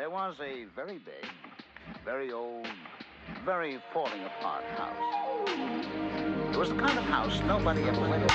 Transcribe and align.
There 0.00 0.08
was 0.08 0.34
a 0.40 0.64
very 0.74 0.96
big, 0.96 1.28
very 2.06 2.32
old, 2.32 2.66
very 3.44 3.78
falling 3.92 4.24
apart 4.24 4.64
house. 4.78 4.96
It 6.50 6.56
was 6.56 6.70
the 6.70 6.76
kind 6.76 6.98
of 6.98 7.04
house 7.04 7.38
nobody 7.46 7.82
ever 7.82 8.00
lived 8.08 8.22
in. 8.22 8.30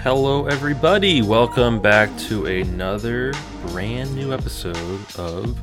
Hello, 0.00 0.44
everybody. 0.48 1.22
Welcome 1.22 1.80
back 1.80 2.14
to 2.28 2.44
another 2.44 3.32
brand 3.68 4.14
new 4.14 4.34
episode 4.34 5.00
of 5.16 5.58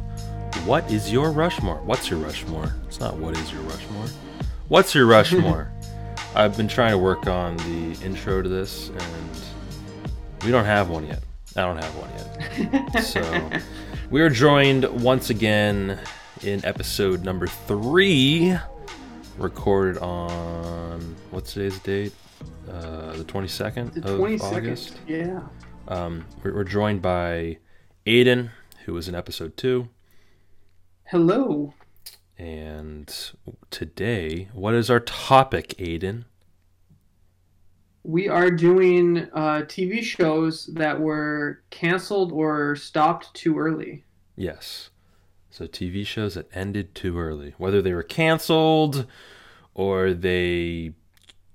What 0.65 0.91
is 0.91 1.11
Your 1.11 1.31
Rushmore? 1.31 1.79
What's 1.83 2.09
your 2.09 2.17
Rushmore? 2.17 2.73
It's 2.87 2.99
not 2.99 3.17
what 3.17 3.37
is 3.37 3.53
your 3.53 3.61
Rushmore. 3.61 4.07
What's 4.67 4.95
your 4.95 5.05
Rushmore? 5.05 5.71
I've 6.35 6.57
been 6.57 6.67
trying 6.67 6.91
to 6.91 6.97
work 6.97 7.27
on 7.27 7.57
the 7.57 7.97
intro 8.03 8.41
to 8.41 8.49
this, 8.49 8.89
and 8.89 9.43
we 10.43 10.51
don't 10.51 10.65
have 10.65 10.89
one 10.89 11.05
yet. 11.05 11.23
I 11.55 11.61
don't 11.61 11.77
have 11.77 11.95
one 11.95 12.09
yet. 12.93 13.03
so 13.03 13.49
we 14.09 14.21
are 14.21 14.29
joined 14.29 14.85
once 15.03 15.29
again 15.29 15.99
in 16.41 16.65
episode 16.65 17.23
number 17.23 17.45
three, 17.45 18.57
recorded 19.37 20.01
on 20.01 21.15
what's 21.29 21.53
today's 21.53 21.77
date? 21.79 22.13
Uh, 22.67 23.11
the 23.13 23.23
22nd 23.25 23.93
The 24.03 24.13
of 24.13 24.17
twenty 24.17 24.37
second. 24.39 24.57
August. 24.57 24.97
Yeah. 25.07 25.41
Um, 25.87 26.25
we're, 26.43 26.55
we're 26.55 26.63
joined 26.63 27.01
by 27.03 27.59
Aiden, 28.07 28.49
who 28.85 28.93
was 28.93 29.07
in 29.07 29.13
episode 29.13 29.55
two. 29.55 29.89
Hello. 31.05 31.73
And 32.37 33.13
today, 33.69 34.49
what 34.53 34.73
is 34.73 34.89
our 34.89 34.99
topic, 34.99 35.75
Aiden? 35.77 36.25
We 38.03 38.27
are 38.27 38.51
doing 38.51 39.29
uh, 39.33 39.63
TV 39.65 40.03
shows 40.03 40.65
that 40.73 40.99
were 40.99 41.61
canceled 41.69 42.31
or 42.31 42.75
stopped 42.75 43.33
too 43.33 43.57
early. 43.57 44.03
Yes. 44.35 44.89
So 45.49 45.67
TV 45.67 46.05
shows 46.05 46.33
that 46.35 46.49
ended 46.55 46.95
too 46.95 47.17
early, 47.17 47.53
whether 47.57 47.81
they 47.81 47.93
were 47.93 48.03
canceled 48.03 49.05
or 49.73 50.13
they 50.13 50.93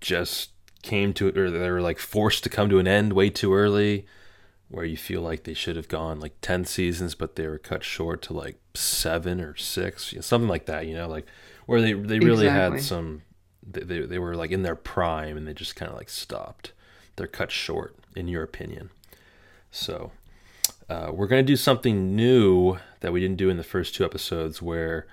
just 0.01 0.51
came 0.83 1.13
to 1.15 1.29
or 1.29 1.51
they 1.51 1.71
were 1.71 1.83
like 1.83 1.99
forced 1.99 2.45
to 2.45 2.49
come 2.49 2.69
to 2.71 2.79
an 2.79 2.87
end 2.87 3.13
way 3.13 3.29
too 3.29 3.53
early, 3.53 4.07
where 4.69 4.85
you 4.85 4.97
feel 4.97 5.21
like 5.21 5.45
they 5.45 5.55
should 5.55 5.77
have 5.77 5.89
gone 5.89 6.21
like 6.21 6.35
10 6.41 6.65
seasons 6.65 7.15
but 7.15 7.37
they 7.37 7.47
were 7.47 7.59
cut 7.59 7.83
short 7.83 8.23
to 8.23 8.33
like 8.33 8.59
7 8.75 9.41
or 9.41 9.57
6, 9.57 10.15
something 10.21 10.49
like 10.49 10.67
that, 10.67 10.87
you 10.87 10.95
know, 10.95 11.09
like 11.09 11.27
where 11.67 11.81
they 11.81 11.93
they 11.93 12.21
really 12.21 12.47
Exactly. 12.47 12.79
had 12.79 12.83
some 12.83 13.23
they, 13.73 14.01
they 14.01 14.19
were 14.19 14.35
like 14.35 14.51
in 14.51 14.63
their 14.63 14.77
prime 14.77 15.37
and 15.37 15.47
they 15.47 15.55
just 15.55 15.77
kind 15.77 15.91
of 15.91 15.97
like 15.97 16.09
stopped. 16.09 16.73
They're 17.17 17.27
cut 17.27 17.51
short 17.51 17.95
in 18.15 18.29
your 18.29 18.43
opinion. 18.43 18.91
So, 19.71 20.13
uh, 20.89 21.11
we're 21.13 21.27
going 21.27 21.45
to 21.45 21.53
do 21.53 21.57
something 21.57 22.17
new 22.17 22.79
that 23.01 23.13
we 23.13 23.21
didn't 23.21 23.37
do 23.37 23.51
in 23.51 23.59
the 23.59 23.65
first 23.65 23.95
two 23.95 24.05
episodes 24.05 24.63
where 24.63 25.07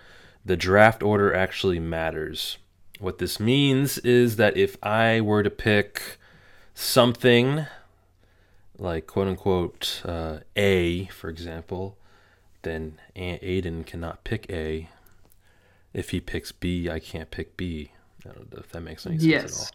the 0.45 0.55
draft 0.55 1.03
order 1.03 1.33
actually 1.33 1.79
matters. 1.79 2.57
What 2.99 3.17
this 3.17 3.39
means 3.39 3.97
is 3.99 4.37
that 4.37 4.55
if 4.55 4.77
I 4.81 5.19
were 5.19 5.43
to 5.43 5.49
pick 5.49 6.17
something 6.73 7.65
like 8.77 9.07
quote 9.07 9.27
unquote 9.27 10.01
uh, 10.05 10.39
A, 10.55 11.05
for 11.07 11.29
example, 11.29 11.97
then 12.61 12.99
A- 13.15 13.39
Aiden 13.39 13.85
cannot 13.85 14.23
pick 14.23 14.49
A. 14.49 14.89
If 15.93 16.09
he 16.11 16.19
picks 16.19 16.51
B, 16.51 16.89
I 16.89 16.99
can't 16.99 17.31
pick 17.31 17.57
B. 17.57 17.91
I 18.27 18.33
don't 18.33 18.51
know 18.51 18.59
if 18.59 18.71
that 18.71 18.81
makes 18.81 19.05
any 19.05 19.17
sense 19.17 19.25
Yes. 19.25 19.71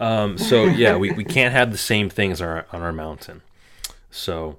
at 0.00 0.06
all. 0.06 0.12
Um, 0.24 0.38
so 0.38 0.64
yeah, 0.66 0.96
we, 0.96 1.12
we 1.12 1.24
can't 1.24 1.52
have 1.52 1.72
the 1.72 1.78
same 1.78 2.08
things 2.10 2.40
on 2.40 2.48
our, 2.48 2.66
on 2.72 2.82
our 2.82 2.92
mountain. 2.92 3.42
So 4.10 4.58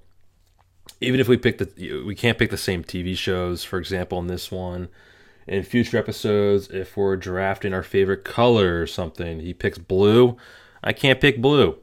even 1.02 1.20
if 1.20 1.28
we 1.28 1.38
pick 1.38 1.58
the 1.60 2.04
we 2.04 2.16
can't 2.16 2.38
pick 2.38 2.50
the 2.50 2.58
same 2.58 2.84
TV 2.84 3.16
shows, 3.18 3.64
for 3.64 3.78
example, 3.80 4.20
in 4.20 4.28
this 4.28 4.52
one. 4.52 4.90
In 5.48 5.64
future 5.64 5.98
episodes, 5.98 6.68
if 6.72 6.98
we're 6.98 7.16
drafting 7.16 7.74
our 7.74 7.82
favorite 7.84 8.26
color 8.26 8.82
or 8.82 8.86
something, 8.88 9.40
he 9.40 9.54
picks 9.54 9.78
blue. 9.78 10.36
I 10.84 10.92
can't 10.92 11.22
pick 11.22 11.42
blue. 11.42 11.78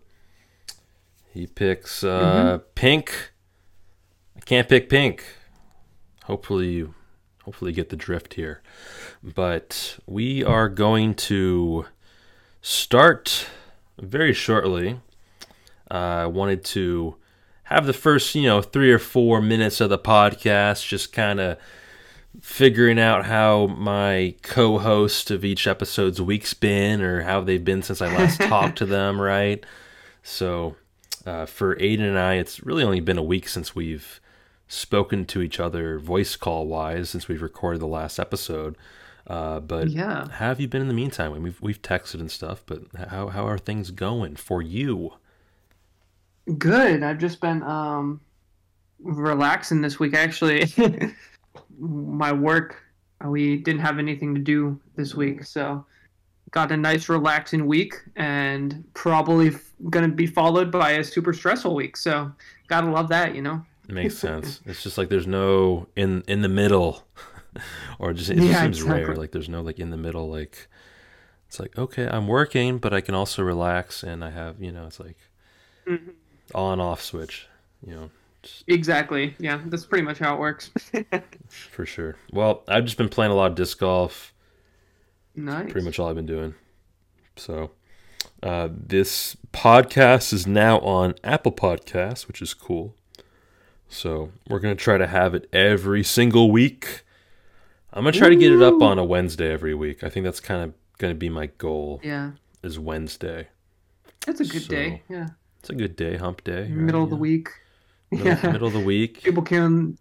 He 1.32 1.46
picks 1.46 2.04
uh, 2.04 2.58
pink. 2.74 3.32
I 4.36 4.40
can't 4.40 4.68
pick 4.68 4.90
pink. 4.90 5.24
Hopefully 6.24 6.68
you 6.72 6.94
hopefully 7.44 7.70
you 7.70 7.74
get 7.74 7.88
the 7.88 7.96
drift 7.96 8.34
here. 8.34 8.62
But 9.24 9.98
we 10.06 10.44
are 10.44 10.68
going 10.68 11.14
to 11.14 11.86
start 12.60 13.46
very 13.98 14.34
shortly. 14.34 15.00
Uh, 15.90 15.94
I 15.94 16.26
wanted 16.26 16.62
to 16.66 17.16
have 17.64 17.86
the 17.86 17.94
first, 17.94 18.34
you 18.34 18.42
know, 18.42 18.60
three 18.60 18.92
or 18.92 18.98
four 18.98 19.40
minutes 19.40 19.80
of 19.80 19.88
the 19.88 19.98
podcast 19.98 20.86
just 20.86 21.14
kind 21.14 21.40
of 21.40 21.56
figuring 22.42 22.98
out 22.98 23.24
how 23.24 23.66
my 23.68 24.34
co-host 24.42 25.30
of 25.30 25.42
each 25.42 25.66
episode's 25.66 26.20
week's 26.20 26.52
been 26.52 27.00
or 27.00 27.22
how 27.22 27.40
they've 27.40 27.64
been 27.64 27.82
since 27.82 28.02
I 28.02 28.14
last 28.14 28.40
talked 28.42 28.76
to 28.78 28.86
them, 28.86 29.18
right? 29.18 29.64
So, 30.22 30.76
uh, 31.24 31.46
for 31.46 31.76
Aiden 31.76 32.00
and 32.00 32.18
I, 32.18 32.34
it's 32.34 32.62
really 32.62 32.84
only 32.84 33.00
been 33.00 33.16
a 33.16 33.22
week 33.22 33.48
since 33.48 33.74
we've 33.74 34.20
spoken 34.68 35.24
to 35.26 35.40
each 35.40 35.58
other 35.58 35.98
voice 35.98 36.36
call 36.36 36.66
wise 36.66 37.08
since 37.08 37.26
we've 37.26 37.40
recorded 37.40 37.80
the 37.80 37.86
last 37.86 38.18
episode. 38.18 38.76
Uh, 39.26 39.58
but 39.60 39.88
Yeah. 39.88 40.28
how 40.28 40.48
have 40.48 40.60
you 40.60 40.68
been 40.68 40.82
in 40.82 40.88
the 40.88 40.94
meantime? 40.94 41.30
I 41.32 41.34
mean, 41.34 41.42
we've 41.44 41.60
we've 41.62 41.82
texted 41.82 42.20
and 42.20 42.30
stuff, 42.30 42.62
but 42.66 42.82
how 43.10 43.28
how 43.28 43.46
are 43.46 43.58
things 43.58 43.90
going 43.90 44.36
for 44.36 44.60
you? 44.60 45.14
Good. 46.58 47.02
I've 47.02 47.18
just 47.18 47.40
been 47.40 47.62
um, 47.62 48.20
relaxing 49.00 49.80
this 49.80 49.98
week. 49.98 50.14
Actually, 50.14 50.66
my 51.78 52.32
work, 52.32 52.82
uh, 53.24 53.28
we 53.30 53.56
didn't 53.56 53.80
have 53.80 53.98
anything 53.98 54.34
to 54.34 54.40
do 54.40 54.78
this 54.96 55.14
week. 55.14 55.44
So 55.44 55.86
got 56.50 56.70
a 56.70 56.76
nice 56.76 57.08
relaxing 57.08 57.66
week 57.66 57.94
and 58.14 58.84
probably 58.94 59.48
f- 59.48 59.72
going 59.90 60.08
to 60.08 60.14
be 60.14 60.26
followed 60.26 60.70
by 60.70 60.92
a 60.92 61.02
super 61.02 61.32
stressful 61.32 61.74
week. 61.74 61.96
So 61.96 62.30
gotta 62.68 62.88
love 62.90 63.08
that, 63.08 63.34
you 63.34 63.42
know? 63.42 63.64
Makes 63.88 64.18
sense. 64.28 64.60
It's 64.66 64.82
just 64.82 64.98
like 64.98 65.08
there's 65.08 65.26
no 65.26 65.88
in 65.96 66.22
in 66.28 66.42
the 66.42 66.48
middle, 66.48 67.04
or 67.98 68.12
just 68.12 68.30
it 68.30 68.36
just 68.36 68.46
Yeah, 68.48 68.62
seems 68.62 68.82
rare. 68.82 69.14
Like 69.14 69.32
there's 69.32 69.48
no 69.48 69.62
like 69.62 69.78
in 69.78 69.90
the 69.90 69.96
middle. 69.96 70.28
Like 70.30 70.68
it's 71.48 71.58
like 71.60 71.76
okay, 71.78 72.06
I'm 72.06 72.26
working, 72.28 72.78
but 72.78 72.92
I 72.94 73.00
can 73.00 73.14
also 73.14 73.42
relax, 73.42 74.02
and 74.02 74.24
I 74.24 74.30
have 74.30 74.60
you 74.60 74.72
know 74.72 74.86
it's 74.86 75.00
like 75.00 75.16
Mm-hmm. 75.86 76.10
on 76.54 76.80
off 76.80 77.02
switch. 77.02 77.46
You 77.86 77.94
know, 77.94 78.10
Exactly. 78.66 79.34
Yeah, 79.38 79.60
that's 79.66 79.84
pretty 79.84 80.04
much 80.04 80.18
how 80.18 80.34
it 80.34 80.40
works. 80.40 80.70
for 81.48 81.84
sure. 81.84 82.16
Well, 82.32 82.62
I've 82.68 82.84
just 82.84 82.96
been 82.96 83.08
playing 83.10 83.32
a 83.32 83.34
lot 83.34 83.50
of 83.50 83.56
disc 83.56 83.78
golf. 83.78 84.32
nice. 85.34 85.70
Pretty 85.70 85.84
much 85.84 85.98
all 85.98 86.08
I've 86.08 86.16
been 86.16 86.26
doing. 86.26 86.54
So. 87.36 87.70
Uh, 88.42 88.68
this 88.70 89.36
podcast 89.52 90.32
is 90.32 90.46
now 90.46 90.78
on 90.80 91.14
Apple 91.24 91.52
Podcasts, 91.52 92.26
which 92.26 92.42
is 92.42 92.52
cool. 92.52 92.94
So 93.88 94.32
we're 94.48 94.58
gonna 94.60 94.74
try 94.74 94.98
to 94.98 95.06
have 95.06 95.34
it 95.34 95.48
every 95.52 96.02
single 96.02 96.50
week. 96.50 97.04
I'm 97.94 98.02
gonna 98.04 98.12
try 98.12 98.28
to 98.28 98.36
get 98.36 98.52
it 98.52 98.60
up 98.60 98.82
on 98.82 98.98
a 98.98 99.04
Wednesday 99.04 99.52
every 99.52 99.74
week. 99.74 100.02
I 100.02 100.08
think 100.08 100.24
that's 100.24 100.40
kind 100.40 100.62
of 100.62 100.74
gonna 100.98 101.14
be 101.14 101.28
my 101.28 101.46
goal. 101.46 102.00
Yeah, 102.02 102.32
Is 102.62 102.78
Wednesday. 102.78 103.48
that's 104.26 104.40
a 104.40 104.44
good 104.44 104.62
So, 104.62 104.68
day. 104.68 105.02
Yeah, 105.08 105.28
It's 105.60 105.70
a 105.70 105.74
good 105.74 105.94
day, 105.96 106.16
hump 106.16 106.42
day. 106.44 106.62
right? 106.62 106.70
middle 106.70 107.04
of 107.04 107.10
the 107.10 107.16
week. 107.16 107.48
Middle, 108.10 108.26
Yeah, 108.26 108.50
middle 108.52 108.66
of 108.68 108.72
the 108.74 108.80
week. 108.80 109.22
people 109.22 109.42
can 109.44 109.96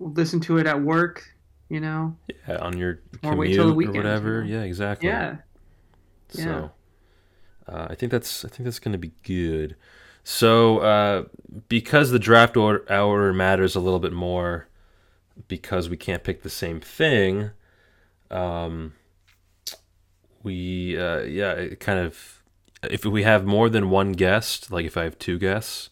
listen 0.00 0.40
to 0.40 0.58
it 0.58 0.66
at 0.66 0.80
work. 0.82 1.22
You 1.68 1.80
know. 1.80 2.16
Yeah, 2.48 2.58
on 2.58 2.76
your 2.78 3.00
Or 3.22 3.34
wait 3.36 3.52
commute 3.52 3.54
till 3.54 3.74
the 3.74 3.86
or 3.86 3.92
whatever. 3.92 4.42
you 4.44 4.52
know? 4.54 4.58
Yeah, 4.60 4.64
exactly. 4.64 5.08
Yeah. 5.08 5.36
So 6.28 6.70
uh, 7.68 7.86
I 7.90 7.94
think 7.94 8.12
that's 8.12 8.44
I 8.44 8.48
think 8.48 8.64
that's 8.64 8.78
going 8.78 8.92
to 8.92 8.98
be 8.98 9.12
good. 9.22 9.76
So 10.24 10.78
uh, 10.78 11.24
because 11.68 12.10
the 12.10 12.18
draft 12.18 12.56
order, 12.56 12.84
order 13.00 13.32
matters 13.32 13.74
a 13.76 13.80
little 13.80 13.98
bit 13.98 14.12
more, 14.12 14.68
because 15.48 15.88
we 15.88 15.96
can't 15.96 16.24
pick 16.24 16.42
the 16.42 16.50
same 16.50 16.80
thing. 16.80 17.50
Um, 18.30 18.94
we 20.42 20.98
uh, 20.98 21.20
yeah, 21.20 21.52
it 21.52 21.80
kind 21.80 21.98
of 21.98 22.42
if 22.90 23.04
we 23.04 23.22
have 23.22 23.44
more 23.44 23.68
than 23.68 23.90
one 23.90 24.12
guest, 24.12 24.70
like 24.70 24.84
if 24.86 24.96
I 24.96 25.04
have 25.04 25.18
two 25.18 25.38
guests, 25.38 25.90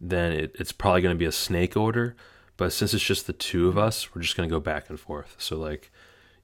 then 0.00 0.32
it, 0.32 0.56
it's 0.58 0.72
probably 0.72 1.02
going 1.02 1.14
to 1.14 1.18
be 1.18 1.26
a 1.26 1.32
snake 1.32 1.76
order. 1.76 2.14
But 2.56 2.72
since 2.72 2.92
it's 2.94 3.04
just 3.04 3.26
the 3.26 3.32
two 3.32 3.68
of 3.68 3.78
us, 3.78 4.14
we're 4.14 4.22
just 4.22 4.36
going 4.36 4.48
to 4.48 4.54
go 4.54 4.60
back 4.60 4.90
and 4.90 5.00
forth. 5.00 5.36
So 5.38 5.56
like 5.56 5.90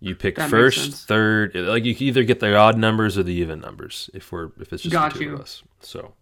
you 0.00 0.14
pick 0.14 0.36
That 0.36 0.50
first, 0.50 1.06
third, 1.06 1.54
like 1.54 1.84
you 1.84 1.94
can 1.94 2.06
either 2.06 2.22
get 2.24 2.40
the 2.40 2.54
odd 2.56 2.78
numbers 2.78 3.16
or 3.18 3.22
the 3.22 3.34
even 3.34 3.60
numbers 3.60 4.10
if 4.14 4.32
we're 4.32 4.50
if 4.60 4.72
it's 4.72 4.82
just 4.82 4.92
Got 4.92 5.12
the 5.12 5.18
two 5.18 5.24
you. 5.26 5.34
of 5.34 5.40
us. 5.40 5.62
So 5.80 6.14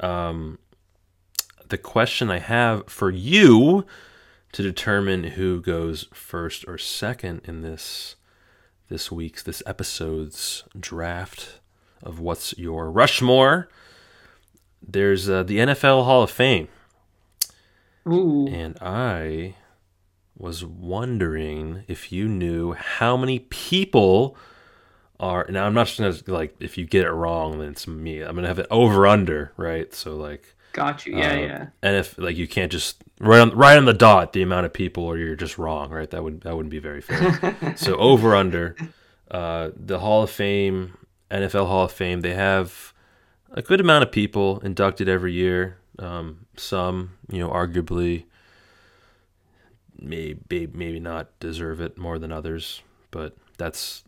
um 0.00 0.58
the 1.68 1.78
question 1.78 2.30
I 2.30 2.38
have 2.38 2.86
for 2.86 3.10
you 3.10 3.86
to 4.52 4.62
determine 4.62 5.24
who 5.24 5.60
goes 5.60 6.08
first 6.12 6.64
or 6.66 6.78
second 6.78 7.42
in 7.44 7.62
this 7.62 8.16
this 8.88 9.10
week's 9.10 9.42
this 9.42 9.62
episode's 9.66 10.64
draft 10.78 11.60
of 12.02 12.20
what's 12.20 12.56
your 12.56 12.90
Rushmore 12.90 13.68
there's 14.86 15.28
uh, 15.28 15.42
the 15.42 15.58
NFL 15.58 16.04
Hall 16.04 16.22
of 16.22 16.30
Fame, 16.30 16.68
Ooh. 18.06 18.46
and 18.48 18.78
I 18.80 19.56
was 20.36 20.64
wondering 20.64 21.84
if 21.88 22.12
you 22.12 22.28
knew 22.28 22.72
how 22.72 23.16
many 23.16 23.40
people 23.40 24.36
are. 25.18 25.46
Now 25.48 25.66
I'm 25.66 25.74
not 25.74 25.88
just 25.88 25.98
gonna 25.98 26.38
like 26.38 26.54
if 26.60 26.78
you 26.78 26.84
get 26.84 27.04
it 27.04 27.10
wrong, 27.10 27.58
then 27.58 27.70
it's 27.70 27.88
me. 27.88 28.20
I'm 28.20 28.34
gonna 28.36 28.48
have 28.48 28.58
it 28.58 28.68
over 28.70 29.06
under, 29.06 29.52
right? 29.56 29.92
So 29.94 30.16
like. 30.16 30.52
Got 30.76 31.06
you. 31.06 31.16
Yeah, 31.16 31.30
uh, 31.30 31.36
yeah. 31.36 31.66
And 31.82 31.96
if 31.96 32.18
like 32.18 32.36
you 32.36 32.46
can't 32.46 32.70
just 32.70 33.02
right 33.18 33.40
on 33.40 33.56
right 33.56 33.78
on 33.78 33.86
the 33.86 33.94
dot 33.94 34.34
the 34.34 34.42
amount 34.42 34.66
of 34.66 34.74
people, 34.74 35.04
or 35.04 35.16
you're 35.16 35.34
just 35.34 35.56
wrong, 35.56 35.88
right? 35.88 36.10
That 36.10 36.22
would 36.22 36.42
that 36.42 36.54
wouldn't 36.54 36.70
be 36.70 36.80
very 36.80 37.00
fair. 37.00 37.56
so 37.76 37.96
over 37.96 38.36
under, 38.36 38.76
uh, 39.30 39.70
the 39.74 40.00
Hall 40.00 40.22
of 40.22 40.30
Fame, 40.30 40.98
NFL 41.30 41.66
Hall 41.66 41.86
of 41.86 41.92
Fame, 41.92 42.20
they 42.20 42.34
have 42.34 42.92
a 43.52 43.62
good 43.62 43.80
amount 43.80 44.04
of 44.04 44.12
people 44.12 44.60
inducted 44.60 45.08
every 45.08 45.32
year. 45.32 45.78
Um, 45.98 46.44
some, 46.58 47.16
you 47.30 47.38
know, 47.38 47.48
arguably 47.48 48.24
maybe 49.98 50.68
maybe 50.74 51.00
not 51.00 51.30
deserve 51.40 51.80
it 51.80 51.96
more 51.96 52.18
than 52.18 52.30
others, 52.30 52.82
but 53.10 53.34
that's 53.56 54.04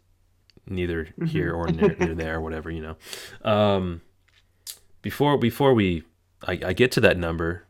neither 0.66 1.08
here 1.28 1.54
or 1.54 1.68
near, 1.68 1.96
near 1.98 2.14
there, 2.14 2.42
whatever 2.42 2.70
you 2.70 2.82
know. 2.82 3.50
Um, 3.50 4.02
before 5.00 5.38
before 5.38 5.72
we 5.72 6.02
I, 6.46 6.52
I 6.66 6.72
get 6.72 6.92
to 6.92 7.00
that 7.00 7.16
number, 7.18 7.66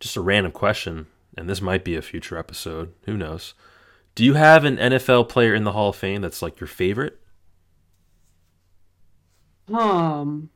just 0.00 0.16
a 0.16 0.20
random 0.20 0.52
question, 0.52 1.06
and 1.36 1.48
this 1.48 1.60
might 1.62 1.84
be 1.84 1.96
a 1.96 2.02
future 2.02 2.36
episode. 2.36 2.92
Who 3.06 3.16
knows? 3.16 3.54
Do 4.14 4.24
you 4.24 4.34
have 4.34 4.64
an 4.64 4.76
NFL 4.76 5.28
player 5.30 5.54
in 5.54 5.64
the 5.64 5.72
Hall 5.72 5.88
of 5.90 5.96
Fame 5.96 6.20
that's 6.20 6.42
like 6.42 6.60
your 6.60 6.66
favorite? 6.66 7.18
Um, 9.72 10.50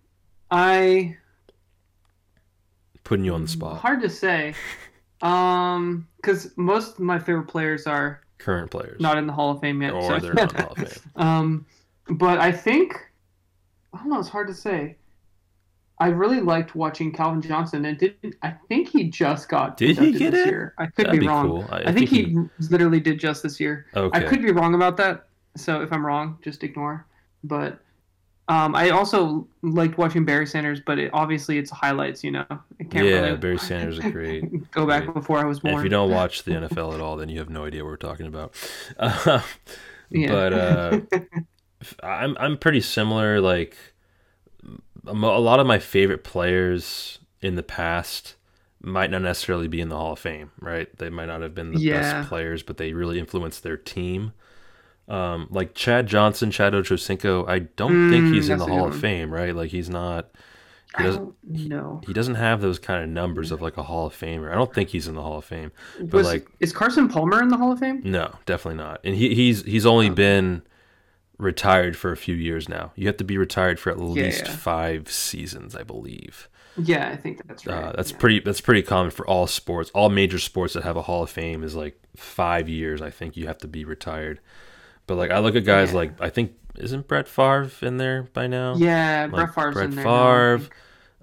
I 0.51 1.17
Putting 3.05 3.25
you 3.25 3.35
on 3.35 3.43
the 3.43 3.49
spot. 3.49 3.81
hard 3.81 4.03
to 4.03 4.11
say. 4.11 4.55
Um, 5.23 6.09
because 6.17 6.53
most 6.57 6.95
of 6.95 7.01
my 7.01 7.19
favorite 7.19 7.47
players 7.47 7.87
are 7.87 8.21
Current 8.39 8.71
players. 8.71 9.01
not 9.01 9.17
in 9.17 9.27
the 9.27 9.33
Hall 9.33 9.53
of 9.53 9.61
Fame 9.61 9.81
yet. 9.81 9.93
or 9.95 10.03
so- 10.03 10.19
they're 10.19 10.35
not 10.35 10.51
in 10.53 10.57
the 10.57 10.63
Hall 10.65 10.73
of 10.73 10.79
Fame. 10.89 11.13
Um, 11.17 11.67
but 12.11 12.39
I 12.39 12.53
think 12.53 12.97
I 13.95 13.99
don't 13.99 14.11
know. 14.11 14.19
It's 14.19 14.29
hard 14.29 14.49
to 14.49 14.55
say. 14.55 14.97
I 15.99 16.09
really 16.09 16.41
liked 16.41 16.75
watching 16.75 17.13
Calvin 17.13 17.41
Johnson, 17.41 17.85
and 17.87 17.97
didn't 17.99 18.35
I 18.43 18.55
think 18.69 18.89
he 18.89 19.05
just 19.11 19.49
got 19.49 19.77
Did 19.79 19.99
he 19.99 20.13
get 20.13 20.33
this 20.33 20.47
it? 20.47 20.51
year? 20.51 20.75
I 20.79 20.87
could 20.87 21.07
That'd 21.07 21.21
be 21.21 21.27
wrong. 21.27 21.47
cool. 21.49 21.67
I- 21.71 21.85
I, 21.85 21.93
think, 21.93 22.11
think 22.11 22.11
he 22.11 22.37
literally 22.71 23.01
did 23.01 23.19
just 23.19 23.43
this 23.43 23.59
year. 23.59 23.87
Okay. 23.97 24.19
I 24.19 24.23
could 24.23 24.43
be 24.43 24.53
wrong 24.53 24.75
about 24.75 24.97
that. 24.99 25.29
So 25.57 25.81
if 25.81 25.93
I'm 25.93 26.05
wrong, 26.05 26.39
just 26.43 26.63
ignore. 26.65 27.07
But 27.45 27.81
um, 28.49 28.75
I 28.75 28.91
also 28.91 29.49
liked 29.63 29.97
watching 29.99 30.25
Barry 30.27 30.47
Sanders, 30.47 30.81
but 30.85 30.99
it, 30.99 31.11
obviously 31.15 31.57
it's 31.59 31.71
highlights. 31.71 32.23
You 32.23 32.33
know, 32.33 32.45
I 32.51 32.85
can't 32.91 33.07
yeah, 33.07 33.21
really 33.23 33.37
Barry 33.39 33.59
Sanders 33.59 33.99
is 33.99 34.13
great. 34.13 34.71
go 34.73 34.87
back 34.87 35.05
great. 35.05 35.15
before 35.15 35.39
I 35.39 35.45
was 35.47 35.59
And 35.65 35.73
born. 35.73 35.79
if 35.79 35.85
you 35.85 35.89
don't 35.91 36.11
watch 36.11 36.45
the 36.45 36.51
NFL 36.61 36.95
at 36.95 37.01
all, 37.01 37.17
then 37.17 37.29
you 37.31 37.39
have 37.39 37.49
no 37.51 37.65
idea 37.65 37.83
what 37.85 37.91
we're 37.91 37.97
talking 37.97 38.27
about. 38.27 38.55
Uh, 38.99 39.41
Yeah. 40.11 40.29
But 40.29 40.53
uh, 40.53 41.01
I'm 42.03 42.37
I'm 42.39 42.59
pretty 42.59 42.81
similar. 42.81 43.41
Like 43.41 43.77
a 45.07 45.13
lot 45.41 45.61
of 45.61 45.67
my 45.67 45.79
favorite 45.79 46.25
players 46.25 47.19
in 47.41 47.55
the 47.55 47.63
past 47.63 48.35
might 48.81 49.11
not 49.11 49.23
necessarily 49.23 49.69
be 49.69 49.81
in 49.81 49.89
the 49.89 49.97
Hall 49.97 50.13
of 50.13 50.19
Fame, 50.19 50.51
right? 50.61 50.89
They 50.99 51.11
might 51.11 51.27
not 51.27 51.43
have 51.43 51.55
been 51.55 51.73
the 51.73 51.81
Yeah. 51.81 52.01
best 52.23 52.29
players, 52.29 52.63
but 52.63 52.77
they 52.77 52.93
really 52.93 53.19
influenced 53.19 53.63
their 53.63 53.77
team. 53.77 54.33
Um, 55.09 55.47
like 55.51 55.75
Chad 55.75 56.07
Johnson, 56.07 56.51
Chad 56.51 56.73
Ochocinco, 56.73 57.49
I 57.49 57.61
don't 57.61 58.09
think 58.11 58.27
Mm, 58.27 58.31
he's 58.33 58.49
in 58.49 58.59
the 58.59 58.67
Hall 58.67 58.87
of. 58.89 58.97
Fame, 58.97 59.33
right? 59.33 59.55
Like 59.55 59.71
he's 59.71 59.89
not. 59.89 60.31
He 60.97 61.03
doesn't. 61.05 61.35
know. 61.45 62.01
He 62.07 62.13
doesn't 62.13 62.37
have 62.37 62.61
those 62.61 62.79
kind 62.79 63.03
of 63.05 63.11
numbers 63.11 63.51
of 63.53 63.61
like 63.63 63.77
a 63.77 63.83
Hall 63.85 64.07
of 64.07 64.15
Famer. 64.15 64.51
I 64.51 64.55
don't 64.55 64.73
think 64.75 64.89
he's 64.91 65.07
in 65.09 65.15
the 65.15 65.23
Hall 65.23 65.39
of 65.39 65.45
Fame. 65.45 65.71
But 65.99 66.13
Was, 66.13 66.27
like, 66.27 66.49
is 66.61 66.73
Carson 66.73 67.09
Palmer 67.09 67.41
in 67.43 67.49
the 67.49 67.57
Hall 67.57 67.71
of 67.73 67.79
Fame? 67.79 68.01
no, 68.05 68.35
definitely 68.47 68.79
not. 68.83 69.01
And 69.05 69.15
he, 69.15 69.35
he's 69.35 69.63
he's 69.63 69.87
only 69.87 70.11
been 70.11 70.63
retired 71.39 71.97
for 71.97 72.13
a 72.13 72.17
few 72.17 72.35
years 72.35 72.69
now. 72.69 72.93
You 72.95 73.07
have 73.07 73.17
to 73.19 73.25
be 73.25 73.39
retired 73.39 73.79
for 73.79 73.91
at 73.91 74.01
least 74.01 74.47
yeah. 74.47 74.57
five 74.57 75.11
seasons, 75.11 75.75
I 75.75 75.83
believe. 75.83 76.49
Yeah, 76.79 77.09
I 77.09 77.17
think 77.17 77.47
that's 77.47 77.67
right. 77.67 77.85
Uh, 77.85 77.93
that's 77.93 78.11
yeah. 78.11 78.19
pretty. 78.19 78.41
That's 78.41 78.61
pretty 78.61 78.83
common 78.83 79.11
for 79.11 79.27
all 79.27 79.47
sports. 79.47 79.91
All 79.95 80.11
major 80.11 80.39
sports 80.39 80.75
that 80.75 80.83
have 80.83 80.97
a 80.97 81.03
Hall 81.03 81.23
of 81.23 81.31
Fame 81.31 81.63
is 81.63 81.75
like 81.75 81.99
five 82.17 82.69
years. 82.69 83.01
I 83.01 83.11
think 83.11 83.37
you 83.37 83.47
have 83.47 83.59
to 83.59 83.69
be 83.69 83.85
retired. 83.85 84.41
But 85.07 85.17
like 85.17 85.31
I 85.31 85.39
look 85.39 85.57
at 85.57 85.65
guys 85.65 85.95
like 85.95 86.21
I 86.21 86.29
think 86.29 86.53
isn't 86.77 87.09
Brett 87.09 87.29
Favre 87.29 87.71
in 87.81 87.97
there 87.97 88.25
by 88.25 88.47
now? 88.47 88.77
Yeah, 88.77 89.29
like 89.31 89.55
Brett 89.55 89.55
Favre's 89.55 89.75
Brett 89.75 89.85
in 89.87 89.95
there. 89.97 90.05
now, 90.05 90.11
Favre, 90.11 90.59
think. 90.59 90.75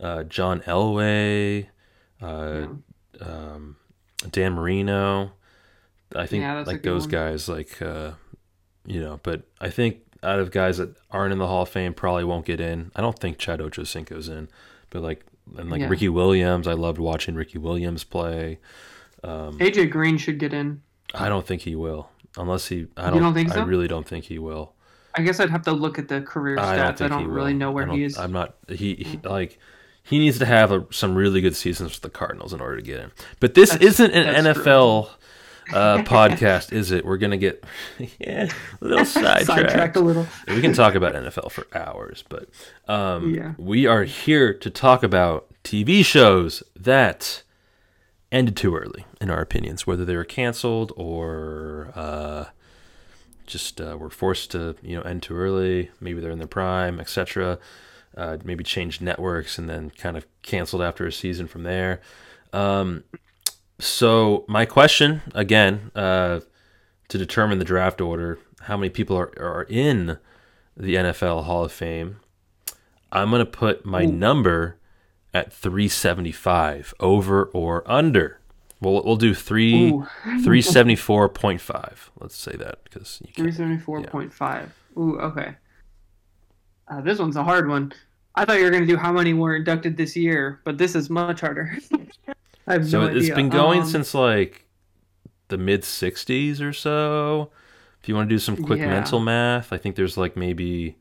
uh, 0.01 0.23
John 0.23 0.61
Elway, 0.61 1.67
uh, 2.21 2.67
um, 3.21 3.75
Dan 4.31 4.53
Marino. 4.53 5.33
I 6.15 6.25
think 6.25 6.67
like 6.67 6.83
those 6.83 7.03
one. 7.03 7.11
guys, 7.11 7.49
like 7.49 7.81
uh, 7.81 8.11
you 8.85 9.01
know. 9.01 9.19
But 9.23 9.43
I 9.61 9.69
think 9.69 9.99
out 10.21 10.39
of 10.39 10.51
guys 10.51 10.77
that 10.77 10.95
aren't 11.11 11.33
in 11.33 11.39
the 11.39 11.47
Hall 11.47 11.63
of 11.63 11.69
Fame, 11.69 11.93
probably 11.93 12.23
won't 12.23 12.45
get 12.45 12.59
in. 12.59 12.91
I 12.95 13.01
don't 13.01 13.17
think 13.17 13.37
Chad 13.37 13.59
Ochocinco's 13.59 14.29
in, 14.29 14.47
but 14.89 15.01
like 15.01 15.25
and 15.57 15.69
like 15.69 15.81
Yeah. 15.81 15.87
Ricky 15.89 16.09
Williams, 16.09 16.67
I 16.67 16.73
loved 16.73 16.97
watching 16.99 17.35
Ricky 17.35 17.57
Williams 17.57 18.03
play. 18.03 18.59
Um, 19.23 19.57
AJ 19.59 19.89
Green 19.91 20.17
should 20.17 20.39
get 20.39 20.53
in. 20.53 20.81
I 21.13 21.29
don't 21.29 21.45
think 21.45 21.61
he 21.61 21.75
will, 21.75 22.09
unless 22.37 22.67
he. 22.67 22.87
I 22.97 23.09
don't. 23.09 23.21
don't 23.21 23.33
think 23.33 23.55
I 23.55 23.63
really 23.63 23.87
don't 23.87 24.07
think 24.07 24.25
he 24.25 24.39
will. 24.39 24.73
I 25.15 25.21
guess 25.21 25.39
I'd 25.39 25.51
have 25.51 25.61
to 25.63 25.71
look 25.71 25.99
at 25.99 26.07
the 26.07 26.21
career 26.21 26.57
I 26.57 26.75
stats. 26.77 26.97
don't 26.97 27.01
I 27.03 27.07
don't, 27.09 27.19
he 27.21 27.27
will. 27.27 27.33
really 27.33 27.53
know 27.53 27.71
where 27.71 27.85
he 27.85 28.03
is. 28.03 28.17
I'm 28.17 28.31
not. 28.31 28.55
He, 28.67 28.95
he 28.95 29.19
like 29.23 29.59
he 30.01 30.17
needs 30.19 30.39
to 30.39 30.45
have 30.45 30.71
a, 30.71 30.85
some 30.91 31.13
really 31.15 31.39
good 31.39 31.55
seasons 31.55 31.91
with 31.91 32.01
the 32.01 32.09
Cardinals 32.09 32.51
in 32.51 32.59
order 32.61 32.77
to 32.77 32.81
get 32.81 32.99
in. 32.99 33.11
But 33.39 33.53
this 33.53 33.69
That's- 33.71 33.87
isn't 33.99 34.11
an 34.11 34.45
NFL. 34.45 35.05
true. 35.05 35.15
Uh, 35.71 35.99
podcast, 36.03 36.73
is 36.73 36.91
it? 36.91 37.05
We're 37.05 37.17
gonna 37.17 37.37
get 37.37 37.63
yeah 38.19 38.49
a 38.81 38.85
little 38.85 39.05
Sidetracked 39.05 39.45
sidetracked. 39.45 39.95
a 39.95 39.99
little. 40.01 40.27
we 40.47 40.59
can 40.61 40.73
talk 40.73 40.95
about 40.95 41.13
NFL 41.15 41.51
for 41.51 41.65
hours, 41.73 42.23
but 42.27 42.49
um, 42.87 43.33
Yeah. 43.33 43.53
we 43.57 43.85
are 43.85 44.03
here 44.03 44.53
to 44.53 44.69
talk 44.69 45.03
about 45.03 45.47
TV 45.63 46.03
shows 46.03 46.63
that 46.75 47.43
ended 48.31 48.57
too 48.57 48.75
early, 48.75 49.05
in 49.21 49.29
our 49.29 49.39
opinions, 49.41 49.85
whether 49.87 50.03
they 50.03 50.15
were 50.15 50.23
canceled 50.25 50.91
or 50.97 51.91
uh, 51.95 52.45
just 53.45 53.79
uh, 53.79 53.95
were 53.99 54.09
forced 54.09 54.51
to 54.51 54.75
you 54.81 54.95
know 54.95 55.01
end 55.03 55.23
too 55.23 55.35
early. 55.35 55.91
Maybe 56.01 56.19
they're 56.19 56.31
in 56.31 56.39
their 56.39 56.47
prime, 56.47 56.99
etc. 56.99 57.59
Uh, 58.17 58.37
maybe 58.43 58.63
changed 58.63 59.01
networks 59.01 59.57
and 59.57 59.69
then 59.69 59.89
kind 59.91 60.17
of 60.17 60.25
canceled 60.43 60.81
after 60.81 61.05
a 61.07 61.11
season 61.11 61.47
from 61.47 61.63
there. 61.63 62.01
Um, 62.51 63.03
so 63.83 64.45
my 64.47 64.65
question 64.65 65.21
again 65.35 65.91
uh, 65.95 66.39
to 67.09 67.17
determine 67.17 67.59
the 67.59 67.65
draft 67.65 68.01
order, 68.01 68.39
how 68.61 68.77
many 68.77 68.89
people 68.89 69.17
are 69.17 69.31
are 69.39 69.63
in 69.69 70.17
the 70.75 70.95
NFL 70.95 71.43
Hall 71.43 71.65
of 71.65 71.71
Fame? 71.71 72.17
I'm 73.11 73.29
gonna 73.31 73.45
put 73.45 73.85
my 73.85 74.05
number 74.05 74.77
at 75.33 75.51
375, 75.53 76.93
over 76.99 77.45
or 77.45 77.83
under. 77.89 78.39
We'll 78.81 79.03
we'll 79.03 79.15
do 79.15 79.33
three 79.33 79.91
374.5. 80.25 81.93
Let's 82.19 82.35
say 82.35 82.55
that 82.57 82.83
because 82.83 83.21
you 83.25 83.33
Three 83.33 83.45
can't. 83.45 83.55
seventy 83.55 83.77
four 83.77 84.01
point 84.03 84.33
five. 84.33 84.73
Ooh, 84.97 85.19
okay. 85.19 85.55
Uh, 86.87 87.01
this 87.01 87.19
one's 87.19 87.35
a 87.35 87.43
hard 87.43 87.69
one. 87.69 87.93
I 88.35 88.45
thought 88.45 88.57
you 88.57 88.65
were 88.65 88.71
gonna 88.71 88.85
do 88.85 88.97
how 88.97 89.11
many 89.13 89.33
were 89.33 89.55
inducted 89.55 89.95
this 89.95 90.15
year, 90.15 90.59
but 90.63 90.77
this 90.77 90.95
is 90.95 91.09
much 91.09 91.41
harder. 91.41 91.77
I 92.67 92.73
have 92.73 92.87
So 92.87 93.01
no 93.01 93.07
it's 93.07 93.25
idea. 93.25 93.35
been 93.35 93.49
going 93.49 93.81
Um, 93.81 93.87
since 93.87 94.13
like 94.13 94.65
the 95.49 95.57
mid 95.57 95.83
60s 95.83 96.61
or 96.61 96.73
so. 96.73 97.51
If 98.01 98.09
you 98.09 98.15
want 98.15 98.29
to 98.29 98.35
do 98.35 98.39
some 98.39 98.57
quick 98.57 98.79
Yeah. 98.79 98.89
mental 98.89 99.19
math, 99.19 99.71
I 99.71 99.77
think 99.77 99.95
there's 99.95 100.17
like 100.17 100.35
maybe 100.35 100.97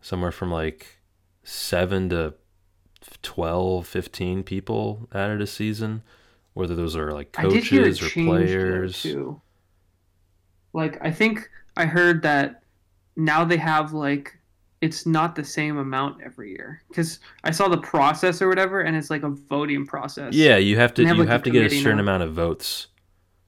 somewhere 0.00 0.32
from 0.32 0.50
like 0.52 0.98
7 1.42 2.08
to 2.10 2.34
12, 3.22 3.86
15 3.86 4.42
people 4.44 5.08
added 5.12 5.40
a 5.40 5.46
season, 5.46 6.02
whether 6.54 6.74
those 6.74 6.94
are 6.96 7.12
like 7.12 7.34
I 7.38 7.42
did 7.48 7.64
hear 7.64 7.82
it 7.82 7.98
coaches 7.98 8.02
or 8.02 8.10
players. 8.10 9.06
Like 10.72 10.98
I 11.04 11.10
think 11.10 11.50
I 11.76 11.86
heard 11.86 12.22
that 12.22 12.62
now 13.16 13.44
they 13.44 13.56
have 13.58 13.92
like 13.92 14.38
it's 14.82 15.06
not 15.06 15.34
the 15.34 15.44
same 15.44 15.78
amount 15.78 16.20
every 16.22 16.50
year 16.50 16.82
because 16.88 17.20
I 17.44 17.50
saw 17.52 17.68
the 17.68 17.78
process 17.78 18.42
or 18.42 18.48
whatever, 18.48 18.80
and 18.82 18.94
it's 18.96 19.08
like 19.08 19.22
a 19.22 19.30
voting 19.30 19.86
process. 19.86 20.34
Yeah, 20.34 20.56
you 20.58 20.76
have 20.76 20.92
to 20.94 21.02
They 21.02 21.08
have, 21.08 21.16
you 21.16 21.22
like, 21.22 21.30
have 21.30 21.42
to 21.44 21.50
get 21.50 21.64
a 21.64 21.70
certain 21.70 21.96
now. 21.96 22.02
amount 22.02 22.24
of 22.24 22.32
votes, 22.34 22.88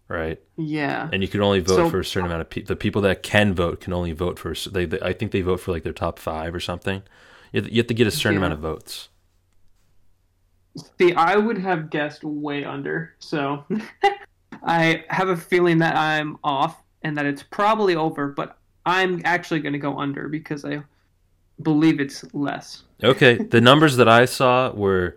right? 0.09 0.41
Yeah. 0.57 1.11
And 1.13 1.21
you 1.23 1.29
can 1.29 1.43
only 1.43 1.61
vote 1.61 1.77
So- 1.77 1.91
for 1.91 1.99
a 2.01 2.05
certain 2.05 2.27
amount 2.27 2.41
of 2.43 2.49
people. 2.51 2.69
The 2.69 2.77
people 2.77 3.03
that 3.03 3.23
can 3.23 3.53
vote 3.53 3.81
can 3.81 3.93
only 3.93 4.13
vote 4.13 4.39
for. 4.39 4.55
They, 4.55 4.87
they, 4.87 5.01
I 5.01 5.13
think 5.13 5.33
they 5.33 5.43
vote 5.43 5.59
for 5.61 5.73
like 5.73 5.83
their 5.83 5.93
top 5.93 6.19
five 6.19 6.55
or 6.55 6.61
something. 6.61 7.03
You 7.53 7.61
have, 7.63 7.71
you 7.71 7.77
have 7.79 7.87
to 7.89 7.95
get 7.95 8.07
a 8.07 8.11
certain 8.11 8.35
Yeah. 8.35 8.47
amount 8.47 8.55
of 8.55 8.61
votes. 8.61 9.09
See, 10.99 11.13
I 11.15 11.37
would 11.37 11.59
have 11.59 11.91
guessed 11.91 12.25
way 12.25 12.65
under. 12.65 13.15
So 13.19 13.65
I 14.65 15.05
have 15.09 15.29
a 15.29 15.37
feeling 15.37 15.79
that 15.79 15.97
I'm 15.97 16.39
off 16.43 16.83
and 17.03 17.17
that 17.17 17.27
it's 17.27 17.43
probably 17.45 17.95
over, 17.97 18.29
but 18.29 18.59
I'm 18.87 19.21
actually 19.25 19.61
going 19.61 19.73
to 19.73 19.79
go 19.79 19.99
under 19.99 20.29
because 20.29 20.65
I 20.65 20.83
believe 21.63 22.01
it's 22.01 22.25
less. 22.35 22.85
Okay, 23.03 23.39
the 23.51 23.61
numbers 23.61 23.97
that 23.97 24.09
I 24.09 24.25
saw 24.25 24.71
were 24.73 25.17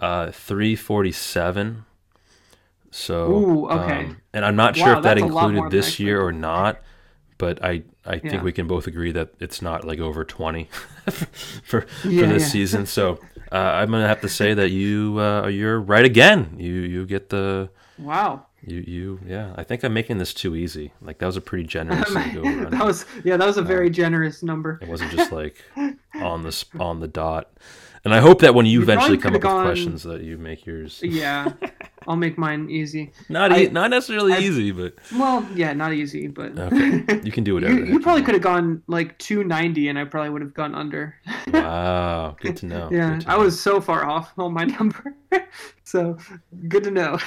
Uh, 0.00 0.30
three 0.32 0.76
forty 0.76 1.12
seven. 1.12 1.86
So, 2.90 3.48
Ooh, 3.48 3.66
okay. 3.70 4.10
um, 4.10 4.20
and 4.32 4.44
I'm 4.44 4.56
not 4.56 4.74
sure 4.76 4.92
Wow, 4.92 5.00
if 5.00 5.02
that 5.02 5.16
that's 5.16 5.22
a 5.22 5.26
lot 5.26 5.54
more 5.54 5.68
included 5.68 5.70
this 5.70 6.00
year 6.00 6.20
or 6.20 6.32
not, 6.32 6.80
but 7.38 7.62
I 7.64 7.84
I 8.06 8.18
think 8.18 8.42
Yeah. 8.42 8.44
we 8.44 8.52
can 8.52 8.66
both 8.66 8.86
agree 8.86 9.12
that 9.12 9.30
it's 9.40 9.62
not 9.62 9.84
like 9.86 10.00
over 10.00 10.24
twenty 10.24 10.64
for 11.64 11.82
for 12.14 12.26
Yeah, 12.26 12.28
this 12.28 12.44
yeah. 12.44 12.46
season. 12.46 12.86
So 12.86 13.20
uh, 13.52 13.56
I'm 13.56 13.90
gonna 13.90 14.08
have 14.08 14.20
to 14.22 14.28
say 14.28 14.54
that 14.54 14.70
you 14.70 15.20
uh, 15.20 15.48
you're 15.48 15.80
right 15.80 16.04
again. 16.04 16.56
You 16.58 16.72
you 16.74 17.06
get 17.06 17.28
the 17.30 17.70
Wow. 17.96 18.49
You 18.66 18.84
you 18.86 19.20
yeah. 19.26 19.54
I 19.56 19.64
think 19.64 19.82
I'm 19.84 19.92
making 19.94 20.18
this 20.18 20.32
too 20.34 20.54
easy. 20.56 20.92
Like 21.00 21.18
that 21.18 21.26
was 21.26 21.36
a 21.36 21.40
pretty 21.40 21.64
generous. 21.76 22.12
that 22.12 22.82
was 22.84 23.04
yeah, 23.24 23.36
that 23.36 23.46
was 23.46 23.56
a 23.58 23.60
um, 23.62 23.66
very 23.66 23.90
generous 23.90 24.42
number. 24.42 24.78
it 24.82 24.88
wasn't 24.88 25.10
just 25.12 25.32
like 25.32 25.62
on 26.14 26.42
the 26.42 26.64
on 26.78 27.00
the 27.00 27.08
dot. 27.08 27.50
And 28.02 28.14
I 28.14 28.20
hope 28.20 28.40
that 28.40 28.54
when 28.54 28.64
you, 28.64 28.78
You 28.78 28.82
eventually 28.82 29.18
come 29.18 29.34
up 29.34 29.42
with 29.42 29.52
questions, 29.62 30.04
that 30.04 30.22
you 30.22 30.38
make 30.38 30.64
yours 30.64 31.00
Yeah, 31.02 31.52
I'll 32.08 32.16
make 32.16 32.38
mine 32.38 32.70
easy. 32.70 33.12
not 33.28 33.52
I- 33.52 33.64
e- 33.64 33.68
not 33.68 33.90
necessarily 33.90 34.32
I- 34.32 34.38
easy, 34.38 34.70
but 34.70 34.94
Well, 35.14 35.46
yeah, 35.54 35.74
not 35.74 35.92
easy, 35.92 36.26
but 36.26 36.58
Okay. 36.58 37.20
You 37.22 37.30
can 37.30 37.44
do 37.44 37.52
whatever 37.56 37.74
you, 37.74 37.84
you 37.84 38.00
probably 38.00 38.22
could 38.22 38.32
have 38.32 38.42
gone 38.42 38.82
like 38.86 39.18
290, 39.18 39.88
and 39.88 39.98
I 39.98 40.04
probably 40.04 40.30
would 40.30 40.40
have 40.40 40.54
gone 40.54 40.74
under. 40.74 41.14
wow, 41.48 42.36
good 42.40 42.56
to 42.58 42.66
know. 42.66 42.88
yeah, 42.90 43.18
to 43.18 43.28
I 43.30 43.36
know. 43.36 43.44
was 43.44 43.60
so 43.60 43.82
far 43.82 44.06
off 44.06 44.32
on 44.38 44.54
my 44.54 44.64
number, 44.64 45.14
so 45.84 46.16
good 46.68 46.84
to 46.84 46.90
know. 46.90 47.18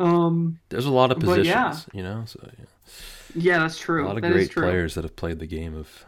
Um, 0.00 0.58
There's 0.70 0.86
a 0.86 0.90
lot 0.90 1.12
of 1.12 1.20
positions, 1.20 1.46
yeah. 1.46 1.76
you 1.92 2.02
know. 2.02 2.24
So 2.26 2.40
yeah. 2.42 2.64
yeah, 3.34 3.58
that's 3.58 3.78
true. 3.78 4.04
a 4.04 4.08
lot 4.08 4.16
of 4.16 4.22
That 4.22 4.32
great 4.32 4.52
players 4.52 4.94
that 4.94 5.04
have 5.04 5.14
played 5.14 5.38
the 5.38 5.46
game 5.46 5.76
of 5.76 6.06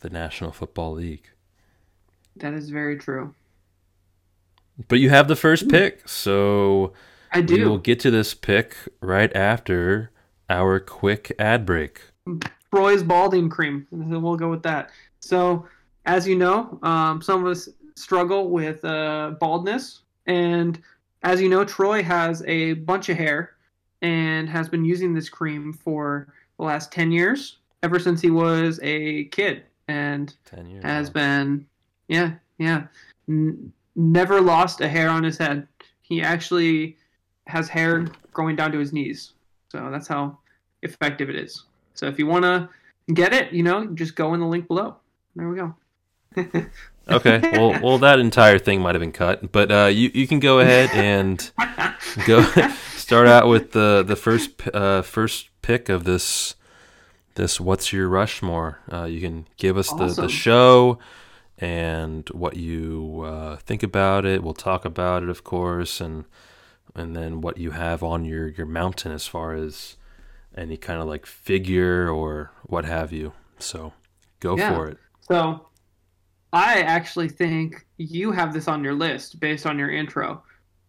the 0.00 0.10
National 0.10 0.50
Football 0.50 0.94
League. 0.94 1.30
That 2.36 2.52
is 2.52 2.68
very 2.68 2.98
true. 2.98 3.34
But 4.88 4.98
you 4.98 5.08
have 5.08 5.28
the 5.28 5.36
first 5.36 5.70
pick, 5.70 6.06
so 6.08 6.92
I 7.32 7.40
we 7.40 7.64
will 7.64 7.78
get 7.78 8.00
to 8.00 8.10
this 8.10 8.34
pick 8.34 8.76
right 9.00 9.34
after 9.34 10.10
our 10.50 10.80
quick 10.80 11.32
ad 11.38 11.64
break. 11.64 12.02
Troy's 12.74 13.02
balding 13.02 13.48
cream. 13.48 13.86
We'll 13.90 14.36
go 14.36 14.50
with 14.50 14.62
that. 14.64 14.90
So, 15.20 15.66
as 16.04 16.26
you 16.28 16.36
know, 16.36 16.78
um, 16.82 17.22
some 17.22 17.44
of 17.44 17.50
us 17.50 17.68
struggle 17.94 18.50
with 18.50 18.84
uh, 18.84 19.34
baldness, 19.40 20.02
and 20.26 20.82
as 21.22 21.40
you 21.40 21.48
know, 21.48 21.64
Troy 21.64 22.02
has 22.02 22.42
a 22.46 22.74
bunch 22.74 23.08
of 23.08 23.16
hair 23.16 23.56
and 24.02 24.48
has 24.48 24.68
been 24.68 24.84
using 24.84 25.14
this 25.14 25.28
cream 25.28 25.72
for 25.72 26.32
the 26.58 26.64
last 26.64 26.92
ten 26.92 27.10
years, 27.10 27.58
ever 27.82 27.98
since 27.98 28.20
he 28.20 28.30
was 28.30 28.80
a 28.82 29.24
kid, 29.26 29.64
and 29.88 30.34
has 30.82 31.08
wow. 31.08 31.12
been, 31.12 31.66
yeah, 32.08 32.32
yeah, 32.58 32.86
n- 33.28 33.72
never 33.94 34.40
lost 34.40 34.80
a 34.80 34.88
hair 34.88 35.08
on 35.08 35.24
his 35.24 35.38
head. 35.38 35.66
He 36.02 36.22
actually 36.22 36.96
has 37.46 37.68
hair 37.68 38.06
growing 38.32 38.56
down 38.56 38.72
to 38.72 38.78
his 38.78 38.92
knees, 38.92 39.32
so 39.70 39.90
that's 39.90 40.08
how 40.08 40.38
effective 40.82 41.28
it 41.30 41.36
is. 41.36 41.64
So 41.94 42.06
if 42.06 42.18
you 42.18 42.26
want 42.26 42.44
to 42.44 42.68
get 43.14 43.32
it, 43.32 43.52
you 43.52 43.62
know, 43.62 43.86
just 43.86 44.16
go 44.16 44.34
in 44.34 44.40
the 44.40 44.46
link 44.46 44.68
below. 44.68 44.96
There 45.34 45.48
we 45.48 45.56
go. 45.56 45.74
Okay, 47.08 47.40
well, 47.52 47.80
well, 47.82 47.98
that 47.98 48.18
entire 48.18 48.58
thing 48.58 48.80
might 48.80 48.94
have 48.94 49.00
been 49.00 49.12
cut, 49.12 49.52
but 49.52 49.70
uh, 49.70 49.86
you 49.86 50.10
you 50.12 50.26
can 50.26 50.40
go 50.40 50.58
ahead 50.60 50.90
and 50.92 51.50
go 52.26 52.42
start 52.96 53.28
out 53.28 53.46
with 53.48 53.72
the 53.72 54.02
the 54.06 54.16
first 54.16 54.50
uh, 54.74 55.02
first 55.02 55.48
pick 55.62 55.88
of 55.88 56.04
this 56.04 56.56
this 57.34 57.60
what's 57.60 57.92
your 57.92 58.08
Rushmore. 58.08 58.80
Uh, 58.92 59.04
you 59.04 59.20
can 59.20 59.46
give 59.56 59.76
us 59.76 59.88
the, 59.90 60.04
Awesome. 60.04 60.24
the 60.24 60.30
show 60.30 60.98
and 61.58 62.28
what 62.30 62.56
you 62.56 63.22
uh, 63.24 63.56
think 63.56 63.82
about 63.82 64.24
it. 64.26 64.42
We'll 64.42 64.54
talk 64.54 64.84
about 64.84 65.22
it, 65.22 65.28
of 65.28 65.44
course, 65.44 66.00
and 66.00 66.24
and 66.94 67.14
then 67.14 67.40
what 67.40 67.56
you 67.58 67.70
have 67.72 68.02
on 68.02 68.24
your 68.24 68.48
your 68.48 68.66
mountain 68.66 69.12
as 69.12 69.26
far 69.28 69.54
as 69.54 69.96
any 70.56 70.76
kind 70.76 71.00
of 71.00 71.06
like 71.06 71.24
figure 71.26 72.08
or 72.10 72.50
what 72.64 72.84
have 72.84 73.12
you. 73.12 73.32
So 73.58 73.92
go 74.40 74.56
Yeah. 74.56 74.74
for 74.74 74.88
it. 74.88 74.98
So 75.20 75.68
I 76.52 76.80
actually 76.80 77.28
think 77.28 77.86
you 77.96 78.32
have 78.32 78.52
this 78.52 78.68
on 78.68 78.82
your 78.82 78.94
list 78.94 79.40
based 79.40 79.66
on 79.66 79.78
your 79.78 79.90
intro. 79.90 80.42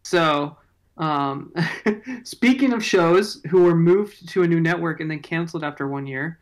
So 0.03 0.57
um, 0.97 1.53
speaking 2.23 2.73
of 2.73 2.83
shows 2.83 3.41
who 3.49 3.63
were 3.63 3.75
moved 3.75 4.29
to 4.29 4.43
a 4.43 4.47
new 4.47 4.59
network 4.59 4.99
and 4.99 5.09
then 5.09 5.19
canceled 5.19 5.63
after 5.63 5.87
one 5.87 6.07
year, 6.07 6.39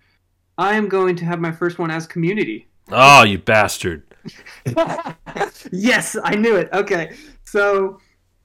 I 0.58 0.76
am 0.76 0.88
going 0.88 1.16
to 1.18 1.26
have 1.26 1.40
my 1.40 1.52
first 1.52 1.80
one 1.80 1.92
as 1.92 2.08
Community. 2.08 2.68
Oh, 2.92 3.24
you 3.24 3.40
bastard! 3.40 4.04
yes, 5.72 6.16
I 6.24 6.36
knew 6.36 6.56
it. 6.56 6.70
Okay. 6.72 7.16
So 7.44 8.00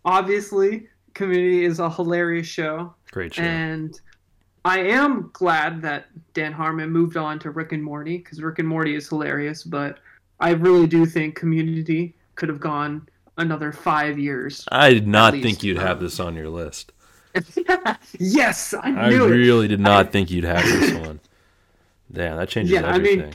obviously, 0.04 0.88
Community 1.14 1.64
is 1.64 1.78
a 1.78 1.90
hilarious 1.90 2.46
show. 2.46 2.94
Great 3.12 3.34
show. 3.34 3.42
And 3.42 4.00
I 4.64 4.80
am 4.80 5.30
glad 5.32 5.82
that 5.82 6.06
Dan 6.34 6.52
Harmon 6.52 6.90
moved 6.90 7.16
on 7.16 7.38
to 7.40 7.50
Rick 7.50 7.72
and 7.72 7.82
Morty 7.82 8.18
because 8.18 8.42
Rick 8.42 8.58
and 8.58 8.68
Morty 8.68 8.94
is 8.94 9.08
hilarious, 9.08 9.62
but 9.62 9.98
I 10.40 10.50
really 10.50 10.86
do 10.86 11.06
think 11.06 11.36
Community 11.36 12.14
could 12.34 12.48
have 12.48 12.60
gone 12.60 13.08
another 13.36 13.72
five 13.72 14.18
years. 14.18 14.66
I 14.72 14.90
did 14.90 15.06
not 15.06 15.34
think 15.34 15.62
you'd 15.62 15.78
have 15.78 16.00
this 16.00 16.18
on 16.18 16.34
your 16.34 16.48
list. 16.48 16.92
yes, 18.18 18.74
I 18.74 18.88
I 18.88 19.08
knew 19.10 19.24
it. 19.24 19.28
I 19.28 19.30
really 19.30 19.68
did 19.68 19.80
not 19.80 20.10
think 20.10 20.30
you'd 20.30 20.44
have 20.44 20.64
this 20.64 20.92
one. 21.06 21.20
Damn, 22.12 22.36
that 22.36 22.48
changes 22.48 22.72
Yeah, 22.72 22.86
I 22.86 22.98
mean. 22.98 23.32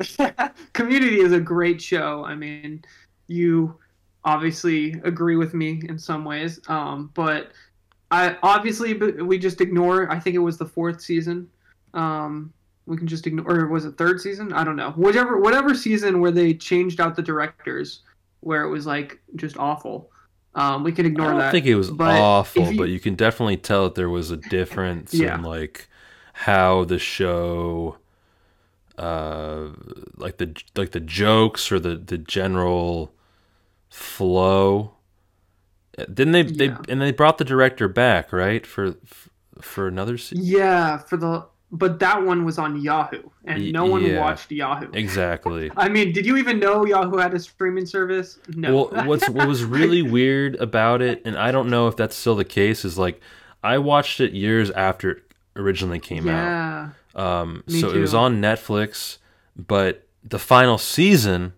Community 0.72 1.20
is 1.20 1.32
a 1.32 1.40
great 1.40 1.80
show. 1.80 2.24
I 2.24 2.34
mean, 2.34 2.82
you 3.26 3.78
obviously 4.24 4.92
agree 5.04 5.36
with 5.36 5.52
me 5.52 5.82
in 5.88 5.98
some 5.98 6.24
ways, 6.24 6.60
um, 6.68 7.10
but 7.14 7.52
I 8.10 8.36
obviously 8.42 8.94
we 8.94 9.38
just 9.38 9.60
ignore. 9.60 10.10
I 10.10 10.18
think 10.18 10.34
it 10.36 10.40
was 10.40 10.56
the 10.56 10.66
fourth 10.66 11.00
season. 11.00 11.48
Um, 11.94 12.52
we 12.86 12.96
can 12.96 13.06
just 13.06 13.26
ignore, 13.26 13.48
or 13.60 13.68
was 13.68 13.84
it 13.84 13.96
third 13.96 14.20
season? 14.20 14.52
I 14.52 14.64
don't 14.64 14.76
know. 14.76 14.90
Whatever, 14.92 15.38
whatever 15.38 15.74
season 15.74 16.20
where 16.20 16.30
they 16.32 16.54
changed 16.54 17.00
out 17.00 17.14
the 17.16 17.22
directors, 17.22 18.00
where 18.40 18.62
it 18.64 18.70
was 18.70 18.86
like 18.86 19.20
just 19.36 19.56
awful. 19.56 20.10
Um, 20.54 20.84
we 20.84 20.92
can 20.92 21.06
I 21.06 21.08
ignore 21.08 21.30
don't 21.30 21.38
that. 21.38 21.52
think 21.52 21.64
it 21.66 21.76
was 21.76 21.90
but 21.90 22.20
awful, 22.20 22.70
you- 22.72 22.78
but 22.78 22.88
you 22.90 23.00
can 23.00 23.14
definitely 23.14 23.56
tell 23.56 23.84
that 23.84 23.94
there 23.94 24.10
was 24.10 24.30
a 24.30 24.36
difference 24.36 25.14
Yeah. 25.14 25.36
in 25.36 25.42
like 25.42 25.88
how 26.34 26.84
the 26.84 26.98
show, 26.98 27.96
uh, 28.98 29.68
like 30.16 30.36
the 30.38 30.54
like 30.76 30.90
the 30.90 31.00
jokes 31.00 31.70
or 31.72 31.78
the 31.78 31.96
the 31.96 32.18
general 32.18 33.14
flow. 33.88 34.94
Didn't 35.96 36.32
they? 36.32 36.42
They 36.42 36.74
and 36.88 37.00
they 37.00 37.12
brought 37.12 37.38
the 37.38 37.44
director 37.44 37.86
back, 37.88 38.32
right? 38.32 38.66
For 38.66 38.94
for 39.60 39.86
another 39.88 40.16
season. 40.18 40.44
Yeah, 40.44 40.98
for 40.98 41.16
the 41.16 41.46
but 41.72 41.98
that 42.00 42.22
one 42.22 42.44
was 42.44 42.58
on 42.58 42.80
Yahoo, 42.80 43.22
and 43.46 43.72
no 43.72 43.86
one 43.86 44.04
yeah. 44.04 44.20
watched 44.20 44.52
Yahoo. 44.52 44.90
Exactly. 44.92 45.70
I 45.76 45.88
mean, 45.88 46.12
did 46.12 46.26
you 46.26 46.36
even 46.36 46.60
know 46.60 46.84
Yahoo 46.84 47.16
had 47.16 47.32
a 47.32 47.40
streaming 47.40 47.86
service? 47.86 48.38
No. 48.54 48.88
Well, 48.92 49.06
what's 49.06 49.28
what 49.30 49.48
was 49.48 49.64
really 49.78 50.02
weird 50.02 50.56
about 50.56 51.00
it, 51.00 51.22
and 51.24 51.36
I 51.36 51.50
don't 51.50 51.70
know 51.70 51.88
if 51.88 51.96
that's 51.96 52.14
still 52.14 52.36
the 52.36 52.44
case, 52.44 52.84
is 52.84 52.98
like 52.98 53.20
I 53.64 53.78
watched 53.78 54.20
it 54.20 54.32
years 54.32 54.70
after 54.72 55.10
it 55.12 55.22
originally 55.56 55.98
came 55.98 56.28
out. 56.28 56.34
yeah. 56.34 56.90
Um, 57.40 57.64
Me 57.66 57.80
so 57.80 57.90
it 57.90 57.98
was 57.98 58.14
on 58.14 58.40
Netflix, 58.40 59.18
but 59.56 60.06
the 60.24 60.38
final 60.38 60.78
season 60.78 61.54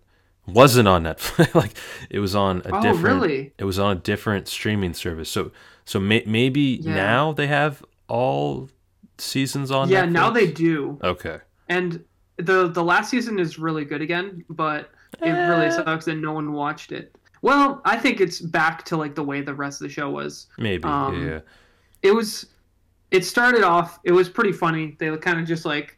wasn't 0.47 0.87
on 0.87 1.03
Netflix. 1.03 1.53
like 1.55 1.71
it 2.09 2.19
was 2.19 2.35
on 2.35 2.61
a 2.65 2.77
Oh, 2.77 2.81
different. 2.81 3.21
really? 3.21 3.53
It 3.57 3.65
was 3.65 3.79
on 3.79 3.97
a 3.97 3.99
different 3.99 4.47
streaming 4.47 4.93
service. 4.93 5.29
So 5.29 5.51
so 5.85 5.99
may, 5.99 6.23
maybe 6.25 6.79
Yeah. 6.81 6.95
now 6.95 7.31
they 7.33 7.47
have 7.47 7.83
all 8.07 8.69
seasons 9.17 9.71
on. 9.71 9.89
Yeah, 9.89 10.05
now 10.05 10.29
they 10.29 10.51
do. 10.51 10.99
Okay. 11.03 11.39
And 11.69 12.03
the 12.37 12.67
the 12.67 12.83
last 12.83 13.09
season 13.09 13.39
is 13.39 13.57
really 13.57 13.85
good 13.85 14.01
again, 14.01 14.43
but 14.49 14.91
it 15.21 15.29
really 15.31 15.67
Eh. 15.67 15.71
sucks 15.71 16.05
that 16.05 16.15
no 16.15 16.33
one 16.33 16.51
watched 16.53 16.91
it. 16.91 17.15
Well, 17.41 17.81
I 17.85 17.97
think 17.97 18.19
it's 18.21 18.39
back 18.41 18.83
to 18.85 18.97
like 18.97 19.15
the 19.15 19.23
way 19.23 19.41
the 19.41 19.53
rest 19.53 19.81
of 19.81 19.87
the 19.87 19.93
show 19.93 20.09
was. 20.09 20.47
Maybe. 20.57 20.83
Um, 20.83 21.25
yeah. 21.27 21.39
It 22.01 22.13
was 22.13 22.47
it 23.11 23.23
started 23.23 23.63
off 23.63 23.99
it 24.03 24.11
was 24.11 24.27
pretty 24.29 24.51
funny. 24.51 24.95
They 24.99 25.15
kind 25.17 25.39
of 25.39 25.45
just 25.45 25.63
like 25.65 25.97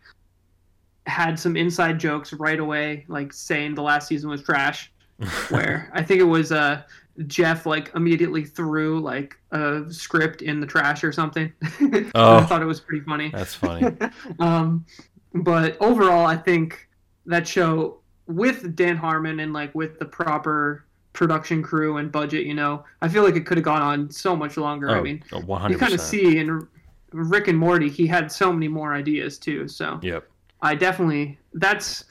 had 1.06 1.40
some 1.40 1.56
inside 1.56 2.00
jokes 2.00 2.34
right 2.34 2.60
away, 2.60 3.06
like 3.08 3.32
saying 3.34 3.76
the 3.76 3.82
last 3.82 4.08
season 4.08 4.30
was 4.30 4.44
trash. 4.44 4.92
where 5.50 5.90
I 5.94 6.04
think 6.04 6.20
it 6.22 6.26
was 6.26 6.52
uh 6.52 6.84
Jeff 7.26 7.66
like 7.66 7.92
immediately 7.96 8.46
threw 8.46 9.00
like 9.00 9.36
a 9.52 9.84
script 9.90 10.44
in 10.44 10.60
the 10.60 10.68
trash 10.68 11.04
or 11.04 11.12
something. 11.12 11.52
Oh. 12.16 12.38
I 12.38 12.46
thought 12.46 12.62
it 12.62 12.66
was 12.66 12.80
pretty 12.80 13.04
funny. 13.04 13.30
That's 13.30 13.56
funny. 13.56 13.96
um, 14.40 14.86
but 15.34 15.78
overall, 15.82 16.26
I 16.26 16.36
think 16.38 16.88
that 17.26 17.48
show 17.48 18.00
with 18.28 18.76
Dan 18.76 18.98
Harmon 18.98 19.40
and 19.40 19.54
like 19.54 19.74
with 19.74 20.00
the 20.00 20.06
proper 20.06 20.86
production 21.14 21.64
crew 21.64 21.98
and 21.98 22.12
budget, 22.12 22.46
you 22.46 22.54
know, 22.54 22.84
I 23.02 23.08
feel 23.08 23.24
like 23.24 23.36
it 23.36 23.46
could 23.46 23.58
have 23.58 23.66
gone 23.66 23.82
on 23.82 24.10
so 24.12 24.36
much 24.36 24.58
longer. 24.58 24.90
I 24.90 25.00
Oh, 25.00 25.02
mean, 25.02 25.24
one 25.46 25.72
you 25.72 25.78
kind 25.78 25.94
of 25.94 26.02
see 26.02 26.38
in 26.38 26.68
Rick 27.12 27.48
and 27.48 27.58
Morty, 27.58 27.90
he 27.90 28.06
had 28.06 28.32
so 28.32 28.52
many 28.54 28.68
more 28.68 28.94
ideas 28.94 29.38
too. 29.40 29.68
So 29.68 30.00
Yep. 30.04 30.28
I 30.62 30.76
definitely 30.76 31.40
that's 31.54 32.06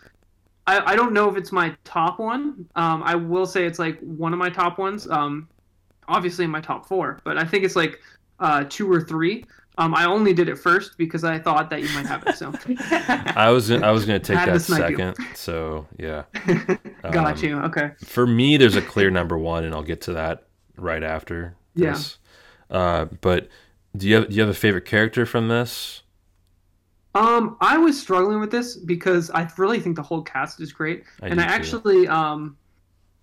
I, 0.67 0.93
I 0.93 0.97
don't 0.97 1.13
know 1.13 1.29
if 1.29 1.37
it's 1.37 1.53
my 1.53 1.75
top 1.85 2.19
one. 2.19 2.67
Um, 2.77 3.03
I 3.05 3.15
will 3.15 3.47
say 3.47 3.67
it's 3.67 3.79
like 3.79 3.99
one 4.01 4.33
of 4.33 4.39
my 4.39 4.51
top 4.51 4.79
ones. 4.79 5.09
Um, 5.09 5.49
obviously 6.09 6.45
in 6.45 6.51
my 6.51 6.61
top 6.61 6.87
four, 6.87 7.21
but 7.25 7.39
I 7.39 7.45
think 7.45 7.65
it's 7.65 7.77
like 7.77 8.01
uh, 8.41 8.65
two 8.69 8.91
or 8.91 9.01
three. 9.01 9.45
Um, 9.79 9.95
I 9.95 10.07
only 10.07 10.33
did 10.33 10.49
it 10.49 10.57
first 10.57 10.97
because 10.97 11.23
I 11.23 11.39
thought 11.39 11.69
that 11.71 11.83
you 11.83 11.89
might 11.91 12.07
have 12.07 12.27
it. 12.27 12.35
So 12.37 12.53
I 13.37 13.51
was 13.51 13.71
I 13.71 13.91
was 13.91 14.07
gonna 14.07 14.19
take 14.19 14.37
that 14.47 14.63
second. 14.63 15.17
So 15.35 15.87
yeah, 15.99 16.25
got 17.11 17.39
Um, 17.39 17.45
you. 17.45 17.59
Okay. 17.61 17.91
for 18.05 18.27
me, 18.27 18.57
there's 18.57 18.77
a 18.77 18.83
clear 18.83 19.11
number 19.11 19.37
one, 19.37 19.65
and 19.65 19.75
I'll 19.75 19.83
get 19.83 20.01
to 20.03 20.13
that 20.15 20.45
right 20.77 21.03
after 21.03 21.57
Yeah. 21.75 21.99
Uh, 22.71 23.07
but 23.21 23.49
do 23.97 24.09
you 24.09 24.15
have 24.17 24.29
do 24.29 24.35
you 24.35 24.41
have 24.41 24.51
a 24.51 24.55
favorite 24.55 24.87
character 24.87 25.27
from 25.27 25.49
this? 25.49 26.03
Um, 27.17 27.57
I 27.61 27.79
was 27.79 27.99
struggling 28.01 28.41
with 28.41 28.51
this 28.51 28.77
because 28.77 29.31
I 29.31 29.51
really 29.57 29.81
think 29.81 29.97
the 29.97 30.03
whole 30.03 30.23
cast 30.23 30.61
is 30.61 30.73
great, 30.73 31.05
I 31.23 31.29
and 31.29 31.41
I 31.41 31.45
too. 31.47 31.51
actually 31.53 32.09
um, 32.09 32.57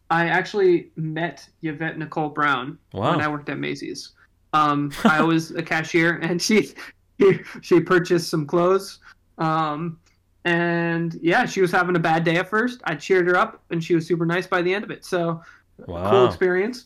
I 0.10 0.28
actually 0.28 0.90
met 0.96 1.48
Yvette 1.62 1.98
Nicole 1.98 2.30
Brown 2.30 2.78
Wow. 2.94 3.12
when 3.12 3.22
I 3.22 3.28
worked 3.28 3.50
at 3.50 3.60
Macy's. 3.60 4.12
Um, 4.54 4.92
I 5.04 5.22
was 5.22 5.52
a 5.52 5.64
cashier, 5.64 6.18
and 6.22 6.42
she 6.42 6.74
she 7.62 7.80
purchased 7.80 8.30
some 8.30 8.46
clothes. 8.46 9.00
Um, 9.38 10.00
and 10.46 11.18
yeah, 11.22 11.46
she 11.46 11.62
was 11.62 11.72
having 11.72 11.96
a 11.96 12.00
bad 12.00 12.24
day 12.24 12.38
at 12.38 12.50
first. 12.50 12.82
I 12.86 12.96
cheered 12.96 13.28
her 13.28 13.38
up, 13.38 13.64
and 13.70 13.84
she 13.84 13.96
was 13.96 14.06
super 14.06 14.26
nice 14.26 14.46
by 14.48 14.62
the 14.62 14.74
end 14.74 14.84
of 14.84 14.92
it. 14.92 15.06
So 15.06 15.42
cool 15.86 16.26
experience. 16.28 16.86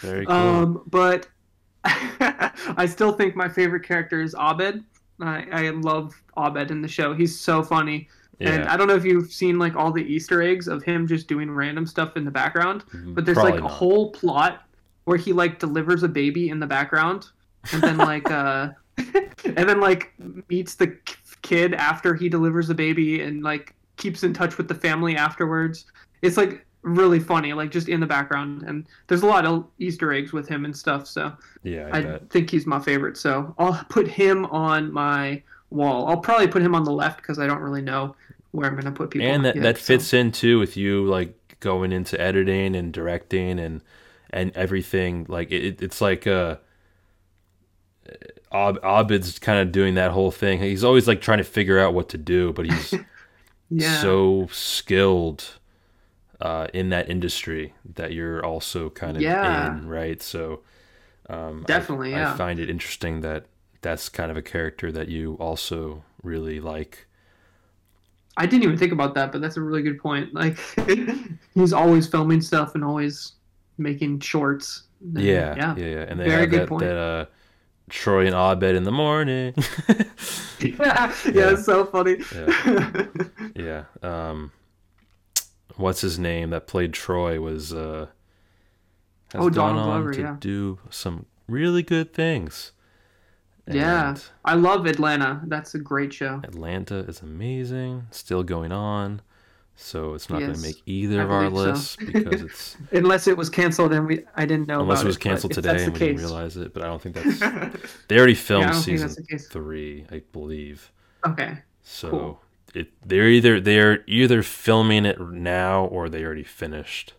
very 0.00 0.26
cool. 0.26 0.34
Um, 0.34 0.82
but 0.88 1.28
I 1.84 2.86
still 2.86 3.12
think 3.12 3.36
my 3.36 3.48
favorite 3.48 3.84
character 3.84 4.20
is 4.20 4.34
Abed. 4.34 4.84
I, 5.20 5.46
I 5.50 5.70
love 5.70 6.14
Abed 6.36 6.70
in 6.70 6.82
the 6.82 6.88
show. 6.88 7.14
He's 7.14 7.38
so 7.38 7.62
funny. 7.62 8.08
And 8.38 8.64
I 8.64 8.76
don't 8.76 8.86
know 8.86 8.94
if 8.94 9.04
you've 9.04 9.32
seen 9.32 9.58
like 9.58 9.76
all 9.76 9.90
the 9.90 10.02
Easter 10.02 10.42
eggs 10.42 10.68
of 10.68 10.82
him 10.82 11.06
just 11.06 11.26
doing 11.26 11.50
random 11.50 11.86
stuff 11.86 12.16
in 12.18 12.24
the 12.24 12.30
background, 12.30 12.84
but 12.92 13.24
there's 13.24 13.36
Probably 13.36 13.52
like 13.52 13.62
a 13.62 13.68
whole 13.68 14.10
plot 14.12 14.66
where 15.04 15.16
he 15.16 15.32
like 15.32 15.58
delivers 15.58 16.02
a 16.02 16.08
baby 16.08 16.50
in 16.50 16.60
the 16.60 16.66
background 16.66 17.28
and 17.72 17.82
then 17.82 17.96
like 17.96 18.30
uh 18.30 18.68
and 18.98 19.68
then 19.68 19.80
like 19.80 20.12
meets 20.48 20.74
the 20.74 20.96
kid 21.42 21.74
after 21.74 22.14
he 22.14 22.28
delivers 22.28 22.68
the 22.68 22.74
baby 22.74 23.22
and 23.22 23.42
like 23.42 23.74
keeps 23.96 24.22
in 24.22 24.34
touch 24.34 24.58
with 24.58 24.68
the 24.68 24.74
family 24.74 25.16
afterwards. 25.16 25.86
It's 26.22 26.36
like 26.36 26.65
really 26.86 27.18
funny, 27.20 27.52
like 27.52 27.70
just 27.70 27.88
in 27.88 28.00
the 28.00 28.06
background 28.06 28.62
and 28.62 28.86
there's 29.08 29.22
a 29.22 29.26
lot 29.26 29.44
of 29.44 29.66
Easter 29.78 30.12
eggs 30.12 30.32
with 30.32 30.48
him 30.48 30.64
and 30.64 30.74
stuff, 30.76 31.06
so 31.06 31.32
yeah, 31.62 31.90
I, 31.92 31.98
I 32.14 32.18
think 32.30 32.48
he's 32.50 32.64
my 32.66 32.78
favorite. 32.80 33.16
So 33.16 33.54
I'll 33.58 33.84
put 33.88 34.06
him 34.08 34.46
on 34.46 34.92
my 34.92 35.42
wall. 35.70 36.06
I'll 36.08 36.16
probably 36.20 36.46
put 36.48 36.62
him 36.62 36.74
on 36.74 36.84
the 36.84 36.92
left 36.92 37.18
because 37.18 37.38
I 37.38 37.46
don't 37.46 37.58
really 37.60 37.82
know 37.82 38.14
where 38.52 38.66
I'm 38.66 38.74
going 38.74 38.84
to 38.86 38.92
put 38.92 39.10
people. 39.10 39.26
and 39.26 39.44
that 39.44 39.56
yet, 39.56 39.62
that 39.62 39.78
so. 39.78 39.84
fits 39.84 40.14
in 40.14 40.32
too 40.32 40.58
with 40.58 40.76
you 40.76 41.04
like 41.06 41.34
going 41.60 41.92
into 41.92 42.18
editing 42.20 42.74
and 42.76 42.92
directing 42.92 43.58
and 43.58 43.82
and 44.30 44.52
everything 44.56 45.26
like 45.28 45.50
it, 45.50 45.82
it's 45.82 46.00
like 46.00 46.26
uh 46.26 46.56
Ab- 48.52 48.78
Abed's 48.84 49.38
kind 49.38 49.58
of 49.58 49.72
doing 49.72 49.94
that 49.94 50.12
whole 50.12 50.30
thing 50.30 50.60
he's 50.60 50.84
always 50.84 51.08
like 51.08 51.20
trying 51.20 51.38
to 51.38 51.44
figure 51.44 51.78
out 51.78 51.94
what 51.94 52.08
to 52.10 52.18
do 52.18 52.52
but 52.52 52.66
he's 52.66 52.94
Yeah. 53.70 54.00
so 54.00 54.48
skilled 54.52 55.58
uh 56.40 56.66
in 56.74 56.90
that 56.90 57.08
industry 57.08 57.74
that 57.94 58.12
you're 58.12 58.44
also 58.44 58.90
kind 58.90 59.16
of 59.16 59.22
Yeah. 59.22 59.78
in 59.78 59.88
right 59.88 60.20
so 60.22 60.60
um 61.28 61.64
Definitely, 61.66 62.14
I, 62.14 62.18
yeah. 62.18 62.36
find 62.36 62.58
it 62.60 62.70
interesting 62.70 63.20
that 63.22 63.46
that's 63.82 64.08
kind 64.08 64.30
of 64.30 64.36
a 64.36 64.42
character 64.42 64.92
that 64.92 65.08
you 65.08 65.34
also 65.34 66.04
really 66.22 66.60
like 66.60 67.06
I 68.36 68.44
didn't 68.46 68.64
even 68.64 68.76
think 68.76 68.92
about 68.92 69.14
that, 69.14 69.32
but 69.32 69.40
that's 69.40 69.56
a 69.56 69.62
really 69.62 69.82
good 69.82 69.98
point. 69.98 70.34
Like 70.34 70.58
he's 71.54 71.72
always 71.72 72.06
filming 72.06 72.40
stuff 72.42 72.74
and 72.74 72.84
always 72.84 73.32
making 73.78 74.20
shorts. 74.20 74.84
And, 75.16 75.24
Yeah, 75.24 75.54
yeah, 75.56 75.74
yeah, 75.76 75.86
yeah. 75.86 76.04
And 76.08 76.20
they 76.20 76.28
Very 76.28 76.40
have 76.42 76.50
good 76.50 76.60
that, 76.62 76.68
point. 76.68 76.80
that 76.80 76.96
uh, 76.98 77.24
Troy 77.90 78.26
and 78.26 78.34
Abed 78.34 78.76
in 78.76 78.84
the 78.84 78.92
morning. 78.92 79.54
yeah, 80.60 81.12
it's 81.24 81.64
so 81.64 81.84
funny. 81.86 82.18
yeah. 83.54 83.84
Um, 84.02 84.52
what's 85.76 86.00
his 86.00 86.18
name 86.18 86.50
that 86.50 86.66
played 86.66 86.92
Troy 86.92 87.40
was 87.40 87.72
uh, 87.72 88.06
has 89.32 89.40
Oh, 89.44 89.50
gone 89.50 89.74
Donald 89.76 89.88
on 89.88 90.02
Glover, 90.02 90.12
to 90.14 90.20
yeah. 90.20 90.36
do 90.40 90.78
some 90.90 91.26
really 91.48 91.82
good 91.82 92.12
things. 92.12 92.72
Yeah. 93.68 94.14
I 94.44 94.54
love 94.54 94.86
Atlanta. 94.86 95.40
That's 95.46 95.74
a 95.74 95.78
great 95.78 96.12
show. 96.12 96.40
Atlanta 96.44 96.98
is 97.00 97.20
amazing, 97.20 98.06
still 98.12 98.42
going 98.44 98.70
on. 98.72 99.22
So 99.78 100.14
it's 100.14 100.30
not 100.30 100.40
going 100.40 100.54
to 100.54 100.60
make 100.60 100.76
either 100.86 101.20
I 101.20 101.24
of 101.24 101.30
our 101.30 101.50
believe 101.50 101.56
so. 101.64 101.70
lists 101.72 101.96
because 101.96 102.40
it's 102.42 102.76
Unless 102.92 103.26
it 103.26 103.36
was 103.36 103.50
canceled 103.50 103.92
and 103.92 104.06
we 104.06 104.24
I 104.34 104.46
didn't 104.46 104.68
know 104.68 104.80
unless 104.80 105.00
about 105.00 105.04
it 105.04 105.08
was 105.08 105.16
canceled 105.18 105.52
today 105.52 105.84
and 105.84 105.92
we 105.92 105.98
didn't 105.98 106.16
realize 106.16 106.56
it. 106.56 106.72
But 106.72 106.82
I 106.82 106.86
don't 106.86 107.02
think 107.02 107.14
that's 107.40 107.40
they 108.08 108.16
already 108.16 108.34
filmed 108.34 108.66
I 108.70 108.72
season 108.72 109.14
case. 109.28 109.48
three, 109.48 110.06
I 110.10 110.22
believe. 110.32 110.90
Okay. 111.26 111.58
So 111.82 112.08
Cool. 112.10 112.42
It 112.76 112.92
they're 113.04 113.28
either 113.28 113.60
they're 113.60 114.04
either 114.06 114.42
filming 114.42 115.04
it 115.04 115.20
now 115.20 115.86
or 115.86 116.08
they 116.08 116.24
already 116.24 116.44
finished 116.44 117.14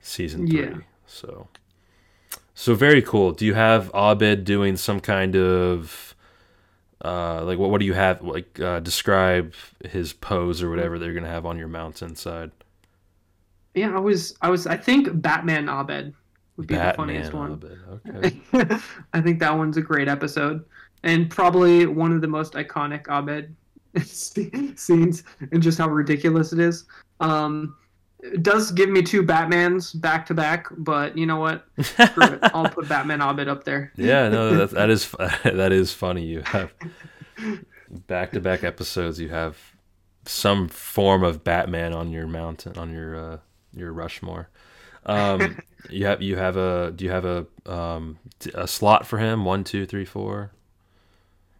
season 0.00 0.46
three. 0.46 0.60
Yeah. 0.60 0.74
So 1.06 1.48
so 2.54 2.74
very 2.74 3.02
cool. 3.02 3.32
Do 3.32 3.44
you 3.44 3.54
have 3.54 3.90
Abed 3.94 4.44
doing 4.44 4.76
some 4.76 5.00
kind 5.00 5.34
of 5.36 6.14
uh 7.04 7.44
like 7.44 7.58
what 7.58 7.70
what 7.70 7.80
do 7.80 7.86
you 7.86 7.94
have 7.94 8.22
like 8.22 8.60
uh 8.60 8.80
describe 8.80 9.54
his 9.84 10.12
pose 10.12 10.62
or 10.62 10.70
whatever 10.70 10.98
they're 10.98 11.14
gonna 11.14 11.28
have 11.28 11.46
on 11.46 11.58
your 11.58 11.68
mountainside? 11.68 12.50
Yeah, 13.74 13.96
I 13.96 13.98
was 13.98 14.36
I 14.40 14.50
was 14.50 14.66
I 14.66 14.76
think 14.76 15.08
Batman 15.20 15.68
Abed 15.68 16.14
would 16.56 16.66
be 16.66 16.76
the 16.76 16.94
funniest 16.96 17.32
one. 17.32 17.52
Abed. 17.52 17.78
Okay. 18.06 18.76
I 19.12 19.20
think 19.20 19.40
that 19.40 19.56
one's 19.56 19.76
a 19.76 19.82
great 19.82 20.06
episode, 20.06 20.64
and 21.02 21.28
probably 21.28 21.86
one 21.86 22.12
of 22.12 22.20
the 22.20 22.28
most 22.28 22.52
iconic 22.52 23.08
Abed 23.08 23.54
scenes, 24.04 25.24
and 25.52 25.62
just 25.62 25.78
how 25.78 25.88
ridiculous 25.88 26.52
it 26.52 26.58
is. 26.58 26.84
Um, 27.20 27.76
it 28.24 28.42
does 28.42 28.70
give 28.70 28.88
me 28.88 29.02
two 29.02 29.22
Batmans 29.22 30.00
back 30.00 30.24
to 30.26 30.34
back, 30.34 30.66
but 30.78 31.16
you 31.16 31.26
know 31.26 31.36
what? 31.36 31.66
Screw 31.80 32.24
it. 32.24 32.38
I'll 32.42 32.68
put 32.68 32.88
Batman 32.88 33.20
Abed 33.20 33.48
up 33.48 33.64
there. 33.64 33.92
Yeah, 33.96 34.28
no, 34.28 34.56
that 34.56 34.70
that 34.70 34.90
is 34.90 35.10
that 35.44 35.72
is 35.72 35.92
funny. 35.92 36.24
You 36.24 36.42
have 36.46 36.72
back 38.06 38.32
to 38.32 38.40
back 38.40 38.64
episodes. 38.64 39.20
You 39.20 39.28
have 39.28 39.58
some 40.24 40.68
form 40.68 41.22
of 41.22 41.44
Batman 41.44 41.92
on 41.92 42.10
your 42.10 42.26
mountain 42.26 42.78
on 42.78 42.92
your 42.92 43.16
uh, 43.16 43.38
your 43.74 43.92
Rushmore. 43.92 44.48
Um, 45.06 45.58
you 45.90 46.06
have 46.06 46.22
you 46.22 46.36
have 46.36 46.56
a 46.56 46.92
do 46.94 47.04
you 47.04 47.10
have 47.10 47.26
a 47.26 47.46
um, 47.66 48.18
a 48.54 48.66
slot 48.66 49.06
for 49.06 49.18
him? 49.18 49.44
One, 49.44 49.64
two, 49.64 49.84
three, 49.86 50.06
four. 50.06 50.52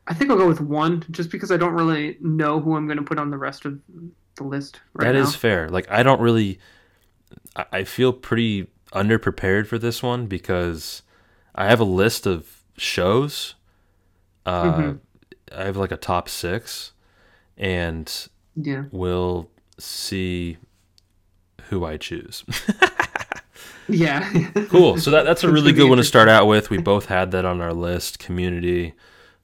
I 0.06 0.14
think 0.14 0.30
I'll 0.30 0.36
go 0.36 0.46
with 0.48 0.60
one, 0.60 1.04
just 1.10 1.30
because 1.30 1.50
I 1.50 1.56
don't 1.56 1.72
really 1.72 2.16
know 2.20 2.60
who 2.60 2.76
I'm 2.76 2.86
going 2.86 2.98
to 2.98 3.04
put 3.04 3.18
on 3.18 3.30
the 3.30 3.38
rest 3.38 3.64
of 3.64 3.80
the 4.36 4.44
list 4.44 4.80
right 4.94 5.06
That 5.06 5.14
now. 5.18 5.22
is 5.26 5.34
fair. 5.34 5.68
Like 5.68 5.90
I 5.90 6.02
don't 6.02 6.20
really. 6.20 6.58
I, 7.70 7.84
feel 7.84 8.12
pretty 8.12 8.66
underprepared 8.92 9.66
for 9.68 9.78
this 9.78 10.02
one 10.02 10.26
because 10.26 11.02
I 11.54 11.66
have 11.68 11.78
a 11.78 11.84
list 11.84 12.26
of 12.26 12.62
shows. 12.76 13.54
Uh, 14.44 14.64
Mhm. 14.74 14.98
I 15.56 15.64
have 15.64 15.76
like 15.76 15.92
a 15.92 15.96
top 15.96 16.28
six, 16.28 16.92
and 17.56 18.12
yeah. 18.56 18.84
we'll 18.90 19.50
see 19.78 20.58
who 21.70 21.84
I 21.84 21.96
choose. 21.96 22.44
Yeah. 23.86 24.30
cool. 24.70 24.98
So 24.98 25.10
that, 25.10 25.24
that's 25.24 25.44
a 25.44 25.50
really 25.52 25.72
good 25.72 25.88
one 25.90 25.98
to 25.98 26.04
start 26.04 26.26
out 26.28 26.46
with. 26.46 26.70
We 26.70 26.78
both 26.78 27.06
had 27.06 27.32
that 27.32 27.44
on 27.44 27.60
our 27.60 27.74
list. 27.74 28.18
Community. 28.18 28.94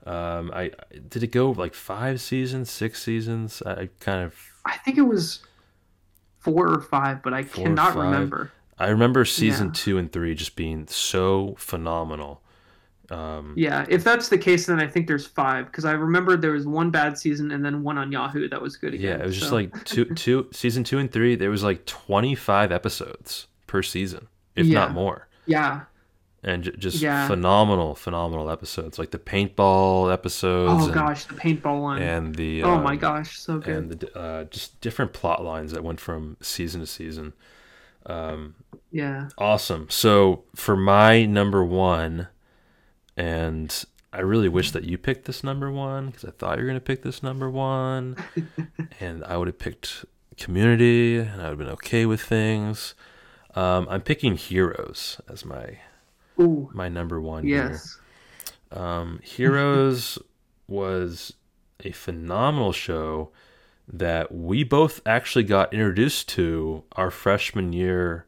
Um, 0.07 0.51
I 0.55 0.71
did 1.09 1.23
it 1.23 1.29
go 1.33 1.51
like 1.53 1.75
five 1.75 2.21
seasons, 2.21 2.71
six 2.71 3.03
seasons. 3.03 3.63
I, 3.67 3.73
I 3.73 3.89
kind 4.01 4.25
of 4.25 4.35
I 4.65 4.77
think 4.79 4.97
it 4.99 5.03
was 5.03 5.41
four 6.39 6.69
or 6.69 6.81
five, 6.81 7.23
but 7.23 7.35
I 7.35 7.43
cannot 7.43 7.97
remember. 7.97 8.51
I 8.79 8.89
remember 8.89 9.25
season 9.27 9.67
Yeah. 9.69 9.73
two 9.75 9.99
and 9.99 10.11
three 10.11 10.35
just 10.35 10.57
being 10.57 10.87
so 10.89 11.55
phenomenal. 11.59 12.41
Um, 13.11 13.55
Yeah, 13.57 13.85
if 13.89 14.05
that's 14.05 14.29
the 14.29 14.39
case, 14.39 14.67
then 14.67 14.79
I 14.81 14.87
think 14.87 15.07
there's 15.09 15.27
five 15.27 15.67
because 15.67 15.85
I 15.85 15.93
remember 15.93 16.37
there 16.37 16.53
was 16.53 16.65
one 16.67 16.91
bad 16.91 17.19
season 17.19 17.51
and 17.51 17.65
then 17.65 17.83
one 17.83 17.99
on 17.99 18.11
Yahoo 18.13 18.49
that 18.49 18.63
was 18.63 18.77
good 18.77 18.95
yeah, 18.95 19.17
it 19.17 19.27
was 19.27 19.39
just 19.39 19.53
like 19.53 19.85
two, 19.85 20.05
two 20.15 20.47
season 20.53 20.85
two 20.85 20.99
and 20.99 21.11
three. 21.13 21.35
There 21.35 21.51
was 21.51 21.63
like 21.65 21.85
twenty 21.87 22.35
five 22.35 22.71
episodes 22.73 23.49
per 23.67 23.83
season, 23.83 24.29
if 24.57 24.65
Yeah. 24.67 24.79
not 24.79 24.93
more. 24.93 25.29
yeah. 25.47 25.83
And 26.43 26.65
j- 26.65 26.73
just 26.79 27.01
Yeah. 27.03 27.27
phenomenal, 27.27 27.95
phenomenal 27.95 28.51
episodes 28.51 28.99
like 28.99 29.11
the 29.11 29.19
paintball 29.19 30.13
episodes. 30.13 30.83
Oh 30.83 30.85
and, 30.87 30.95
gosh, 30.95 31.25
the 31.27 31.35
paintball 31.35 31.81
one. 31.83 32.03
and 32.03 32.35
the 32.35 32.63
oh 32.63 32.81
my 32.81 32.93
um, 32.93 32.99
gosh, 32.99 33.39
so 33.39 33.59
good. 33.59 33.77
and 33.77 33.91
the 33.91 34.19
uh, 34.19 34.45
just 34.45 34.81
different 34.81 35.13
plot 35.13 35.45
lines 35.45 35.73
that 35.73 35.85
went 35.85 36.01
from 36.01 36.37
season 36.41 36.81
to 36.81 36.87
season. 36.87 37.33
Um, 38.07 38.55
yeah. 38.91 39.29
awesome. 39.37 39.89
So 39.91 40.45
for 40.55 40.77
my 40.77 41.27
number 41.27 41.63
one, 41.65 42.29
and 43.17 43.85
I 44.13 44.21
really 44.21 44.49
wish 44.49 44.71
that 44.73 44.85
you 44.85 44.97
picked 44.99 45.27
this 45.27 45.45
number 45.45 45.71
one 45.71 46.07
because 46.07 46.25
I 46.25 46.31
thought 46.31 46.59
you 46.59 46.65
were 46.65 46.69
gonna 46.69 46.81
pick 46.81 47.03
this 47.03 47.23
number 47.23 47.51
one, 47.51 48.17
and 49.01 49.23
I 49.25 49.37
would 49.37 49.47
have 49.49 49.59
picked 49.59 50.05
Community, 50.37 51.19
and 51.19 51.43
I 51.43 51.51
would 51.51 51.51
have 51.51 51.59
been 51.59 51.69
okay 51.69 52.07
with 52.07 52.23
things. 52.23 52.95
Um, 53.55 53.87
I'm 53.91 54.01
picking 54.01 54.37
Heroes 54.37 55.21
as 55.29 55.45
my 55.45 55.81
Ooh, 56.41 56.71
my 56.73 56.89
number 56.89 57.21
one 57.21 57.45
here. 57.45 57.71
yes. 57.71 57.99
Um, 58.73 59.21
Heroes 59.23 60.19
was 60.69 61.35
a 61.85 61.91
phenomenal 61.93 62.73
show 62.73 63.31
that 63.93 64.33
we 64.33 64.63
both 64.63 65.01
actually 65.05 65.43
got 65.45 65.73
introduced 65.73 66.29
to 66.31 66.85
our 66.93 67.11
freshman 67.11 67.73
year 67.73 68.27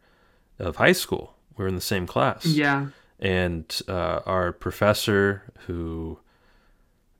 of 0.59 0.77
high 0.77 0.93
school. 0.93 1.37
We 1.57 1.63
were 1.63 1.69
in 1.69 1.75
the 1.77 1.81
same 1.81 2.07
class. 2.07 2.45
Yeah. 2.47 2.87
And 3.21 3.81
uh, 3.87 4.21
our 4.27 4.51
professor, 4.53 5.45
who, 5.67 6.19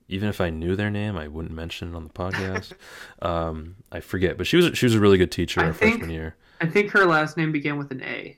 even 0.09 0.27
if 0.27 0.41
I 0.41 0.49
knew 0.49 0.75
their 0.75 0.89
name, 0.91 1.15
I 1.15 1.29
wouldn't 1.29 1.53
mention 1.53 1.93
it 1.93 1.95
on 1.95 2.03
the 2.03 2.09
podcast. 2.09 2.73
um, 3.21 3.75
I 3.91 4.01
forget, 4.01 4.37
but 4.37 4.45
she 4.47 4.57
was 4.57 4.77
she 4.77 4.85
was 4.85 4.95
a 4.95 4.99
really 4.99 5.17
good 5.17 5.31
teacher 5.31 5.61
I 5.61 5.67
our 5.67 5.73
think- 5.73 5.93
freshman 5.99 6.09
year, 6.09 6.35
I 6.59 6.65
think 6.67 6.91
her 6.91 7.05
last 7.05 7.37
name 7.37 7.51
began 7.53 7.77
with 7.77 7.91
an 7.91 8.01
A. 8.03 8.37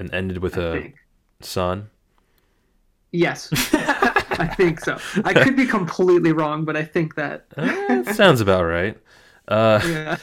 and 0.00 0.12
ended 0.14 0.38
with 0.38 0.56
I 0.56 0.60
a 0.62 0.72
think. 0.72 0.96
son. 1.40 1.90
Yes. 3.12 3.48
I 3.74 4.46
think 4.56 4.80
so. 4.80 4.98
I 5.24 5.34
could 5.34 5.56
be 5.56 5.66
completely 5.66 6.32
wrong, 6.32 6.64
but 6.64 6.76
I 6.76 6.84
think 6.84 7.16
that. 7.16 7.50
That 7.50 8.14
sounds 8.14 8.40
about 8.40 8.64
right. 8.64 8.98
Uh, 9.48 9.80
Yeah. 9.82 10.16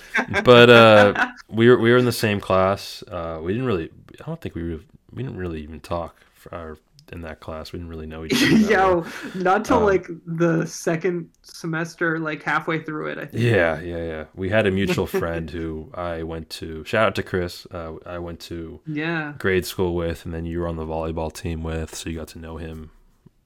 but 0.45 0.69
uh, 0.69 1.13
we 1.49 1.67
were 1.67 1.77
we 1.77 1.91
were 1.91 1.97
in 1.97 2.05
the 2.05 2.13
same 2.13 2.39
class. 2.39 3.03
Uh, 3.09 3.39
we 3.43 3.51
didn't 3.51 3.67
really. 3.67 3.89
I 4.21 4.25
don't 4.25 4.39
think 4.39 4.55
we 4.55 4.63
were, 4.75 4.79
we 5.11 5.21
didn't 5.23 5.37
really 5.37 5.61
even 5.61 5.81
talk 5.81 6.21
for 6.33 6.53
our, 6.55 6.77
in 7.11 7.21
that 7.21 7.39
class. 7.39 7.71
We 7.71 7.79
didn't 7.79 7.89
really 7.89 8.05
know 8.07 8.25
each 8.29 8.33
other. 8.43 8.67
well. 8.75 9.07
Not 9.35 9.65
till 9.65 9.77
Um, 9.77 9.83
like 9.85 10.07
the 10.25 10.65
second 10.65 11.29
semester, 11.41 12.19
like 12.19 12.43
halfway 12.43 12.81
through 12.81 13.07
it. 13.07 13.17
I 13.17 13.25
think. 13.25 13.43
Yeah, 13.43 13.79
yeah, 13.81 14.03
yeah. 14.03 14.25
We 14.35 14.49
had 14.49 14.65
a 14.67 14.71
mutual 14.71 15.07
friend 15.07 15.49
who 15.49 15.91
I 15.93 16.23
went 16.23 16.49
to. 16.51 16.83
Shout 16.85 17.07
out 17.07 17.15
to 17.15 17.23
Chris. 17.23 17.65
Uh, 17.71 17.93
I 18.05 18.19
went 18.19 18.39
to 18.41 18.79
Yeah. 18.85 19.33
grade 19.39 19.65
school 19.65 19.95
with, 19.95 20.25
and 20.25 20.33
then 20.33 20.45
you 20.45 20.59
were 20.59 20.67
on 20.67 20.75
the 20.75 20.85
volleyball 20.85 21.31
team 21.33 21.63
with, 21.63 21.95
so 21.95 22.09
you 22.09 22.17
got 22.17 22.27
to 22.29 22.39
know 22.39 22.57
him 22.57 22.91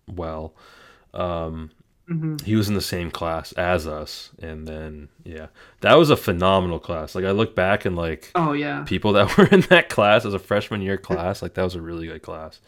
well. 0.08 0.54
Um, 1.14 1.72
hmm 2.08 2.36
he 2.44 2.56
was 2.56 2.68
in 2.68 2.74
the 2.74 2.82
same 2.82 3.12
class 3.12 3.52
as 3.54 3.88
us, 3.88 4.32
and 4.42 4.68
then 4.68 5.08
yeah, 5.24 5.48
that 5.82 5.94
was 5.96 6.10
a 6.10 6.18
phenomenal 6.18 6.80
class. 6.80 7.14
Like 7.16 7.24
I 7.26 7.32
look 7.32 7.56
back 7.56 7.86
and 7.86 7.96
like 7.96 8.32
Oh 8.36 8.54
yeah. 8.54 8.84
people 8.84 9.14
that 9.14 9.38
were 9.38 9.46
in 9.46 9.62
that 9.70 9.88
class 9.90 10.26
as 10.26 10.34
a 10.34 10.40
freshman 10.40 10.82
year 10.82 10.98
class, 10.98 11.42
like 11.42 11.54
that 11.54 11.64
was 11.64 11.76
a 11.76 11.82
really 11.82 12.08
good 12.08 12.22
class. 12.24 12.60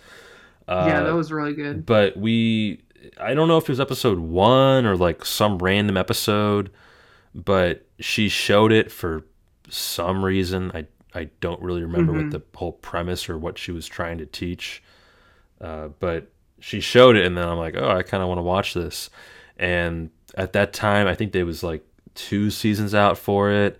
Uh, 0.67 0.85
yeah, 0.87 1.03
that 1.03 1.13
was 1.13 1.31
really 1.31 1.53
good. 1.53 1.85
but 1.85 2.15
we 2.17 2.81
I 3.19 3.33
don't 3.33 3.47
know 3.49 3.57
if 3.57 3.63
it 3.63 3.69
was 3.69 3.79
episode 3.81 4.19
one 4.19 4.85
or 4.85 4.95
like 4.95 5.25
some 5.25 5.57
random 5.57 5.97
episode, 5.97 6.71
but 7.35 7.85
she 7.99 8.29
showed 8.29 8.71
it 8.71 8.91
for 8.91 9.25
some 9.69 10.23
reason. 10.23 10.71
I 10.73 10.85
I 11.15 11.29
don't 11.41 11.61
really 11.61 11.81
remember 11.83 12.11
what 12.13 12.23
Mhm. 12.25 12.31
the 12.31 12.41
whole 12.55 12.71
premise 12.71 13.29
or 13.29 13.37
what 13.37 13.57
she 13.57 13.71
was 13.71 13.87
trying 13.87 14.17
to 14.19 14.25
teach. 14.25 14.81
Uh, 15.61 15.89
but 15.99 16.29
she 16.59 16.79
showed 16.79 17.15
it 17.15 17.25
and 17.25 17.37
then 17.37 17.47
I'm 17.47 17.57
like, 17.57 17.75
oh, 17.77 17.89
I 17.89 18.01
kind 18.03 18.23
of 18.23 18.29
want 18.29 18.39
to 18.39 18.43
watch 18.43 18.73
this. 18.73 19.09
And 19.57 20.09
at 20.35 20.53
that 20.53 20.73
time, 20.73 21.07
I 21.07 21.13
think 21.15 21.31
there 21.31 21.45
was 21.45 21.61
like 21.63 21.85
two 22.15 22.49
seasons 22.49 22.95
out 22.95 23.17
for 23.17 23.51
it 23.51 23.79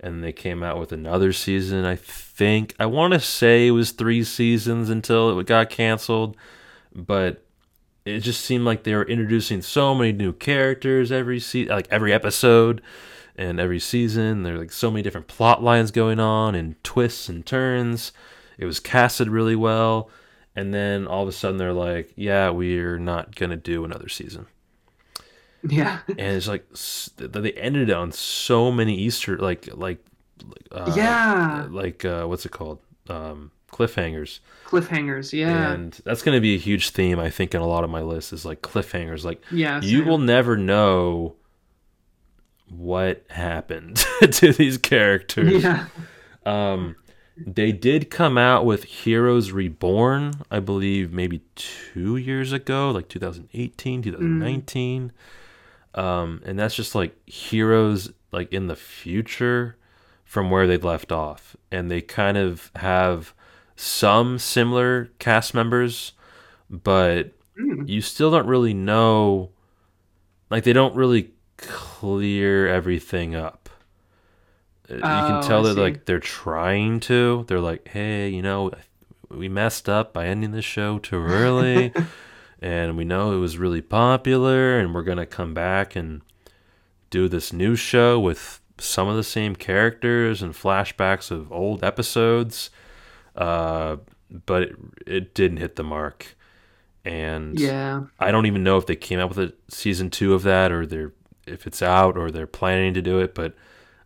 and 0.00 0.22
they 0.22 0.32
came 0.32 0.62
out 0.62 0.78
with 0.78 0.92
another 0.92 1.32
season. 1.32 1.84
I 1.84 1.96
think 1.96 2.74
I 2.78 2.86
want 2.86 3.14
to 3.14 3.20
say 3.20 3.66
it 3.66 3.72
was 3.72 3.90
three 3.90 4.24
seasons 4.24 4.90
until 4.90 5.38
it 5.38 5.46
got 5.46 5.70
canceled, 5.70 6.36
but 6.94 7.44
it 8.04 8.20
just 8.20 8.44
seemed 8.44 8.64
like 8.64 8.84
they 8.84 8.94
were 8.94 9.04
introducing 9.04 9.60
so 9.62 9.94
many 9.94 10.12
new 10.12 10.32
characters 10.32 11.12
every 11.12 11.40
se- 11.40 11.66
like 11.66 11.88
every 11.90 12.12
episode 12.12 12.80
and 13.36 13.60
every 13.60 13.80
season. 13.80 14.42
There 14.42 14.54
were 14.54 14.60
like 14.60 14.72
so 14.72 14.90
many 14.90 15.02
different 15.02 15.28
plot 15.28 15.62
lines 15.62 15.90
going 15.90 16.20
on 16.20 16.54
and 16.54 16.82
twists 16.84 17.28
and 17.28 17.44
turns. 17.44 18.12
It 18.56 18.66
was 18.66 18.80
casted 18.80 19.28
really 19.28 19.56
well, 19.56 20.10
and 20.56 20.72
then 20.74 21.06
all 21.06 21.22
of 21.22 21.28
a 21.28 21.32
sudden 21.32 21.58
they're 21.58 21.72
like, 21.72 22.12
"Yeah, 22.16 22.50
we're 22.50 22.98
not 22.98 23.34
gonna 23.34 23.56
do 23.56 23.84
another 23.84 24.08
season." 24.08 24.46
Yeah. 25.62 26.00
and 26.08 26.20
it's 26.20 26.48
like 26.48 26.66
they 27.16 27.52
ended 27.52 27.90
on 27.90 28.12
so 28.12 28.70
many 28.70 28.96
Easter 28.96 29.36
like 29.38 29.68
like 29.72 30.04
uh, 30.70 30.92
yeah. 30.96 31.66
like 31.68 32.04
uh, 32.04 32.26
what's 32.26 32.46
it 32.46 32.52
called 32.52 32.78
um, 33.08 33.50
cliffhangers, 33.72 34.40
Cliffhangers. 34.66 35.32
Yeah. 35.32 35.72
and 35.72 35.92
that's 36.04 36.22
going 36.22 36.36
to 36.36 36.40
be 36.40 36.54
a 36.54 36.58
huge 36.58 36.90
theme 36.90 37.18
I 37.18 37.30
think 37.30 37.54
in 37.54 37.60
a 37.60 37.66
lot 37.66 37.84
of 37.84 37.90
my 37.90 38.02
lists 38.02 38.32
is 38.32 38.44
like 38.44 38.62
cliffhangers. 38.62 39.24
Like 39.24 39.42
yeah. 39.50 39.80
you 39.80 40.04
will 40.04 40.18
never 40.18 40.56
know 40.56 41.34
what 42.70 43.24
happened 43.30 43.96
to 44.32 44.52
these 44.52 44.78
characters. 44.78 45.62
Yeah. 45.62 45.86
Um, 46.44 46.96
they 47.46 47.72
did 47.72 48.10
come 48.10 48.36
out 48.36 48.64
with 48.64 48.84
Heroes 48.84 49.52
Reborn, 49.52 50.32
I 50.50 50.60
believe, 50.60 51.12
maybe 51.12 51.42
two 51.54 52.16
years 52.16 52.52
ago, 52.52 52.90
like 52.90 53.08
2018, 53.08 54.02
2019. 54.02 55.12
Um, 55.94 56.42
and 56.44 56.58
that's 56.58 56.74
just 56.74 56.94
like 56.94 57.16
heroes 57.28 58.12
like 58.30 58.52
in 58.52 58.66
the 58.66 58.76
future 58.76 59.76
from 60.24 60.50
where 60.50 60.66
they 60.66 60.76
left 60.76 61.10
off, 61.10 61.56
and 61.72 61.90
they 61.90 62.00
kind 62.02 62.36
of 62.36 62.70
have 62.76 63.32
some 63.76 64.38
similar 64.38 65.10
cast 65.18 65.54
members, 65.54 66.12
but 66.68 67.32
Mm. 67.58 67.88
you 67.88 68.00
still 68.00 68.30
don't 68.30 68.46
really 68.46 68.74
know. 68.74 69.50
Like 70.50 70.64
they 70.64 70.72
don't 70.72 70.94
really 70.94 71.32
clear 71.56 72.68
everything 72.68 73.34
up. 73.34 73.68
Uh, 74.90 74.96
you 74.96 75.22
can 75.24 75.38
Oh, 75.38 75.40
tell 75.40 75.60
I 75.60 75.64
that 75.64 75.74
see. 75.74 75.80
like 75.80 76.04
they're 76.04 76.20
trying 76.20 77.00
to. 77.00 77.44
They're 77.48 77.60
like, 77.60 77.88
hey, 77.88 78.28
you 78.28 78.42
know, 78.42 78.70
we 79.30 79.48
messed 79.48 79.88
up 79.88 80.12
by 80.12 80.26
ending 80.26 80.52
the 80.52 80.62
show 80.62 80.98
too 80.98 81.16
early, 81.20 81.92
and 82.60 82.96
we 82.96 83.04
know 83.04 83.32
it 83.32 83.38
was 83.38 83.58
really 83.58 83.82
popular, 83.82 84.78
and 84.78 84.94
we're 84.94 85.02
gonna 85.02 85.26
come 85.26 85.54
back 85.54 85.96
and 85.96 86.22
do 87.10 87.28
this 87.28 87.52
new 87.52 87.74
show 87.76 88.18
with 88.20 88.60
some 88.78 89.08
of 89.08 89.16
the 89.16 89.24
same 89.24 89.56
characters 89.56 90.42
and 90.42 90.54
flashbacks 90.54 91.30
of 91.30 91.50
old 91.52 91.82
episodes. 91.82 92.70
Uh, 93.34 93.96
but 94.46 94.62
it, 94.62 94.76
it 95.06 95.34
didn't 95.34 95.56
hit 95.58 95.76
the 95.76 95.84
mark, 95.84 96.36
and 97.04 97.58
Yeah. 97.58 98.04
I 98.18 98.30
don't 98.30 98.46
even 98.46 98.62
know 98.62 98.76
if 98.76 98.86
they 98.86 98.96
came 98.96 99.18
out 99.18 99.28
with 99.34 99.38
a 99.38 99.54
season 99.68 100.10
two 100.10 100.34
of 100.34 100.42
that 100.42 100.70
or 100.72 100.84
they're 100.86 101.12
if 101.46 101.66
it's 101.66 101.80
out 101.80 102.18
or 102.18 102.30
they're 102.30 102.46
planning 102.46 102.92
to 102.94 103.00
do 103.02 103.20
it. 103.20 103.34
But 103.34 103.54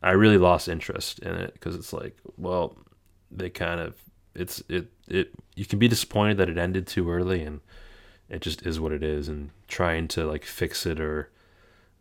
I 0.03 0.13
really 0.13 0.39
lost 0.39 0.69
interest 0.69 1.19
in 1.21 1.35
it 1.35 1.55
because 1.55 1.75
it's 1.75 1.93
like, 1.93 2.17
well, 2.37 2.77
they 3.31 3.51
kind 3.51 3.81
of 3.81 3.97
it's 4.35 4.63
it 4.69 4.93
it 5.09 5.33
you 5.57 5.65
can 5.65 5.79
be 5.79 5.89
disappointed 5.89 6.37
that 6.37 6.49
it 6.49 6.57
ended 6.59 6.87
too 6.87 7.11
early 7.11 7.43
and 7.43 7.61
it 8.33 8.41
just 8.41 8.65
is 8.67 8.81
what 8.81 8.93
it 8.93 9.03
is 9.03 9.29
and 9.29 9.51
trying 9.69 10.09
to 10.09 10.25
like 10.25 10.45
fix 10.45 10.87
it 10.87 10.99
or 10.99 11.31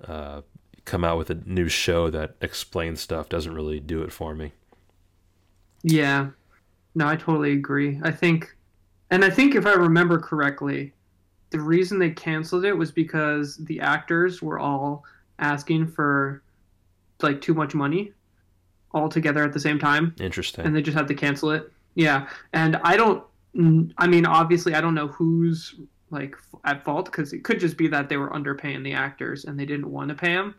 uh, 0.08 0.42
come 0.86 1.04
out 1.04 1.18
with 1.18 1.30
a 1.30 1.36
new 1.46 1.68
show 1.68 2.10
that 2.10 2.36
explains 2.42 3.02
stuff 3.02 3.28
doesn't 3.30 3.54
really 3.54 3.80
do 3.80 4.02
it 4.02 4.12
for 4.12 4.34
me. 4.34 4.54
Yeah. 5.84 6.30
No, 6.96 7.08
I 7.08 7.18
totally 7.18 7.52
agree. 7.52 8.00
I 8.04 8.12
think, 8.12 8.56
and 9.10 9.26
I 9.26 9.30
think 9.30 9.56
if 9.56 9.66
I 9.66 9.74
remember 9.74 10.20
correctly, 10.20 10.94
the 11.50 11.60
reason 11.60 12.00
they 12.00 12.12
canceled 12.12 12.64
it 12.64 12.74
was 12.74 12.92
because 12.92 13.58
the 13.58 13.82
actors 13.82 14.42
were 14.42 14.58
all 14.58 15.04
asking 15.40 15.88
for 15.88 16.42
like 17.22 17.42
too 17.42 17.54
much 17.54 17.76
money 17.76 18.14
all 18.94 19.10
together 19.10 19.44
at 19.44 19.54
the 19.54 19.60
same 19.60 19.80
time, 19.80 20.16
Interesting. 20.20 20.66
and 20.66 20.76
they 20.76 20.82
just 20.82 20.98
had 20.98 21.08
to 21.08 21.14
cancel 21.14 21.52
it. 21.52 21.72
Yeah. 21.96 22.28
And 22.54 22.78
I 22.84 22.96
don't, 22.96 23.24
I 23.98 24.08
mean, 24.08 24.26
obviously, 24.26 24.76
I 24.76 24.82
don't 24.82 24.94
know 24.94 25.08
who's 25.08 25.76
like 26.12 26.36
at 26.66 26.84
fault 26.84 27.06
because 27.06 27.34
it 27.34 27.44
could 27.44 27.60
just 27.60 27.78
be 27.78 27.88
that 27.88 28.10
they 28.10 28.18
were 28.18 28.30
underpaying 28.30 28.84
the 28.84 28.94
actors 28.94 29.46
and 29.46 29.60
they 29.60 29.66
didn't 29.66 29.90
want 29.90 30.10
to 30.10 30.16
pay 30.16 30.34
them. 30.34 30.56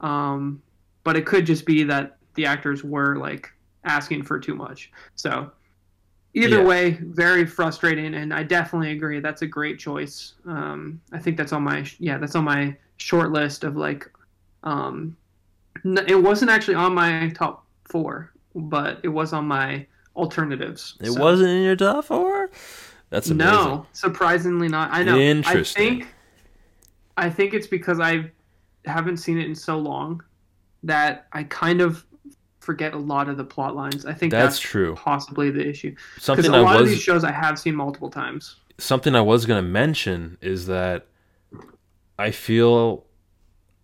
Um, 0.00 0.62
but 1.04 1.16
it 1.16 1.24
could 1.24 1.46
just 1.46 1.64
be 1.64 1.84
that 1.84 2.18
the 2.34 2.44
actors 2.46 2.84
were 2.84 3.16
like 3.16 3.52
asking 3.84 4.24
for 4.24 4.38
too 4.38 4.54
much. 4.54 4.90
So 5.14 5.50
either 6.34 6.58
Yeah. 6.58 6.64
way, 6.64 6.90
very 7.02 7.46
frustrating. 7.46 8.14
And 8.16 8.34
I 8.34 8.42
definitely 8.42 8.90
agree. 8.92 9.20
That's 9.20 9.42
a 9.42 9.46
great 9.46 9.78
choice. 9.78 10.34
Um, 10.44 11.00
I 11.12 11.18
think 11.18 11.36
that's 11.36 11.52
on 11.52 11.62
my, 11.62 11.86
yeah, 11.98 12.18
that's 12.18 12.34
on 12.34 12.44
my 12.44 12.76
short 12.98 13.30
list 13.30 13.64
of 13.64 13.76
like, 13.76 14.10
um, 14.64 15.16
it 15.84 16.20
wasn't 16.20 16.50
actually 16.50 16.74
on 16.74 16.94
my 16.94 17.28
top 17.30 17.64
four, 17.88 18.32
but 18.54 18.98
it 19.04 19.08
was 19.08 19.32
on 19.32 19.46
my 19.46 19.86
alternatives. 20.16 20.96
it 21.00 21.12
So- 21.12 21.20
wasn't 21.20 21.50
in 21.50 21.62
your 21.62 21.76
top 21.76 22.06
four. 22.06 22.50
That's 23.10 23.30
amazing. 23.30 23.54
no, 23.54 23.86
surprisingly 23.92 24.68
not. 24.68 24.90
I 24.92 25.02
know. 25.02 25.18
Interesting. 25.18 25.84
I 25.84 25.88
think 25.96 26.14
I 27.16 27.30
think 27.30 27.54
it's 27.54 27.66
because 27.66 28.00
I 28.00 28.30
haven't 28.84 29.18
seen 29.18 29.38
it 29.38 29.46
in 29.46 29.54
so 29.54 29.78
long 29.78 30.22
that 30.82 31.26
I 31.32 31.44
kind 31.44 31.80
of 31.80 32.04
forget 32.60 32.94
a 32.94 32.98
lot 32.98 33.28
of 33.28 33.36
the 33.36 33.44
plot 33.44 33.76
lines. 33.76 34.04
I 34.04 34.12
think 34.12 34.32
That's 34.32 34.56
that's, 34.56 34.58
true. 34.60 34.94
possibly 34.96 35.50
the 35.50 35.66
issue. 35.66 35.90
Because 35.90 36.24
Something 36.24 36.52
a 36.52 36.56
I 36.56 36.60
lot 36.60 36.80
of 36.80 36.88
these 36.88 37.00
shows 37.00 37.24
I 37.24 37.30
have 37.30 37.58
seen 37.58 37.74
multiple 37.76 38.10
times. 38.10 38.56
something 38.78 39.14
I 39.14 39.20
was 39.20 39.46
going 39.46 39.62
to 39.62 39.68
mention 39.68 40.36
is 40.40 40.66
that 40.66 41.06
I 42.18 42.30
feel 42.32 43.04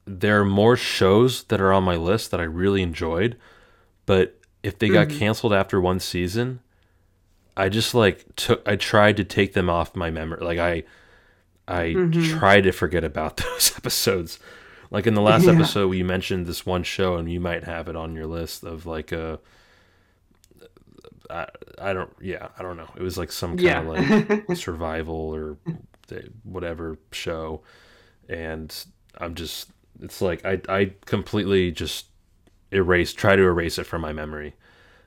there 0.05 0.41
are 0.41 0.45
more 0.45 0.77
shows 0.77 1.45
that 1.45 1.61
are 1.61 1.73
on 1.73 1.85
my 1.85 1.97
list 1.97 2.33
that 2.33 2.41
I 2.41 2.45
really 2.45 2.83
enjoyed, 2.83 3.37
but 4.05 4.39
if 4.63 4.79
they 4.79 4.89
got 4.89 5.09
mm-hmm. 5.09 5.19
canceled 5.19 5.53
after 5.53 5.81
one 5.81 6.01
season, 6.01 6.61
I 7.57 7.69
just 7.69 7.95
like 7.95 8.25
took 8.37 8.67
I 8.67 8.77
tried 8.77 9.17
to 9.19 9.25
take 9.25 9.53
them 9.53 9.69
off 9.69 9.95
my 9.95 10.11
memory. 10.11 10.41
Like 10.45 10.59
I 10.59 10.85
I 11.69 11.95
mm-hmm. 11.95 12.39
tried 12.39 12.63
to 12.63 12.73
forget 12.73 13.05
about 13.05 13.37
those 13.39 13.73
episodes. 13.77 14.39
Like 14.91 15.07
in 15.07 15.15
the 15.15 15.23
last 15.23 15.45
Yeah. 15.45 15.53
episode 15.53 15.89
we 15.89 16.03
mentioned 16.03 16.47
this 16.47 16.67
one 16.67 16.83
show 16.83 17.17
and 17.17 17.31
you 17.31 17.41
might 17.41 17.65
have 17.65 17.89
it 17.89 17.97
on 17.97 18.15
your 18.15 18.27
list 18.27 18.65
of 18.65 18.87
like 18.87 19.13
a 19.13 19.39
I, 21.31 21.47
I 21.81 21.93
don't 21.93 22.11
yeah, 22.21 22.49
I 22.59 22.63
don't 22.63 22.77
know. 22.77 22.89
It 22.97 23.03
was 23.03 23.17
like 23.17 23.33
some 23.33 23.57
kind 23.57 23.61
Yeah. 23.61 23.81
of 23.81 24.49
like 24.49 24.57
survival 24.57 25.15
or 25.15 25.57
whatever 26.43 26.99
show 27.13 27.63
and 28.29 28.75
I'm 29.19 29.35
just 29.35 29.71
it's 30.01 30.21
like 30.21 30.45
I 30.45 30.61
I 30.69 30.93
completely 31.07 31.71
just 31.71 32.07
erase 32.71 33.13
try 33.13 33.37
to 33.37 33.43
erase 33.43 33.79
it 33.79 33.85
from 33.85 34.01
my 34.03 34.13
memory. 34.13 34.55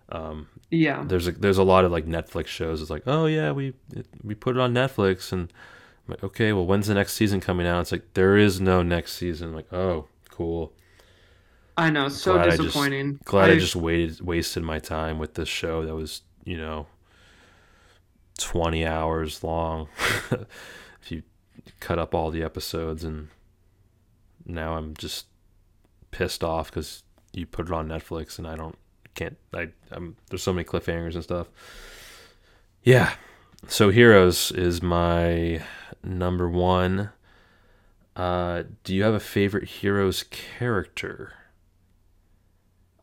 Um, 0.09 0.47
yeah. 0.71 1.03
There's 1.07 1.27
a 1.27 1.31
there's 1.31 1.57
a 1.57 1.63
lot 1.63 1.85
of 1.85 1.91
like 1.91 2.05
Netflix 2.05 2.47
shows. 2.47 2.81
It's 2.81 2.89
like 2.91 3.03
oh 3.05 3.25
yeah 3.25 3.51
we 3.51 3.73
it, 3.93 4.07
we 4.23 4.35
put 4.35 4.55
it 4.55 4.59
on 4.59 4.73
Netflix 4.73 5.31
and 5.31 5.51
I'm 6.07 6.11
like 6.13 6.23
okay 6.23 6.53
well 6.53 6.65
when's 6.65 6.87
the 6.87 6.93
next 6.93 7.13
season 7.13 7.39
coming 7.39 7.67
out? 7.67 7.81
It's 7.81 7.91
like 7.91 8.13
there 8.13 8.37
is 8.37 8.59
no 8.59 8.83
next 8.83 9.13
season. 9.13 9.49
I'm 9.49 9.55
like 9.55 9.71
oh 9.73 10.07
cool. 10.29 10.73
I 11.77 11.89
know, 11.89 12.07
so 12.07 12.33
Glad 12.33 12.47
I 12.47 12.49
just- 12.51 12.61
disappointing. 12.63 13.19
Glad 13.25 13.49
I, 13.49 13.59
just 13.59 13.75
waited 13.75 14.21
wasted 14.21 14.63
my 14.63 14.79
time 14.79 15.19
with 15.19 15.33
this 15.33 15.49
show 15.49 15.85
that 15.85 15.95
was 15.95 16.21
you 16.43 16.57
know 16.57 16.87
twenty 18.37 18.85
hours 18.85 19.43
long. 19.43 19.87
if 20.31 21.11
you 21.11 21.23
cut 21.79 21.99
up 21.99 22.13
all 22.15 22.31
the 22.31 22.43
episodes 22.43 23.03
and 23.03 23.29
now 24.45 24.77
I'm 24.77 24.93
just 24.95 25.25
pissed 26.11 26.43
off 26.43 26.69
because 26.69 27.03
you 27.33 27.45
put 27.45 27.67
it 27.67 27.73
on 27.73 27.87
Netflix 27.89 28.37
and 28.37 28.47
I 28.47 28.55
don't 28.55 28.77
can't 29.15 29.37
I 29.53 29.69
I'm 29.91 30.15
there's 30.29 30.43
so 30.43 30.53
many 30.53 30.65
cliffhangers 30.65 31.15
and 31.15 31.23
stuff. 31.23 31.47
Yeah. 32.83 33.13
So 33.67 33.89
Heroes 33.89 34.51
is 34.51 34.81
my 34.83 35.61
number 36.03 36.47
one. 36.49 37.09
Uh, 38.15 38.63
do 38.83 38.93
you 38.95 39.03
have 39.03 39.13
a 39.13 39.19
favorite 39.19 39.67
Heroes 39.67 40.23
character? 40.23 41.33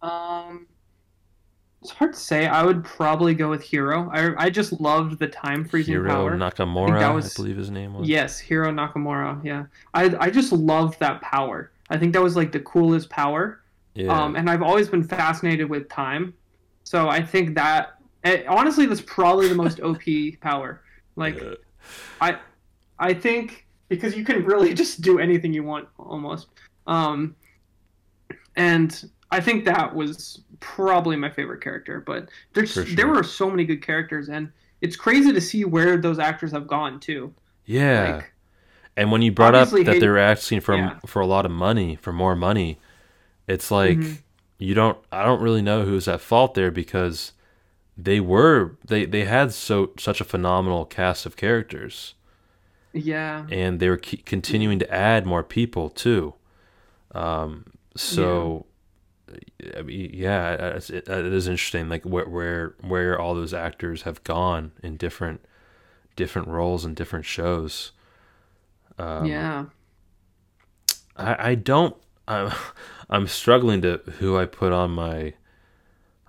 Um, 0.01 0.67
it's 1.83 1.91
hard 1.91 2.13
to 2.13 2.19
say. 2.19 2.47
I 2.47 2.63
would 2.65 2.85
probably 2.85 3.35
go 3.35 3.51
with 3.51 3.63
Hiro. 3.63 4.09
I 4.11 4.47
I 4.47 4.51
just 4.51 4.81
loved 4.81 5.19
the 5.19 5.29
time 5.29 5.65
freezing 5.65 5.95
Hiro 5.95 6.09
power. 6.09 6.37
Nakamura, 6.37 7.03
I, 7.03 7.11
was- 7.11 7.35
believe 7.35 7.57
his 7.57 7.71
name 7.71 7.95
was. 7.95 8.09
Yes, 8.09 8.39
Hiro 8.39 8.71
Nakamura. 8.73 9.43
Yeah, 9.45 9.67
I 9.95 10.15
I 10.19 10.31
just 10.31 10.53
loved 10.53 10.99
that 11.01 11.21
power. 11.21 11.73
I 11.91 11.99
think 11.99 12.13
that 12.15 12.23
was 12.23 12.37
like 12.37 12.53
the 12.53 12.61
coolest 12.61 13.11
power. 13.11 13.62
Yeah. 13.95 14.09
Um, 14.13 14.37
and 14.37 14.49
I've 14.49 14.63
always 14.63 14.89
been 14.89 15.03
fascinated 15.05 15.69
with 15.69 15.89
time, 15.89 16.35
so 16.85 17.09
I 17.09 17.23
think 17.23 17.55
that 17.57 17.99
eh, 18.25 18.43
honestly, 18.49 18.87
that's 18.87 19.03
probably 19.03 19.49
the 19.49 19.55
most 19.55 19.81
OP 19.81 20.03
power. 20.41 20.83
Like, 21.17 21.41
Yeah. 21.41 21.55
I 22.21 22.39
I 22.99 23.13
think 23.15 23.67
because 23.89 24.17
you 24.17 24.25
can 24.25 24.45
really 24.45 24.73
just 24.83 25.01
do 25.03 25.19
anything 25.19 25.53
you 25.53 25.63
want 25.65 25.89
almost. 25.99 26.49
Um, 26.87 27.37
and 28.57 29.11
I 29.31 29.41
think 29.41 29.65
that 29.65 29.95
was 29.95 30.43
probably 30.61 31.17
my 31.17 31.31
favorite 31.31 31.63
character. 31.63 32.01
But 32.01 32.29
there's 32.55 32.73
sure. 32.73 32.85
there 32.85 33.09
were 33.09 33.23
so 33.23 33.51
many 33.51 33.65
good 33.65 33.83
characters, 33.83 34.29
and 34.29 34.51
it's 34.81 34.97
crazy 34.97 35.33
to 35.33 35.41
see 35.41 35.65
where 35.65 35.97
those 35.97 36.19
actors 36.19 36.53
have 36.53 36.67
gone 36.67 37.01
too. 37.01 37.33
yeah. 37.67 38.17
Like, 38.17 38.33
and 38.95 39.11
when 39.11 39.23
you 39.23 39.33
brought 39.33 39.55
up 39.55 39.71
that 39.71 39.79
Hayden- 39.87 40.01
they 40.01 40.09
were 40.09 40.19
asking 40.19 40.61
for 40.61 40.77
Yeah. 40.77 40.99
for 41.07 41.21
a 41.23 41.27
lot 41.27 41.47
of 41.47 41.51
money, 41.51 41.97
for 41.97 42.13
more 42.13 42.37
money, 42.37 42.79
it's 43.49 43.71
like 43.71 43.99
Mhm. 43.99 44.19
you 44.59 44.75
don't. 44.75 44.99
I 45.11 45.25
don't 45.25 45.43
really 45.43 45.63
know 45.63 45.85
who's 45.85 46.07
at 46.09 46.21
fault 46.21 46.55
there 46.55 46.71
because 46.71 47.33
they 47.97 48.21
were 48.21 48.77
they 48.87 49.05
they 49.05 49.25
had 49.25 49.53
so 49.53 49.93
such 49.99 50.21
a 50.21 50.25
phenomenal 50.25 50.85
cast 50.85 51.27
of 51.27 51.37
characters, 51.37 52.15
yeah, 52.93 53.47
and 53.51 53.81
they 53.81 53.89
were 53.89 53.99
ke- 53.99 54.25
continuing 54.25 54.79
to 54.79 54.91
add 54.95 55.27
more 55.27 55.43
people 55.43 55.89
too. 55.91 56.35
Um, 57.15 57.67
so. 57.97 58.67
I 59.79 59.81
mean, 59.81 60.11
yeah, 60.13 60.53
it, 60.77 60.91
it 60.91 61.09
is 61.09 61.49
interesting, 61.49 61.89
like 61.89 62.03
where 62.05 62.29
where 62.29 62.75
where 62.83 63.19
all 63.19 63.35
those 63.35 63.55
actors 63.55 64.03
have 64.03 64.23
gone 64.25 64.73
in 64.83 64.97
different 64.99 65.41
different 66.17 66.49
roles 66.49 66.85
and 66.85 66.95
different 66.95 67.25
shows. 67.25 67.93
Um, 68.99 69.25
yeah. 69.25 69.65
I, 71.17 71.51
I 71.51 71.55
don't. 71.55 71.97
I'm 72.29 72.53
I'm 73.11 73.27
struggling 73.27 73.83
to 73.83 73.99
who 74.19 74.37
I 74.39 74.47
put 74.47 74.73
on 74.73 74.91
my 74.93 75.35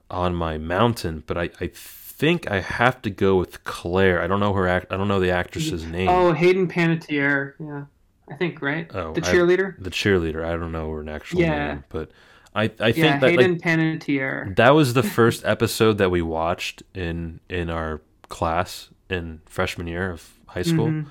on 0.09 0.35
my 0.35 0.57
mountain, 0.57 1.23
but 1.25 1.37
I, 1.37 1.49
I 1.59 1.67
think 1.73 2.49
I 2.49 2.59
have 2.59 3.01
to 3.03 3.09
go 3.09 3.35
with 3.37 3.63
Claire. 3.63 4.21
I 4.21 4.27
don't 4.27 4.39
know 4.39 4.53
her 4.53 4.67
act. 4.67 4.91
I 4.91 4.97
don't 4.97 5.07
know 5.07 5.19
the 5.19 5.31
actress's 5.31 5.85
name. 5.85 6.09
Oh, 6.09 6.33
Hayden 6.33 6.67
Panettiere. 6.67 7.53
Yeah, 7.59 7.85
I 8.29 8.35
think 8.35 8.61
right. 8.61 8.89
Oh, 8.93 9.13
the 9.13 9.25
I- 9.25 9.31
cheerleader. 9.33 9.75
the 9.81 9.89
cheerleader. 9.89 10.43
I 10.45 10.51
don't 10.51 10.71
know 10.71 10.91
her 10.91 11.09
actual 11.09 11.41
Yeah. 11.41 11.67
name, 11.67 11.83
but 11.89 12.11
I 12.55 12.63
I 12.65 12.67
think 12.91 12.97
yeah, 12.97 13.19
that 13.19 13.25
like, 13.27 13.39
Hayden 13.39 13.59
Panettiere. 13.59 14.55
That 14.55 14.71
was 14.75 14.93
the 14.93 15.03
first 15.17 15.43
episode 15.45 15.97
that 15.99 16.11
we 16.11 16.21
watched 16.21 16.83
in 16.93 17.39
in 17.49 17.69
our 17.69 18.01
class 18.29 18.89
in 19.09 19.41
freshman 19.45 19.87
year 19.87 20.11
of 20.11 20.29
high 20.47 20.61
school. 20.63 20.87
Mhm. 20.87 21.05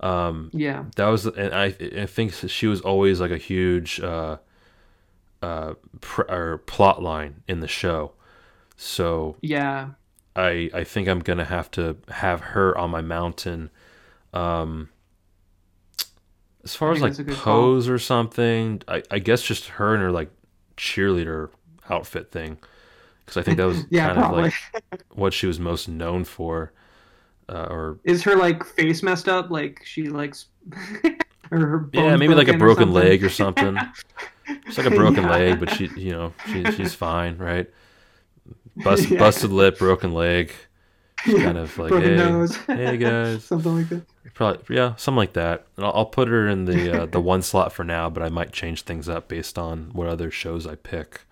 Um, 0.00 0.50
Yeah, 0.52 0.84
that 0.96 1.06
was, 1.06 1.26
and 1.26 1.54
I 1.54 1.66
I 2.02 2.06
think 2.06 2.32
she 2.32 2.66
was 2.66 2.80
always 2.80 3.20
like 3.20 3.30
a 3.32 3.36
huge 3.38 4.00
uh, 4.00 4.36
uh, 5.42 5.74
pr- 6.00 6.30
or 6.30 6.58
plot 6.58 7.02
line 7.02 7.42
in 7.48 7.60
the 7.60 7.68
show. 7.68 8.12
So 8.76 9.36
yeah, 9.40 9.90
I 10.36 10.70
I 10.72 10.84
think 10.84 11.08
I'm 11.08 11.20
gonna 11.20 11.44
have 11.44 11.70
to 11.72 11.96
have 12.08 12.40
her 12.40 12.76
on 12.78 12.90
my 12.90 13.00
mountain. 13.02 13.70
Um, 14.32 14.90
as 16.64 16.74
far 16.74 16.92
as 16.92 17.00
like 17.00 17.16
good 17.16 17.28
call. 17.30 17.62
pose 17.62 17.88
or 17.88 17.98
something, 17.98 18.82
I 18.86 19.02
I 19.10 19.18
guess 19.18 19.42
just 19.42 19.66
her 19.66 19.94
and 19.94 20.02
her 20.02 20.12
like 20.12 20.30
cheerleader 20.76 21.50
outfit 21.90 22.30
thing, 22.30 22.58
because 23.24 23.36
I 23.36 23.42
think 23.42 23.56
that 23.56 23.64
was 23.66 23.84
yeah. 23.90 24.06
kind 24.06 24.18
Probably. 24.18 24.44
of 24.48 24.54
like 24.92 25.02
what 25.10 25.32
she 25.32 25.46
was 25.46 25.58
most 25.58 25.88
known 25.88 26.24
for, 26.24 26.72
uh, 27.48 27.66
or 27.70 27.98
Is 28.04 28.22
her 28.24 28.36
like 28.36 28.64
face 28.64 29.02
messed 29.02 29.28
up? 29.28 29.50
Like 29.50 29.80
she 29.84 30.08
likes. 30.08 30.46
or 31.50 31.58
her 31.58 31.90
yeah, 31.92 32.16
maybe 32.16 32.34
like 32.34 32.48
a 32.48 32.56
broken 32.58 32.88
something? 32.88 32.94
leg 33.08 33.24
or 33.24 33.30
something. 33.30 33.78
It's 34.66 34.78
like 34.78 34.86
a 34.86 34.90
broken 34.90 35.24
Yeah. 35.24 35.30
leg, 35.30 35.60
but 35.60 35.70
she, 35.74 35.88
you 35.94 36.12
know, 36.12 36.32
she, 36.46 36.64
she's 36.72 36.94
fine, 36.94 37.36
right? 37.36 37.68
Bust, 38.76 39.10
Yeah. 39.10 39.18
Busted 39.18 39.50
lip, 39.50 39.78
broken 39.78 40.12
leg. 40.14 40.52
Yeah, 41.26 41.42
kind 41.42 41.58
of 41.58 41.76
like, 41.78 41.90
broken 41.90 42.08
hey, 42.10 42.16
nose. 42.16 42.56
hey, 42.66 42.96
guys. 42.96 43.44
something 43.46 43.74
like 43.76 43.88
that. 43.90 44.06
Probably, 44.32 44.74
yeah, 44.76 44.94
something 44.96 45.18
like 45.18 45.34
that. 45.34 45.66
And 45.76 45.84
I'll, 45.84 45.92
I'll 45.96 46.06
put 46.06 46.28
her 46.28 46.48
in 46.48 46.64
the 46.64 47.02
uh, 47.02 47.06
the 47.06 47.20
one 47.20 47.42
slot 47.42 47.72
for 47.74 47.84
now, 47.84 48.08
but 48.08 48.22
I 48.22 48.30
might 48.30 48.52
change 48.52 48.82
things 48.82 49.06
up 49.06 49.28
based 49.28 49.58
on 49.58 49.90
what 49.92 50.06
other 50.06 50.30
shows 50.30 50.66
I 50.66 50.76
pick. 50.76 51.22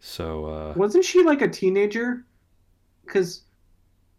So 0.00 0.44
uh, 0.46 0.72
Wasn't 0.76 1.04
she 1.06 1.22
like 1.22 1.40
a 1.40 1.48
teenager? 1.48 2.24
Because 3.06 3.42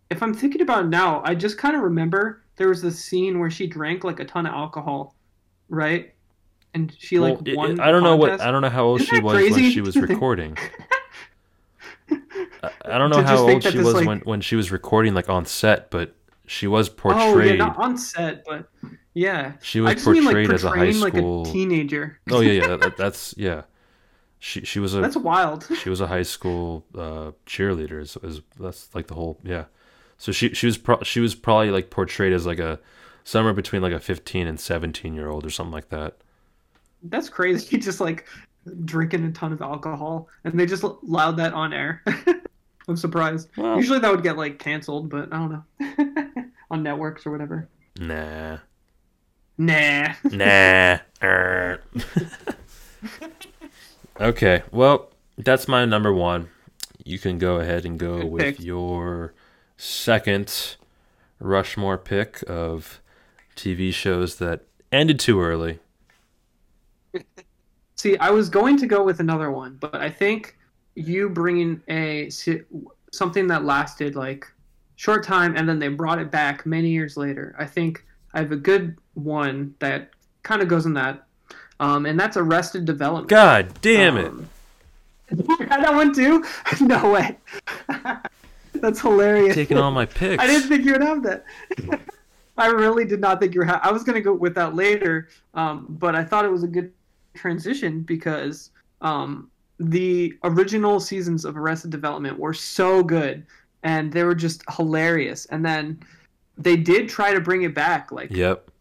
if 0.09 0.23
I'm 0.23 0.33
thinking 0.33 0.61
about 0.61 0.87
now, 0.87 1.21
I 1.25 1.35
just 1.35 1.57
kind 1.57 1.75
of 1.75 1.81
remember 1.81 2.43
there 2.55 2.69
was 2.69 2.81
this 2.81 3.03
scene 3.03 3.39
where 3.39 3.49
she 3.49 3.67
drank 3.67 4.03
like 4.03 4.19
a 4.19 4.25
ton 4.25 4.45
of 4.45 4.53
alcohol, 4.53 5.15
right? 5.69 6.13
And 6.73 6.95
she 6.97 7.19
like 7.19 7.39
well, 7.45 7.55
won. 7.55 7.71
it- 7.71 7.79
I 7.79 7.91
don't 7.91 8.03
know 8.03 8.15
what. 8.15 8.41
I 8.41 8.51
don't 8.51 8.61
know 8.61 8.69
how 8.69 8.85
old 8.85 9.01
Isn't 9.01 9.15
she 9.15 9.21
was 9.21 9.51
when 9.51 9.71
she 9.71 9.81
was 9.81 9.95
recording. 9.97 10.57
I, 12.09 12.69
I 12.85 12.97
don't 12.97 13.09
know 13.09 13.23
how 13.23 13.37
old 13.37 13.63
she 13.63 13.77
was 13.77 13.93
like- 13.93 14.07
when 14.07 14.19
when 14.21 14.41
she 14.41 14.55
was 14.55 14.71
recording, 14.71 15.13
like 15.13 15.29
on 15.29 15.45
set, 15.45 15.91
but 15.91 16.15
she 16.45 16.67
was 16.67 16.89
portrayed. 16.89 17.21
Oh 17.21 17.27
yeah, 17.27 17.33
portrayed. 17.33 17.59
not 17.59 17.77
on 17.77 17.97
set, 17.97 18.45
but 18.45 18.69
yeah. 19.13 19.53
She 19.61 19.81
was 19.81 19.93
just 19.95 20.07
mean 20.07 20.23
like 20.23 20.33
portrayed 20.33 20.51
as 20.53 20.63
a 20.63 20.69
high 20.69 20.75
portraying 20.75 20.99
like 20.99 21.13
school. 21.13 21.41
a 21.47 21.51
teenager. 21.51 22.19
oh 22.31 22.39
yeah, 22.41 22.51
yeah, 22.53 22.75
that, 22.77 22.97
that's 22.97 23.33
yeah. 23.37 23.63
She 24.39 24.61
she 24.63 24.79
was 24.79 24.93
a 24.93 25.01
That's 25.01 25.17
wild. 25.17 25.67
she 25.81 25.89
was 25.89 25.99
a 25.99 26.07
high 26.07 26.21
school 26.23 26.85
uh, 26.95 27.31
cheerleader. 27.47 27.99
Is, 27.99 28.17
is 28.21 28.41
that's 28.59 28.93
like 28.93 29.07
the 29.07 29.15
whole 29.15 29.39
yeah. 29.43 29.65
So 30.17 30.31
she 30.31 30.53
she 30.53 30.65
was 30.65 30.77
pro- 30.77 31.03
she 31.03 31.19
was 31.19 31.35
probably 31.35 31.69
like 31.71 31.89
portrayed 31.89 32.33
as 32.33 32.45
like 32.45 32.59
a 32.59 32.79
somewhere 33.23 33.53
between 33.53 33.81
like 33.81 33.93
a 33.93 33.99
fifteen 33.99 34.47
and 34.47 34.59
seventeen 34.59 35.13
year 35.13 35.29
old 35.29 35.45
or 35.45 35.49
something 35.49 35.71
like 35.73 35.89
that. 35.89 36.17
That's 37.03 37.29
crazy. 37.29 37.77
Just 37.79 37.99
like 37.99 38.25
drinking 38.85 39.23
a 39.25 39.31
ton 39.31 39.53
of 39.53 39.61
alcohol, 39.61 40.27
and 40.43 40.59
they 40.59 40.65
just 40.65 40.83
allowed 40.83 41.37
that 41.37 41.53
on 41.53 41.71
air. 41.71 42.03
I'm 42.89 42.97
surprised. 42.97 43.49
Well- 43.55 43.77
Usually 43.77 43.99
that 43.99 44.11
would 44.11 44.23
get 44.23 44.37
like 44.37 44.59
canceled, 44.59 45.09
but 45.09 45.31
I 45.31 45.37
don't 45.37 45.51
know. 45.51 46.43
on 46.71 46.83
networks 46.83 47.25
or 47.25 47.31
whatever. 47.31 47.69
Nah, 47.99 48.57
Nah. 49.57 50.13
nah. 50.23 50.97
er. 51.23 51.81
okay, 54.19 54.63
well 54.71 55.09
that's 55.37 55.67
my 55.67 55.85
number 55.85 56.11
one. 56.13 56.49
You 57.05 57.19
can 57.19 57.37
go 57.37 57.57
ahead 57.57 57.85
and 57.85 57.97
go 57.97 58.17
Good 58.21 58.31
with 58.31 58.41
pick. 58.43 58.59
your 58.59 59.33
second 59.77 60.75
Rushmore 61.39 61.97
pick 61.97 62.43
of 62.47 62.99
TV 63.55 63.93
shows 63.93 64.37
that 64.37 64.61
ended 64.91 65.19
too 65.19 65.39
early. 65.39 65.79
See, 67.95 68.17
I 68.17 68.29
was 68.29 68.49
going 68.49 68.77
to 68.77 68.87
go 68.87 69.03
with 69.03 69.19
another 69.19 69.51
one, 69.51 69.77
but 69.79 69.95
I 69.95 70.09
think 70.09 70.57
you 70.95 71.29
bringing 71.29 71.81
a 71.89 72.29
something 73.11 73.47
that 73.47 73.63
lasted 73.63 74.15
like 74.15 74.45
short 74.95 75.23
time 75.23 75.55
and 75.55 75.67
then 75.69 75.79
they 75.79 75.87
brought 75.87 76.19
it 76.19 76.29
back 76.29 76.65
many 76.65 76.89
years 76.89 77.17
later. 77.17 77.55
I 77.57 77.65
think 77.65 78.05
I 78.33 78.39
have 78.39 78.51
a 78.51 78.57
good 78.57 78.97
one 79.13 79.73
that 79.79 80.11
kind 80.43 80.61
of 80.61 80.67
goes 80.67 80.85
in 80.85 80.93
that, 80.93 81.25
um, 81.79 82.05
and 82.05 82.19
that's 82.19 82.37
Arrested 82.37 82.85
Development. 82.85 83.29
God 83.29 83.73
damn 83.81 84.17
it! 84.17 84.27
Um, 84.27 84.49
that 85.59 85.93
one 85.93 86.13
too? 86.13 86.45
no 86.81 87.11
way. 87.11 87.37
That's 88.81 89.01
hilarious. 89.01 89.55
Taking 89.55 89.77
all 89.77 89.91
my 89.91 90.05
picks. 90.05 90.41
I 90.41 90.47
didn't 90.47 90.67
think 90.69 90.85
you 90.85 90.93
would 90.93 91.01
have 91.03 91.23
that. 91.23 91.45
I 92.57 92.67
really 92.67 93.05
did 93.05 93.19
not 93.21 93.39
think 93.39 93.53
you 93.53 93.61
were. 93.61 93.65
Ha- 93.65 93.81
I 93.83 93.91
was 93.91 94.03
gonna 94.03 94.21
go 94.21 94.33
with 94.33 94.55
that 94.55 94.73
later, 94.75 95.27
um, 95.53 95.85
but 95.89 96.15
I 96.15 96.23
thought 96.23 96.43
it 96.45 96.51
was 96.51 96.63
a 96.63 96.67
good 96.67 96.91
transition 97.35 98.01
because 98.01 98.71
um, 99.01 99.49
the 99.79 100.33
original 100.43 100.99
seasons 100.99 101.45
of 101.45 101.55
Arrested 101.55 101.91
Development 101.91 102.37
were 102.39 102.53
so 102.53 103.03
good 103.03 103.45
and 103.83 104.11
they 104.11 104.23
were 104.23 104.33
just 104.33 104.63
hilarious. 104.75 105.45
And 105.47 105.63
then 105.63 105.99
they 106.57 106.75
did 106.75 107.07
try 107.07 107.31
to 107.33 107.39
bring 107.39 107.61
it 107.61 107.75
back 107.75 108.11
like 108.11 108.31
Yep. 108.31 108.71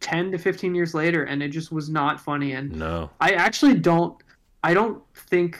10 0.00 0.30
to 0.32 0.38
15 0.38 0.74
years 0.74 0.94
later 0.94 1.24
and 1.24 1.42
it 1.42 1.48
just 1.48 1.70
was 1.72 1.90
not 1.90 2.18
funny 2.20 2.52
and 2.52 2.72
No. 2.72 3.10
I 3.20 3.32
actually 3.32 3.74
don't 3.74 4.16
I 4.64 4.72
don't 4.72 5.02
think 5.14 5.58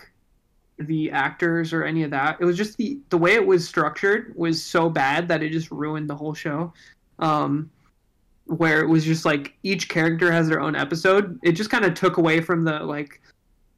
the 0.79 1.11
actors 1.11 1.73
or 1.73 1.85
any 1.85 2.03
of 2.03 2.11
that. 2.11 2.37
It 2.41 2.45
was 2.45 2.57
just 2.57 2.77
the 2.77 2.99
the 3.11 3.19
way 3.19 3.35
it 3.35 3.47
was 3.47 3.67
structured 3.67 4.33
was 4.37 4.63
so 4.63 4.91
bad 4.91 5.29
that 5.29 5.43
it 5.43 5.51
just 5.51 5.71
ruined 5.71 6.09
the 6.11 6.15
whole 6.17 6.35
show. 6.35 6.73
Um 7.19 7.71
where 8.45 8.81
it 8.81 8.87
was 8.89 9.05
just 9.05 9.25
like 9.25 9.55
each 9.65 9.89
character 9.89 10.31
has 10.31 10.49
their 10.49 10.61
own 10.61 10.77
episode. 10.77 11.39
It 11.43 11.53
just 11.53 11.69
kind 11.71 11.85
of 11.85 11.95
took 11.95 12.17
away 12.19 12.41
from 12.41 12.63
the 12.65 12.79
like 12.81 13.21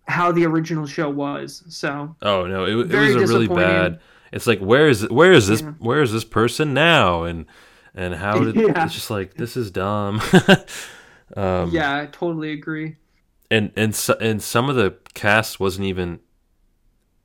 how 0.08 0.32
the 0.32 0.44
original 0.44 0.86
show 0.86 1.08
was. 1.08 1.62
So 1.68 2.14
Oh 2.22 2.46
no, 2.46 2.64
it, 2.64 2.70
it 2.92 2.98
was 2.98 3.14
a 3.14 3.18
really 3.20 3.48
bad. 3.48 4.00
It's 4.32 4.46
like 4.46 4.58
where 4.58 4.88
is 4.88 5.08
where 5.08 5.32
is 5.32 5.46
this 5.46 5.62
Yeah. 5.62 5.72
where 5.78 6.02
is 6.02 6.12
this 6.12 6.24
person 6.24 6.74
now 6.74 7.22
and 7.24 7.46
and 7.94 8.14
how 8.14 8.40
did 8.40 8.56
Yeah. 8.56 8.84
it's 8.84 8.94
just 8.94 9.10
like 9.10 9.34
this 9.34 9.56
is 9.56 9.70
dumb. 9.70 10.20
um, 11.36 11.70
yeah, 11.70 11.96
I 11.96 12.06
totally 12.06 12.52
agree. 12.52 12.96
and 13.50 13.72
and 13.76 13.94
so, 13.94 14.14
and 14.20 14.42
some 14.42 14.68
of 14.68 14.76
the 14.76 14.96
cast 15.14 15.60
wasn't 15.60 15.86
even 15.86 16.20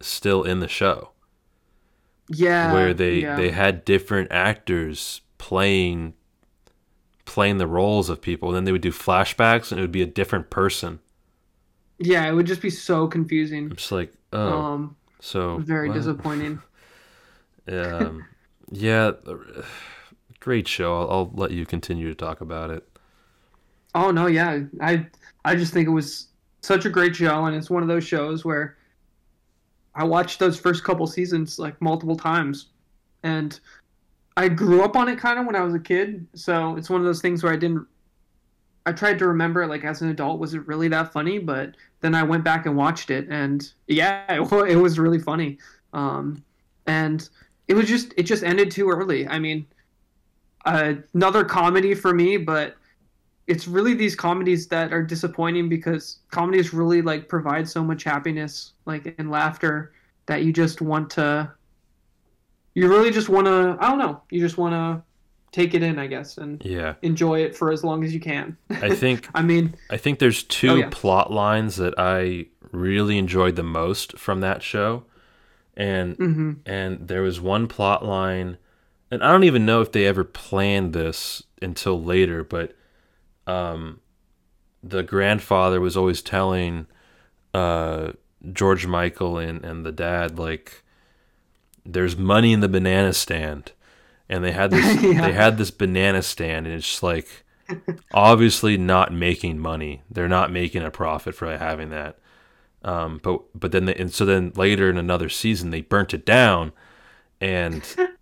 still 0.07 0.43
in 0.43 0.59
the 0.59 0.67
show 0.67 1.11
Yeah. 2.29 2.73
where 2.73 2.93
they 2.93 3.21
yeah. 3.21 3.35
they 3.35 3.51
had 3.51 3.85
different 3.85 4.31
actors 4.31 5.21
playing 5.37 6.13
playing 7.25 7.57
the 7.57 7.67
roles 7.67 8.09
of 8.09 8.21
people 8.21 8.49
and 8.49 8.55
then 8.55 8.63
they 8.65 8.71
would 8.71 8.81
do 8.81 8.91
flashbacks 8.91 9.71
and 9.71 9.79
it 9.79 9.83
would 9.83 9.91
be 9.91 10.01
a 10.01 10.05
different 10.07 10.49
person 10.49 10.99
Yeah, 11.99 12.27
it 12.27 12.33
would 12.33 12.45
just 12.47 12.61
be 12.61 12.69
so 12.69 13.07
confusing. 13.07 13.65
i'm 13.71 13.75
just 13.75 13.91
like 13.91 14.13
oh 14.33 14.51
Um 14.61 14.95
so 15.19 15.57
very 15.59 15.91
disappointing. 15.91 16.61
um 17.71 18.25
yeah 18.71 19.11
great 20.41 20.67
show 20.67 20.99
I'll, 20.99 21.09
I'll 21.11 21.31
let 21.33 21.51
you 21.51 21.65
continue 21.65 22.09
to 22.09 22.15
talk 22.15 22.41
about 22.41 22.69
it 22.71 22.87
Oh 23.95 24.09
no, 24.09 24.25
yeah. 24.25 24.59
I 24.81 25.05
I 25.45 25.55
just 25.55 25.71
think 25.71 25.87
it 25.87 25.91
was 25.91 26.27
such 26.61 26.85
a 26.85 26.89
great 26.89 27.15
show 27.15 27.45
and 27.45 27.55
it's 27.55 27.69
one 27.69 27.83
of 27.83 27.87
those 27.87 28.03
shows 28.03 28.43
where 28.43 28.75
I 29.95 30.03
watched 30.03 30.39
those 30.39 30.59
first 30.59 30.83
couple 30.83 31.05
seasons 31.07 31.59
like 31.59 31.79
multiple 31.81 32.15
times 32.15 32.67
and 33.23 33.59
I 34.35 34.49
grew 34.49 34.83
up 34.83 34.95
on 34.95 35.07
it 35.07 35.19
kind 35.19 35.39
of 35.39 35.45
when 35.45 35.55
I 35.55 35.61
was 35.61 35.75
a 35.75 35.79
kid, 35.79 36.25
so 36.33 36.75
it's 36.75 36.89
one 36.89 36.99
of 36.99 37.05
those 37.05 37.21
things 37.21 37.43
where 37.43 37.53
I 37.53 37.57
didn't 37.57 37.87
I 38.85 38.91
tried 38.91 39.17
to 39.19 39.27
remember 39.27 39.65
like 39.65 39.85
as 39.85 40.01
an 40.01 40.09
adult 40.09 40.39
was 40.39 40.53
it 40.53 40.67
really 40.67 40.89
that 40.89 41.13
funny, 41.13 41.39
but 41.39 41.75
then 42.01 42.13
I 42.13 42.23
went 42.23 42.43
back 42.43 42.65
and 42.65 42.75
watched 42.75 43.11
it 43.11 43.27
and 43.29 43.71
yeah, 43.87 44.25
it, 44.29 44.71
it 44.71 44.75
was 44.75 44.99
really 44.99 45.19
funny. 45.19 45.57
Um 45.93 46.43
and 46.87 47.29
it 47.67 47.75
was 47.75 47.87
just 47.87 48.13
it 48.17 48.23
just 48.23 48.43
ended 48.43 48.71
too 48.71 48.89
early. 48.89 49.27
I 49.27 49.39
mean, 49.39 49.65
uh, 50.65 50.93
another 51.13 51.43
comedy 51.43 51.93
for 51.93 52.13
me, 52.13 52.37
but 52.37 52.75
it's 53.47 53.67
really 53.67 53.93
these 53.93 54.15
comedies 54.15 54.67
that 54.67 54.93
are 54.93 55.03
disappointing 55.03 55.67
because 55.69 56.19
comedies 56.31 56.73
really 56.73 57.01
like 57.01 57.27
provide 57.27 57.67
so 57.67 57.83
much 57.83 58.03
happiness 58.03 58.73
like 58.85 59.13
and 59.17 59.29
laughter 59.29 59.93
that 60.27 60.43
you 60.43 60.53
just 60.53 60.81
want 60.81 61.09
to 61.09 61.51
you 62.75 62.87
really 62.89 63.11
just 63.11 63.29
want 63.29 63.45
to 63.45 63.77
i 63.79 63.89
don't 63.89 63.99
know 63.99 64.21
you 64.29 64.39
just 64.39 64.57
want 64.57 64.73
to 64.73 65.03
take 65.51 65.73
it 65.75 65.83
in 65.83 65.99
i 65.99 66.07
guess 66.07 66.37
and 66.37 66.63
yeah 66.65 66.95
enjoy 67.03 67.39
it 67.39 67.55
for 67.55 67.71
as 67.71 67.83
long 67.83 68.03
as 68.03 68.13
you 68.13 68.19
can 68.19 68.57
i 68.81 68.89
think 68.89 69.29
i 69.35 69.41
mean 69.41 69.75
I 69.89 69.97
think 69.97 70.19
there's 70.19 70.43
two 70.43 70.71
Oh, 70.71 70.75
yeah. 70.75 70.89
plot 70.89 71.31
lines 71.31 71.75
that 71.75 71.93
I 71.99 72.47
really 72.71 73.19
enjoyed 73.19 73.55
the 73.55 73.61
most 73.63 74.17
from 74.17 74.41
that 74.41 74.63
show. 74.63 75.03
And 75.77 76.15
hmm 76.17 76.53
and 76.65 77.07
there 77.07 77.21
was 77.21 77.39
one 77.39 77.67
plot 77.67 78.03
line 78.05 78.57
and 79.11 79.23
I 79.23 79.31
don't 79.31 79.43
even 79.43 79.65
know 79.65 79.81
if 79.81 79.91
they 79.91 80.07
ever 80.07 80.23
planned 80.23 80.93
this 80.93 81.43
until 81.61 82.01
later, 82.01 82.43
but 82.43 82.75
um 83.47 83.99
the 84.81 85.03
grandfather 85.03 85.79
was 85.79 85.95
always 85.97 86.21
telling 86.21 86.87
uh 87.53 88.11
George 88.51 88.85
Michael 88.85 89.37
and, 89.37 89.63
and 89.63 89.85
the 89.85 89.91
dad 89.91 90.37
like 90.37 90.83
there's 91.85 92.17
money 92.17 92.53
in 92.53 92.59
the 92.61 92.69
banana 92.69 93.13
stand. 93.13 93.71
And 94.29 94.43
they 94.43 94.51
had 94.51 94.71
this 94.71 95.01
Yeah. 95.03 95.27
they 95.27 95.33
had 95.33 95.57
this 95.57 95.71
banana 95.71 96.21
stand 96.21 96.65
and 96.65 96.75
it's 96.75 96.87
just 96.89 97.03
like 97.03 97.27
obviously 98.13 98.77
not 98.77 99.13
making 99.13 99.59
money. 99.59 100.01
They're 100.09 100.27
not 100.27 100.51
making 100.51 100.83
a 100.83 100.91
profit 100.91 101.35
for 101.35 101.57
having 101.57 101.89
that. 101.89 102.17
Um, 102.83 103.19
but 103.23 103.41
but 103.57 103.71
then 103.71 103.85
they, 103.85 103.95
and 103.95 104.13
so 104.13 104.25
then 104.25 104.51
later 104.55 104.89
in 104.89 104.97
another 104.97 105.29
season 105.29 105.69
they 105.69 105.81
burnt 105.81 106.13
it 106.13 106.25
down, 106.25 106.73
and 107.39 107.81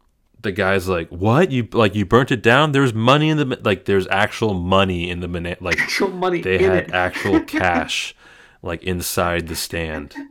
the 0.42 0.52
guy's 0.52 0.88
like, 0.88 1.10
"What 1.10 1.52
you 1.52 1.68
like? 1.72 1.94
You 1.96 2.06
burnt 2.06 2.32
it 2.32 2.42
down? 2.42 2.72
There's 2.72 2.94
money 2.94 3.30
in 3.30 3.38
the 3.38 3.60
like. 3.64 3.86
There's 3.86 4.08
actual 4.08 4.54
money 4.54 5.10
in 5.10 5.20
the 5.20 5.28
banana. 5.28 5.58
Like 5.60 5.80
actual 5.80 6.10
money 6.10 6.42
they 6.42 6.56
in 6.56 6.72
had 6.72 6.74
it 6.84 6.92
actual 6.92 7.42
cash, 7.60 8.16
like 8.62 8.84
inside 8.84 9.48
the 9.48 9.56
stand. 9.56 10.16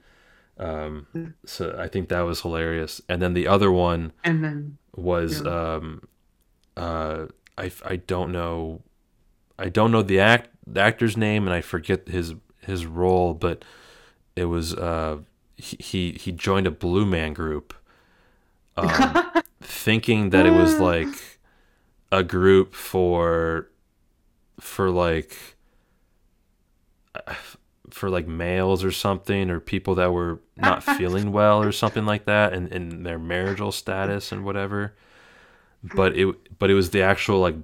Um, 0.58 1.06
so 1.46 1.74
I 1.78 1.88
think 1.88 2.10
that 2.10 2.20
was 2.20 2.42
hilarious. 2.42 3.00
And 3.08 3.22
then 3.22 3.32
the 3.32 3.46
other 3.46 3.72
one 3.72 4.12
and 4.22 4.44
then 4.44 4.76
was 4.94 5.40
Yeah. 5.40 5.76
um 5.76 6.02
uh 6.76 7.26
I, 7.56 7.72
I 7.86 7.96
don't 7.96 8.30
know 8.30 8.82
I 9.58 9.70
don't 9.70 9.90
know 9.90 10.02
the 10.02 10.20
act 10.20 10.50
the 10.66 10.80
actor's 10.82 11.16
name 11.16 11.46
and 11.46 11.54
I 11.54 11.62
forget 11.62 12.08
his 12.08 12.34
his 12.60 12.84
role 12.84 13.32
but 13.32 13.64
it 14.36 14.44
was 14.46 14.74
uh 14.74 15.20
he 15.56 15.76
he, 15.80 16.12
he 16.12 16.30
joined 16.30 16.66
a 16.66 16.70
blue 16.70 17.06
man 17.06 17.32
group 17.32 17.72
um, 18.76 19.42
thinking 19.62 20.30
that 20.30 20.46
it 20.46 20.52
was 20.52 20.78
like 20.80 21.38
a 22.12 22.22
group 22.22 22.74
for 22.74 23.68
for 24.58 24.90
like 24.90 25.36
for 27.90 28.08
like 28.08 28.26
males 28.26 28.84
or 28.84 28.92
something 28.92 29.50
or 29.50 29.58
people 29.58 29.94
that 29.96 30.12
were 30.12 30.40
not 30.56 30.82
feeling 30.96 31.32
well 31.32 31.62
or 31.62 31.72
something 31.72 32.06
like 32.06 32.24
that 32.24 32.52
and 32.52 32.68
in 32.68 33.02
their 33.02 33.18
marital 33.18 33.72
status 33.72 34.32
and 34.32 34.44
whatever. 34.44 34.94
But 35.82 36.16
it 36.16 36.58
but 36.58 36.70
it 36.70 36.74
was 36.74 36.90
the 36.90 37.02
actual 37.02 37.40
like 37.40 37.56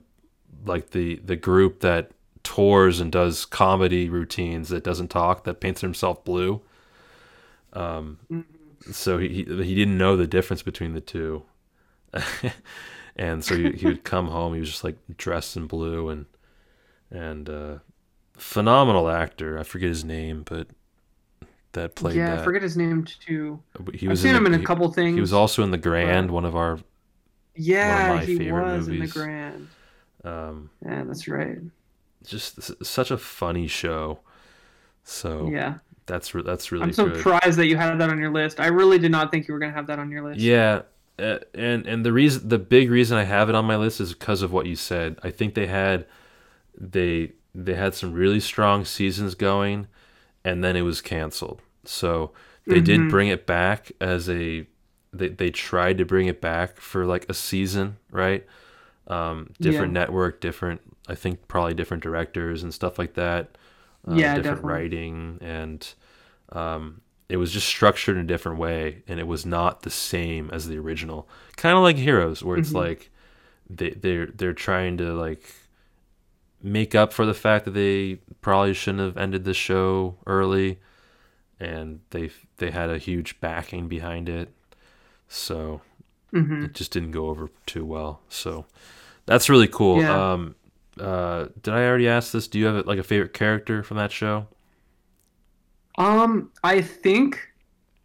like 0.65 0.91
the 0.91 1.17
the 1.17 1.37
group 1.37 1.81
that 1.81 2.11
tours 2.43 3.01
and 3.01 3.11
does 3.13 3.45
comedy 3.45 4.09
routines 4.09 4.69
that 4.69 4.85
doesn't 4.85 5.09
talk 5.09 5.45
that 5.45 5.61
paints 5.61 5.81
himself 5.81 6.25
blue. 6.25 6.63
Um 7.73 8.19
so 8.91 9.19
he 9.19 9.29
he 9.29 9.45
he 9.45 9.75
didn't 9.75 9.99
know 9.99 10.17
the 10.17 10.27
difference 10.27 10.63
between 10.63 10.95
the 10.95 11.01
two. 11.01 11.43
And 13.19 13.45
so 13.45 13.57
he, 13.57 13.73
he 13.73 13.87
would 13.87 14.05
come 14.05 14.29
home 14.29 14.55
he 14.55 14.61
was 14.61 14.71
just 14.71 14.85
like 14.85 14.97
dressed 15.17 15.57
in 15.57 15.67
blue 15.67 16.09
and 16.11 16.27
and 17.11 17.49
uh 17.51 17.79
phenomenal 18.39 19.09
actor. 19.11 19.59
I 19.59 19.65
forget 19.65 19.89
his 19.91 20.05
name 20.05 20.45
but 20.47 20.69
that 21.73 21.95
played 21.95 22.17
yeah 22.17 22.27
that. 22.27 22.41
i 22.41 22.45
forget 22.45 22.63
his 22.63 22.77
name 22.77 23.05
too. 23.05 23.63
He 23.95 24.09
i've 24.09 24.11
was 24.11 24.23
seen 24.23 24.35
in 24.35 24.37
him 24.37 24.45
the, 24.45 24.51
in 24.53 24.55
a 24.55 24.59
he- 24.59 24.65
couple 24.65 24.91
things 24.93 25.15
he 25.15 25.21
was 25.21 25.33
also 25.33 25.63
in 25.63 25.71
the 25.71 25.79
grand 25.79 26.31
one 26.31 26.45
of 26.45 26.57
our 26.57 26.79
yeah 27.55 28.09
my 28.09 28.25
he 28.25 28.37
favorite 28.39 28.67
was 28.67 28.89
in 28.89 28.99
the 28.99 29.07
grand. 29.07 29.69
Um 30.25 30.71
yeah 30.85 31.05
that's 31.05 31.29
right. 31.29 31.59
just 32.25 32.85
such 32.85 33.11
a 33.11 33.19
funny 33.19 33.67
show. 33.67 34.21
So 35.05 35.47
yeah 35.49 35.79
that's 36.07 36.35
re- 36.35 36.43
that's 36.43 36.71
really 36.73 36.85
i'm 36.85 36.91
good 36.91 37.17
surprised 37.17 37.59
that 37.59 37.67
you 37.67 37.77
had 37.77 37.99
that 37.99 38.09
on 38.11 38.19
your 38.19 38.31
list 38.31 38.61
i 38.61 38.67
really 38.67 38.99
did 38.99 39.11
not 39.11 39.31
think 39.31 39.47
you 39.49 39.55
were 39.55 39.61
going 39.61 39.71
to 39.73 39.77
have 39.77 39.87
that 39.89 39.99
on 39.99 40.11
your 40.11 40.23
list 40.25 40.41
Yeah, 40.41 40.83
uh, 41.19 41.39
and 41.55 41.87
and 41.87 42.05
the 42.05 42.13
reason, 42.13 42.49
the 42.49 42.59
big 42.59 42.91
reason 42.91 43.17
I 43.17 43.25
have 43.25 43.49
it 43.49 43.55
on 43.55 43.65
my 43.65 43.77
list 43.77 44.01
is 44.01 44.13
because 44.13 44.43
of 44.43 44.53
what 44.53 44.67
you 44.67 44.77
said. 44.77 45.19
I 45.23 45.31
think 45.31 45.55
they 45.55 45.67
had 45.67 46.07
they 46.79 47.33
they 47.55 47.75
had 47.75 47.95
some 47.95 48.13
really 48.13 48.39
strong 48.41 48.85
seasons 48.85 49.35
going, 49.35 49.87
and 50.45 50.63
then 50.63 50.77
it 50.77 50.83
was 50.83 51.01
canceled. 51.01 51.63
So 51.85 52.33
they 52.67 52.81
did 52.81 53.01
Mhm. 53.01 53.09
bring 53.09 53.29
it 53.29 53.47
back 53.47 53.93
as 54.01 54.29
a 54.29 54.67
they 55.13 55.29
they 55.29 55.51
tried 55.51 55.97
to 55.99 56.05
bring 56.05 56.27
it 56.27 56.41
back 56.43 56.81
for 56.81 57.07
like 57.07 57.25
a 57.31 57.35
season, 57.35 57.97
right? 58.11 58.45
Um, 59.07 59.51
different 59.61 59.93
network, 59.95 60.41
different 60.41 60.81
I 61.09 61.15
think 61.15 61.49
probably 61.49 61.75
different 61.75 62.03
directors 62.03 62.63
and 62.63 62.75
stuff 62.75 62.99
like 62.99 63.15
that. 63.15 63.57
Uh, 64.09 64.23
Yeah, 64.23 64.29
different 64.29 64.65
definitely. 64.65 64.65
writing, 64.65 65.39
and 65.41 65.87
um, 66.53 67.01
it 67.29 67.39
was 67.39 67.53
just 67.53 67.67
structured 67.69 68.17
in 68.17 68.25
a 68.25 68.27
different 68.27 68.59
way, 68.59 69.03
and 69.09 69.21
it 69.21 69.27
was 69.27 69.47
not 69.47 69.83
the 69.83 69.91
same 69.91 70.51
as 70.53 70.69
the 70.69 70.79
original. 70.79 71.29
Kind 71.57 71.77
of 71.77 71.83
like 71.83 71.97
Heroes, 71.97 72.43
where 72.45 72.57
it's 72.59 72.75
Mhm. 72.75 72.77
like 72.77 73.11
they 73.71 73.91
they're 73.91 74.27
they're 74.27 74.55
trying 74.55 74.99
to 74.99 75.13
like 75.15 75.53
make 76.63 76.95
up 76.95 77.13
for 77.13 77.27
the 77.27 77.35
fact 77.35 77.65
that 77.65 77.73
they 77.73 78.17
probably 78.41 78.75
shouldn't 78.75 79.03
have 79.03 79.17
ended 79.17 79.45
the 79.45 79.55
show 79.55 80.17
early, 80.27 80.79
and 81.61 82.01
they 82.11 82.31
they 82.59 82.71
had 82.73 82.91
a 82.91 82.99
huge 82.99 83.41
backing 83.41 83.89
behind 83.89 84.29
it, 84.29 84.51
so 85.29 85.83
hmm 86.33 86.67
it 86.67 86.75
just 86.75 86.93
didn't 86.93 87.13
go 87.13 87.29
over 87.29 87.51
too 87.67 87.85
well. 87.85 88.21
So 88.29 88.67
that's 89.27 89.51
really 89.51 89.69
cool. 89.69 90.07
Yeah. 90.07 90.11
Um, 90.11 90.57
uh, 91.01 91.47
did 91.63 91.75
I 91.75 91.85
already 91.87 92.09
ask 92.09 92.33
this? 92.33 92.49
Do 92.49 92.59
you 92.59 92.67
have 92.67 92.87
like 92.87 92.99
a 92.99 93.03
favorite 93.03 93.35
character 93.35 93.83
from 93.83 93.97
that 93.99 94.13
show? 94.13 94.47
Um, 95.99 96.53
I 96.63 96.81
think 96.81 97.41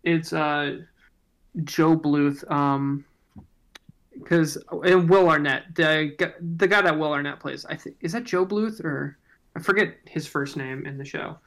it's 0.03 0.33
uh 0.33 0.79
Joe 1.63 1.97
Bluth. 1.97 2.49
Um, 2.49 3.05
because 4.13 4.57
and 4.83 5.09
Will 5.09 5.29
Arnett, 5.29 5.73
the 5.75 6.15
the 6.57 6.67
guy 6.67 6.81
that 6.81 6.97
Will 6.97 7.11
Arnett 7.11 7.39
plays, 7.39 7.65
I 7.65 7.75
think 7.75 7.97
is 8.01 8.11
that 8.13 8.23
Joe 8.23 8.45
Bluth 8.45 8.83
or 8.83 9.17
I 9.55 9.59
forget 9.59 9.95
his 10.05 10.27
first 10.27 10.57
name 10.57 10.85
in 10.85 10.97
the 10.97 11.05
show, 11.05 11.37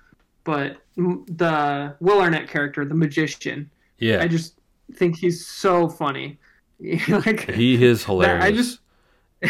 but 0.45 0.79
the 0.97 1.95
Will 2.01 2.21
Arnett 2.21 2.49
character, 2.49 2.85
the 2.85 2.95
magician, 2.95 3.71
Yeah, 3.99 4.21
I 4.23 4.29
just 4.29 4.59
think 4.95 5.17
he's 5.17 5.47
so 5.47 5.89
funny. 5.89 6.39
like 7.09 7.51
he 7.51 7.83
is 7.83 8.05
hilarious. 8.05 8.45
I 8.45 8.53
just 8.53 8.81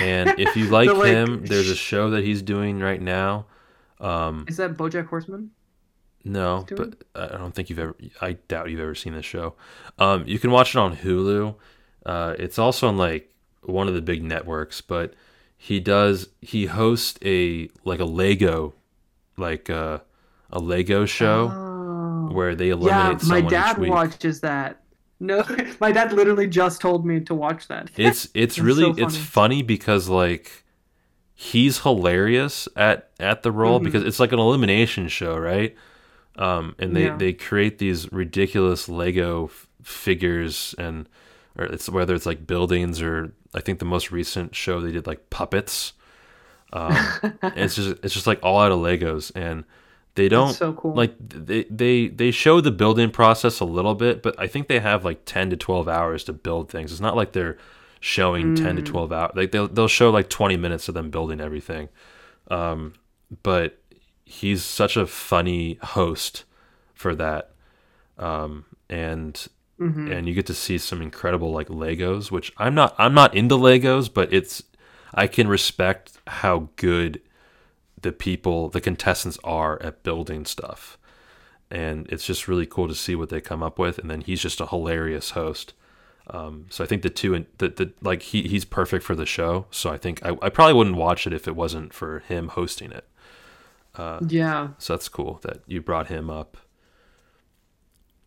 and 0.01 0.39
if 0.39 0.57
you 0.57 0.67
like 0.71 0.89
The, 0.89 0.95
like, 0.95 1.09
him, 1.13 1.45
there's 1.47 1.71
a 1.71 1.77
show 1.77 2.11
that 2.11 2.25
he's 2.25 2.43
doing 2.43 2.81
right 2.81 3.01
now. 3.01 3.47
Um, 4.01 4.45
is 4.49 4.57
that 4.59 4.77
BoJack 4.77 5.07
Horseman? 5.07 5.51
no, 6.25 6.65
but 6.77 6.95
I 7.15 7.37
don't 7.37 7.55
think 7.55 7.69
you've 7.71 7.79
ever. 7.79 7.95
I 8.21 8.33
doubt 8.49 8.71
you've 8.71 8.81
ever 8.81 8.95
seen 8.95 9.15
this 9.15 9.27
show. 9.27 9.55
Um, 9.99 10.25
you 10.27 10.39
can 10.39 10.51
watch 10.51 10.75
it 10.75 10.79
on 10.79 10.97
Hulu. 10.97 11.55
Uh, 12.07 12.35
it's 12.39 12.59
also 12.59 12.89
on 12.89 12.97
like 12.97 13.31
one 13.63 13.89
of 13.89 13.95
the 13.95 14.01
big 14.03 14.23
networks, 14.23 14.81
but 14.81 15.15
he 15.57 15.81
does 15.81 16.29
he 16.41 16.67
hosts 16.67 17.19
a 17.25 17.69
like 17.85 18.01
a 18.01 18.05
Lego, 18.07 18.75
like 19.37 19.69
uh, 19.71 19.99
a 20.51 20.59
Lego 20.59 21.05
show 21.07 21.51
Oh. 21.53 22.29
where 22.33 22.55
they 22.55 22.69
Yeah, 22.69 22.73
eliminate 22.75 23.13
my 23.25 23.37
someone 23.39 23.51
dad 23.53 23.73
each 23.73 23.79
week. 23.79 23.91
watches 23.91 24.41
that. 24.41 24.81
No, 25.21 25.45
my 25.81 25.93
dad 25.93 26.13
literally 26.13 26.47
just 26.47 26.81
told 26.81 27.07
me 27.07 27.21
to 27.21 27.35
watch 27.35 27.69
that. 27.69 27.91
It's 27.97 28.29
it's 28.35 28.59
really 28.59 28.83
so 28.83 28.91
it's 28.91 29.17
funny. 29.17 29.59
funny 29.59 29.63
because 29.63 30.09
like 30.09 30.65
he's 31.35 31.81
hilarious 31.81 32.69
at 32.77 33.11
at 33.19 33.43
the 33.43 33.51
role 33.53 33.81
Mhm. 33.81 33.85
because 33.85 34.03
it's 34.05 34.21
like 34.21 34.33
an 34.33 34.39
elimination 34.39 35.09
show, 35.09 35.37
right? 35.37 35.75
Um, 36.37 36.75
and 36.79 36.95
they 36.97 37.05
Yeah. 37.05 37.17
they 37.17 37.33
create 37.33 37.79
these 37.79 38.11
ridiculous 38.13 38.89
Lego 38.89 39.47
f- 39.47 39.69
figures 39.83 40.75
and 40.79 41.09
or 41.57 41.65
it's 41.67 41.89
whether 41.89 42.15
it's 42.15 42.27
like 42.27 42.47
buildings 42.47 43.01
or 43.01 43.33
I 43.55 43.61
think 43.61 43.79
the 43.79 43.85
most 43.85 44.11
recent 44.11 44.55
show 44.57 44.81
they 44.81 44.91
did 44.93 45.07
like 45.07 45.31
puppets. 45.31 45.93
Um, 46.73 46.97
it's 47.55 47.77
just 47.77 47.97
it's 48.03 48.15
just 48.15 48.27
like 48.27 48.41
all 48.43 48.61
out 48.61 48.73
of 48.73 48.79
Legos 48.81 49.31
and 49.37 49.65
they 50.17 50.29
don't 50.29 50.49
That's 50.49 50.59
so 50.59 50.73
cool. 50.75 50.95
like 50.95 51.15
they 51.19 51.65
they 51.65 52.09
they 52.09 52.31
show 52.31 52.61
the 52.61 52.71
building 52.71 53.11
process 53.11 53.61
a 53.61 53.65
little 53.65 53.95
bit 53.95 54.23
but 54.23 54.39
i 54.39 54.47
think 54.47 54.69
they 54.69 54.81
have 54.81 55.05
like 55.05 55.25
10 55.25 55.51
to 55.51 55.57
12 55.57 55.89
hours 55.89 56.25
to 56.25 56.33
build 56.33 56.71
things 56.71 56.93
it's 56.93 57.01
not 57.01 57.17
like 57.17 57.33
they're 57.33 57.59
showing 58.01 58.55
10 58.55 58.77
to 58.77 58.83
Mm. 58.83 58.87
12 58.87 59.13
hours 59.13 59.33
like 59.35 59.51
they'll, 59.53 59.67
they'll 59.69 59.89
show 59.89 60.11
like 60.11 60.29
20 60.29 60.57
minutes 60.57 60.89
of 60.89 60.95
them 60.95 61.11
building 61.11 61.41
everything 61.41 61.89
um 62.51 62.95
but 63.43 63.79
he's 64.25 64.63
such 64.63 64.97
a 64.97 65.07
funny 65.07 65.79
host 65.83 66.45
for 66.95 67.15
that 67.15 67.51
um 68.19 68.65
and 68.89 69.47
Mhm. 69.81 70.09
and 70.17 70.29
you 70.29 70.35
get 70.35 70.47
to 70.47 70.55
see 70.55 70.79
some 70.79 71.03
incredible 71.03 71.51
like 71.51 71.67
legos 71.67 72.31
which 72.31 72.53
i'm 72.59 72.77
not 72.77 72.95
i'm 72.97 73.13
not 73.13 73.35
into 73.35 73.57
legos 73.57 74.09
but 74.13 74.33
it's 74.33 74.63
i 75.15 75.27
can 75.27 75.49
respect 75.49 76.13
how 76.29 76.69
good 76.77 77.21
the 78.05 78.13
people 78.13 78.71
the 78.71 78.81
contestants 78.83 79.39
are 79.45 79.83
at 79.83 80.05
building 80.05 80.47
stuff 80.47 80.99
and 81.71 82.07
it's 82.11 82.27
just 82.27 82.49
really 82.49 82.67
cool 82.67 82.89
to 82.89 82.95
see 82.95 83.17
what 83.17 83.31
they 83.31 83.41
come 83.41 83.63
up 83.63 83.79
with 83.79 83.99
and 83.99 84.11
then 84.11 84.23
he's 84.23 84.41
just 84.43 84.61
a 84.61 84.67
hilarious 84.69 85.33
host 85.33 85.75
um, 86.29 86.67
so 86.71 86.85
i 86.85 86.87
think 86.89 87.03
the 87.03 87.11
two 87.11 87.35
and 87.35 87.47
the, 87.59 87.69
the 87.69 87.93
like 88.03 88.23
he, 88.23 88.43
he's 88.49 88.65
perfect 88.67 89.05
for 89.05 89.17
the 89.17 89.27
show 89.27 89.67
so 89.73 89.91
i 89.91 89.99
think 89.99 90.25
I, 90.25 90.37
I 90.43 90.51
probably 90.51 90.75
wouldn't 90.75 90.97
watch 90.97 91.27
it 91.27 91.35
if 91.35 91.49
it 91.49 91.57
wasn't 91.57 91.95
for 91.95 92.21
him 92.21 92.49
hosting 92.49 92.93
it 92.93 93.07
Uh, 93.97 94.23
yeah, 94.29 94.71
so 94.79 94.95
that's 94.95 95.09
cool 95.09 95.41
that 95.43 95.63
you 95.67 95.81
brought 95.81 96.09
him 96.09 96.31
up 96.31 96.57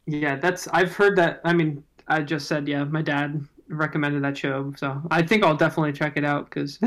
yeah. 0.06 0.36
That's 0.36 0.68
I've 0.70 0.94
heard 0.96 1.16
that. 1.18 1.42
I 1.44 1.54
mean, 1.54 1.84
I 2.08 2.22
just 2.22 2.48
said 2.48 2.68
yeah. 2.68 2.84
My 2.86 3.02
dad 3.02 3.42
recommended 3.70 4.24
that 4.24 4.38
show, 4.38 4.74
so 4.78 5.02
I 5.12 5.22
think 5.22 5.44
I'll 5.44 5.56
definitely 5.58 5.94
check 5.94 6.18
it 6.18 6.24
out 6.24 6.50
because 6.50 6.80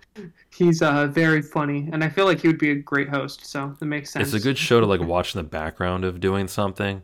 he's 0.50 0.82
uh 0.82 1.06
very 1.08 1.42
funny, 1.42 1.88
and 1.92 2.02
I 2.02 2.08
feel 2.08 2.24
like 2.24 2.40
he 2.40 2.48
would 2.48 2.58
be 2.58 2.70
a 2.70 2.74
great 2.74 3.08
host. 3.08 3.46
So 3.46 3.76
it 3.80 3.84
makes 3.84 4.10
sense. 4.12 4.28
it's 4.28 4.34
a 4.34 4.44
good 4.44 4.58
show 4.58 4.80
to 4.80 4.86
like 4.86 5.00
watch 5.00 5.34
in 5.34 5.38
the 5.38 5.48
background 5.48 6.04
of 6.04 6.20
doing 6.20 6.48
something 6.48 7.02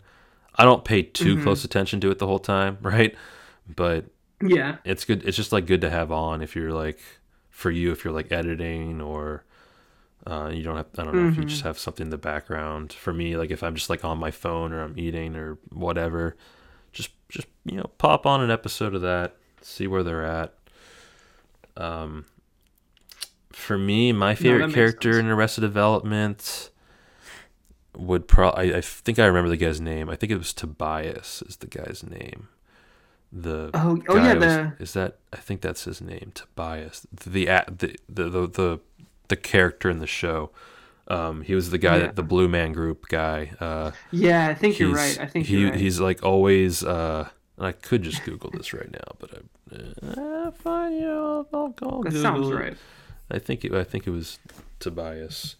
i 0.56 0.64
don't 0.64 0.84
pay 0.84 1.02
too 1.02 1.36
Mhm. 1.36 1.42
close 1.42 1.64
attention 1.64 2.00
to 2.00 2.10
it 2.10 2.18
the 2.18 2.26
whole 2.26 2.38
time 2.38 2.78
right 2.82 3.14
but 3.76 4.06
Yeah, 4.42 4.78
it's 4.84 5.04
good 5.04 5.22
it's 5.24 5.36
just 5.36 5.52
like 5.52 5.66
good 5.66 5.80
to 5.82 5.90
have 5.90 6.10
on 6.12 6.42
if 6.42 6.56
you're 6.56 6.72
like 6.72 6.98
for 7.50 7.70
you 7.70 7.92
if 7.92 8.04
you're 8.04 8.12
like 8.14 8.32
editing 8.32 9.00
or 9.00 9.44
uh, 10.26 10.50
you 10.52 10.62
don't 10.62 10.76
have 10.76 10.86
i 10.98 11.04
don't 11.04 11.16
know 11.16 11.24
if 11.24 11.36
you 11.38 11.44
just 11.44 11.62
have 11.62 11.78
something 11.78 12.06
in 12.06 12.10
the 12.10 12.18
background 12.18 12.92
for 12.92 13.12
me 13.12 13.36
like 13.36 13.50
if 13.50 13.62
i'm 13.62 13.74
just 13.74 13.90
like 13.90 14.04
on 14.04 14.18
my 14.18 14.30
phone 14.30 14.72
or 14.72 14.82
i'm 14.82 14.98
eating 14.98 15.36
or 15.36 15.58
whatever 15.70 16.36
you 17.64 17.76
know 17.76 17.90
pop 17.98 18.26
on 18.26 18.40
an 18.42 18.50
episode 18.50 18.94
of 18.94 19.00
that 19.02 19.36
see 19.60 19.86
where 19.86 20.02
they're 20.02 20.24
at 20.24 20.54
um 21.76 22.24
for 23.52 23.78
me 23.78 24.12
my 24.12 24.34
favorite 24.34 24.66
makes 24.68 24.74
character 24.74 25.18
in 25.18 25.26
arrested 25.26 25.60
development 25.60 26.70
would 27.96 28.26
probably 28.26 28.74
I, 28.74 28.78
I 28.78 28.80
think 28.80 29.18
i 29.18 29.26
remember 29.26 29.48
the 29.50 29.56
guy's 29.56 29.80
name 29.80 30.08
i 30.10 30.16
think 30.16 30.32
it 30.32 30.38
was 30.38 30.52
tobias 30.52 31.42
is 31.46 31.56
the 31.56 31.66
guy's 31.66 32.02
name 32.02 32.48
the 33.34 33.70
Oh, 33.72 33.98
oh 34.08 34.16
yeah, 34.16 34.34
was- 34.34 34.44
the 34.44 34.72
is 34.78 34.92
that 34.92 35.16
I 35.32 35.38
think 35.38 35.62
that's 35.62 35.84
his 35.84 36.02
name, 36.02 36.32
Tobias. 36.34 37.06
The 37.10 37.46
the 37.46 37.96
the 38.06 38.28
the 38.28 38.46
the, 38.46 38.80
the 39.28 39.36
character 39.36 39.88
in 39.88 40.00
the 40.00 40.06
show. 40.06 40.50
Um, 41.08 41.40
he 41.40 41.54
was 41.54 41.70
the 41.70 41.78
guy 41.78 41.94
Yeah. 41.96 42.02
that 42.08 42.16
the 42.16 42.22
Blue 42.22 42.46
Man 42.46 42.72
Group 42.74 43.08
guy. 43.08 43.52
Uh, 43.58 43.92
yeah. 44.10 44.48
I 44.48 44.54
think 44.54 44.78
you're 44.78 44.92
right. 44.94 45.18
I 45.18 45.24
think 45.24 45.46
he 45.46 45.56
you're 45.62 45.70
right. 45.70 45.80
he's 45.80 45.98
like 45.98 46.22
always. 46.22 46.84
Uh, 46.84 47.30
and 47.56 47.66
I 47.66 47.72
could 47.72 48.02
just 48.02 48.24
Google 48.24 48.50
this 48.50 48.72
right 48.72 48.90
now, 48.90 49.14
but 49.18 49.30
I 49.34 49.40
uh, 50.20 50.50
fine. 50.52 50.94
Yeah, 51.00 51.08
I'll, 51.10 51.48
I'll, 51.52 51.74
I'll 51.82 52.02
that 52.02 52.12
Google 52.12 52.22
sounds 52.22 52.48
it. 52.48 52.54
right. 52.54 52.76
I 53.30 53.38
think 53.38 53.64
it, 53.64 53.72
I 53.72 53.84
think 53.84 54.06
it 54.06 54.10
was 54.10 54.38
Tobias. 54.78 55.56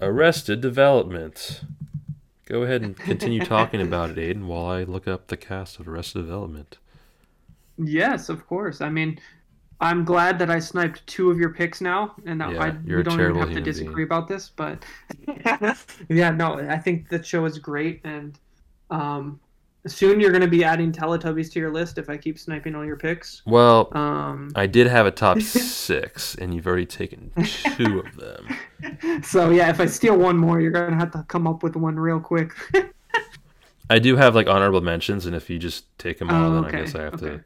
Arrested 0.00 0.60
Development. 0.60 1.62
Go 2.46 2.62
ahead 2.62 2.82
and 2.82 2.96
continue 2.96 3.44
talking 3.44 3.80
about 3.80 4.10
it, 4.10 4.16
Aiden, 4.16 4.46
while 4.46 4.66
I 4.66 4.82
look 4.82 5.06
up 5.08 5.28
the 5.28 5.36
cast 5.36 5.78
of 5.80 5.88
Arrested 5.88 6.22
Development. 6.22 6.76
Yes, 7.78 8.28
of 8.28 8.46
course. 8.46 8.80
I 8.80 8.90
mean, 8.90 9.18
I'm 9.80 10.04
glad 10.04 10.38
that 10.40 10.50
I 10.50 10.58
sniped 10.58 11.06
two 11.06 11.30
of 11.30 11.38
your 11.38 11.50
picks 11.50 11.80
now, 11.80 12.14
and 12.26 12.40
that 12.40 12.52
Yeah, 12.52 12.62
I, 12.62 12.70
we 12.70 13.02
don't 13.02 13.20
even 13.20 13.36
have 13.36 13.52
to 13.52 13.60
disagree 13.60 14.04
being. 14.04 14.06
about 14.06 14.28
this. 14.28 14.50
But 14.50 14.84
yeah, 16.08 16.30
no, 16.30 16.58
I 16.58 16.78
think 16.78 17.08
the 17.08 17.22
show 17.22 17.44
is 17.46 17.58
great, 17.58 18.00
and 18.04 18.38
um, 18.90 19.40
soon 19.86 20.20
you're 20.20 20.30
going 20.30 20.42
to 20.42 20.48
be 20.48 20.64
adding 20.64 20.92
Teletubbies 20.92 21.52
to 21.52 21.58
your 21.60 21.72
list 21.72 21.98
if 21.98 22.08
I 22.08 22.16
keep 22.16 22.38
sniping 22.38 22.74
all 22.74 22.84
your 22.84 22.96
picks. 22.96 23.42
Well, 23.46 23.92
Um, 23.96 24.50
I 24.54 24.66
did 24.66 24.86
have 24.86 25.06
a 25.06 25.10
top 25.10 25.40
six, 25.42 26.34
and 26.36 26.54
you've 26.54 26.66
already 26.66 26.86
taken 26.86 27.32
two 27.76 28.00
of 28.00 28.16
them. 28.16 28.58
so 29.22 29.50
yeah, 29.50 29.70
if 29.70 29.80
I 29.80 29.86
steal 29.86 30.16
one 30.16 30.36
more, 30.36 30.60
you're 30.60 30.70
going 30.70 30.90
to 30.90 30.96
have 30.96 31.10
to 31.12 31.24
come 31.28 31.46
up 31.46 31.62
with 31.62 31.76
one 31.76 31.96
real 31.98 32.20
quick. 32.20 32.52
I 33.90 33.98
do 33.98 34.16
have 34.16 34.34
like 34.34 34.46
honorable 34.46 34.80
mentions, 34.80 35.26
and 35.26 35.34
if 35.36 35.50
you 35.50 35.58
just 35.58 35.86
take 35.98 36.18
them 36.18 36.30
all, 36.30 36.52
Oh, 36.52 36.54
then 36.54 36.64
okay, 36.66 36.78
I 36.78 36.80
guess 36.82 36.94
I 36.94 37.02
have 37.02 37.20
to. 37.20 37.42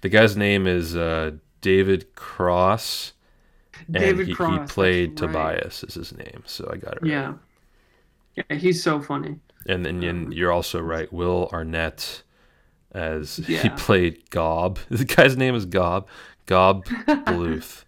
The 0.00 0.08
guy's 0.08 0.36
name 0.36 0.66
is 0.66 0.96
uh, 0.96 1.32
David 1.60 2.14
Cross, 2.14 3.12
and 3.92 3.96
David 4.00 4.28
he, 4.28 4.34
Cross. 4.34 4.70
he 4.70 4.74
played 4.74 5.08
right. 5.10 5.16
Tobias 5.16 5.84
is 5.84 5.94
his 5.94 6.16
name, 6.16 6.42
so 6.46 6.68
I 6.72 6.76
got 6.76 6.94
it. 6.94 7.02
Right. 7.02 7.10
Yeah. 7.12 7.34
Yeah, 8.34 8.56
he's 8.56 8.82
so 8.82 9.00
funny. 9.00 9.38
And 9.66 9.84
then 9.84 10.02
and 10.02 10.32
you're 10.34 10.52
also 10.52 10.80
right, 10.80 11.10
Will 11.12 11.48
Arnett, 11.52 12.22
as 12.92 13.36
he 13.46 13.68
played 13.70 14.28
Gob. 14.30 14.78
The 14.90 15.04
guy's 15.04 15.36
name 15.36 15.54
is 15.54 15.64
Gob. 15.66 16.06
Gob 16.46 16.84
Bluth. 17.06 17.84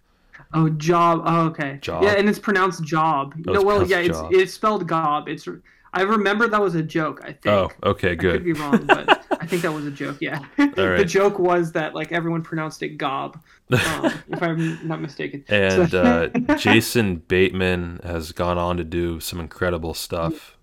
Oh, 0.53 0.69
job. 0.69 1.21
Oh, 1.25 1.47
okay. 1.47 1.77
Job. 1.81 2.03
Yeah, 2.03 2.13
and 2.13 2.27
it's 2.29 2.39
pronounced 2.39 2.83
job. 2.83 3.35
Oh, 3.47 3.53
no, 3.53 3.61
well, 3.61 3.85
yeah, 3.85 3.99
it's 3.99 4.17
job. 4.17 4.33
it's 4.33 4.53
spelled 4.53 4.87
gob. 4.87 5.27
It's 5.27 5.47
I 5.93 6.01
remember 6.01 6.47
that 6.47 6.61
was 6.61 6.75
a 6.75 6.83
joke. 6.83 7.21
I 7.23 7.33
think. 7.33 7.47
Oh, 7.47 7.69
okay, 7.83 8.11
I 8.11 8.15
could 8.15 8.19
good. 8.19 8.43
be 8.45 8.53
wrong, 8.53 8.85
but 8.85 9.25
I 9.31 9.45
think 9.45 9.61
that 9.63 9.71
was 9.73 9.85
a 9.85 9.91
joke. 9.91 10.17
Yeah. 10.19 10.39
the 10.57 11.03
joke 11.07 11.37
was 11.39 11.71
that 11.73 11.93
like 11.95 12.11
everyone 12.11 12.41
pronounced 12.43 12.81
it 12.83 12.97
gob, 12.97 13.41
um, 13.71 14.13
if 14.29 14.41
I'm 14.41 14.87
not 14.87 15.01
mistaken. 15.01 15.43
And 15.49 15.89
So- 15.89 16.01
uh, 16.01 16.55
Jason 16.55 17.17
Bateman 17.17 17.99
has 18.03 18.31
gone 18.31 18.57
on 18.57 18.77
to 18.77 18.83
do 18.83 19.19
some 19.19 19.39
incredible 19.39 19.93
stuff. 19.93 20.56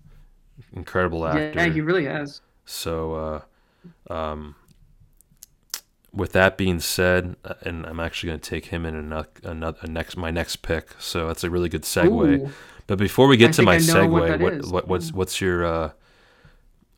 Incredible 0.75 1.25
actor. 1.25 1.53
yeah, 1.55 1.67
he 1.69 1.81
really 1.81 2.05
has. 2.05 2.41
So, 2.65 3.41
uh, 4.09 4.13
um, 4.13 4.55
with 6.13 6.31
that 6.33 6.57
being 6.57 6.79
said, 6.79 7.35
uh, 7.43 7.53
and 7.61 7.85
I'm 7.85 7.99
actually 7.99 8.27
going 8.29 8.39
to 8.39 8.49
take 8.49 8.65
him 8.67 8.85
in 8.85 8.95
another, 8.95 9.29
another 9.43 9.87
next 9.87 10.17
my 10.17 10.31
next 10.31 10.57
pick. 10.57 10.89
So 10.99 11.27
that's 11.27 11.43
a 11.43 11.49
really 11.49 11.69
good 11.69 11.83
segue. 11.83 12.39
Ooh. 12.39 12.49
But 12.87 12.97
before 12.99 13.27
we 13.27 13.37
get 13.37 13.49
I 13.49 13.53
to 13.53 13.61
my 13.63 13.79
think 13.79 13.89
I 13.89 13.93
know 13.93 14.07
segue, 14.07 14.11
what 14.11 14.39
what, 14.39 14.65
what, 14.71 14.87
what's 14.87 15.11
what's 15.13 15.41
your 15.41 15.65
uh, 15.65 15.91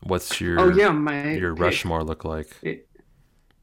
what's 0.02 0.40
your 0.40 0.60
Oh 0.60 0.68
yeah, 0.74 0.90
my 0.90 1.32
your 1.32 1.54
pick. 1.54 1.62
Rushmore 1.62 2.04
look 2.04 2.24
like? 2.24 2.48
It- 2.62 2.84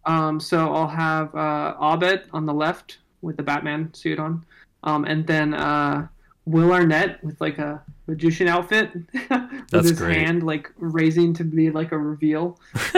um, 0.08 0.40
so 0.40 0.72
I'll 0.72 0.88
have 0.88 1.34
uh, 1.34 1.74
Abed 1.82 2.28
on 2.32 2.46
the 2.46 2.54
left 2.54 3.00
with 3.22 3.38
the 3.38 3.44
Batman 3.44 3.92
suit 3.96 4.20
on, 4.20 4.46
um, 4.84 5.04
and 5.06 5.26
then 5.26 5.56
uh, 5.56 6.08
Will 6.46 6.72
Arnett 6.72 7.24
with 7.24 7.42
like 7.42 7.58
a 7.58 7.82
magician 8.08 8.48
outfit, 8.48 8.92
with 9.14 9.68
That's 9.72 9.90
his 9.90 10.00
great. 10.00 10.18
hand 10.18 10.44
like 10.44 10.72
raising 10.78 11.34
to 11.34 11.44
be 11.44 11.72
like 11.72 11.92
a 11.92 11.98
reveal. 11.98 12.60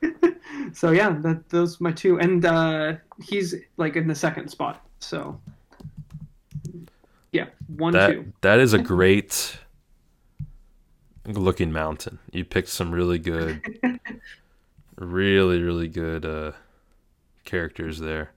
so 0.72 0.90
yeah, 0.92 1.10
that 1.20 1.48
those 1.48 1.80
my 1.80 1.92
two, 1.92 2.18
and 2.20 2.44
uh, 2.44 2.94
he's 3.22 3.54
like 3.76 3.96
in 3.96 4.06
the 4.06 4.14
second 4.14 4.48
spot. 4.48 4.86
So 5.00 5.40
yeah, 7.32 7.46
one 7.66 7.92
That 7.92 8.10
two. 8.12 8.32
that 8.42 8.58
is 8.60 8.72
a 8.74 8.78
great 8.78 9.58
looking 11.26 11.72
mountain. 11.72 12.18
You 12.32 12.44
picked 12.44 12.68
some 12.68 12.92
really 12.92 13.18
good, 13.18 13.60
really 14.96 15.60
really 15.62 15.88
good 15.88 16.24
uh, 16.24 16.52
characters 17.44 17.98
there. 17.98 18.32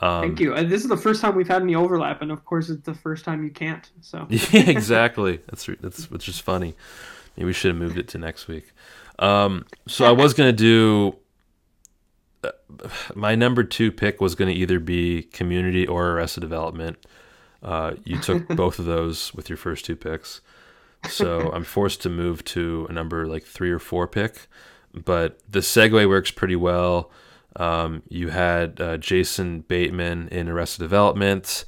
Um, 0.00 0.22
Thank 0.22 0.40
you. 0.40 0.54
Uh, 0.54 0.62
this 0.62 0.82
is 0.82 0.88
the 0.88 0.96
first 0.96 1.20
time 1.20 1.34
we've 1.34 1.48
had 1.48 1.62
any 1.62 1.74
overlap, 1.74 2.22
and 2.22 2.30
of 2.30 2.44
course, 2.44 2.70
it's 2.70 2.84
the 2.86 2.94
first 2.94 3.24
time 3.24 3.42
you 3.44 3.50
can't. 3.50 3.90
So 4.00 4.26
Yeah, 4.30 4.68
exactly. 4.70 5.40
That's 5.48 5.68
that's 5.80 6.10
which 6.10 6.28
is 6.28 6.38
funny. 6.38 6.74
Maybe 7.36 7.46
we 7.46 7.52
should 7.52 7.70
have 7.70 7.78
moved 7.80 7.98
it 7.98 8.08
to 8.08 8.18
next 8.18 8.48
week. 8.48 8.72
Um, 9.18 9.64
so 9.86 10.04
I 10.04 10.12
was 10.12 10.34
gonna 10.34 10.52
do. 10.52 11.16
uh, 12.44 12.50
My 13.14 13.34
number 13.34 13.64
two 13.64 13.90
pick 13.90 14.20
was 14.20 14.34
going 14.34 14.52
to 14.52 14.58
either 14.60 14.78
be 14.78 15.22
Community 15.24 15.86
or 15.86 16.10
Arrested 16.12 16.40
Development. 16.40 16.96
Uh, 17.62 17.94
you 18.04 18.18
took 18.18 18.46
both 18.56 18.78
of 18.78 18.84
those 18.84 19.34
with 19.34 19.48
your 19.48 19.56
first 19.56 19.84
two 19.84 19.96
picks, 19.96 20.40
so 21.08 21.50
I'm 21.52 21.64
forced 21.64 22.02
to 22.02 22.08
move 22.08 22.44
to 22.46 22.86
a 22.88 22.92
number 22.92 23.26
like 23.26 23.44
three 23.44 23.70
or 23.72 23.80
four 23.80 24.06
pick. 24.06 24.46
But 24.94 25.40
the 25.50 25.60
segue 25.60 26.08
works 26.08 26.30
pretty 26.30 26.56
well. 26.56 27.10
Um, 27.58 28.02
you 28.08 28.28
had 28.30 28.80
uh, 28.80 28.96
Jason 28.96 29.60
Bateman 29.60 30.28
in 30.28 30.48
Arrested 30.48 30.80
Development, 30.80 31.64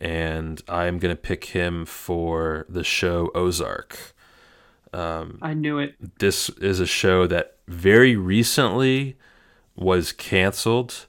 and 0.00 0.62
I'm 0.66 0.98
going 0.98 1.14
to 1.14 1.20
pick 1.20 1.46
him 1.46 1.84
for 1.84 2.64
the 2.68 2.82
show 2.82 3.30
Ozark. 3.34 4.14
I 5.42 5.52
knew 5.52 5.78
it. 5.78 6.18
This 6.18 6.48
is 6.48 6.80
a 6.80 6.86
show 6.86 7.26
that 7.26 7.56
very 7.68 8.16
recently 8.16 9.16
was 9.76 10.12
canceled. 10.12 11.06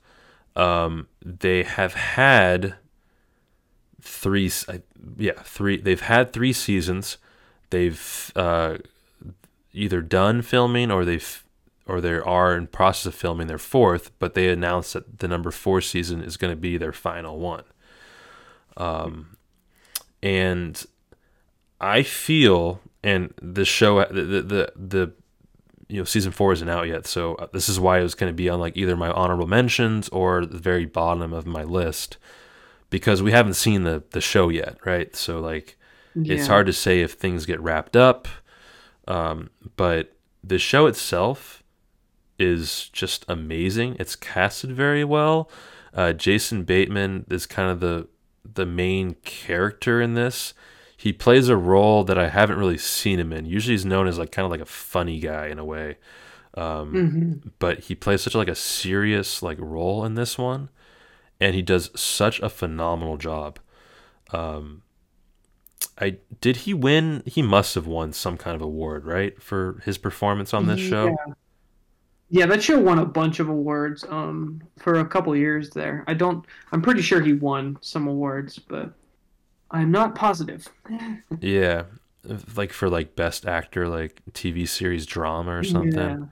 Um, 0.57 1.07
they 1.23 1.63
have 1.63 1.93
had 1.93 2.75
three, 4.01 4.51
yeah, 5.17 5.41
three. 5.43 5.79
They've 5.79 6.01
had 6.01 6.33
three 6.33 6.51
seasons. 6.51 7.17
They've 7.69 8.31
uh, 8.35 8.77
either 9.71 10.01
done 10.01 10.41
filming 10.41 10.91
or 10.91 11.05
they've 11.05 11.43
or 11.87 12.01
they 12.01 12.13
are 12.13 12.55
in 12.55 12.67
process 12.67 13.05
of 13.05 13.15
filming 13.15 13.47
their 13.47 13.57
fourth, 13.57 14.11
but 14.19 14.33
they 14.33 14.49
announced 14.49 14.93
that 14.93 15.19
the 15.19 15.27
number 15.27 15.51
four 15.51 15.81
season 15.81 16.21
is 16.21 16.37
going 16.37 16.51
to 16.51 16.59
be 16.59 16.77
their 16.77 16.93
final 16.93 17.39
one. 17.39 17.63
Um, 18.75 19.37
and 20.21 20.85
I 21.79 22.03
feel, 22.03 22.81
and 23.03 23.33
the 23.41 23.65
show, 23.65 24.03
the 24.05 24.21
the 24.21 24.41
the, 24.41 24.73
the 24.75 25.11
you 25.87 25.99
know 25.99 26.03
season 26.03 26.31
four 26.31 26.53
isn't 26.53 26.69
out 26.69 26.87
yet, 26.87 27.05
so 27.05 27.49
this 27.53 27.69
is 27.69 27.79
why 27.79 27.99
it 27.99 28.03
was 28.03 28.15
going 28.15 28.31
to 28.31 28.35
be 28.35 28.49
on 28.49 28.59
like 28.59 28.75
either 28.75 28.95
my 28.95 29.09
honorable 29.09 29.47
mentions 29.47 30.09
or 30.09 30.45
the 30.45 30.57
very 30.57 30.85
bottom 30.85 31.33
of 31.33 31.45
my 31.45 31.63
list 31.63 32.17
because 32.89 33.21
we 33.21 33.31
haven't 33.31 33.55
seen 33.55 33.83
the 33.83 34.03
the 34.11 34.21
show 34.21 34.49
yet, 34.49 34.77
right? 34.85 35.15
So 35.15 35.39
like 35.39 35.77
it's 36.15 36.47
hard 36.47 36.65
to 36.67 36.73
say 36.73 37.01
if 37.01 37.13
things 37.13 37.45
get 37.45 37.59
wrapped 37.59 37.95
up, 37.95 38.27
um, 39.07 39.49
but 39.75 40.13
the 40.43 40.57
show 40.57 40.87
itself 40.87 41.63
is 42.39 42.89
just 42.89 43.25
amazing. 43.27 43.95
It's 43.99 44.15
casted 44.15 44.71
very 44.71 45.03
well. 45.03 45.49
Uh, 45.93 46.13
Jason 46.13 46.63
Bateman 46.63 47.25
is 47.29 47.45
kind 47.45 47.69
of 47.71 47.79
the 47.79 48.07
the 48.45 48.65
main 48.65 49.15
character 49.23 50.01
in 50.01 50.13
this. 50.13 50.53
He 50.95 51.13
plays 51.13 51.47
a 51.49 51.57
role 51.57 52.03
that 52.05 52.17
I 52.17 52.29
haven't 52.29 52.57
really 52.57 52.77
seen 52.77 53.19
him 53.19 53.31
in. 53.33 53.45
Usually, 53.45 53.73
he's 53.73 53.85
known 53.85 54.07
as 54.07 54.17
like 54.17 54.31
kind 54.31 54.45
of 54.45 54.51
like 54.51 54.61
a 54.61 54.65
funny 54.65 55.19
guy 55.19 55.47
in 55.47 55.59
a 55.59 55.65
way, 55.65 55.97
um, 56.55 56.93
Mhm. 57.43 57.51
but 57.59 57.81
he 57.81 57.95
plays 57.95 58.21
such 58.21 58.35
like 58.35 58.47
a 58.47 58.55
serious 58.55 59.43
like 59.43 59.57
role 59.59 60.05
in 60.05 60.15
this 60.15 60.37
one, 60.37 60.69
and 61.39 61.53
he 61.55 61.61
does 61.61 61.91
such 61.99 62.39
a 62.39 62.49
phenomenal 62.49 63.17
job. 63.17 63.59
Um, 64.31 64.81
I 65.99 66.17
did 66.41 66.57
he 66.57 66.73
win? 66.73 67.23
He 67.25 67.41
must 67.41 67.75
have 67.75 67.87
won 67.87 68.13
some 68.13 68.37
kind 68.37 68.55
of 68.55 68.61
award, 68.61 69.05
right, 69.05 69.41
for 69.41 69.81
his 69.85 69.97
performance 69.97 70.53
on 70.53 70.67
this 70.67 70.79
show. 70.79 71.07
Yeah. 71.07 71.33
Yeah, 72.29 72.45
that 72.47 72.61
show 72.61 72.79
won 72.79 72.99
a 72.99 73.05
bunch 73.05 73.39
of 73.39 73.47
awards 73.49 74.03
um 74.09 74.61
for 74.79 74.99
a 74.99 75.05
couple 75.05 75.35
years 75.35 75.69
there. 75.69 76.03
I 76.07 76.13
don't 76.13 76.45
I'm 76.71 76.81
pretty 76.81 77.01
sure 77.01 77.21
he 77.21 77.33
won 77.33 77.77
some 77.81 78.07
awards, 78.07 78.59
but 78.59 78.93
I'm 79.71 79.91
not 79.91 80.15
positive. 80.15 80.67
Yeah, 81.39 81.83
like 82.55 82.71
for 82.73 82.89
like 82.89 83.15
best 83.15 83.45
actor, 83.45 83.87
like 83.87 84.21
TV 84.31 84.67
series 84.67 85.05
drama 85.05 85.51
or 85.57 85.63
something. 85.63 86.31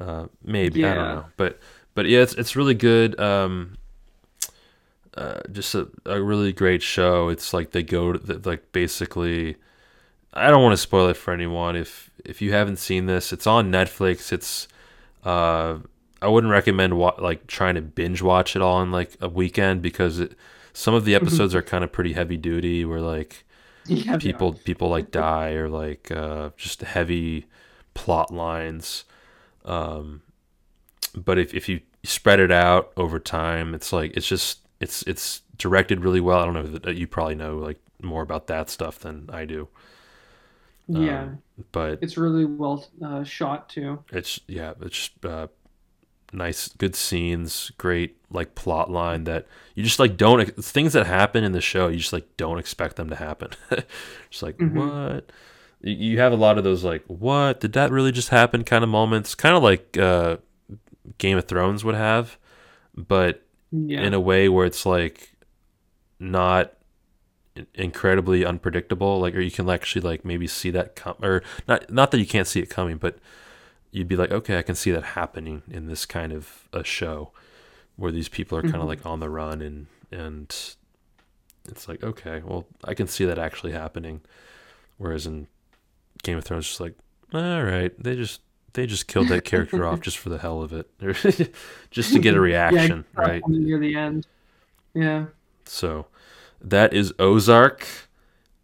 Uh, 0.00 0.26
maybe 0.42 0.88
I 0.88 0.94
don't 0.94 1.08
know, 1.08 1.26
but 1.36 1.60
but 1.94 2.06
yeah, 2.06 2.20
it's 2.20 2.34
it's 2.34 2.56
really 2.56 2.74
good. 2.74 3.18
Um, 3.20 3.76
uh, 5.16 5.40
just 5.52 5.74
a, 5.74 5.88
a 6.06 6.22
really 6.22 6.52
great 6.52 6.82
show. 6.82 7.28
It's 7.28 7.52
like 7.52 7.72
they 7.72 7.82
go 7.82 8.12
to 8.12 8.18
the, 8.18 8.48
like 8.48 8.72
basically. 8.72 9.56
I 10.34 10.50
don't 10.50 10.62
want 10.62 10.72
to 10.72 10.78
spoil 10.78 11.08
it 11.08 11.16
for 11.16 11.32
anyone. 11.34 11.76
If 11.76 12.10
if 12.24 12.40
you 12.40 12.52
haven't 12.52 12.78
seen 12.78 13.06
this, 13.06 13.32
it's 13.32 13.46
on 13.46 13.70
Netflix. 13.70 14.32
It's 14.32 14.66
uh, 15.24 15.78
I 16.20 16.28
wouldn't 16.28 16.50
recommend 16.52 16.98
wa- 16.98 17.16
like 17.18 17.46
trying 17.46 17.74
to 17.76 17.82
binge 17.82 18.22
watch 18.22 18.56
it 18.56 18.62
all 18.62 18.82
in 18.82 18.90
like 18.92 19.16
a 19.20 19.28
weekend 19.28 19.82
because 19.82 20.18
it, 20.20 20.34
some 20.72 20.94
of 20.94 21.04
the 21.04 21.14
episodes 21.14 21.54
are 21.54 21.62
kind 21.62 21.84
of 21.84 21.92
pretty 21.92 22.12
heavy 22.14 22.36
duty. 22.36 22.84
Where 22.84 23.00
like 23.00 23.44
Yeah, 23.84 24.16
people 24.18 24.54
people 24.54 24.88
like 24.88 25.10
die 25.12 25.52
or 25.52 25.68
like 25.68 26.10
uh, 26.10 26.50
just 26.56 26.82
heavy 26.82 27.46
plot 27.94 28.32
lines. 28.32 29.04
Um, 29.64 30.22
but 31.14 31.38
if 31.38 31.54
if 31.54 31.68
you 31.68 31.80
spread 32.04 32.40
it 32.40 32.50
out 32.50 32.92
over 32.96 33.18
time, 33.18 33.74
it's 33.74 33.92
like 33.92 34.16
it's 34.16 34.26
just 34.26 34.60
it's 34.80 35.02
it's 35.04 35.42
directed 35.58 36.00
really 36.00 36.20
well. 36.20 36.40
I 36.40 36.44
don't 36.44 36.54
know 36.54 36.66
that 36.78 36.96
you 36.96 37.06
probably 37.06 37.34
know 37.34 37.56
like 37.58 37.78
more 38.02 38.22
about 38.22 38.46
that 38.48 38.70
stuff 38.70 38.98
than 39.00 39.28
I 39.32 39.44
do. 39.44 39.68
Yeah. 41.00 41.22
Um, 41.22 41.42
but 41.72 41.98
it's 42.02 42.16
really 42.16 42.44
well 42.44 42.84
uh, 43.04 43.24
shot 43.24 43.68
too. 43.68 44.02
it's 44.12 44.40
yeah, 44.48 44.72
it's 44.80 45.10
uh, 45.24 45.46
nice, 46.32 46.68
good 46.68 46.94
scenes, 46.96 47.70
great 47.78 48.16
like 48.30 48.54
plot 48.54 48.90
line 48.90 49.24
that 49.24 49.46
you 49.74 49.82
just 49.84 49.98
like 49.98 50.16
don't 50.16 50.44
things 50.56 50.92
that 50.94 51.06
happen 51.06 51.44
in 51.44 51.52
the 51.52 51.60
show. 51.60 51.88
You 51.88 51.98
just 51.98 52.12
like 52.12 52.26
don't 52.36 52.58
expect 52.58 52.96
them 52.96 53.08
to 53.10 53.16
happen. 53.16 53.50
just 54.30 54.42
like 54.42 54.56
Mhm. 54.58 54.74
what 55.14 55.30
you 55.84 56.18
have 56.20 56.32
a 56.32 56.36
lot 56.36 56.58
of 56.58 56.64
those 56.64 56.84
like 56.84 57.04
what 57.06 57.60
did 57.60 57.72
that 57.74 57.90
really 57.90 58.12
just 58.12 58.28
happen 58.30 58.64
kind 58.64 58.82
of 58.84 58.90
moments, 58.90 59.34
kind 59.34 59.56
of 59.56 59.62
like 59.62 59.96
uh, 59.98 60.36
Game 61.18 61.36
of 61.38 61.46
Thrones 61.46 61.84
would 61.84 61.94
have, 61.96 62.38
but 62.96 63.44
Yeah. 63.70 64.00
in 64.02 64.14
a 64.14 64.20
way 64.20 64.48
where 64.48 64.64
it's 64.66 64.86
like 64.86 65.34
not 66.18 66.72
incredibly 67.74 68.46
unpredictable 68.46 69.20
like 69.20 69.34
or 69.34 69.40
you 69.40 69.50
can 69.50 69.68
actually 69.68 70.00
like 70.00 70.24
maybe 70.24 70.46
see 70.46 70.70
that 70.70 70.96
come 70.96 71.14
or 71.22 71.42
not 71.68 71.90
not 71.90 72.10
that 72.10 72.18
you 72.18 72.26
can't 72.26 72.46
see 72.46 72.60
it 72.60 72.70
coming 72.70 72.96
but 72.96 73.18
you'd 73.90 74.08
be 74.08 74.16
like 74.16 74.30
okay 74.30 74.58
i 74.58 74.62
can 74.62 74.74
see 74.74 74.90
that 74.90 75.04
happening 75.04 75.62
in 75.70 75.86
this 75.86 76.06
kind 76.06 76.32
of 76.32 76.66
a 76.72 76.82
show 76.82 77.30
where 77.96 78.10
these 78.10 78.28
people 78.28 78.56
are 78.56 78.62
kind 78.62 78.76
of 78.76 78.80
mm-hmm. 78.80 78.88
like 78.88 79.06
on 79.06 79.20
the 79.20 79.28
run 79.28 79.60
and 79.60 79.86
and 80.10 80.74
it's 81.68 81.88
like 81.88 82.02
okay 82.02 82.40
well 82.44 82.66
i 82.84 82.94
can 82.94 83.06
see 83.06 83.26
that 83.26 83.38
actually 83.38 83.72
happening 83.72 84.22
whereas 84.96 85.26
in 85.26 85.46
game 86.22 86.38
of 86.38 86.44
thrones 86.44 86.66
just 86.66 86.80
like 86.80 86.94
all 87.34 87.62
right 87.62 87.92
they 88.02 88.16
just 88.16 88.40
they 88.74 88.86
just 88.86 89.06
killed 89.06 89.28
that 89.28 89.44
character 89.44 89.86
off 89.86 90.00
just 90.02 90.18
for 90.18 90.30
the 90.30 90.38
hell 90.38 90.62
of 90.62 90.72
it 90.72 90.90
just 91.90 92.12
to 92.12 92.18
get 92.18 92.34
a 92.34 92.40
reaction 92.40 93.04
yeah, 93.14 93.22
right 93.22 93.42
Near 93.46 93.78
the 93.78 93.94
end. 93.94 94.26
Yeah. 94.94 95.26
so 95.64 96.06
that 96.62 96.92
is 96.94 97.12
Ozark. 97.18 97.86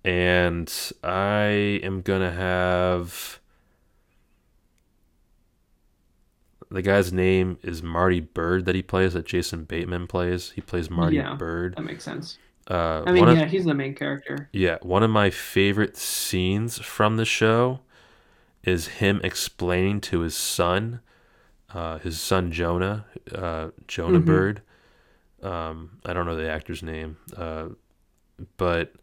and 0.05 0.73
I 1.03 1.81
am 1.83 2.01
gonna 2.03 2.31
have 2.33 3.41
the 6.71 6.83
guy's 6.83 7.13
name 7.13 7.59
is 7.63 7.83
Marty 7.83 8.21
Byrde 8.21 8.65
that 8.67 8.75
he 8.75 8.83
plays 8.83 9.15
that 9.15 9.25
Jason 9.27 9.65
Bateman 9.65 10.07
plays. 10.07 10.51
He 10.51 10.61
plays 10.61 10.91
Marty 10.91 11.17
Yeah. 11.17 11.35
Byrde. 11.39 11.77
That 11.77 11.83
makes 11.85 12.05
sense. 12.05 12.39
Uh, 12.71 13.03
I 13.07 13.13
mean, 13.13 13.21
one 13.25 13.31
of- 13.31 13.39
yeah, 13.39 13.47
he's 13.47 13.65
the 13.65 13.73
main 13.75 13.95
character. 13.95 14.49
Yeah, 14.53 14.77
one 14.83 15.03
of 15.03 15.11
my 15.11 15.31
favorite 15.31 15.97
scenes 15.97 16.79
from 16.79 17.17
the 17.17 17.25
show 17.25 17.81
is 18.63 18.89
him 18.89 19.21
explaining 19.25 20.03
to 20.03 20.21
his 20.21 20.37
son, 20.37 21.01
uh, 21.73 21.99
his 21.99 22.21
son 22.21 22.53
Jonah, 22.53 23.07
uh, 23.35 23.69
Jonah 23.87 24.21
Mhm. 24.21 24.27
Byrde. 24.27 24.59
Um, 25.43 25.99
I 26.05 26.13
don't 26.13 26.27
know 26.27 26.37
the 26.37 26.51
actor's 26.51 26.83
name, 26.83 27.17
uh, 27.37 27.69
but 28.57 28.95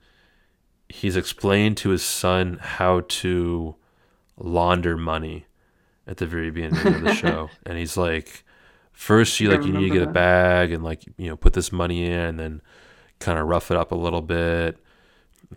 he's 0.89 1.15
explaining 1.15 1.75
to 1.75 1.89
his 1.89 2.03
son 2.03 2.57
how 2.61 3.01
to 3.07 3.75
launder 4.38 4.95
money 4.97 5.45
at 6.07 6.17
the 6.17 6.25
very 6.27 6.51
beginning 6.51 6.86
of 6.86 7.01
the 7.01 7.13
show, 7.13 7.49
and 7.65 7.77
he's 7.77 7.97
like, 7.97 8.43
first 8.91 9.39
you 9.39 9.49
like 9.49 9.63
you 9.65 9.73
need 9.73 9.89
to 9.89 9.93
get 9.99 10.07
a 10.07 10.11
bag 10.11 10.71
and 10.71 10.83
like 10.83 11.03
you 11.17 11.27
know 11.27 11.36
put 11.36 11.53
this 11.53 11.71
money 11.71 12.05
in, 12.05 12.11
and 12.11 12.39
then 12.39 12.61
kind 13.19 13.39
of 13.39 13.47
rough 13.47 13.71
it 13.71 13.77
up 13.77 13.91
a 13.91 13.95
little 13.95 14.21
bit 14.21 14.77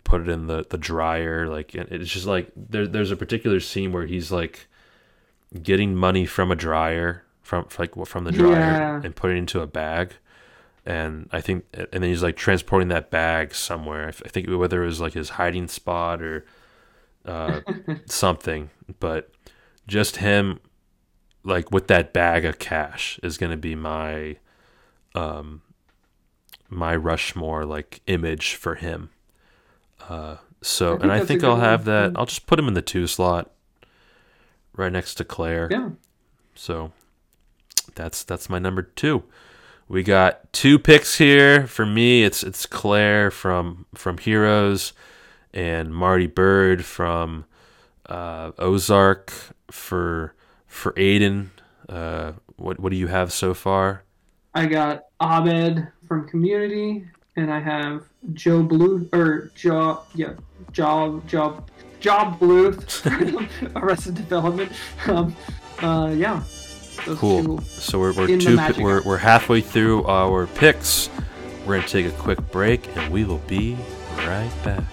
put 0.04 0.20
it 0.20 0.28
in 0.28 0.46
the 0.48 0.64
the 0.70 0.76
dryer 0.78 1.48
like 1.48 1.74
and 1.74 1.90
it's 1.90 2.10
just 2.10 2.26
like 2.26 2.52
there, 2.54 2.86
there's 2.86 3.10
a 3.10 3.16
particular 3.16 3.58
scene 3.58 3.90
where 3.90 4.06
he's 4.06 4.30
like 4.30 4.68
getting 5.62 5.94
money 5.94 6.24
from 6.26 6.52
a 6.52 6.54
dryer 6.54 7.24
from 7.42 7.66
like 7.78 7.94
from 8.06 8.24
the 8.24 8.30
dryer 8.30 8.50
Yeah. 8.52 9.00
and 9.02 9.16
putting 9.16 9.38
it 9.38 9.40
into 9.40 9.60
a 9.60 9.66
bag 9.66 10.14
and 10.89 11.28
i 11.32 11.41
think 11.41 11.64
and 11.72 11.89
then 11.93 12.03
he's 12.03 12.22
like 12.22 12.36
transporting 12.36 12.89
that 12.89 13.11
bag 13.11 13.55
somewhere 13.55 14.07
i, 14.07 14.09
I 14.09 14.28
think 14.28 14.49
whether 14.49 14.82
it 14.82 14.86
was 14.86 15.01
like 15.01 15.12
his 15.12 15.30
hiding 15.30 15.68
spot 15.68 16.22
or 16.22 16.45
uh 17.24 17.61
something 18.07 18.70
but 18.99 19.30
just 19.86 20.16
him 20.16 20.61
like 21.45 21.70
with 21.70 21.86
that 21.89 22.12
bag 22.12 22.45
of 22.45 22.59
cash 22.59 23.20
is 23.22 23.39
going 23.39 23.51
to 23.53 23.57
be 23.57 23.74
my 23.74 24.36
um 25.14 25.62
my 26.68 26.95
Rushmore 26.95 27.64
like 27.64 28.01
image 28.07 28.55
for 28.55 28.74
him. 28.74 29.11
Uh, 30.09 30.36
so, 30.62 30.93
think 30.93 31.03
and 31.03 31.12
I 31.12 31.24
think 31.24 31.45
I'll 31.45 31.53
one. 31.53 31.61
have 31.61 31.84
that. 31.86 32.12
I'll 32.16 32.26
just 32.26 32.47
put 32.47 32.59
him 32.59 32.68
in 32.68 32.74
the 32.74 32.82
two 32.82 33.07
slot, 33.07 33.51
right 34.76 34.93
next 34.93 35.14
to 35.14 35.24
Claire. 35.24 35.68
Yeah. 35.70 35.91
So, 36.55 36.93
that's 37.95 38.24
that's 38.24 38.49
my 38.51 38.59
number 38.59 38.82
two. 38.82 39.24
We 39.89 40.03
got 40.03 40.53
two 40.53 40.78
picks 40.78 41.16
here 41.16 41.66
for 41.66 41.86
me. 41.86 42.22
It's 42.22 42.43
it's 42.43 42.66
Claire 42.66 43.30
from 43.30 43.86
from 43.95 44.18
Heroes, 44.18 44.93
and 45.55 45.95
Marty 45.95 46.28
Byrde 46.28 46.82
from 46.82 47.47
uh, 48.07 48.53
Ozark 48.59 49.32
for 49.70 50.34
for 50.66 50.93
Aiden. 50.93 51.49
Uh, 51.89 52.32
what 52.57 52.78
what 52.78 52.91
do 52.91 52.97
you 52.97 53.07
have 53.07 53.32
so 53.32 53.55
far? 53.55 54.05
I 54.55 54.66
got 54.66 55.05
Abed 55.20 55.89
from 56.07 56.28
Community, 56.28 57.07
and 57.36 57.51
I 57.51 57.61
have 57.61 58.05
Joe 58.34 58.62
Blue 58.62 59.09
or 59.14 59.51
Job, 59.55 60.05
yeah, 60.14 60.34
Job, 60.70 61.26
Job, 61.26 61.70
Job 61.99 62.39
Bluth, 62.39 63.72
Arrested 63.76 64.16
Development. 64.16 64.70
Um, 65.07 65.34
uh, 65.80 66.12
yeah. 66.14 66.43
Cool. 67.16 67.61
So 67.62 67.99
we're, 67.99 68.12
we're 68.12 68.38
two 68.38 68.57
we're, 68.78 69.03
we're 69.03 69.16
halfway 69.16 69.61
through 69.61 70.05
our 70.07 70.46
picks. 70.46 71.09
We're 71.66 71.76
gonna 71.76 71.88
take 71.88 72.07
a 72.07 72.11
quick 72.11 72.38
break 72.51 72.96
and 72.96 73.12
we 73.12 73.24
will 73.24 73.42
be 73.46 73.76
right 74.18 74.53
back. 74.64 74.84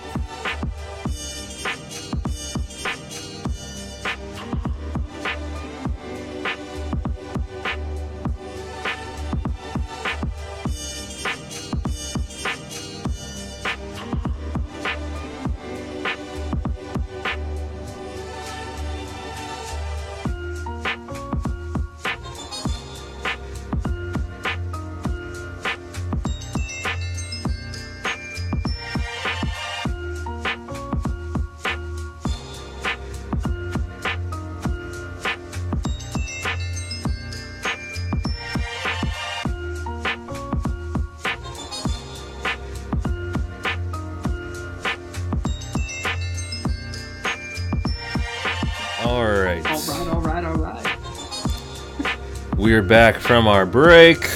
We're 52.66 52.82
back 52.82 53.18
from 53.18 53.48
our 53.48 53.64
break. 53.64 54.28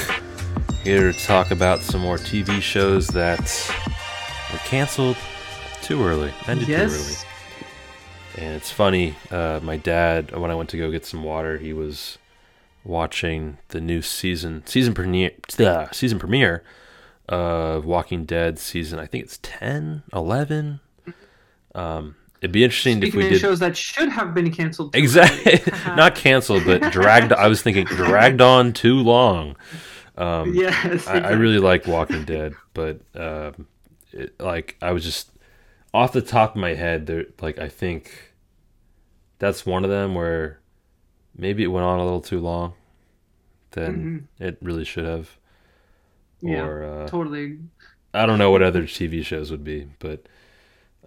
Here 0.83 1.11
to 1.11 1.19
talk 1.19 1.49
about 1.49 1.79
some 1.79 2.01
more 2.01 2.17
TV 2.17 2.61
shows 2.61 3.07
that 3.07 3.39
were 4.53 4.59
canceled 4.59 5.17
too 5.81 6.03
early, 6.03 6.31
ended 6.45 6.67
too 6.67 6.75
early. 6.75 7.15
And 8.37 8.55
it's 8.55 8.69
funny, 8.69 9.15
uh, 9.31 9.61
my 9.63 9.77
dad, 9.77 10.37
when 10.37 10.51
I 10.51 10.53
went 10.53 10.69
to 10.69 10.77
go 10.77 10.91
get 10.91 11.07
some 11.07 11.23
water, 11.23 11.57
he 11.57 11.73
was 11.73 12.19
watching 12.83 13.57
the 13.69 13.81
new 13.81 14.03
season 14.03 14.61
season 14.67 14.93
premiere 14.93 15.31
uh, 15.57 15.87
season 15.91 16.19
premiere 16.19 16.63
of 17.27 17.83
Walking 17.83 18.25
Dead 18.25 18.59
season. 18.59 18.99
I 18.99 19.07
think 19.07 19.23
it's 19.23 19.39
10, 19.41 20.03
11. 20.13 20.81
Um, 21.73 22.15
it'd 22.41 22.51
be 22.51 22.63
interesting 22.63 23.01
if 23.03 23.11
Speaking 23.11 23.17
we 23.19 23.25
of 23.25 23.29
did 23.29 23.41
shows 23.41 23.59
that 23.59 23.75
should 23.77 24.09
have 24.09 24.33
been 24.33 24.51
canceled. 24.51 24.95
exactly 24.95 25.61
not 25.95 26.15
canceled, 26.15 26.65
but 26.65 26.91
dragged. 26.91 27.33
I 27.33 27.47
was 27.47 27.61
thinking 27.61 27.85
dragged 27.85 28.41
on 28.41 28.73
too 28.73 28.95
long. 28.95 29.55
Um, 30.17 30.53
yes. 30.53 31.07
I, 31.07 31.19
I 31.19 31.31
really 31.31 31.59
like 31.59 31.87
Walking 31.87 32.25
Dead, 32.25 32.53
but 32.73 33.01
um, 33.15 33.67
it, 34.11 34.39
like 34.39 34.75
I 34.81 34.91
was 34.91 35.03
just 35.03 35.31
off 35.93 36.11
the 36.13 36.21
top 36.21 36.55
of 36.55 36.61
my 36.61 36.73
head, 36.75 37.07
there 37.07 37.25
like 37.41 37.57
I 37.57 37.69
think 37.69 38.33
that's 39.39 39.65
one 39.65 39.83
of 39.83 39.89
them 39.89 40.15
where 40.15 40.59
maybe 41.35 41.63
it 41.63 41.67
went 41.67 41.85
on 41.85 41.99
a 41.99 42.03
little 42.03 42.21
too 42.21 42.39
long 42.39 42.73
than 43.71 44.27
it 44.39 44.57
really 44.61 44.83
should 44.83 45.05
have. 45.05 45.37
Mm-hmm. 46.43 46.47
Yeah, 46.49 46.63
Or 46.65 46.83
uh, 46.83 47.07
totally. 47.07 47.59
I 48.13 48.25
don't 48.25 48.39
know 48.39 48.51
what 48.51 48.61
other 48.61 48.83
TV 48.83 49.23
shows 49.23 49.51
would 49.51 49.63
be, 49.63 49.87
but 49.99 50.25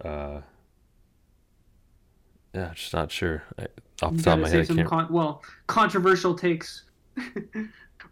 uh, 0.03 0.41
yeah, 2.53 2.71
just 2.75 2.93
not 2.93 3.11
sure. 3.11 3.43
I, 3.57 3.67
off 4.01 4.15
the 4.15 4.23
top 4.23 4.33
of 4.35 4.39
my 4.41 4.49
head, 4.49 4.69
I 4.71 4.83
con- 4.83 5.11
well 5.11 5.41
controversial 5.67 6.35
takes. 6.35 6.83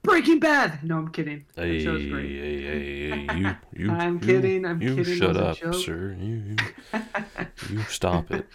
Breaking 0.03 0.39
Bad. 0.39 0.83
No, 0.83 0.97
I'm 0.97 1.09
kidding. 1.09 1.45
Hey, 1.55 1.83
hey, 1.83 2.09
hey, 2.09 3.27
you, 3.37 3.55
you, 3.85 3.91
I'm 3.91 4.15
you- 4.15 4.19
kidding, 4.19 4.65
I'm 4.65 4.81
you 4.81 4.95
kidding, 4.95 5.17
shut 5.17 5.35
it 5.35 5.43
was 5.43 5.61
a 5.61 5.67
up, 5.69 5.75
sir. 5.75 6.15
You, 6.19 6.55
you, 6.93 7.01
you 7.69 7.81
stop 7.83 8.31
it. 8.31 8.47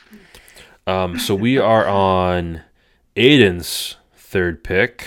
Um, 0.89 1.19
so 1.19 1.35
we 1.35 1.59
are 1.59 1.87
on 1.87 2.63
Aiden's 3.15 3.97
third 4.17 4.65
pick. 4.65 5.07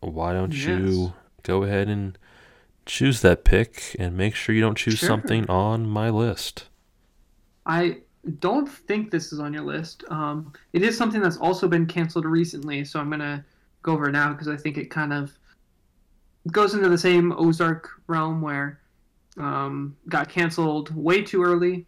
Why 0.00 0.32
don't 0.34 0.52
Yes. 0.52 0.66
you 0.66 1.14
go 1.42 1.62
ahead 1.62 1.88
and 1.88 2.18
choose 2.84 3.20
that 3.22 3.44
pick 3.44 3.96
and 3.98 4.16
make 4.16 4.34
sure 4.34 4.54
you 4.54 4.60
don't 4.60 4.76
choose 4.76 4.98
Sure. 4.98 5.08
something 5.08 5.48
on 5.48 5.86
my 5.86 6.10
list? 6.10 6.64
I 7.64 7.98
don't 8.38 8.68
think 8.68 9.10
this 9.10 9.32
is 9.32 9.40
on 9.40 9.52
your 9.52 9.62
list. 9.62 10.04
Um, 10.08 10.52
it 10.72 10.82
is 10.82 10.96
something 10.96 11.20
that's 11.20 11.36
also 11.38 11.68
been 11.68 11.86
canceled 11.86 12.24
recently, 12.24 12.84
so 12.84 13.00
I'm 13.00 13.10
gonna 13.10 13.44
go 13.82 13.92
over 13.92 14.08
it 14.08 14.12
now 14.12 14.32
because 14.32 14.48
I 14.48 14.56
think 14.56 14.76
it 14.76 14.90
kind 14.90 15.12
of 15.12 15.32
goes 16.50 16.74
into 16.74 16.88
the 16.88 16.98
same 16.98 17.32
Ozark 17.32 17.88
realm 18.06 18.40
where 18.40 18.80
um, 19.38 19.96
got 20.08 20.28
canceled 20.28 20.94
way 20.94 21.22
too 21.22 21.42
early, 21.42 21.86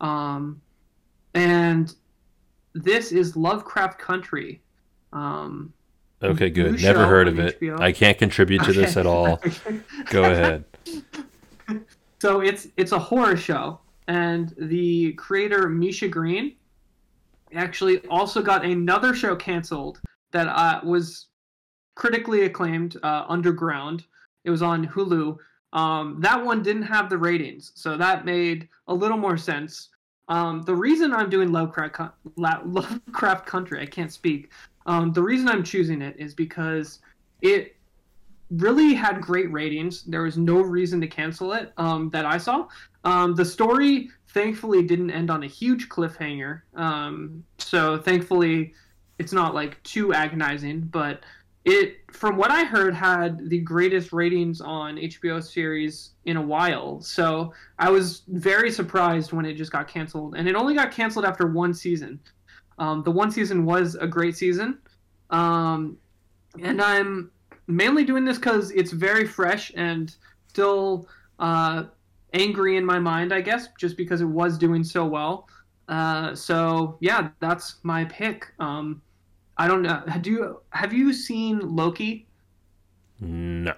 um, 0.00 0.60
and 1.34 1.94
this 2.74 3.12
is 3.12 3.36
Lovecraft 3.36 3.98
Country. 3.98 4.60
Um, 5.12 5.72
Okay, 6.22 6.48
good. 6.48 6.80
Never 6.80 7.06
heard 7.06 7.28
of 7.28 7.38
it. 7.38 7.60
HBO. 7.60 7.80
I 7.80 7.92
can't 7.92 8.16
contribute 8.16 8.62
to 8.64 8.72
this 8.72 8.96
at 8.96 9.04
all. 9.04 9.42
Go 10.10 10.24
ahead. 10.24 10.64
So 12.20 12.40
it's 12.40 12.68
it's 12.78 12.92
a 12.92 12.98
horror 12.98 13.36
show, 13.36 13.80
and 14.08 14.54
the 14.58 15.12
creator 15.14 15.68
Misha 15.68 16.08
Green 16.08 16.56
actually 17.54 18.04
also 18.08 18.42
got 18.42 18.64
another 18.64 19.14
show 19.14 19.36
canceled 19.36 20.00
that 20.32 20.48
uh, 20.48 20.80
was 20.84 21.28
critically 21.94 22.42
acclaimed, 22.42 22.96
uh, 23.02 23.24
Underground. 23.28 24.04
It 24.44 24.50
was 24.50 24.62
on 24.62 24.86
Hulu. 24.86 25.36
Um, 25.72 26.20
that 26.20 26.44
one 26.44 26.62
didn't 26.62 26.82
have 26.82 27.08
the 27.08 27.18
ratings, 27.18 27.72
so 27.74 27.96
that 27.96 28.24
made 28.24 28.68
a 28.88 28.94
little 28.94 29.16
more 29.16 29.36
sense 29.36 29.90
Um, 30.28 30.62
the 30.62 30.74
reason 30.74 31.12
I'm 31.12 31.28
doing 31.28 31.52
Lovecraft, 31.52 32.16
Lovecraft 32.36 33.46
Country, 33.46 33.80
I 33.80 33.86
can't 33.86 34.12
speak. 34.12 34.50
Um, 34.86 35.12
the 35.12 35.22
reason 35.22 35.48
I'm 35.48 35.62
choosing 35.62 36.00
it 36.02 36.16
is 36.18 36.34
because 36.34 37.00
it 37.42 37.76
really 38.50 38.94
had 38.94 39.20
great 39.20 39.50
ratings. 39.52 40.02
There 40.02 40.22
was 40.22 40.36
no 40.36 40.60
reason 40.60 41.00
to 41.00 41.06
cancel 41.06 41.52
it 41.52 41.72
um, 41.76 42.10
that 42.10 42.24
I 42.24 42.38
saw. 42.38 42.68
Um, 43.04 43.34
the 43.34 43.44
story 43.44 44.10
thankfully 44.28 44.82
didn't 44.82 45.10
end 45.10 45.30
on 45.30 45.42
a 45.42 45.46
huge 45.46 45.88
cliffhanger. 45.88 46.62
Um, 46.74 47.44
so 47.58 47.98
thankfully, 47.98 48.74
it's 49.18 49.32
not 49.32 49.54
like 49.54 49.82
too 49.82 50.12
agonizing. 50.12 50.80
But 50.80 51.24
it, 51.64 51.98
from 52.12 52.36
what 52.36 52.50
I 52.50 52.64
heard, 52.64 52.94
had 52.94 53.48
the 53.48 53.60
greatest 53.60 54.12
ratings 54.12 54.60
on 54.60 54.96
HBO 54.96 55.42
series 55.42 56.10
in 56.24 56.36
a 56.36 56.42
while. 56.42 57.00
So 57.00 57.54
I 57.78 57.90
was 57.90 58.22
very 58.28 58.70
surprised 58.70 59.32
when 59.32 59.46
it 59.46 59.54
just 59.54 59.72
got 59.72 59.88
canceled, 59.88 60.34
and 60.36 60.48
it 60.48 60.54
only 60.54 60.74
got 60.74 60.92
canceled 60.92 61.24
after 61.24 61.46
one 61.46 61.72
season. 61.72 62.20
Um, 62.78 63.02
the 63.02 63.10
one 63.10 63.30
season 63.30 63.64
was 63.64 63.94
a 63.94 64.06
great 64.06 64.36
season, 64.36 64.78
um, 65.30 65.96
and 66.60 66.82
I'm 66.82 67.30
mainly 67.66 68.04
doing 68.04 68.24
this 68.24 68.38
because 68.38 68.70
it's 68.72 68.92
very 68.92 69.26
fresh 69.26 69.72
and 69.76 70.14
still 70.48 71.08
uh, 71.38 71.84
angry 72.32 72.76
in 72.76 72.84
my 72.84 72.98
mind, 72.98 73.32
I 73.32 73.40
guess, 73.40 73.68
just 73.78 73.96
because 73.96 74.20
it 74.20 74.26
was 74.26 74.58
doing 74.58 74.84
so 74.84 75.04
well. 75.06 75.48
Uh, 75.88 76.34
so 76.34 76.96
yeah, 77.00 77.28
that's 77.40 77.76
my 77.82 78.04
pick. 78.06 78.52
Um, 78.58 79.02
I 79.56 79.68
don't 79.68 79.82
know. 79.82 80.02
Do 80.20 80.30
you 80.30 80.60
have 80.70 80.92
you 80.92 81.12
seen 81.12 81.60
Loki? 81.60 82.26
No. 83.20 83.74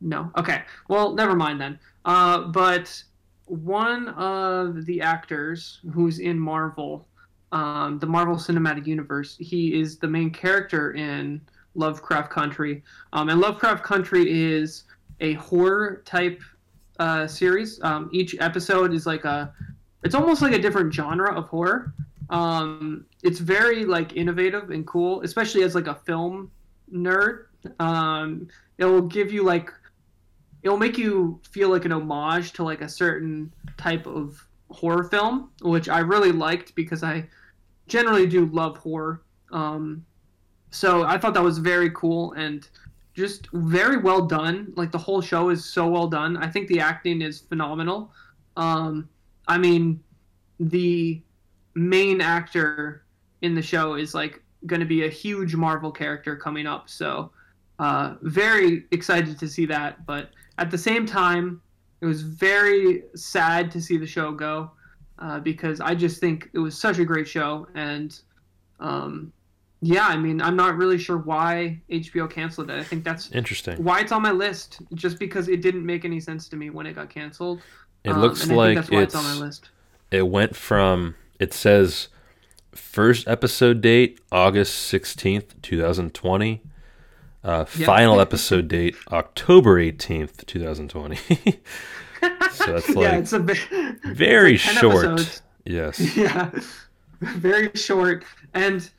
No. 0.00 0.30
Okay. 0.36 0.62
Well, 0.88 1.14
never 1.14 1.34
mind 1.34 1.60
then. 1.60 1.78
Uh, 2.04 2.42
but 2.48 3.02
one 3.46 4.08
of 4.10 4.84
the 4.86 5.00
actors 5.00 5.80
who's 5.92 6.18
in 6.18 6.38
Marvel, 6.38 7.08
um, 7.52 7.98
the 7.98 8.06
Marvel 8.06 8.36
Cinematic 8.36 8.86
Universe, 8.86 9.36
he 9.38 9.80
is 9.80 9.98
the 9.98 10.08
main 10.08 10.30
character 10.30 10.92
in 10.92 11.40
Lovecraft 11.74 12.30
Country. 12.30 12.82
Um, 13.12 13.28
and 13.28 13.40
Lovecraft 13.40 13.82
Country 13.82 14.24
is 14.30 14.84
a 15.20 15.34
horror 15.34 16.02
type 16.04 16.42
uh, 16.98 17.26
series. 17.26 17.80
Um, 17.82 18.08
each 18.12 18.36
episode 18.40 18.92
is 18.92 19.06
like 19.06 19.24
a, 19.24 19.52
it's 20.02 20.14
almost 20.14 20.42
like 20.42 20.52
a 20.52 20.58
different 20.58 20.92
genre 20.92 21.34
of 21.34 21.48
horror. 21.48 21.94
Um, 22.30 23.06
it's 23.22 23.38
very 23.38 23.84
like 23.84 24.16
innovative 24.16 24.70
and 24.70 24.86
cool, 24.86 25.22
especially 25.22 25.62
as 25.62 25.74
like 25.74 25.86
a 25.86 25.94
film 25.94 26.50
nerd. 26.92 27.46
Um, 27.80 28.48
it 28.78 28.84
will 28.84 29.02
give 29.02 29.32
you 29.32 29.44
like, 29.44 29.70
it'll 30.62 30.78
make 30.78 30.98
you 30.98 31.40
feel 31.50 31.68
like 31.68 31.84
an 31.84 31.92
homage 31.92 32.52
to 32.54 32.64
like 32.64 32.80
a 32.80 32.88
certain 32.88 33.52
type 33.76 34.06
of 34.06 34.46
horror 34.70 35.04
film, 35.04 35.50
which 35.62 35.88
I 35.88 36.00
really 36.00 36.32
liked 36.32 36.74
because 36.74 37.02
I 37.02 37.26
generally 37.86 38.26
do 38.26 38.46
love 38.46 38.78
horror. 38.78 39.22
Um, 39.52 40.04
so 40.74 41.04
I 41.04 41.18
thought 41.18 41.34
that 41.34 41.42
was 41.42 41.58
very 41.58 41.90
cool 41.90 42.32
and 42.32 42.68
just 43.14 43.48
very 43.52 43.96
well 43.96 44.26
done. 44.26 44.72
Like 44.76 44.90
the 44.90 44.98
whole 44.98 45.20
show 45.20 45.50
is 45.50 45.64
so 45.64 45.86
well 45.86 46.08
done. 46.08 46.36
I 46.36 46.48
think 46.48 46.66
the 46.66 46.80
acting 46.80 47.22
is 47.22 47.40
phenomenal. 47.40 48.12
Um, 48.56 49.08
I 49.46 49.56
mean, 49.56 50.02
the 50.58 51.22
main 51.74 52.20
actor 52.20 53.04
in 53.42 53.54
the 53.54 53.62
show 53.62 53.94
is 53.94 54.14
like 54.14 54.42
going 54.66 54.80
to 54.80 54.86
be 54.86 55.04
a 55.04 55.08
huge 55.08 55.54
Marvel 55.54 55.92
character 55.92 56.34
coming 56.34 56.66
up. 56.66 56.90
So 56.90 57.30
uh, 57.78 58.16
very 58.22 58.84
excited 58.90 59.38
to 59.38 59.48
see 59.48 59.66
that. 59.66 60.04
But 60.06 60.30
at 60.58 60.72
the 60.72 60.78
same 60.78 61.06
time, 61.06 61.62
it 62.00 62.06
was 62.06 62.22
very 62.22 63.04
sad 63.14 63.70
to 63.70 63.80
see 63.80 63.96
the 63.96 64.06
show 64.06 64.32
go 64.32 64.72
uh, 65.20 65.38
because 65.38 65.80
I 65.80 65.94
just 65.94 66.18
think 66.20 66.50
it 66.52 66.58
was 66.58 66.76
such 66.76 66.98
a 66.98 67.04
great 67.04 67.28
show 67.28 67.68
and. 67.76 68.18
Um, 68.80 69.32
yeah, 69.84 70.06
I 70.06 70.16
mean, 70.16 70.40
I'm 70.40 70.56
not 70.56 70.78
really 70.78 70.96
sure 70.96 71.18
why 71.18 71.78
HBO 71.90 72.30
canceled 72.30 72.70
it. 72.70 72.80
I 72.80 72.82
think 72.82 73.04
that's 73.04 73.30
interesting. 73.32 73.84
Why 73.84 74.00
it's 74.00 74.12
on 74.12 74.22
my 74.22 74.30
list, 74.30 74.80
just 74.94 75.18
because 75.18 75.48
it 75.48 75.60
didn't 75.60 75.84
make 75.84 76.06
any 76.06 76.20
sense 76.20 76.48
to 76.48 76.56
me 76.56 76.70
when 76.70 76.86
it 76.86 76.94
got 76.94 77.10
canceled. 77.10 77.60
It 78.02 78.12
um, 78.12 78.22
looks 78.22 78.48
like 78.48 78.78
it's, 78.78 78.88
it's, 78.90 79.14
on 79.14 79.24
my 79.24 79.34
list. 79.34 79.68
It 80.10 80.26
went 80.26 80.56
from 80.56 81.16
it 81.38 81.52
says 81.52 82.08
first 82.74 83.28
episode 83.28 83.82
date 83.82 84.20
August 84.32 84.90
16th, 84.90 85.60
2020. 85.60 86.62
Uh, 87.42 87.58
yep. 87.76 87.86
Final 87.86 88.20
episode 88.22 88.68
date 88.68 88.96
October 89.12 89.78
18th, 89.78 90.46
2020. 90.46 91.16
so 92.52 92.72
that's 92.72 92.88
like 92.88 92.96
yeah, 92.96 93.16
it's 93.18 93.34
a 93.34 93.40
bit, 93.40 93.58
very 94.06 94.52
like 94.52 94.60
short. 94.60 95.04
Episodes. 95.04 95.42
Yes. 95.66 96.16
Yeah. 96.16 96.50
Very 97.20 97.70
short 97.74 98.24
and 98.54 98.90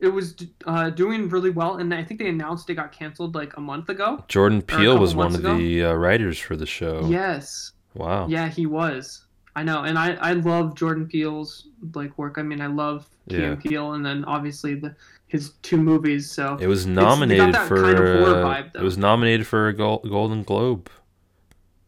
it 0.00 0.08
was 0.08 0.36
uh, 0.66 0.90
doing 0.90 1.28
really 1.28 1.50
well, 1.50 1.78
and 1.78 1.92
I 1.92 2.04
think 2.04 2.20
they 2.20 2.28
announced 2.28 2.70
it 2.70 2.74
got 2.74 2.92
canceled 2.92 3.34
like 3.34 3.56
a 3.56 3.60
month 3.60 3.88
ago. 3.88 4.24
Jordan 4.28 4.62
Peele 4.62 4.98
was 4.98 5.14
one 5.14 5.34
of 5.34 5.40
ago. 5.40 5.56
the 5.56 5.84
uh, 5.84 5.92
writers 5.94 6.38
for 6.38 6.56
the 6.56 6.66
show. 6.66 7.06
Yes. 7.08 7.72
Wow. 7.94 8.28
Yeah, 8.28 8.48
he 8.48 8.66
was. 8.66 9.24
I 9.56 9.64
know, 9.64 9.82
and 9.82 9.98
I 9.98 10.14
I 10.14 10.32
love 10.34 10.76
Jordan 10.76 11.08
Peele's 11.08 11.66
like 11.94 12.16
work. 12.16 12.38
I 12.38 12.42
mean, 12.42 12.60
I 12.60 12.68
love 12.68 13.08
Key 13.28 13.38
yeah. 13.38 13.42
and 13.42 13.60
Peele, 13.60 13.94
and 13.94 14.06
then 14.06 14.24
obviously 14.24 14.76
the 14.76 14.94
his 15.26 15.50
two 15.62 15.78
movies. 15.78 16.30
So 16.30 16.56
it 16.60 16.68
was 16.68 16.86
nominated 16.86 17.56
for 17.56 17.82
kind 17.82 17.98
of 17.98 18.04
vibe, 18.44 18.76
it 18.76 18.82
was 18.82 18.96
nominated 18.96 19.48
for 19.48 19.66
a 19.66 19.74
Golden 19.74 20.44
Globe. 20.44 20.88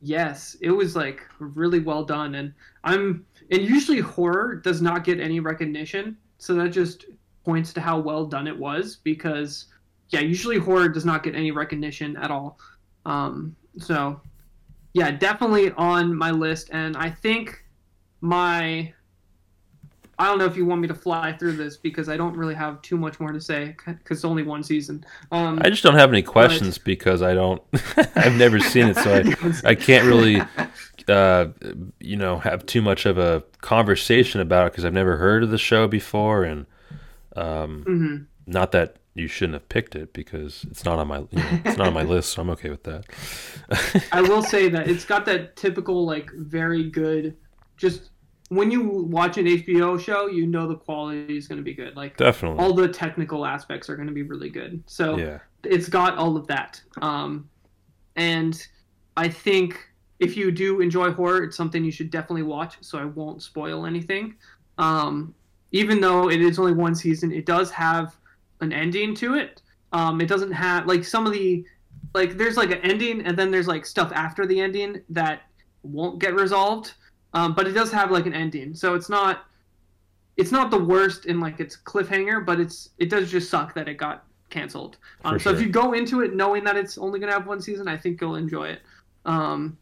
Yes, 0.02 0.56
it 0.60 0.72
was 0.72 0.96
like 0.96 1.22
really 1.38 1.78
well 1.78 2.04
done, 2.04 2.34
and 2.34 2.52
I'm 2.82 3.24
and 3.52 3.62
usually 3.62 4.00
horror 4.00 4.56
does 4.56 4.82
not 4.82 5.04
get 5.04 5.20
any 5.20 5.38
recognition, 5.38 6.16
so 6.38 6.54
that 6.54 6.70
just 6.70 7.04
points 7.44 7.72
to 7.74 7.80
how 7.80 7.98
well 7.98 8.26
done 8.26 8.46
it 8.46 8.56
was 8.56 8.98
because 9.02 9.66
yeah, 10.10 10.20
usually 10.20 10.58
horror 10.58 10.88
does 10.88 11.04
not 11.04 11.22
get 11.22 11.34
any 11.34 11.50
recognition 11.50 12.16
at 12.16 12.30
all. 12.30 12.58
Um, 13.06 13.56
so 13.78 14.20
yeah, 14.92 15.10
definitely 15.10 15.70
on 15.72 16.14
my 16.14 16.30
list, 16.30 16.70
and 16.72 16.96
I 16.96 17.10
think 17.10 17.64
my 18.20 18.92
I 20.20 20.26
don't 20.26 20.36
know 20.36 20.44
if 20.44 20.54
you 20.54 20.66
want 20.66 20.82
me 20.82 20.88
to 20.88 20.94
fly 20.94 21.32
through 21.32 21.52
this 21.52 21.78
because 21.78 22.10
I 22.10 22.18
don't 22.18 22.36
really 22.36 22.54
have 22.54 22.82
too 22.82 22.98
much 22.98 23.18
more 23.20 23.32
to 23.32 23.40
say 23.40 23.74
because 23.86 24.18
it's 24.18 24.24
only 24.24 24.42
one 24.42 24.62
season. 24.62 25.02
Um, 25.32 25.58
I 25.64 25.70
just 25.70 25.82
don't 25.82 25.94
have 25.94 26.10
any 26.10 26.22
questions 26.22 26.76
but... 26.76 26.84
because 26.84 27.22
I 27.22 27.32
don't. 27.32 27.62
I've 28.16 28.34
never 28.34 28.60
seen 28.60 28.88
it, 28.88 28.96
so 28.96 29.14
I 29.14 29.70
I 29.70 29.74
can't 29.74 30.04
really, 30.04 30.42
uh, 31.08 31.46
you 32.00 32.16
know, 32.16 32.38
have 32.38 32.66
too 32.66 32.82
much 32.82 33.06
of 33.06 33.16
a 33.16 33.42
conversation 33.62 34.42
about 34.42 34.66
it 34.66 34.72
because 34.72 34.84
I've 34.84 34.92
never 34.92 35.16
heard 35.16 35.42
of 35.42 35.50
the 35.50 35.58
show 35.58 35.88
before, 35.88 36.44
and 36.44 36.66
um, 37.36 37.84
mm-hmm. 37.86 38.16
Not 38.46 38.72
that 38.72 38.96
you 39.14 39.28
shouldn't 39.28 39.54
have 39.54 39.68
picked 39.68 39.94
it 39.94 40.12
because 40.12 40.64
it's 40.70 40.84
not 40.84 40.98
on 40.98 41.08
my 41.08 41.18
you 41.18 41.26
know, 41.32 41.60
it's 41.64 41.76
not 41.76 41.88
on 41.88 41.94
my 41.94 42.02
list, 42.14 42.32
so 42.32 42.42
I'm 42.42 42.50
okay 42.50 42.70
with 42.70 42.84
that. 42.84 43.04
I 44.12 44.22
will 44.22 44.42
say 44.42 44.68
that 44.68 44.88
it's 44.88 45.04
got 45.04 45.24
that 45.26 45.56
typical 45.56 46.04
like 46.04 46.30
very 46.32 46.90
good 46.90 47.36
just 47.76 48.10
when 48.50 48.70
you 48.70 48.82
watch 48.82 49.38
an 49.38 49.46
HBO 49.46 49.98
show, 49.98 50.26
you 50.26 50.46
know 50.46 50.66
the 50.66 50.76
quality 50.76 51.36
is 51.36 51.48
going 51.48 51.58
to 51.58 51.64
be 51.64 51.72
good. 51.72 51.96
Like 51.96 52.16
definitely 52.16 52.62
all 52.62 52.74
the 52.74 52.88
technical 52.88 53.46
aspects 53.46 53.88
are 53.88 53.96
going 53.96 54.08
to 54.08 54.14
be 54.14 54.22
really 54.22 54.50
good. 54.50 54.82
So 54.86 55.16
yeah. 55.16 55.38
it's 55.64 55.88
got 55.88 56.18
all 56.18 56.36
of 56.36 56.46
that. 56.48 56.80
Um, 57.00 57.48
and 58.16 58.60
I 59.16 59.28
think 59.28 59.78
if 60.18 60.36
you 60.36 60.50
do 60.50 60.80
enjoy 60.80 61.12
horror, 61.12 61.44
it's 61.44 61.56
something 61.56 61.84
you 61.84 61.92
should 61.92 62.10
definitely 62.10 62.42
watch. 62.42 62.76
So 62.80 62.98
I 62.98 63.04
won't 63.04 63.40
spoil 63.42 63.86
anything. 63.86 64.34
Um, 64.78 65.34
even 65.72 66.00
though 66.00 66.30
it 66.30 66.40
is 66.40 66.58
only 66.58 66.72
one 66.72 66.94
season, 66.94 67.32
it 67.32 67.46
does 67.46 67.70
have 67.70 68.16
an 68.60 68.72
ending 68.72 69.14
to 69.16 69.34
it. 69.34 69.62
Um, 69.92 70.20
it 70.20 70.26
doesn't 70.26 70.52
have 70.52 70.86
like 70.86 71.04
some 71.04 71.26
of 71.26 71.32
the 71.32 71.64
like 72.14 72.36
there's 72.36 72.56
like 72.56 72.70
an 72.70 72.78
ending 72.78 73.22
and 73.22 73.36
then 73.36 73.50
there's 73.50 73.68
like 73.68 73.86
stuff 73.86 74.12
after 74.14 74.46
the 74.46 74.60
ending 74.60 75.00
that 75.08 75.42
won't 75.82 76.18
get 76.18 76.34
resolved. 76.34 76.94
Um, 77.32 77.54
but 77.54 77.66
it 77.66 77.72
does 77.72 77.92
have 77.92 78.10
like 78.10 78.26
an 78.26 78.34
ending, 78.34 78.74
so 78.74 78.94
it's 78.94 79.08
not 79.08 79.44
it's 80.36 80.50
not 80.50 80.70
the 80.70 80.78
worst 80.78 81.26
in 81.26 81.38
like 81.38 81.60
its 81.60 81.76
cliffhanger, 81.76 82.44
but 82.44 82.58
it's 82.58 82.90
it 82.98 83.08
does 83.08 83.30
just 83.30 83.50
suck 83.50 83.74
that 83.74 83.88
it 83.88 83.94
got 83.94 84.24
canceled. 84.48 84.96
Um, 85.24 85.38
so 85.38 85.50
if 85.50 85.60
you 85.60 85.68
go 85.68 85.92
into 85.92 86.22
it 86.22 86.34
knowing 86.34 86.64
that 86.64 86.76
it's 86.76 86.98
only 86.98 87.20
gonna 87.20 87.32
have 87.32 87.46
one 87.46 87.60
season, 87.60 87.86
I 87.86 87.96
think 87.96 88.20
you'll 88.20 88.34
enjoy 88.34 88.68
it. 88.68 88.80
Um, 89.24 89.78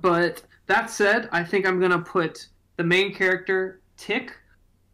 but 0.00 0.42
that 0.66 0.88
said, 0.88 1.28
I 1.32 1.44
think 1.44 1.66
I'm 1.66 1.78
gonna 1.80 1.98
put 1.98 2.48
the 2.76 2.84
main 2.84 3.14
character 3.14 3.80
Tick 3.96 4.32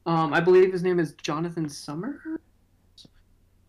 um, 0.06 0.32
I 0.32 0.40
believe 0.40 0.72
his 0.72 0.82
name 0.82 0.98
is 0.98 1.12
Jonathan 1.14 1.68
Summer. 1.68 2.20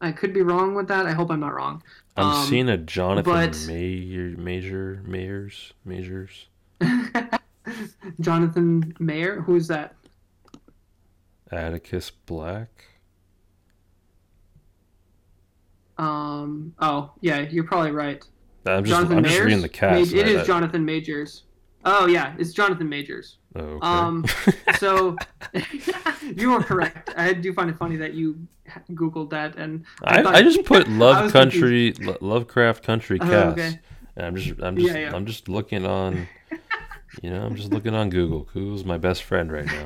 I 0.01 0.11
could 0.11 0.33
be 0.33 0.41
wrong 0.41 0.73
with 0.73 0.87
that. 0.87 1.05
I 1.05 1.11
hope 1.11 1.29
I'm 1.29 1.39
not 1.39 1.53
wrong. 1.53 1.83
I'm 2.17 2.25
um, 2.25 2.47
seeing 2.47 2.69
a 2.69 2.77
Jonathan 2.77 3.31
but... 3.31 3.65
Major, 3.67 4.35
Major, 4.37 5.03
Mayers, 5.07 5.73
Majors. 5.85 6.47
Jonathan 8.19 8.95
Mayer. 8.99 9.41
Who's 9.41 9.67
that? 9.67 9.95
Atticus 11.51 12.11
Black. 12.11 12.85
Um. 15.97 16.73
Oh, 16.79 17.11
yeah. 17.21 17.41
You're 17.41 17.65
probably 17.65 17.91
right. 17.91 18.23
I'm 18.65 18.83
just. 18.83 18.95
Jonathan 18.95 19.19
I'm 19.19 19.23
Mayers? 19.23 19.29
just 19.29 19.43
reading 19.43 19.61
the 19.61 19.69
cast. 19.69 20.13
it 20.13 20.27
is 20.27 20.47
Jonathan 20.47 20.83
Majors. 20.83 21.43
Oh 21.85 22.05
yeah, 22.07 22.33
it's 22.37 22.53
Jonathan 22.53 22.87
Majors. 22.89 23.37
Oh, 23.55 23.59
okay. 23.61 23.87
Um, 23.87 24.25
so 24.77 25.15
you 26.35 26.53
are 26.53 26.63
correct. 26.63 27.11
I 27.17 27.33
do 27.33 27.53
find 27.53 27.69
it 27.69 27.77
funny 27.77 27.95
that 27.97 28.13
you 28.13 28.37
googled 28.91 29.29
that, 29.31 29.55
and 29.57 29.83
I, 30.03 30.21
thought- 30.23 30.35
I 30.35 30.41
just 30.41 30.63
put 30.65 30.87
Love 30.89 31.31
Country, 31.31 31.93
Lo- 31.99 32.17
Lovecraft 32.21 32.83
Country 32.83 33.17
Oh, 33.21 33.25
cast. 33.25 33.51
okay. 33.59 33.79
And 34.15 34.25
I'm 34.25 34.35
just, 34.35 34.59
I'm 34.61 34.75
just, 34.75 34.87
Yeah, 34.87 34.97
yeah. 34.99 35.15
I'm 35.15 35.25
just 35.25 35.49
looking 35.49 35.85
on. 35.85 36.27
You 37.21 37.29
know, 37.29 37.43
I'm 37.45 37.55
just 37.55 37.71
looking 37.73 37.93
on 37.93 38.09
Google. 38.09 38.47
Google's 38.53 38.85
my 38.85 38.97
best 38.97 39.23
friend 39.23 39.51
right 39.51 39.65
now. 39.65 39.85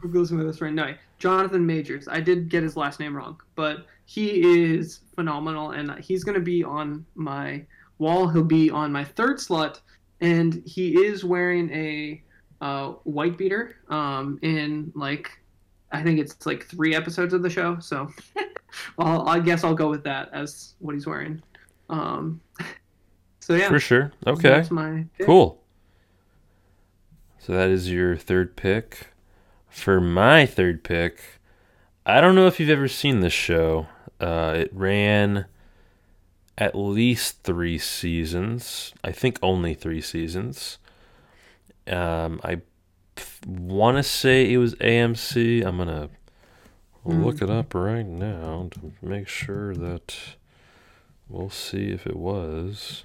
Google's 0.00 0.32
my 0.32 0.42
best 0.44 0.58
friend. 0.58 0.74
No, 0.74 0.94
Jonathan 1.18 1.66
Majors. 1.66 2.08
I 2.08 2.20
did 2.20 2.48
get 2.48 2.62
his 2.62 2.76
last 2.78 2.98
name 3.00 3.14
wrong, 3.14 3.38
but 3.56 3.86
he 4.06 4.70
is 4.72 5.00
phenomenal, 5.14 5.72
and 5.72 5.98
he's 5.98 6.24
going 6.24 6.34
to 6.36 6.40
be 6.40 6.64
on 6.64 7.04
my 7.14 7.62
wall. 7.98 8.28
He'll 8.28 8.42
be 8.44 8.70
on 8.70 8.90
my 8.92 9.04
third 9.04 9.38
slot, 9.40 9.80
and 10.20 10.62
he 10.66 11.04
is 11.04 11.24
wearing 11.24 11.70
a 11.72 12.22
uh, 12.60 12.92
white 13.04 13.36
beater. 13.36 13.76
Um, 13.88 14.38
in 14.42 14.92
like, 14.94 15.30
I 15.92 16.02
think 16.02 16.18
it's 16.18 16.46
like 16.46 16.64
three 16.64 16.94
episodes 16.94 17.34
of 17.34 17.42
the 17.42 17.50
show. 17.50 17.78
So, 17.80 18.08
well, 18.98 19.28
I 19.28 19.40
guess 19.40 19.64
I'll 19.64 19.74
go 19.74 19.90
with 19.90 20.04
that 20.04 20.30
as 20.32 20.74
what 20.78 20.94
he's 20.94 21.06
wearing. 21.06 21.42
Um, 21.88 22.40
so 23.40 23.54
yeah, 23.54 23.68
For 23.68 23.80
sure. 23.80 24.12
Okay. 24.26 24.48
That's 24.48 24.70
my 24.70 25.04
pick. 25.16 25.26
Cool. 25.26 25.62
So 27.38 27.52
that 27.52 27.70
is 27.70 27.90
your 27.90 28.16
third 28.16 28.56
pick. 28.56 29.08
For 29.68 30.00
my 30.00 30.46
third 30.46 30.82
pick, 30.82 31.20
I 32.06 32.20
don't 32.20 32.34
know 32.34 32.46
if 32.46 32.58
you've 32.58 32.70
ever 32.70 32.88
seen 32.88 33.20
this 33.20 33.32
show. 33.32 33.86
Uh, 34.18 34.54
it 34.56 34.70
ran 34.72 35.44
at 36.58 36.74
least 36.74 37.42
three 37.42 37.78
seasons. 37.78 38.94
I 39.04 39.12
think 39.12 39.38
only 39.42 39.74
three 39.74 40.00
seasons. 40.00 40.78
Um, 41.86 42.40
I 42.42 42.62
want 43.46 43.96
to 43.96 44.02
say 44.02 44.52
it 44.52 44.58
was 44.58 44.74
AMC. 44.76 45.64
I'm 45.64 45.78
gonna 45.78 46.08
look 47.04 47.40
it 47.40 47.50
up 47.50 47.74
right 47.74 48.06
now 48.06 48.68
to 48.72 48.92
make 49.00 49.28
sure 49.28 49.74
that 49.74 50.16
we'll 51.28 51.50
see 51.50 51.90
if 51.90 52.06
it 52.06 52.16
was. 52.16 53.04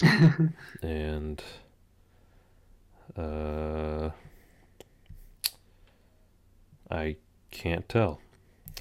and 0.82 1.42
uh, 3.16 4.10
I 6.90 7.16
can't 7.50 7.88
tell, 7.88 8.20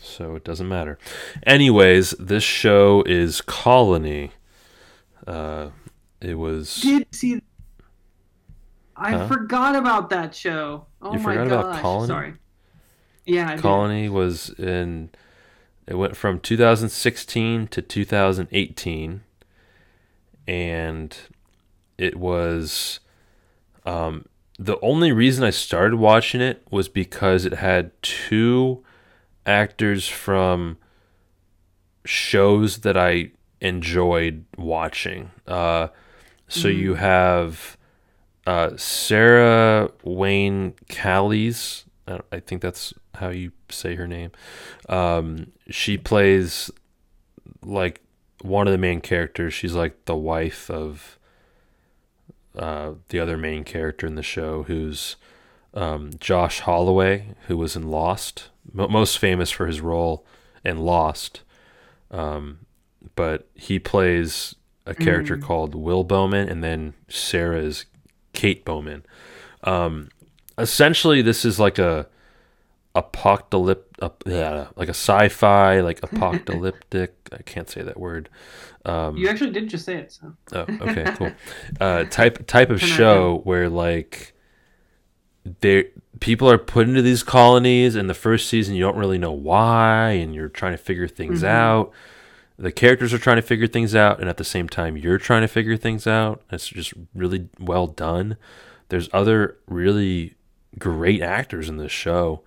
so 0.01 0.35
it 0.35 0.43
doesn't 0.43 0.67
matter. 0.67 0.97
Anyways, 1.45 2.11
this 2.11 2.43
show 2.43 3.03
is 3.05 3.41
Colony. 3.41 4.31
Uh, 5.27 5.69
it 6.21 6.35
was 6.35 6.81
did 6.81 7.07
see. 7.13 7.41
I 8.95 9.11
Huh? 9.11 9.27
forgot 9.27 9.75
about 9.75 10.09
that 10.09 10.35
show. 10.35 10.85
Oh 11.01 11.13
You 11.13 11.19
my 11.19 11.35
forgot 11.35 11.47
gosh! 11.49 11.63
about 11.69 11.81
Colony? 11.81 12.07
Sorry. 12.07 12.33
Yeah, 13.25 13.49
I 13.49 13.55
did. 13.55 13.61
Colony 13.61 14.09
was 14.09 14.49
in. 14.51 15.09
It 15.87 15.95
went 15.95 16.15
from 16.17 16.39
2016 16.39 17.67
to 17.67 17.81
2018, 17.81 19.21
and 20.47 21.17
it 21.97 22.15
was. 22.15 22.99
Um, 23.85 24.25
the 24.59 24.77
only 24.81 25.11
reason 25.11 25.43
I 25.45 25.49
started 25.51 25.95
watching 25.97 26.41
it 26.41 26.65
was 26.69 26.89
because 26.89 27.45
it 27.45 27.53
had 27.53 27.91
two 28.01 28.83
actors 29.49 30.07
from 30.07 30.77
shows 32.05 32.79
that 32.79 32.95
I 32.95 33.31
enjoyed 33.59 34.45
watching. 34.57 35.31
Uh, 35.47 35.87
so 36.47 36.67
you 36.67 36.93
have 36.95 37.77
uh, 38.45 38.77
Sarah 38.77 39.91
Wayne 40.03 40.73
Callies. 40.87 41.83
I 42.07 42.19
I 42.31 42.39
think 42.39 42.61
that's 42.61 42.93
how 43.15 43.29
you 43.29 43.51
say 43.69 43.95
her 43.95 44.07
name. 44.07 44.31
Um, 44.87 45.51
she 45.69 45.97
plays 45.97 46.71
like 47.61 48.01
one 48.41 48.67
of 48.67 48.71
the 48.71 48.77
main 48.77 49.01
characters. 49.01 49.53
She's 49.53 49.73
like 49.73 50.05
the 50.05 50.15
wife 50.15 50.69
of 50.69 51.19
uh, 52.57 52.93
the 53.09 53.19
other 53.19 53.37
main 53.37 53.63
character 53.63 54.07
in 54.07 54.15
the 54.15 54.23
show, 54.23 54.63
who's 54.63 55.15
um, 55.73 56.11
Josh 56.19 56.61
Holloway, 56.61 57.35
who 57.47 57.57
was 57.57 57.75
in 57.75 57.89
Lost, 57.89 58.49
Mo 58.71 58.87
most 58.87 59.17
famous 59.17 59.49
for 59.51 59.67
his 59.67 59.81
role 59.81 60.25
in 60.63 60.79
Lost. 60.79 61.41
Um, 62.11 62.59
but 63.15 63.47
he 63.53 63.79
plays 63.79 64.55
a 64.85 64.95
character 64.95 65.37
called 65.37 65.75
Will 65.75 66.03
Bowman, 66.03 66.49
and 66.49 66.63
then 66.63 66.93
Sarah 67.07 67.61
is 67.61 67.85
Kate 68.33 68.65
Bowman. 68.65 69.05
Um, 69.63 70.09
essentially, 70.57 71.21
this 71.21 71.45
is 71.45 71.59
like 71.59 71.77
a 71.77 72.07
apocalyptic, 72.95 73.85
uh, 74.01 74.09
yeah, 74.25 74.67
like 74.75 74.87
a 74.87 74.91
sci-fi, 74.91 75.81
like 75.81 76.01
apocalyptic. 76.03 77.15
I 77.31 77.41
can't 77.43 77.69
say 77.69 77.81
that 77.81 77.99
word. 77.99 78.29
Um, 78.85 79.17
You 79.17 79.29
actually 79.29 79.51
did 79.51 79.69
just 79.69 79.85
say 79.85 79.97
it. 79.97 80.11
So. 80.11 80.33
Oh, 80.53 80.65
okay, 80.81 81.05
cool. 81.15 81.31
Uh, 81.79 82.05
type 82.05 82.47
type 82.47 82.69
of 82.69 82.81
show 82.81 83.41
where 83.43 83.69
like 83.69 84.33
they 85.61 85.89
people 86.19 86.49
are 86.49 86.57
put 86.57 86.87
into 86.87 87.01
these 87.01 87.23
colonies, 87.23 87.95
and 87.95 88.09
the 88.09 88.13
first 88.13 88.47
season 88.47 88.75
you 88.75 88.83
don't 88.83 88.97
really 88.97 89.17
know 89.17 89.31
why, 89.31 90.11
and 90.11 90.35
you're 90.35 90.49
trying 90.49 90.73
to 90.73 90.77
figure 90.77 91.07
things 91.07 91.43
out. 91.43 91.91
The 92.57 92.71
characters 92.71 93.13
are 93.13 93.19
trying 93.19 93.37
to 93.37 93.41
figure 93.41 93.67
things 93.67 93.95
out, 93.95 94.19
and 94.19 94.29
at 94.29 94.37
the 94.37 94.43
same 94.43 94.67
time 94.67 94.97
you're 94.97 95.17
trying 95.17 95.41
to 95.41 95.47
figure 95.47 95.77
things 95.77 96.05
out. 96.05 96.41
It's 96.51 96.67
just 96.67 96.93
really 97.15 97.49
well 97.59 97.87
done. 97.87 98.35
There's 98.89 99.09
other 99.13 99.57
really 99.67 100.35
great 100.77 101.21
actors 101.21 101.69
in 101.69 101.77
this 101.77 101.91
show 101.91 102.41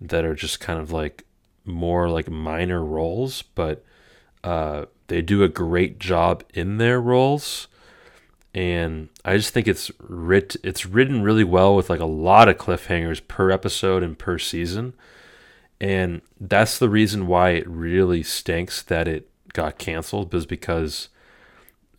that 0.00 0.24
are 0.24 0.34
just 0.34 0.60
kind 0.60 0.80
of 0.80 0.90
like 0.90 1.24
more 1.64 2.08
like 2.08 2.30
minor 2.30 2.82
roles, 2.82 3.42
but 3.42 3.84
uh, 4.42 4.86
they 5.08 5.20
do 5.20 5.42
a 5.42 5.48
great 5.48 5.98
job 5.98 6.42
in 6.54 6.78
their 6.78 7.00
roles. 7.00 7.68
And 8.54 9.08
I 9.24 9.36
just 9.36 9.52
think 9.52 9.68
it's 9.68 9.92
writ 10.00 10.56
it's 10.64 10.84
written 10.84 11.22
really 11.22 11.44
well 11.44 11.76
with 11.76 11.88
like 11.88 12.00
a 12.00 12.04
lot 12.04 12.48
of 12.48 12.56
cliffhangers 12.56 13.26
per 13.28 13.50
episode 13.50 14.02
and 14.02 14.18
per 14.18 14.38
season. 14.38 14.94
And 15.80 16.20
that's 16.38 16.78
the 16.78 16.88
reason 16.88 17.26
why 17.26 17.50
it 17.50 17.68
really 17.68 18.22
stinks 18.22 18.82
that 18.82 19.08
it 19.08 19.28
got 19.52 19.78
canceled 19.78 20.32
was 20.32 20.46
because 20.46 21.08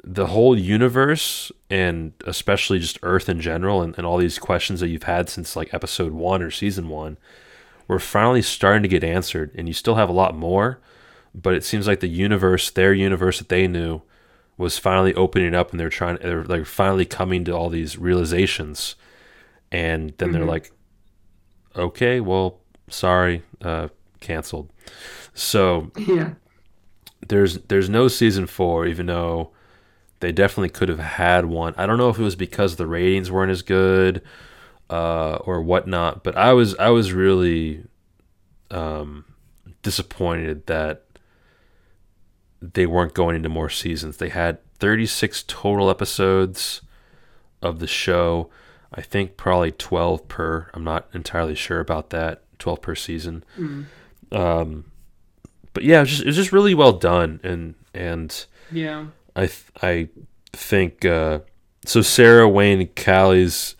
the 0.03 0.27
whole 0.27 0.57
universe 0.57 1.51
and 1.69 2.13
especially 2.25 2.79
just 2.79 2.99
Earth 3.03 3.29
in 3.29 3.39
general 3.39 3.81
and, 3.81 3.95
and 3.97 4.05
all 4.05 4.17
these 4.17 4.39
questions 4.39 4.79
that 4.79 4.87
you've 4.89 5.03
had 5.03 5.29
since 5.29 5.55
like 5.55 5.73
episode 5.73 6.11
one 6.11 6.41
or 6.41 6.51
season 6.51 6.89
one 6.89 7.17
were 7.87 7.99
finally 7.99 8.41
starting 8.41 8.81
to 8.81 8.89
get 8.89 9.03
answered 9.03 9.51
and 9.55 9.67
you 9.67 9.73
still 9.73 9.95
have 9.95 10.09
a 10.09 10.13
lot 10.13 10.35
more 10.35 10.79
but 11.35 11.53
it 11.53 11.63
seems 11.63 11.87
like 11.87 11.99
the 11.99 12.07
universe 12.07 12.71
their 12.71 12.93
universe 12.93 13.37
that 13.37 13.49
they 13.49 13.67
knew 13.67 14.01
was 14.57 14.77
finally 14.77 15.13
opening 15.15 15.55
up 15.55 15.71
and 15.71 15.79
they're 15.79 15.89
trying 15.89 16.17
they're 16.21 16.43
like 16.43 16.65
finally 16.65 17.05
coming 17.05 17.43
to 17.45 17.51
all 17.51 17.69
these 17.69 17.97
realizations 17.97 18.95
and 19.71 20.13
then 20.17 20.31
they're 20.31 20.45
like 20.45 20.71
okay 21.75 22.19
well 22.19 22.59
sorry 22.89 23.41
uh 23.63 23.87
canceled 24.19 24.69
so 25.33 25.91
Yeah. 25.97 26.33
there's 27.27 27.59
there's 27.69 27.89
no 27.89 28.07
season 28.07 28.45
four, 28.47 28.85
even 28.85 29.05
though 29.07 29.51
they 30.19 30.31
definitely 30.31 30.69
could 30.69 30.89
have 30.89 30.99
had 30.99 31.45
one. 31.45 31.73
I 31.77 31.85
don't 31.87 31.97
know 31.97 32.09
if 32.09 32.19
it 32.19 32.23
was 32.23 32.35
because 32.35 32.75
the 32.75 32.85
ratings 32.85 33.31
weren't 33.31 33.51
as 33.51 33.61
good 33.63 34.21
uh, 34.89 35.35
or 35.37 35.61
whatnot, 35.61 36.23
but 36.23 36.35
I 36.37 36.53
was 36.53 36.75
I 36.75 36.89
was 36.89 37.13
really 37.13 37.85
um, 38.69 39.25
disappointed 39.81 40.67
that 40.67 41.05
they 42.61 42.85
weren't 42.85 43.13
going 43.13 43.35
into 43.35 43.49
more 43.49 43.69
seasons. 43.69 44.17
They 44.17 44.29
had 44.29 44.59
36 44.79 45.43
total 45.47 45.89
episodes 45.89 46.81
of 47.61 47.79
the 47.79 47.87
show. 47.87 48.49
I 48.93 49.01
think 49.01 49.37
probably 49.37 49.71
12 49.71 50.27
per. 50.27 50.69
I'm 50.73 50.83
not 50.83 51.07
entirely 51.13 51.55
sure 51.55 51.79
about 51.79 52.09
that. 52.11 52.43
12 52.59 52.81
per 52.81 52.95
season. 52.95 53.43
Um, 54.31 54.85
but 55.73 55.83
yeah, 55.83 55.97
it 55.97 56.01
was 56.01 56.09
just 56.09 56.21
it 56.23 56.27
was 56.27 56.35
just 56.35 56.51
really 56.51 56.73
well 56.73 56.93
done, 56.93 57.39
and 57.43 57.75
and 57.93 58.45
Yeah. 58.71 59.05
I 59.35 59.47
th- 59.47 59.63
I 59.81 60.09
think 60.53 61.05
uh, 61.05 61.39
so. 61.85 62.01
Sarah 62.01 62.47
Wayne 62.49 62.87
Callies 62.89 63.75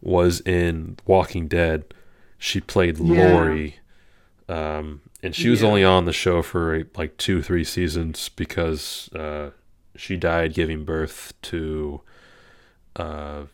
was 0.00 0.40
in 0.40 0.96
Walking 1.06 1.46
Dead. 1.48 1.84
She 2.38 2.60
played. 2.60 2.98
Lori, 2.98 3.76
um, 4.48 5.00
and 5.22 5.34
she 5.34 5.48
was 5.48 5.62
Yeah. 5.62 5.68
only 5.68 5.84
on 5.84 6.04
the 6.04 6.12
show 6.12 6.42
for 6.42 6.84
like 6.96 7.16
two 7.16 7.42
three 7.42 7.64
seasons 7.64 8.28
because 8.28 9.08
uh, 9.14 9.50
she 9.96 10.16
died 10.16 10.54
giving 10.54 10.84
birth 10.84 11.32
to 11.42 12.00
uh, 12.96 13.44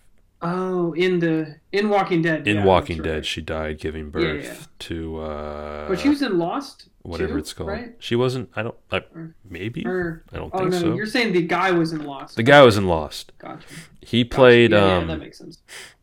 Oh, 0.42 0.94
in 0.94 1.18
the 1.18 1.56
in 1.70 1.90
Walking 1.90 2.22
Dead. 2.22 2.48
In 2.48 2.56
yeah, 2.58 2.64
Walking 2.64 2.96
that's 2.98 3.04
Dead, 3.06 3.14
right. 3.16 3.26
she 3.26 3.40
died 3.42 3.78
giving 3.78 4.08
birth 4.10 4.42
yeah. 4.44 4.54
to 4.80 5.18
uh, 5.20 5.88
But 5.88 6.00
she 6.00 6.08
was 6.08 6.22
in 6.22 6.38
Lost. 6.38 6.88
whatever 7.02 7.32
too, 7.34 7.38
it's 7.38 7.52
called. 7.52 7.68
right? 7.68 7.94
She 7.98 8.16
wasn't. 8.16 8.48
I 8.56 8.62
don't. 8.62 8.74
Or- 8.90 9.34
maybe. 9.44 9.84
Or 9.86 10.24
I 10.32 10.36
don't 10.36 10.50
oh 10.54 10.58
think 10.60 10.70
no, 10.72 10.78
so. 10.80 10.94
you're 10.94 11.04
saying 11.04 11.34
the 11.34 11.42
guy 11.42 11.72
was 11.72 11.92
in 11.92 12.04
Lost. 12.04 12.36
The 12.36 12.42
guy 12.42 12.62
was 12.62 12.78
in 12.78 12.86
Lost. 12.86 13.32
Gotcha. 13.38 13.66
He 14.00 14.24
Gotcha. 14.24 14.34
played 14.34 14.70
Yeah, 14.70 14.86
yeah, 14.86 14.96
um, 14.96 15.06
that 15.08 15.18
makes 15.18 15.36
sense. 15.36 15.58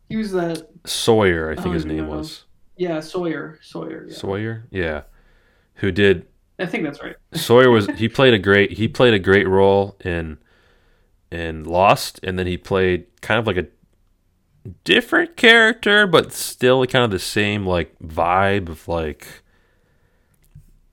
He 0.08 0.16
was 0.16 0.30
the 0.30 0.68
Sawyer. 0.86 1.50
I 1.50 1.56
think 1.56 1.66
Oh, 1.68 1.72
his 1.72 1.84
name 1.84 2.06
no. 2.08 2.16
was 2.18 2.44
yeah 2.78 3.00
Sawyer. 3.00 3.58
Sawyer. 3.62 4.06
Yeah. 4.08 4.14
Sawyer. 4.16 4.66
Yeah, 4.70 5.02
who 5.76 5.92
did 5.92 6.26
I 6.58 6.66
think 6.66 6.84
that's 6.84 7.02
right. 7.02 7.16
Sawyer 7.34 7.70
was 7.70 7.86
he 7.96 8.08
played 8.08 8.34
a 8.34 8.38
great 8.38 8.72
he 8.72 8.88
played 8.88 9.14
a 9.14 9.18
great 9.18 9.48
role 9.48 9.96
in 10.04 10.38
in 11.30 11.64
Lost, 11.64 12.20
and 12.22 12.38
then 12.38 12.46
he 12.46 12.56
played 12.58 13.06
kind 13.22 13.38
of 13.40 13.46
like 13.46 13.58
a 13.58 13.66
different 14.84 15.36
character, 15.36 16.06
but 16.06 16.32
still 16.32 16.84
kind 16.86 17.04
of 17.04 17.10
the 17.10 17.18
same 17.18 17.66
like 17.66 17.98
vibe 18.00 18.68
of 18.68 18.88
like 18.88 19.26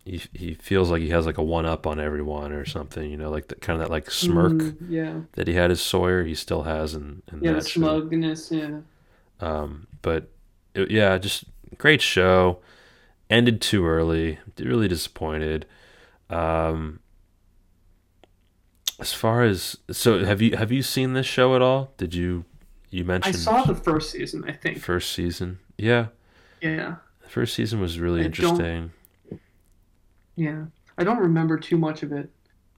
he 0.03 0.21
he 0.33 0.53
feels 0.53 0.91
like 0.91 1.01
he 1.01 1.09
has 1.09 1.25
like 1.25 1.38
a 1.38 1.43
one 1.43 1.65
up 1.65 1.88
on 1.88 1.99
everyone 1.99 2.51
or 2.51 2.65
something, 2.65 3.09
you 3.09 3.17
know, 3.17 3.31
like 3.31 3.47
the 3.47 3.55
kind 3.55 3.81
of 3.81 3.88
that 3.88 3.91
like 3.91 4.11
smirk 4.11 4.53
Mm, 4.53 4.77
yeah. 4.88 5.21
that 5.33 5.47
he 5.47 5.55
had 5.55 5.71
as 5.71 5.81
Sawyer, 5.81 6.23
he 6.23 6.36
still 6.36 6.63
has 6.63 6.93
and 6.93 7.23
Yeah, 7.39 7.53
the 7.53 7.61
that 7.61 7.67
show. 7.67 8.01
smugness. 8.01 8.51
Yeah. 8.51 8.81
Um, 9.39 9.88
but 10.01 10.31
it, 10.73 10.91
yeah, 10.91 11.17
just 11.17 11.45
great 11.78 12.01
show. 12.01 12.59
Ended 13.30 13.59
too 13.61 13.86
early. 13.86 14.39
Really 14.59 14.88
disappointed. 14.88 15.66
Um, 16.30 16.99
as 18.99 19.13
far 19.13 19.43
as 19.43 19.78
so, 19.91 20.24
have 20.24 20.41
you 20.41 20.55
have 20.57 20.72
you 20.72 20.82
seen 20.82 21.13
this 21.13 21.26
show 21.26 21.55
at 21.55 21.61
all? 21.61 21.91
Did 21.97 22.13
you 22.13 22.45
you 22.91 23.03
I 23.03 23.07
mentioned 23.07 23.36
saw 23.36 23.63
the 23.63 23.76
first 23.76 24.11
season. 24.11 24.43
I 24.47 24.53
think. 24.53 24.80
first 24.80 25.11
season? 25.11 25.59
Yeah, 25.78 26.07
Yeah. 26.61 26.95
the 27.22 27.30
first 27.30 27.53
season 27.55 27.82
was 27.82 27.99
really 27.99 28.22
I 28.22 28.26
interesting. 28.26 28.91
Yeah. 30.36 30.66
I 30.97 31.03
don't 31.03 31.20
remember 31.20 31.57
too 31.57 31.78
much 31.78 32.03
of 32.03 32.11
it. 32.13 32.30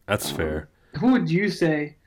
That's 0.07 0.31
Um, 0.31 0.37
fair. 0.37 0.69
Who 0.99 1.11
would 1.11 1.29
you 1.29 1.49
say? 1.49 1.97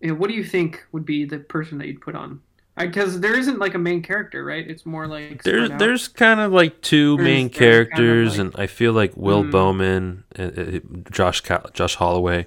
You 0.00 0.08
know, 0.08 0.14
what 0.14 0.28
do 0.28 0.34
you 0.34 0.44
think 0.44 0.84
would 0.92 1.06
be 1.06 1.24
the 1.24 1.38
person 1.38 1.78
that 1.78 1.86
you'd 1.86 2.00
put 2.02 2.14
on? 2.14 2.40
Because 2.78 3.20
there 3.20 3.38
isn't 3.38 3.58
like 3.58 3.74
a 3.74 3.78
main 3.78 4.02
character, 4.02 4.44
right? 4.44 4.66
It's 4.68 4.86
more 4.86 5.06
like 5.06 5.42
There's 5.42 5.70
there's 5.78 6.08
kind 6.08 6.40
of 6.40 6.52
like 6.52 6.80
two 6.80 7.16
There's- 7.16 7.24
main 7.24 7.48
there's 7.48 7.48
kind 7.48 7.54
of 7.54 7.58
characters, 7.58 8.30
like- 8.30 8.38
and 8.46 8.54
I 8.56 8.66
feel 8.66 8.92
like 8.92 9.12
Will 9.16 9.42
Hmm. 9.42 9.50
Bowman, 9.50 10.24
uh, 10.38 10.42
uh, 10.42 10.78
Josh 11.10 11.42
Josh 11.74 11.94
Holloway, 11.96 12.46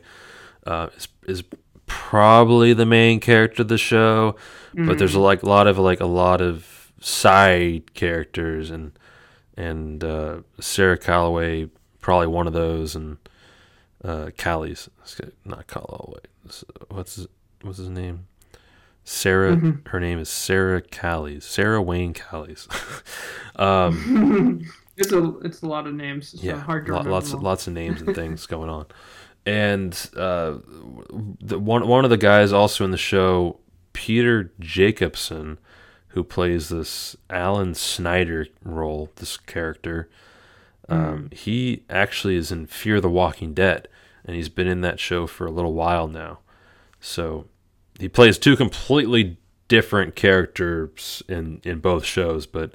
uh, 0.66 0.88
is 0.98 1.08
is 1.28 1.44
probably 1.86 2.74
the 2.74 2.86
main 2.86 3.20
character 3.20 3.62
of 3.64 3.68
the 3.68 3.78
show. 3.78 4.36
But 4.74 4.98
there's 4.98 5.16
a, 5.16 5.18
Mm. 5.20 5.24
like 5.24 5.44
a 5.44 5.50
lot 5.50 5.68
of 5.68 5.78
like 5.78 6.00
a 6.00 6.06
lot 6.06 6.40
of 6.42 6.92
side 7.02 7.94
characters, 7.94 8.72
and 8.72 8.94
and 9.58 10.04
uh, 10.04 10.38
Sarah 10.60 10.98
Calloway 10.98 11.68
probably 12.00 12.28
one 12.28 12.48
of 12.48 12.54
those, 12.54 12.96
and 12.96 13.18
uh, 14.04 14.30
Callie's 14.38 14.90
not 15.46 15.68
Calloway. 15.68 16.20
What's 16.90 17.16
his, 17.16 17.28
what's 17.62 17.78
his 17.78 17.90
name? 17.90 18.28
Sarah. 19.04 19.56
Mhm. 19.56 19.88
Her 19.88 20.00
name 20.00 20.20
is 20.20 20.30
Sarah 20.30 20.82
Callies. 20.82 21.44
Sarah 21.44 21.82
Wayne 21.82 22.14
Callies. 22.14 22.68
um, 23.60 24.66
it's 24.98 25.12
a 25.12 25.38
it's 25.40 25.62
a 25.62 25.68
lot 25.68 25.88
of 25.88 25.94
names. 25.94 26.34
It's 26.34 26.44
yeah, 26.44 26.60
hard 26.60 26.86
to 26.86 26.92
lo- 26.94 27.00
remember. 27.00 27.12
lots 27.12 27.34
all. 27.34 27.42
lots 27.42 27.68
of 27.68 27.74
names 27.74 28.02
and 28.02 28.16
things 28.16 28.46
going 28.48 28.70
on. 28.70 28.86
And 29.46 29.94
uh, 30.16 30.58
the 31.42 31.60
one 31.60 31.88
one 31.88 32.04
of 32.04 32.10
the 32.12 32.18
guys 32.18 32.54
also 32.54 32.86
in 32.86 32.92
the 32.92 32.98
show, 32.98 33.60
Peter 33.94 34.52
Jacobson, 34.60 35.58
who 36.10 36.24
plays 36.24 36.70
this 36.70 37.16
Alan 37.30 37.74
Snyder 37.74 38.48
role, 38.64 39.10
this 39.16 39.38
character. 39.38 40.10
Um, 40.90 41.30
He 41.32 41.84
actually 41.90 42.36
is 42.36 42.52
in 42.52 42.66
Fear 42.68 43.02
the 43.02 43.10
Walking 43.10 43.54
Dead, 43.54 43.88
and 44.26 44.36
he's 44.36 44.50
been 44.50 44.68
in 44.68 44.82
that 44.82 45.00
show 45.00 45.26
for 45.26 45.46
a 45.48 45.52
little 45.52 45.74
while 45.74 46.08
now. 46.08 46.40
So 47.00 47.48
he 48.02 48.10
plays 48.10 48.38
two 48.38 48.56
completely 48.58 49.38
different 49.68 50.16
characters 50.16 51.24
in 51.30 51.62
in 51.64 51.80
both 51.80 52.04
shows, 52.04 52.46
but 52.46 52.74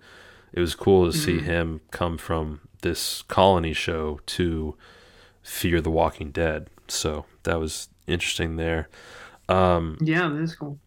it 0.52 0.60
was 0.60 0.74
cool 0.74 1.10
to 1.10 1.16
see 1.16 1.38
him 1.40 1.80
come 1.90 2.16
from 2.16 2.60
this 2.82 3.22
colony 3.22 3.72
show 3.74 4.20
to 4.26 4.74
Fear 5.42 5.80
the 5.82 5.90
Walking 5.90 6.30
Dead. 6.30 6.68
So 6.88 7.26
that 7.42 7.58
was 7.60 7.88
interesting 8.06 8.56
there. 8.56 8.88
Um, 9.48 9.98
Yeah, 10.00 10.28
that 10.28 10.40
is 10.40 10.54
cool. 10.54 10.78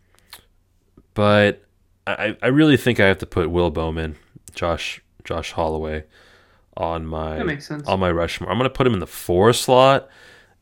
but 1.13 1.63
I, 2.07 2.35
I 2.41 2.47
really 2.47 2.77
think 2.77 2.99
I 2.99 3.05
have 3.07 3.19
to 3.19 3.25
put 3.25 3.49
Will 3.51 3.69
Bowman, 3.69 4.15
Josh 4.55 5.01
Josh 5.23 5.51
Holloway, 5.51 6.05
on 6.75 7.05
my 7.05 7.37
That 7.37 7.45
makes 7.45 7.67
sense. 7.67 7.87
on 7.87 7.99
my 7.99 8.11
Rushmore. 8.11 8.49
I'm 8.49 8.57
gonna 8.57 8.69
put 8.69 8.87
him 8.87 8.93
in 8.93 8.99
the 8.99 9.07
four 9.07 9.53
slot, 9.53 10.09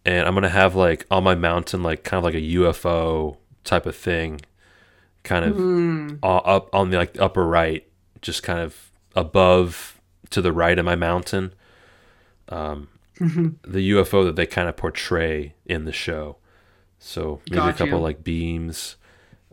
and 0.05 0.27
I'm 0.27 0.33
gonna 0.33 0.49
have 0.49 0.75
like 0.75 1.05
on 1.09 1.23
my 1.23 1.35
mountain 1.35 1.83
like 1.83 2.03
kind 2.03 2.17
of 2.17 2.23
like 2.25 2.35
a 2.35 2.41
UFO 2.41 3.37
type 3.67 3.85
of 3.85 3.95
thing, 3.95 4.41
kind 5.23 5.45
of 5.45 5.55
Mm, 5.57 6.19
up 6.23 6.73
on 6.73 6.89
the 6.89 6.97
like 6.97 7.19
upper 7.21 7.45
right, 7.45 7.85
just 8.21 8.41
kind 8.43 8.59
of 8.59 8.91
above 9.15 9.99
to 10.31 10.41
the 10.41 10.51
right 10.51 10.77
of 10.79 10.85
my 10.85 10.95
mountain. 10.95 11.53
Um, 12.49 12.87
the 13.19 13.91
UFO 13.91 14.25
that 14.25 14.35
they 14.35 14.45
kind 14.45 14.69
of 14.69 14.77
portray 14.77 15.53
in 15.65 15.85
the 15.85 15.91
show. 15.91 16.37
So 16.99 17.41
maybe 17.49 17.67
a 17.67 17.73
couple 17.73 17.97
you. 17.97 18.03
like 18.03 18.23
beams 18.23 18.95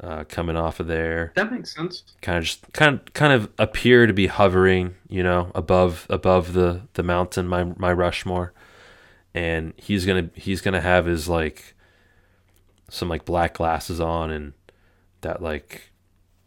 uh, 0.01 0.25
coming 0.25 0.57
off 0.57 0.81
of 0.81 0.87
there, 0.87 1.33
that 1.37 1.53
makes 1.53 1.75
sense. 1.75 2.05
kind 2.23 2.39
of 2.39 2.45
just 2.45 2.73
kind 2.73 2.95
of 3.01 3.13
kind 3.15 3.33
of 3.33 3.51
appear 3.59 4.07
to 4.07 4.13
be 4.13 4.27
hovering, 4.27 4.95
you 5.09 5.23
know, 5.23 5.51
above 5.55 6.07
above 6.11 6.53
the 6.53 6.83
the 6.95 7.03
mountain, 7.03 7.47
my 7.49 7.65
my 7.77 7.93
Rushmore, 7.93 8.53
and 9.35 9.73
he's 9.77 10.05
gonna 10.07 10.31
he's 10.35 10.61
gonna 10.61 10.81
have 10.81 11.07
his 11.07 11.29
like 11.29 11.75
some 12.89 13.09
like 13.09 13.25
black 13.25 13.55
glasses 13.55 14.01
on 14.01 14.31
and 14.31 14.53
that 15.23 15.43
like 15.43 15.91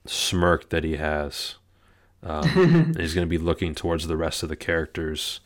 smirk 0.05 0.69
that 0.69 0.83
he 0.83 0.97
has. 0.97 1.55
Um, 2.23 2.93
he's 2.97 3.13
going 3.13 3.27
to 3.27 3.29
be 3.29 3.37
looking 3.37 3.75
towards 3.75 4.07
the 4.07 4.17
rest 4.17 4.43
of 4.43 4.49
the 4.49 4.55
characters. 4.55 5.39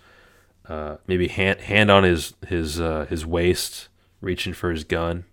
Uh, 0.67 0.97
maybe 1.07 1.27
hand 1.27 1.59
hand 1.61 1.89
on 1.89 2.03
his 2.03 2.33
his 2.47 2.79
uh, 2.79 3.05
his 3.09 3.25
waist, 3.25 3.89
reaching 4.21 4.53
for 4.53 4.71
his 4.71 4.83
gun, 4.83 5.25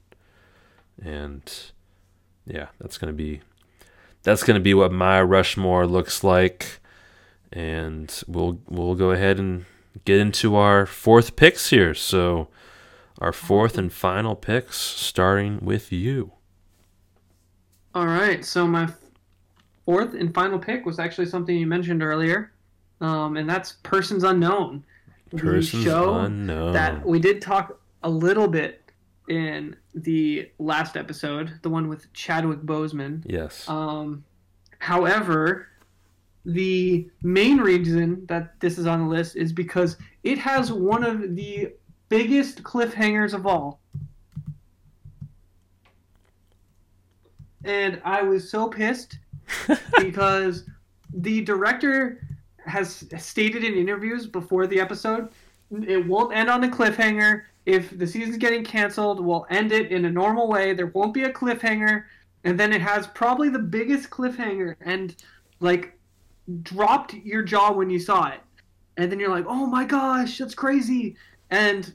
and 1.03 1.71
yeah, 2.47 2.69
that's 2.81 2.99
going 2.99 3.13
to 3.13 3.17
be 3.17 3.41
that's 4.23 4.43
going 4.43 4.57
to 4.57 4.63
be 4.63 4.75
what 4.75 4.91
my 4.91 5.23
Rushmore 5.23 5.87
looks 5.87 6.25
like. 6.25 6.81
And 7.53 8.23
we'll 8.27 8.61
we'll 8.69 8.95
go 8.95 9.11
ahead 9.11 9.39
and 9.39 9.65
get 10.05 10.19
into 10.21 10.57
our 10.57 10.87
fourth 10.87 11.37
picks 11.37 11.71
here. 11.71 11.95
So 11.95 12.49
our 13.19 13.33
fourth 13.33 13.77
and 13.79 13.93
final 13.93 14.35
picks, 14.35 14.79
starting 14.79 15.59
with 15.63 15.93
you. 15.93 16.33
All 17.95 18.07
right, 18.07 18.45
so 18.45 18.67
my 18.67 18.89
fourth 19.85 20.15
and 20.15 20.33
final 20.35 20.59
pick 20.59 20.87
was 20.87 20.99
actually 20.99 21.27
something 21.27 21.57
you 21.57 21.67
mentioned 21.67 22.03
earlier, 22.03 22.53
um, 23.01 23.37
and 23.37 23.49
that's 23.49 23.73
Persons 23.83 24.25
Unknown. 24.25 24.85
The 25.31 25.39
Persons 25.39 25.85
show 25.85 26.15
unknown. 26.15 26.73
that 26.73 27.05
we 27.05 27.19
did 27.19 27.43
talk 27.43 27.81
a 28.03 28.09
little 28.11 28.49
bit 28.49 28.83
in 29.29 29.77
the 29.95 30.51
last 30.59 30.97
episode, 30.97 31.53
the 31.63 31.69
one 31.69 31.89
with 31.89 32.11
Chadwick 32.13 32.61
Boseman. 32.61 33.23
yes. 33.27 33.69
Um, 33.69 34.25
however, 34.79 35.69
the 36.45 37.11
main 37.23 37.59
reason 37.59 38.25
that 38.27 38.59
this 38.61 38.79
is 38.79 38.87
on 38.87 39.01
the 39.01 39.09
list 39.09 39.37
is 39.37 39.53
because 39.53 39.97
it 40.23 40.39
has 40.39 40.73
one 40.73 41.05
of 41.05 41.37
the 41.37 41.73
biggest 42.09 42.63
cliffhangers 42.63 43.35
of 43.35 43.47
all. 43.47 43.81
And 47.65 48.01
I 48.05 48.23
was 48.23 48.51
so 48.51 48.69
pissed 48.69 49.19
because 49.99 50.65
the 51.13 51.43
director 51.43 52.21
has 52.67 53.07
stated 53.19 53.65
in 53.65 53.75
interviews 53.75 54.27
before 54.27 54.67
the 54.67 54.81
episode 54.81 55.31
it 55.71 56.07
won't 56.07 56.35
end 56.35 56.49
on 56.49 56.65
a 56.65 56.69
cliffhanger. 56.69 57.43
If 57.67 57.99
the 57.99 58.07
season's 58.07 58.39
getting 58.39 58.65
canceled, 58.65 59.21
we'll 59.21 59.47
end 59.51 59.73
it 59.73 59.93
in 59.93 60.05
a 60.07 60.11
normal 60.11 60.49
way. 60.49 60.73
There 60.73 60.87
won't 60.87 61.13
be 61.13 61.25
a 61.25 61.33
cliffhanger. 61.33 62.05
And 62.45 62.59
then 62.59 62.73
it 62.73 62.81
has 62.81 63.07
probably 63.09 63.51
the 63.51 63.59
biggest 63.59 64.11
cliffhanger 64.11 64.77
and 64.81 65.15
like 65.61 65.99
dropped 66.63 67.15
your 67.15 67.43
jaw 67.43 67.73
when 67.73 67.91
you 67.91 67.99
saw 67.99 68.29
it. 68.29 68.41
And 68.97 69.13
then 69.13 69.21
you're 69.21 69.29
like, 69.29 69.45
oh 69.47 69.67
my 69.67 69.85
gosh, 69.85 70.39
that's 70.39 70.55
crazy. 70.55 71.17
And 71.51 71.93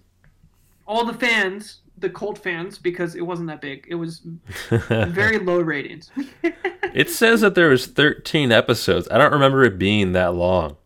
all 0.85 1.05
the 1.05 1.13
fans, 1.13 1.79
the 1.97 2.09
cult 2.09 2.37
fans, 2.37 2.77
because 2.77 3.15
it 3.15 3.21
wasn't 3.21 3.47
that 3.47 3.61
big, 3.61 3.85
it 3.89 3.95
was 3.95 4.21
very 4.69 5.39
low 5.39 5.59
ratings. 5.61 6.11
It 6.93 7.09
says 7.09 7.41
that 7.41 7.55
there 7.55 7.69
was 7.69 7.87
13 7.87 8.51
episodes. 8.51 9.07
I 9.09 9.17
don't 9.17 9.31
remember 9.33 9.63
it 9.63 9.79
being 9.79 10.11
that 10.11 10.35
long. 10.35 10.77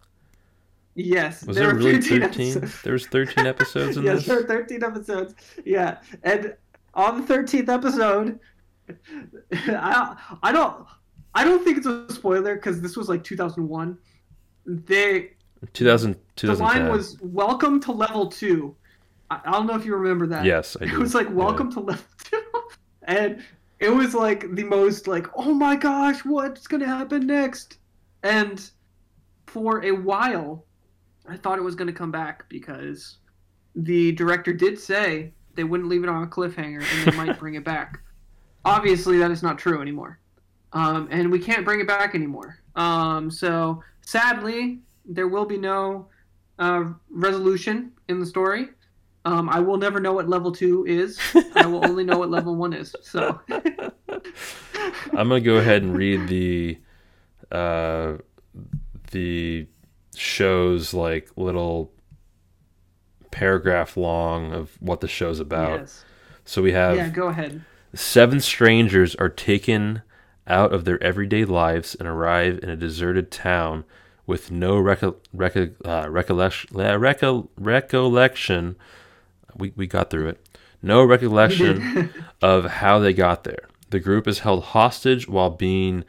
yes. 0.96 1.44
Was 1.46 1.58
there 1.58 1.68
were 1.68 1.74
really 1.76 2.02
13 2.02 2.22
13? 2.22 2.48
episodes. 2.58 2.82
There 2.82 2.94
was 2.94 3.08
13 3.08 3.46
episodes 3.46 3.98
in 3.98 4.04
yes, 4.06 4.20
this. 4.20 4.26
there 4.28 4.38
were 4.38 4.48
13 4.48 4.84
episodes. 4.86 5.36
Yeah, 5.66 5.98
and 6.24 6.56
on 6.94 7.26
the 7.26 7.34
13th 7.34 7.68
episode, 7.68 8.40
I 9.52 10.16
I 10.42 10.52
don't 10.54 10.86
I 11.36 11.44
don't 11.44 11.62
think 11.66 11.78
it's 11.78 11.88
a 11.88 12.08
spoiler 12.14 12.56
because 12.56 12.80
this 12.82 12.96
was 12.96 13.10
like 13.10 13.24
2001. 13.26 13.98
They 14.66 15.32
2000, 15.74 16.16
the 16.38 16.54
line 16.56 16.88
was 16.88 17.18
"Welcome 17.22 17.82
to 17.82 17.92
level 17.92 18.28
two. 18.28 18.76
I, 19.30 19.40
I 19.46 19.52
don't 19.52 19.68
know 19.68 19.76
if 19.76 19.86
you 19.86 19.96
remember 19.96 20.28
that. 20.28 20.46
yes, 20.46 20.78
I 20.80 20.86
It 20.94 20.98
was 20.98 21.14
like 21.16 21.28
Yeah. 21.28 21.34
"Welcome 21.34 21.72
to 21.74 21.80
level 21.82 22.04
two. 22.24 22.42
and 23.04 23.44
it 23.80 23.90
was 23.90 24.14
like 24.16 24.54
the 24.56 24.64
most 24.64 25.08
like, 25.08 25.28
"Oh 25.36 25.54
my 25.54 25.76
gosh, 25.76 26.24
what's 26.26 26.68
gonna 26.68 26.86
happen 26.88 27.28
next?" 27.28 27.78
And 28.24 28.70
for 29.46 29.84
a 29.86 29.92
while, 29.92 30.66
I 31.28 31.38
thought 31.38 31.58
it 31.60 31.64
was 31.64 31.76
gonna 31.76 31.94
come 31.94 32.12
back 32.12 32.48
because 32.50 33.18
the 33.76 34.12
director 34.14 34.54
did 34.54 34.80
say 34.80 35.34
they 35.56 35.64
wouldn't 35.64 35.90
leave 35.90 36.04
it 36.04 36.10
on 36.10 36.24
a 36.24 36.28
cliffhanger 36.28 36.84
and 36.84 37.12
they 37.12 37.18
might 37.18 37.38
bring 37.40 37.56
it 37.56 37.64
back. 37.76 38.00
Obviously, 38.66 39.18
that 39.20 39.32
is 39.32 39.44
not 39.44 39.58
true 39.58 39.82
anymore, 39.82 40.20
um, 40.74 41.08
and 41.12 41.32
we 41.32 41.40
can't 41.40 41.64
bring 41.64 41.80
it 41.80 41.88
back 41.88 42.16
anymore. 42.16 42.58
Um, 42.76 43.30
so 43.32 43.82
sadly, 44.02 44.80
there 45.06 45.28
will 45.28 45.46
be 45.46 45.58
no 45.58 46.08
uh, 46.60 46.86
resolution 47.10 47.92
in 48.10 48.20
the 48.20 48.26
story. 48.26 48.70
Um, 49.28 49.50
I 49.50 49.60
will 49.60 49.76
never 49.78 50.00
know 50.00 50.14
what 50.14 50.30
level 50.30 50.52
two 50.54 50.86
is. 50.88 51.20
I 51.56 51.66
will 51.66 51.84
only 51.86 52.06
know 52.06 52.18
what 52.18 52.30
level 52.30 52.56
one 52.56 52.72
is. 52.72 52.96
So 53.02 53.40
I'm 53.50 55.28
gonna 55.28 55.42
go 55.42 55.58
ahead 55.58 55.82
and 55.84 55.96
read 55.98 56.28
the 56.30 56.78
uh, 57.52 58.14
the 59.12 59.68
show's 60.16 60.94
like 60.94 61.30
little 61.36 61.92
paragraph 63.32 63.98
long 63.98 64.54
of 64.54 64.72
what 64.82 65.02
the 65.02 65.08
show's 65.08 65.40
about. 65.40 65.82
yes, 65.82 66.06
So 66.46 66.62
we 66.62 66.72
have 66.72 66.96
yeah, 66.96 67.10
go 67.10 67.28
ahead. 67.28 67.64
seven 67.94 68.40
strangers 68.40 69.14
are 69.16 69.30
taken 69.30 70.02
out 70.48 70.74
of 70.74 70.86
their 70.86 71.02
everyday 71.04 71.44
lives 71.44 71.96
and 71.96 72.08
arrive 72.08 72.60
in 72.64 72.70
a 72.70 72.76
deserted 72.78 73.30
town 73.32 73.84
with 74.26 74.52
no 74.52 74.76
reco- 74.82 75.18
reco- 75.36 75.74
uh, 75.86 76.10
recollection. 76.10 76.70
Reco- 76.74 77.50
recollection. 77.58 78.76
We 79.56 79.74
we 79.76 79.88
got 79.88 80.10
through 80.10 80.30
it. 80.30 80.48
No 80.82 81.04
recollection 81.04 82.12
of 82.42 82.66
how 82.66 83.00
they 83.00 83.14
got 83.14 83.44
there. 83.44 83.68
The 83.90 84.00
group 84.00 84.28
is 84.28 84.40
held 84.40 84.64
hostage 84.66 85.28
while 85.28 85.50
being 85.50 86.04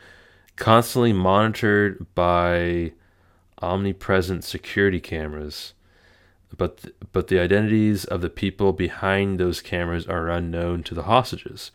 constantly 0.57 1.13
monitored 1.13 2.07
by 2.15 2.93
omnipresent 3.63 4.45
security 4.45 5.01
cameras. 5.01 5.75
But 6.57 6.79
th- 6.79 6.95
but 7.13 7.29
the 7.29 7.39
identities 7.39 8.05
of 8.05 8.21
the 8.21 8.31
people 8.31 8.73
behind 8.73 9.39
those 9.39 9.61
cameras 9.61 10.07
are 10.07 10.29
unknown 10.29 10.83
to 10.85 10.95
the 10.95 11.05
hostages. 11.05 11.71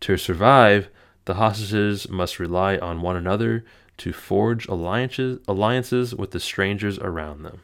To 0.00 0.16
survive, 0.16 0.88
the 1.24 1.34
hostages 1.34 2.08
must 2.08 2.38
rely 2.38 2.78
on 2.78 3.02
one 3.02 3.16
another 3.16 3.64
to 3.98 4.12
forge 4.12 4.66
alliances 4.66 5.40
alliances 5.46 6.14
with 6.14 6.30
the 6.30 6.40
strangers 6.40 6.98
around 6.98 7.42
them. 7.42 7.60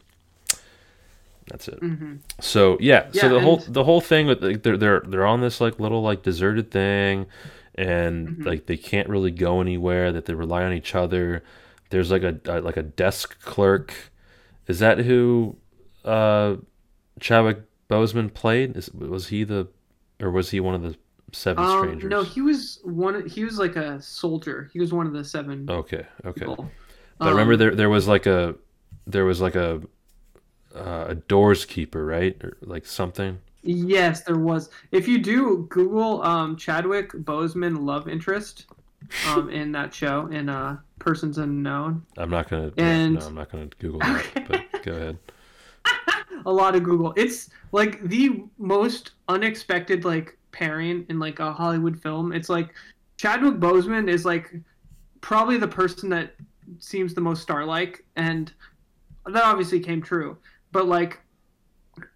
That's 1.49 1.69
it. 1.69 1.83
hmm 1.83 2.17
So 2.41 2.79
yeah, 2.81 3.13
so 3.13 3.29
Yeah, 3.29 3.31
the 3.31 3.41
whole 3.41 3.65
the 3.69 3.85
whole 3.85 4.01
thing 4.01 4.27
with 4.27 4.43
like, 4.43 4.63
they're 4.63 4.77
they're 4.77 5.01
they're 5.03 5.27
on 5.27 5.41
this 5.41 5.61
like 5.61 5.81
little 5.81 6.03
like 6.03 6.23
deserted 6.23 6.71
thing, 6.71 7.27
and 7.77 8.37
Mhm. 8.39 8.47
like 8.47 8.67
they 8.67 8.77
can't 8.77 9.09
really 9.09 9.31
go 9.31 9.61
anywhere. 9.61 10.13
That 10.13 10.27
they 10.27 10.35
rely 10.35 10.65
on 10.65 10.73
each 10.73 10.95
other. 10.95 11.45
There's 11.91 12.11
like 12.11 12.23
a, 12.25 12.41
a 12.47 12.61
like 12.61 12.77
a 12.77 12.83
desk 12.83 13.41
clerk. 13.43 13.95
Is 14.69 14.81
that 14.81 15.01
who 15.01 15.59
uh, 16.05 16.57
Chadwick 17.21 17.61
Boseman 17.91 18.35
played? 18.35 18.77
Is, 18.77 18.91
was 18.93 19.29
he 19.29 19.45
the 19.45 19.69
or 20.21 20.31
was 20.31 20.51
he 20.51 20.61
one 20.61 20.75
of 20.77 20.83
the 20.83 20.97
seven 21.33 21.65
Um, 21.65 21.67
strangers? 21.67 22.09
no, 22.09 22.23
he 22.23 22.43
was 22.43 22.81
one. 22.85 23.27
He 23.29 23.45
was 23.45 23.59
like 23.59 23.77
a 23.77 24.01
soldier. 24.03 24.69
He 24.73 24.79
was 24.81 24.93
one 24.93 25.07
of 25.07 25.13
the 25.15 25.25
seven 25.25 25.71
okay, 25.71 26.07
okay. 26.25 26.51
But 27.23 27.31
I 27.31 27.31
remember 27.31 27.57
Um, 27.57 27.59
there 27.59 27.75
there 27.75 27.91
was 27.91 28.09
like 28.09 28.27
a 28.27 28.57
there 29.07 29.25
was 29.25 29.41
like 29.41 29.57
a 29.57 29.83
uh, 30.77 31.07
a 31.09 31.15
doors 31.15 31.65
keeper, 31.65 32.05
right? 32.05 32.37
Or 32.43 32.57
like 32.63 32.87
something. 32.87 33.39
Yes, 33.63 34.23
there 34.23 34.39
was. 34.39 34.71
If 34.93 35.09
you 35.09 35.19
do 35.19 35.67
Google 35.71 36.23
um, 36.23 36.57
Chadwick 36.57 37.11
Boseman 37.13 37.85
love 37.85 38.09
interest 38.09 38.67
um, 39.29 39.51
in 39.51 39.73
that 39.73 39.93
show 39.93 40.27
in 40.29 40.49
uh, 40.49 40.79
Persons 40.99 41.39
Unknown, 41.39 42.05
I'm 42.17 42.31
not 42.31 42.49
gonna. 42.49 42.73
And- 42.77 43.15
no, 43.15 43.27
I'm 43.27 43.35
not 43.35 43.51
gonna 43.51 43.69
Google 43.79 44.01
that. 44.01 44.27
but 44.49 44.83
go 44.83 44.93
ahead. 44.93 45.19
a 46.47 46.53
lot 46.53 46.75
of 46.75 46.83
Google. 46.83 47.13
It's 47.17 47.51
like 47.73 48.01
the 48.03 48.45
most 48.59 49.13
unexpected 49.29 50.05
like 50.05 50.39
pairing 50.53 51.05
in 51.09 51.19
like 51.19 51.41
a 51.41 51.53
Hollywood 51.53 52.01
film. 52.01 52.33
It's 52.33 52.49
like 52.49 52.75
Chadwick 53.17 53.55
Boseman 53.55 54.09
is 54.09 54.25
like 54.25 54.55
probably 55.21 55.59
the 55.59 55.69
person 55.69 56.09
that 56.11 56.35
seems 56.79 57.15
the 57.15 57.21
most 57.21 57.43
star-like, 57.43 58.05
and 58.17 58.53
that 59.27 59.45
obviously 59.45 59.81
came 59.81 60.01
true. 60.01 60.37
But 60.77 60.89
like 60.89 61.19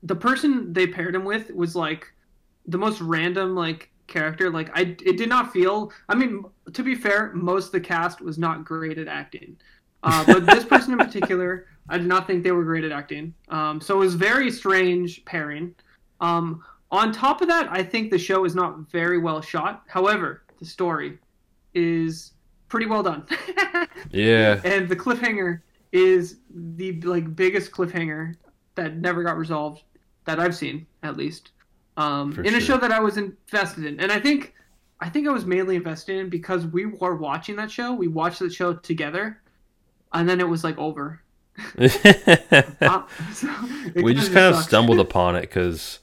the 0.02 0.14
person 0.14 0.74
they 0.74 0.86
paired 0.86 1.14
him 1.14 1.24
with 1.24 1.50
was 1.54 1.74
like 1.74 2.12
the 2.66 2.76
most 2.76 3.00
random 3.00 3.54
like 3.54 3.88
character. 4.06 4.50
Like 4.50 4.68
I, 4.76 4.82
it 4.82 5.16
did 5.16 5.30
not 5.30 5.50
feel. 5.50 5.90
I 6.10 6.14
mean, 6.14 6.44
to 6.74 6.82
be 6.82 6.94
fair, 6.94 7.32
most 7.32 7.68
of 7.68 7.72
the 7.72 7.80
cast 7.80 8.20
was 8.20 8.36
not 8.36 8.66
great 8.66 8.98
at 8.98 9.08
acting. 9.08 9.56
Uh, 10.02 10.22
but 10.26 10.44
this 10.44 10.62
person 10.62 10.92
in 10.92 10.98
particular, 11.06 11.68
I 11.88 11.96
did 11.96 12.06
not 12.06 12.26
think 12.26 12.44
they 12.44 12.52
were 12.52 12.64
great 12.64 12.84
at 12.84 12.92
acting. 12.92 13.32
Um, 13.48 13.80
so 13.80 13.94
it 13.94 14.00
was 14.00 14.14
very 14.14 14.50
strange 14.50 15.24
pairing. 15.24 15.74
Um, 16.20 16.62
on 16.90 17.12
top 17.12 17.40
of 17.40 17.48
that, 17.48 17.66
I 17.70 17.82
think 17.82 18.10
the 18.10 18.18
show 18.18 18.44
is 18.44 18.54
not 18.54 18.90
very 18.90 19.16
well 19.16 19.40
shot. 19.40 19.84
However, 19.86 20.42
the 20.58 20.66
story 20.66 21.18
is 21.72 22.32
pretty 22.68 22.84
well 22.84 23.02
done. 23.02 23.26
Yeah, 24.12 24.60
and 24.64 24.88
the 24.88 24.96
cliffhanger 24.96 25.60
is 25.92 26.38
the 26.50 27.00
like 27.02 27.34
biggest 27.36 27.70
cliffhanger 27.70 28.34
that 28.80 28.96
never 28.96 29.22
got 29.22 29.36
resolved 29.38 29.82
that 30.24 30.40
I've 30.40 30.54
seen 30.56 30.86
at 31.02 31.16
least 31.16 31.50
um, 31.96 32.40
in 32.44 32.54
a 32.54 32.60
show 32.60 32.78
that 32.78 32.90
I 32.92 33.00
was 33.00 33.16
invested 33.18 33.84
in, 33.84 34.00
and 34.00 34.10
I 34.12 34.20
think 34.20 34.54
I 35.00 35.08
think 35.08 35.28
I 35.28 35.32
was 35.32 35.46
mainly 35.46 35.76
invested 35.76 36.16
in 36.18 36.28
because 36.28 36.66
we 36.66 36.86
were 36.86 37.16
watching 37.16 37.56
that 37.56 37.70
show. 37.70 37.92
We 37.94 38.08
watched 38.08 38.38
the 38.40 38.50
show 38.50 38.74
together, 38.74 39.40
and 40.12 40.28
then 40.28 40.40
it 40.40 40.48
was 40.48 40.64
like 40.64 40.78
over. 40.78 41.20
Uh, 42.86 43.02
so 43.32 43.48
we 43.94 44.14
just 44.14 44.32
kind 44.32 44.46
of 44.46 44.56
sucks. 44.56 44.68
stumbled 44.68 45.00
upon 45.00 45.36
it 45.36 45.42
because, 45.42 45.98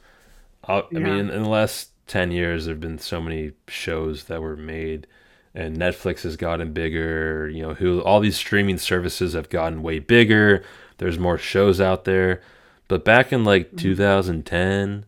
I, 0.67 0.79
I 0.79 0.83
Yeah. 0.91 0.99
mean, 0.99 1.13
in, 1.15 1.29
in 1.29 1.43
the 1.43 1.49
last 1.49 1.91
ten 2.07 2.31
years, 2.31 2.65
there've 2.65 2.79
been 2.79 2.99
so 2.99 3.21
many 3.21 3.53
shows 3.67 4.25
that 4.25 4.41
were 4.41 4.55
made, 4.55 5.07
and 5.55 5.77
Netflix 5.77 6.21
has 6.23 6.35
gotten 6.37 6.73
bigger. 6.73 7.49
You 7.49 7.63
know, 7.63 7.73
who 7.75 8.01
all 8.01 8.19
these 8.19 8.37
streaming 8.37 8.77
services 8.77 9.33
have 9.33 9.49
gotten 9.49 9.81
way 9.83 9.99
bigger. 9.99 10.63
There's 10.99 11.19
more 11.19 11.37
shows 11.37 11.79
out 11.81 12.05
there, 12.05 12.41
but 12.87 13.05
back 13.05 13.33
in 13.33 13.43
like 13.43 13.67
Mm-hmm. 13.67 13.77
2010, 13.77 15.05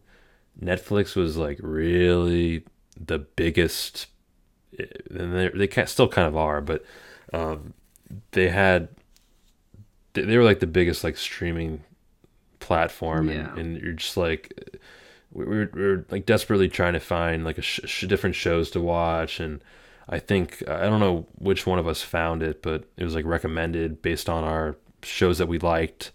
Netflix 0.61 1.15
was 1.15 1.37
like 1.37 1.59
really 1.61 2.63
the 2.99 3.19
biggest, 3.19 4.07
and 4.77 5.33
they 5.33 5.49
they 5.67 5.85
still 5.85 6.07
kind 6.09 6.27
of 6.27 6.35
are, 6.35 6.61
but 6.61 6.83
um, 7.33 7.73
they 8.31 8.49
had 8.49 8.89
they 10.13 10.37
were 10.37 10.43
like 10.43 10.59
the 10.59 10.67
biggest 10.67 11.03
like 11.03 11.17
streaming 11.17 11.83
platform 12.59 13.29
Yeah. 13.29 13.49
and, 13.51 13.57
and 13.59 13.81
you're 13.81 13.93
just 13.93 14.17
like 14.17 14.53
we 15.31 15.45
we 15.45 15.57
were, 15.59 15.71
we 15.73 15.81
were 15.81 16.05
like 16.09 16.25
desperately 16.25 16.67
trying 16.69 16.93
to 16.93 16.99
find 16.99 17.43
like 17.45 17.57
a 17.57 17.61
sh- 17.61 17.81
sh- 17.85 18.05
different 18.07 18.35
shows 18.35 18.69
to 18.71 18.81
watch 18.81 19.39
and 19.39 19.63
i 20.09 20.19
think 20.19 20.61
i 20.67 20.81
don't 20.83 20.99
know 20.99 21.25
which 21.37 21.65
one 21.65 21.79
of 21.79 21.87
us 21.87 22.01
found 22.01 22.43
it 22.43 22.61
but 22.61 22.85
it 22.97 23.03
was 23.03 23.15
like 23.15 23.25
recommended 23.25 24.01
based 24.01 24.27
on 24.29 24.43
our 24.43 24.75
shows 25.03 25.37
that 25.37 25.47
we 25.47 25.57
liked 25.59 26.11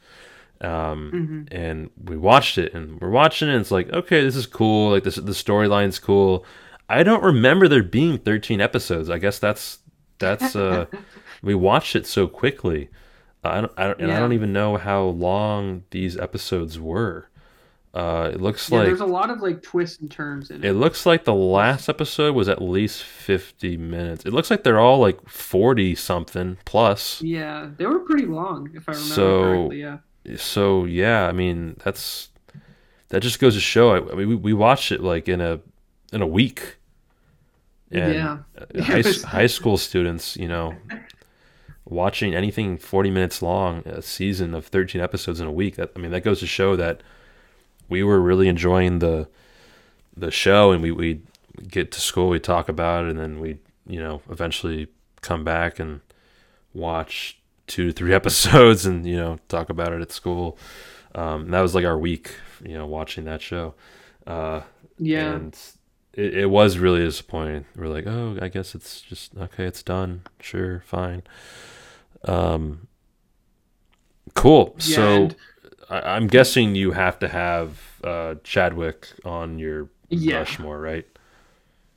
um, 0.64 1.46
Mhm. 1.50 1.54
and 1.56 1.90
we 2.04 2.16
watched 2.16 2.56
it 2.58 2.72
and 2.74 3.00
we're 3.00 3.10
watching 3.10 3.48
it 3.48 3.52
and 3.52 3.60
it's 3.60 3.70
like 3.70 3.92
okay 3.92 4.22
this 4.24 4.36
is 4.36 4.46
cool 4.46 4.90
like 4.92 5.04
this 5.04 5.16
the 5.16 5.32
storyline's 5.32 5.98
cool 5.98 6.44
i 6.88 7.02
don't 7.02 7.22
remember 7.22 7.68
there 7.68 7.82
being 7.82 8.18
13 8.18 8.60
episodes 8.60 9.10
i 9.10 9.18
guess 9.18 9.38
that's 9.38 9.78
that's 10.18 10.56
uh 10.56 10.86
we 11.42 11.54
watched 11.54 11.94
it 11.96 12.06
so 12.06 12.26
quickly 12.26 12.88
I 13.42 13.60
don't, 13.60 13.72
I 13.76 13.84
don't 13.88 14.00
and 14.00 14.10
i 14.12 14.18
don't 14.18 14.32
even 14.32 14.52
know 14.52 14.76
how 14.78 15.02
long 15.04 15.82
these 15.90 16.16
episodes 16.16 16.78
were 16.80 17.28
uh 17.92 18.30
it 18.32 18.40
looks 18.40 18.70
Yeah, 18.70 18.78
like 18.78 18.86
there's 18.86 19.00
a 19.00 19.06
lot 19.06 19.30
of 19.30 19.40
like 19.40 19.62
twists 19.62 20.00
and 20.00 20.10
turns 20.10 20.50
in 20.50 20.64
it. 20.64 20.70
it 20.70 20.72
looks 20.74 21.04
like 21.06 21.24
the 21.24 21.34
last 21.34 21.88
episode 21.88 22.34
was 22.34 22.48
at 22.48 22.60
least 22.62 23.02
50 23.02 23.76
minutes 23.76 24.24
it 24.24 24.32
looks 24.32 24.50
like 24.50 24.64
they're 24.64 24.80
all 24.80 24.98
like 24.98 25.28
40 25.28 25.94
something 25.94 26.56
plus 26.64 27.20
yeah, 27.22 27.68
they 27.76 27.86
were 27.86 28.00
pretty 28.00 28.26
long, 28.26 28.70
if 28.74 28.88
I 28.88 28.92
remember 28.92 29.14
So- 29.14 29.42
correctly. 29.42 29.80
Yeah. 29.80 29.98
So 30.36 30.84
yeah 30.84 31.26
i 31.28 31.32
mean 31.32 31.76
that's 31.84 32.28
that 33.10 33.20
just 33.20 33.38
goes 33.38 33.54
to 33.54 33.60
show 33.60 33.90
i, 33.90 33.96
I 34.12 34.14
mean 34.14 34.28
we, 34.28 34.34
we 34.34 34.52
watched 34.52 34.90
it 34.92 35.00
like 35.02 35.28
in 35.28 35.40
a 35.40 35.60
in 36.12 36.22
a 36.22 36.26
week 36.26 36.76
and 37.90 38.14
Yeah. 38.14 38.38
uh, 38.58 38.82
high, 38.82 38.96
was- 38.98 39.22
high 39.22 39.46
school 39.46 39.76
students 39.76 40.36
you 40.36 40.48
know 40.48 40.74
watching 41.84 42.34
anything 42.34 42.78
40 42.78 43.10
minutes 43.10 43.42
long 43.42 43.82
a 43.86 44.00
season 44.00 44.54
of 44.54 44.66
13 44.66 45.00
episodes 45.00 45.38
in 45.40 45.46
a 45.46 45.52
week 45.52 45.76
that 45.76 45.92
i 45.94 45.98
mean 45.98 46.10
that 46.10 46.24
goes 46.24 46.40
to 46.40 46.46
show 46.46 46.76
that 46.76 47.02
we 47.88 48.02
were 48.02 48.20
really 48.20 48.48
enjoying 48.48 49.00
the 49.00 49.28
the 50.16 50.30
show 50.30 50.72
and 50.72 50.82
we 50.82 50.90
we 50.90 51.20
get 51.68 51.92
to 51.92 52.00
school 52.00 52.30
we 52.30 52.40
talk 52.40 52.68
about 52.68 53.04
it 53.04 53.10
and 53.10 53.18
then 53.18 53.38
we 53.40 53.58
you 53.86 54.00
know 54.00 54.22
eventually 54.30 54.86
come 55.20 55.44
back 55.44 55.78
and 55.78 56.00
watch 56.72 57.38
two 57.66 57.86
to 57.88 57.92
three 57.92 58.12
episodes 58.20 58.86
and 58.86 59.06
you 59.06 59.16
know 59.16 59.38
talk 59.48 59.70
about 59.70 59.92
it 59.92 60.00
at 60.02 60.12
school. 60.12 60.58
Um, 61.14 61.50
that 61.50 61.60
was 61.60 61.74
like 61.74 61.84
our 61.84 61.98
week, 61.98 62.34
you 62.64 62.74
know, 62.76 62.86
watching 62.86 63.24
that 63.24 63.40
show. 63.40 63.74
Uh, 64.26 64.62
Yeah. 64.98 65.34
and 65.34 65.58
it, 66.12 66.34
it 66.38 66.46
was 66.50 66.78
really 66.78 67.04
disappointing. 67.04 67.66
We're 67.76 67.86
like, 67.88 68.06
oh, 68.06 68.36
I 68.42 68.48
guess 68.48 68.74
it's 68.74 69.00
just 69.00 69.36
okay. 69.36 69.64
It's 69.64 69.82
done. 69.84 70.22
Sure, 70.40 70.82
fine. 70.86 71.22
Um, 72.24 72.88
cool. 74.34 74.74
Yeah, 74.80 74.96
so 74.96 75.02
and- 75.24 75.36
I, 75.90 76.00
I'm 76.16 76.26
guessing 76.26 76.74
you 76.74 76.92
have 76.92 77.18
to 77.20 77.28
have 77.28 77.78
uh, 78.02 78.34
Chadwick 78.42 79.08
on 79.24 79.58
your 79.58 79.88
Yeah. 80.08 80.38
Rushmore, 80.38 80.80
right? 80.80 81.06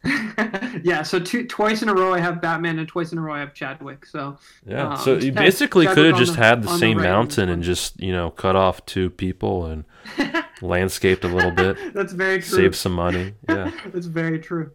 yeah, 0.84 1.04
so 1.04 1.20
two 1.20 1.46
twice 1.46 1.82
in 1.82 1.90
a 1.90 1.94
row 1.94 2.14
I 2.14 2.20
have 2.20 2.42
Batman 2.42 2.80
and 2.80 2.88
twice 2.88 3.12
in 3.12 3.18
a 3.18 3.22
row 3.22 3.34
I 3.34 3.40
have 3.40 3.54
Chadwick. 3.54 4.06
So 4.06 4.38
Yeah. 4.66 4.90
Um, 4.94 4.98
so 4.98 5.18
you 5.18 5.32
basically 5.32 5.86
Chadwick 5.86 5.96
could 5.96 6.06
have 6.08 6.18
just 6.18 6.36
the- 6.38 6.44
had 6.44 6.64
the 6.64 6.68
on 6.70 6.74
the 6.76 6.80
same 6.80 6.98
right 6.98 7.04
mountain 7.04 7.50
and 7.50 7.64
just 7.64 8.00
you 8.00 8.12
know 8.12 8.30
cut 8.32 8.56
off 8.56 8.86
two 8.86 9.10
people 9.10 9.66
and 9.66 9.86
landscaped 10.62 11.24
a 11.24 11.28
little 11.28 11.52
bit, 11.52 11.78
that's 11.94 12.14
very 12.14 12.40
true. 12.42 12.58
save 12.58 12.76
some 12.76 12.94
money. 12.94 13.34
Yeah. 13.50 13.72
That's 13.94 14.06
very 14.08 14.40
true. 14.40 14.72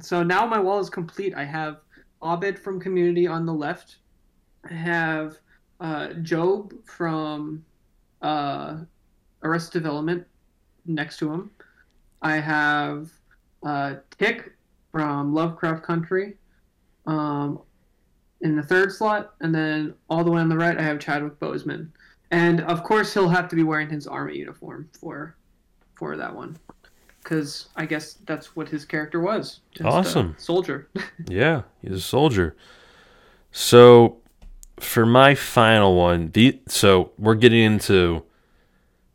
so 0.00 0.22
now 0.22 0.46
my 0.46 0.58
wall 0.58 0.80
is 0.80 0.90
complete. 0.90 1.34
I 1.34 1.44
have 1.44 1.78
Abed 2.22 2.58
from 2.58 2.80
Community 2.80 3.26
on 3.26 3.46
the 3.46 3.52
left. 3.54 3.96
I 4.68 4.74
have 4.74 5.38
uh, 5.80 6.08
Gob 6.22 6.72
from 6.84 7.64
uh, 8.22 8.78
Arrested 9.42 9.82
Development 9.82 10.26
next 10.86 11.18
to 11.18 11.32
him. 11.32 11.50
I 12.22 12.36
have 12.36 13.10
uh, 13.64 13.94
Tic 14.18 14.52
from 14.92 15.34
Lovecraft 15.34 15.82
Country 15.82 16.34
um, 17.06 17.60
in 18.40 18.56
the 18.56 18.62
third 18.62 18.92
slot, 18.92 19.34
and 19.40 19.54
then 19.54 19.94
all 20.08 20.22
the 20.22 20.30
way 20.30 20.40
on 20.40 20.48
the 20.48 20.56
right, 20.56 20.78
I 20.78 20.82
have 20.82 20.98
Chadwick 20.98 21.38
Boseman. 21.38 21.88
And 22.30 22.60
of 22.62 22.82
course, 22.82 23.14
he'll 23.14 23.28
have 23.28 23.48
to 23.48 23.56
be 23.56 23.62
wearing 23.62 23.88
his 23.88 24.06
army 24.06 24.36
uniform 24.36 24.88
for 24.98 25.36
for 25.94 26.16
that 26.16 26.34
one, 26.34 26.56
because 27.22 27.68
I 27.76 27.86
guess 27.86 28.14
that's 28.26 28.56
what 28.56 28.68
his 28.68 28.84
character 28.84 29.20
was. 29.20 29.60
Awesome. 29.84 30.34
soldier. 30.38 30.88
Yeah, 31.28 31.62
he's 31.80 31.92
a 31.92 32.00
soldier. 32.00 32.56
So, 33.52 34.18
for 34.80 35.06
my 35.06 35.36
final 35.36 35.94
one, 35.96 36.30
the 36.32 36.58
so 36.66 37.12
we're 37.18 37.36
getting 37.36 37.62
into 37.62 38.24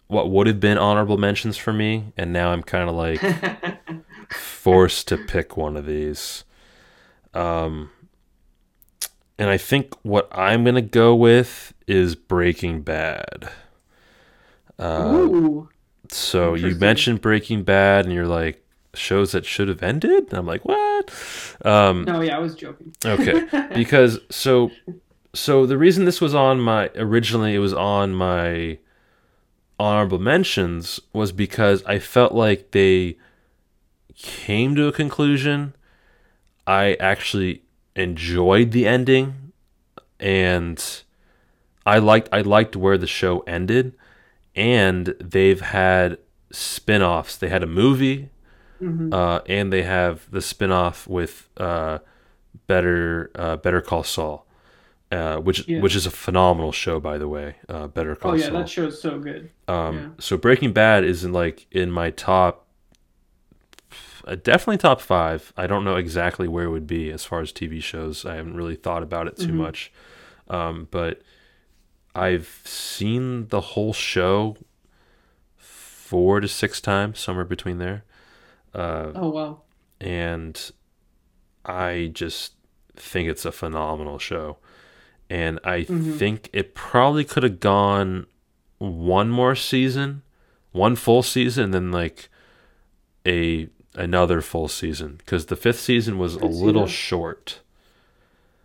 what 0.07 0.29
would 0.31 0.47
have 0.47 0.59
been 0.59 0.77
honorable 0.77 1.17
mentions 1.17 1.57
for 1.57 1.73
me, 1.73 2.13
and 2.15 2.31
now 2.31 2.51
I'm 2.51 2.63
kind 2.63 2.89
of 2.89 2.95
like 2.95 3.21
forced 4.33 5.07
to 5.09 5.17
pick 5.17 5.57
one 5.57 5.77
of 5.77 5.85
these. 5.85 6.43
Um, 7.33 7.91
and 9.37 9.49
I 9.49 9.57
think 9.57 9.95
what 10.03 10.27
I'm 10.31 10.63
gonna 10.63 10.81
go 10.81 11.15
with 11.15 11.73
is 11.87 12.15
Breaking 12.15 12.81
Bad. 12.81 13.49
Uh, 14.77 15.11
Ooh, 15.13 15.69
so 16.09 16.53
you 16.55 16.75
mentioned 16.75 17.21
Breaking 17.21 17.63
Bad, 17.63 18.05
and 18.05 18.13
you're 18.13 18.27
like 18.27 18.63
shows 18.93 19.31
that 19.31 19.45
should 19.45 19.67
have 19.67 19.83
ended. 19.83 20.27
And 20.29 20.33
I'm 20.33 20.45
like, 20.45 20.65
what? 20.65 21.13
Um, 21.63 22.03
no, 22.05 22.21
yeah, 22.21 22.35
I 22.35 22.39
was 22.39 22.55
joking. 22.55 22.93
okay 23.05 23.67
because 23.73 24.19
so 24.29 24.71
so 25.33 25.65
the 25.65 25.77
reason 25.77 26.05
this 26.05 26.19
was 26.19 26.33
on 26.33 26.59
my 26.59 26.89
originally 26.95 27.55
it 27.55 27.59
was 27.59 27.73
on 27.73 28.13
my 28.13 28.79
honorable 29.79 30.19
mentions 30.19 30.99
was 31.13 31.31
because 31.31 31.83
I 31.85 31.99
felt 31.99 32.33
like 32.33 32.71
they 32.71 33.17
came 34.21 34.75
to 34.75 34.87
a 34.87 34.91
conclusion. 34.91 35.73
I 36.67 36.93
actually 36.99 37.63
enjoyed 37.95 38.71
the 38.71 38.85
ending 38.87 39.51
and 40.19 41.01
I 41.85 41.97
liked 41.99 42.29
I 42.31 42.41
liked 42.41 42.75
where 42.75 42.97
the 42.97 43.07
show 43.07 43.39
ended 43.47 43.95
and 44.55 45.15
they've 45.19 45.61
had 45.61 46.17
spin-offs. 46.51 47.37
They 47.37 47.49
had 47.49 47.63
a 47.63 47.67
movie 47.67 48.29
Mhm. 48.81 49.13
uh, 49.13 49.41
and 49.47 49.73
they 49.73 49.83
have 49.83 50.29
the 50.31 50.41
spin-off 50.41 51.07
with 51.07 51.49
uh, 51.57 51.99
Better 52.67 53.31
uh, 53.35 53.55
Better 53.57 53.81
Call 53.81 54.03
Saul, 54.03 54.45
uh, 55.11 55.37
which 55.37 55.67
Yeah. 55.67 55.79
which 55.81 55.95
is 55.95 56.05
a 56.05 56.11
phenomenal 56.11 56.71
show 56.71 56.99
by 56.99 57.17
the 57.17 57.27
way. 57.27 57.55
Uh, 57.67 57.87
Better 57.87 58.15
Call 58.15 58.31
Oh 58.31 58.35
yeah, 58.35 58.45
Saul. 58.47 58.53
that 58.59 58.69
show's 58.69 59.01
so 59.01 59.17
good. 59.19 59.49
Um, 59.67 59.95
Yeah. 59.97 60.07
So 60.19 60.37
Breaking 60.37 60.71
Bad 60.73 61.03
is 61.03 61.23
in 61.23 61.31
like 61.33 61.65
in 61.71 61.89
my 61.91 62.11
top, 62.11 62.65
uh, 64.29 64.35
definitely 64.35 64.77
top 64.77 65.01
five. 65.01 65.51
I 65.57 65.65
don't 65.67 65.83
know 65.83 65.95
exactly 65.95 66.47
where 66.47 66.65
it 66.65 66.69
would 66.69 66.87
be 66.87 67.09
as 67.11 67.25
far 67.25 67.41
as 67.41 67.51
TV 67.51 67.81
shows. 67.81 68.25
I 68.25 68.35
haven't 68.35 68.55
really 68.55 68.75
thought 68.75 69.03
about 69.03 69.27
it 69.27 69.35
too 69.37 69.51
Mhm. 69.51 69.55
much, 69.55 69.91
um, 70.49 70.87
but 70.91 71.21
I've 72.15 72.61
seen 72.63 73.47
the 73.47 73.61
whole 73.61 73.93
show 73.93 74.55
four 75.57 76.39
to 76.39 76.47
six 76.47 76.81
times, 76.81 77.19
somewhere 77.19 77.45
between 77.45 77.77
there, 77.77 78.03
uh, 78.73 79.11
Oh 79.15 79.29
wow. 79.29 79.61
and 80.01 80.71
I 81.65 82.11
just 82.13 82.53
think 82.95 83.29
it's 83.29 83.45
a 83.45 83.51
phenomenal 83.51 84.17
show. 84.19 84.57
And 85.29 85.59
I 85.63 85.81
Mhm. 85.83 86.17
think 86.17 86.49
it 86.53 86.73
probably 86.73 87.23
could 87.23 87.43
have 87.43 87.59
gone 87.59 88.25
one 88.79 89.29
more 89.29 89.55
season, 89.55 90.23
one 90.71 90.95
full 90.95 91.21
season, 91.21 91.65
and 91.65 91.73
then 91.73 91.91
like 91.91 92.29
a 93.27 93.69
another 93.95 94.41
full 94.41 94.67
season 94.67 95.15
because 95.17 95.47
the 95.47 95.55
fifth 95.55 95.79
season 95.79 96.17
was 96.17 96.35
a 96.35 96.45
little 96.45 96.85
that. 96.85 96.91
short. 96.91 97.59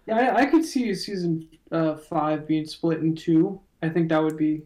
Yeah, 0.06 0.18
I, 0.18 0.42
I 0.42 0.46
could 0.46 0.64
see 0.64 0.94
season 0.94 1.48
uh, 1.72 1.94
five 1.96 2.46
being 2.46 2.66
split 2.66 3.00
in 3.00 3.14
two. 3.14 3.60
I 3.82 3.88
think 3.88 4.08
that 4.10 4.22
would 4.22 4.36
be 4.36 4.56
a 4.56 4.62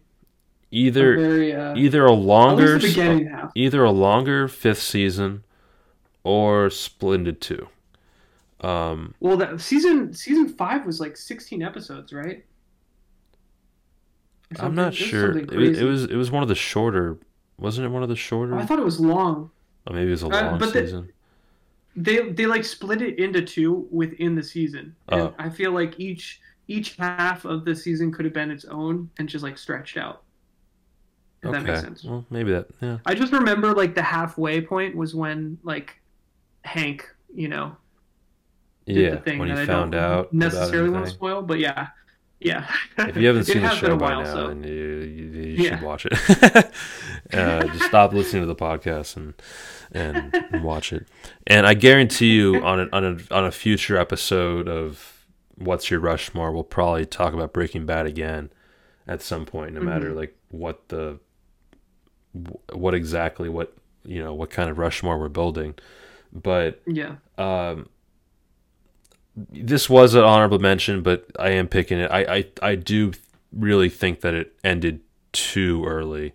Either 0.70 1.16
very 1.16 1.54
uh, 1.54 1.74
either 1.76 2.04
a 2.04 2.12
longer 2.12 2.74
least 2.74 2.82
the 2.82 2.88
beginning 2.88 3.26
half. 3.28 3.52
either 3.54 3.84
a 3.84 3.90
longer 3.90 4.48
fifth 4.48 4.82
season 4.82 5.44
or 6.24 6.68
splendid 6.70 7.40
two. 7.40 7.68
Um, 8.60 9.14
Well, 9.20 9.36
that 9.36 9.60
season 9.60 10.12
season 10.12 10.48
five 10.48 10.84
was 10.84 11.00
like 11.00 11.16
sixteen 11.16 11.62
episodes, 11.62 12.12
right? 12.12 12.44
I'm 14.58 14.74
not 14.74 14.94
sure. 14.94 15.36
It 15.38 15.50
was, 15.50 15.78
it 15.78 15.84
was 15.84 16.04
it 16.04 16.16
was 16.16 16.30
one 16.30 16.42
of 16.42 16.48
the 16.48 16.54
shorter. 16.54 17.18
Wasn't 17.58 17.84
it 17.84 17.90
one 17.90 18.02
of 18.02 18.08
the 18.08 18.16
shorter? 18.16 18.54
Oh, 18.54 18.58
I 18.58 18.66
thought 18.66 18.78
it 18.78 18.84
was 18.84 18.98
long. 19.00 19.50
Or 19.88 19.94
maybe 19.94 20.08
it 20.08 20.10
was 20.12 20.22
a 20.22 20.26
Uh, 20.26 20.30
long 20.50 20.58
but 20.58 20.72
the- 20.72 20.80
season. 20.82 21.12
They 21.96 22.30
they 22.30 22.46
like 22.46 22.64
split 22.64 23.02
it 23.02 23.18
into 23.18 23.42
two 23.42 23.88
within 23.90 24.36
the 24.36 24.42
season, 24.42 24.94
and 25.08 25.20
Oh. 25.20 25.34
I 25.38 25.48
feel 25.48 25.72
like 25.72 25.98
each 25.98 26.40
each 26.68 26.94
half 26.96 27.44
of 27.44 27.64
the 27.64 27.74
season 27.74 28.12
could 28.12 28.24
have 28.24 28.34
been 28.34 28.50
its 28.52 28.64
own 28.66 29.10
and 29.18 29.28
just 29.28 29.42
like 29.42 29.58
stretched 29.58 29.96
out. 29.96 30.22
If 31.42 31.50
that 31.52 31.62
makes 31.64 31.80
sense. 31.80 32.04
Well, 32.04 32.24
maybe 32.30 32.50
that. 32.52 32.68
Yeah. 32.80 32.98
I 33.06 33.14
just 33.14 33.32
remember 33.32 33.72
like 33.74 33.94
the 33.94 34.02
halfway 34.02 34.60
point 34.60 34.94
was 34.94 35.14
when 35.14 35.58
like 35.64 35.96
Hank, 36.64 37.08
you 37.34 37.48
know, 37.48 37.76
did 38.86 38.96
Yeah. 38.96 39.10
the 39.10 39.16
thing 39.22 39.38
when 39.38 39.48
he 39.48 39.54
that 39.54 39.62
I 39.62 39.66
found 39.66 39.92
don't 39.92 40.00
out 40.00 40.32
necessarily 40.32 40.90
want 40.90 41.06
to 41.06 41.10
spoil, 41.10 41.42
but 41.42 41.58
yeah, 41.58 41.88
yeah. 42.40 42.70
If 42.98 43.16
you 43.16 43.26
haven't 43.26 43.44
seen 43.46 43.62
the 43.62 43.74
show 43.74 43.96
by 43.96 44.10
while, 44.14 44.22
now, 44.22 44.32
so- 44.34 44.48
then 44.48 44.62
you, 44.64 44.72
you, 44.74 45.24
you 45.26 45.64
Yeah. 45.64 45.70
should 45.78 45.82
watch 45.82 46.06
it. 46.06 46.12
uh, 47.32 47.64
just 47.66 47.84
stop 47.84 48.12
listening 48.12 48.42
to 48.42 48.46
the 48.46 48.54
podcast 48.56 49.16
and 49.16 49.34
and, 49.90 50.62
watch 50.62 50.92
it. 50.92 51.06
And 51.46 51.66
I 51.66 51.72
guarantee 51.74 52.32
you, 52.34 52.62
on 52.62 52.80
a, 52.80 52.88
on 52.92 53.04
a 53.04 53.34
on 53.34 53.44
a 53.46 53.50
future 53.50 53.96
episode 53.96 54.68
of 54.68 55.24
What's 55.56 55.90
Your 55.90 56.00
Rushmore, 56.00 56.52
we'll 56.52 56.62
probably 56.64 57.06
talk 57.06 57.32
about 57.32 57.52
Breaking 57.52 57.86
Bad 57.86 58.06
again 58.06 58.50
at 59.06 59.22
some 59.22 59.46
point, 59.46 59.72
no 59.74 59.80
matter 59.80 60.08
Mm-hmm. 60.08 60.16
like 60.18 60.36
what 60.50 60.88
the 60.88 61.18
what 62.72 62.94
exactly 62.94 63.48
what 63.48 63.74
you 64.04 64.22
know 64.22 64.34
what 64.34 64.50
kind 64.50 64.68
of 64.70 64.78
Rushmore 64.78 65.18
we're 65.18 65.28
building. 65.28 65.74
But 66.32 66.82
yeah. 66.86 67.16
um, 67.38 67.88
this 69.50 69.88
was 69.88 70.14
an 70.14 70.24
honorable 70.24 70.58
mention, 70.58 71.02
but 71.02 71.26
I 71.38 71.50
am 71.50 71.68
picking 71.68 71.98
it. 71.98 72.10
I, 72.10 72.20
I, 72.36 72.44
I 72.62 72.74
do 72.74 73.12
really 73.52 73.88
think 73.88 74.20
that 74.20 74.34
it 74.34 74.54
ended 74.64 75.00
too 75.32 75.84
early. 75.86 76.32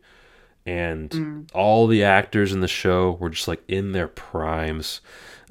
And 0.66 1.10
Mm. 1.10 1.50
all 1.54 1.88
the 1.88 2.04
actors 2.04 2.54
in 2.54 2.62
the 2.62 2.68
show 2.68 3.12
were 3.20 3.30
just 3.30 3.48
like 3.48 3.62
in 3.68 3.92
their 3.92 4.08
primes. 4.08 5.02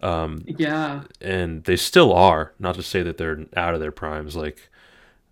Um, 0.03 0.43
Yeah. 0.47 1.03
and 1.21 1.65
they 1.65 1.77
still 1.77 2.13
are. 2.13 2.53
Not 2.59 2.75
to 2.77 2.83
say 2.83 3.03
that 3.03 3.19
they're 3.19 3.45
out 3.57 3.75
of 3.75 3.81
their 3.81 3.93
primes. 3.93 4.35
Like, 4.37 4.71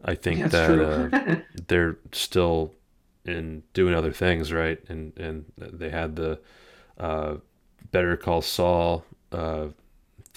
I 0.04 0.14
think 0.14 0.40
That's 0.50 0.52
that 0.52 0.80
uh, 0.80 1.36
they're 1.68 1.96
still 2.12 2.74
in 3.24 3.62
doing 3.74 3.94
other 3.94 4.12
things, 4.12 4.52
right? 4.52 4.78
And 4.88 5.12
and 5.18 5.44
they 5.58 5.90
had 5.90 6.16
the 6.16 6.38
uh, 6.98 7.36
Better 7.90 8.16
Call 8.16 8.42
Saul. 8.42 9.04
Uh, 9.32 9.68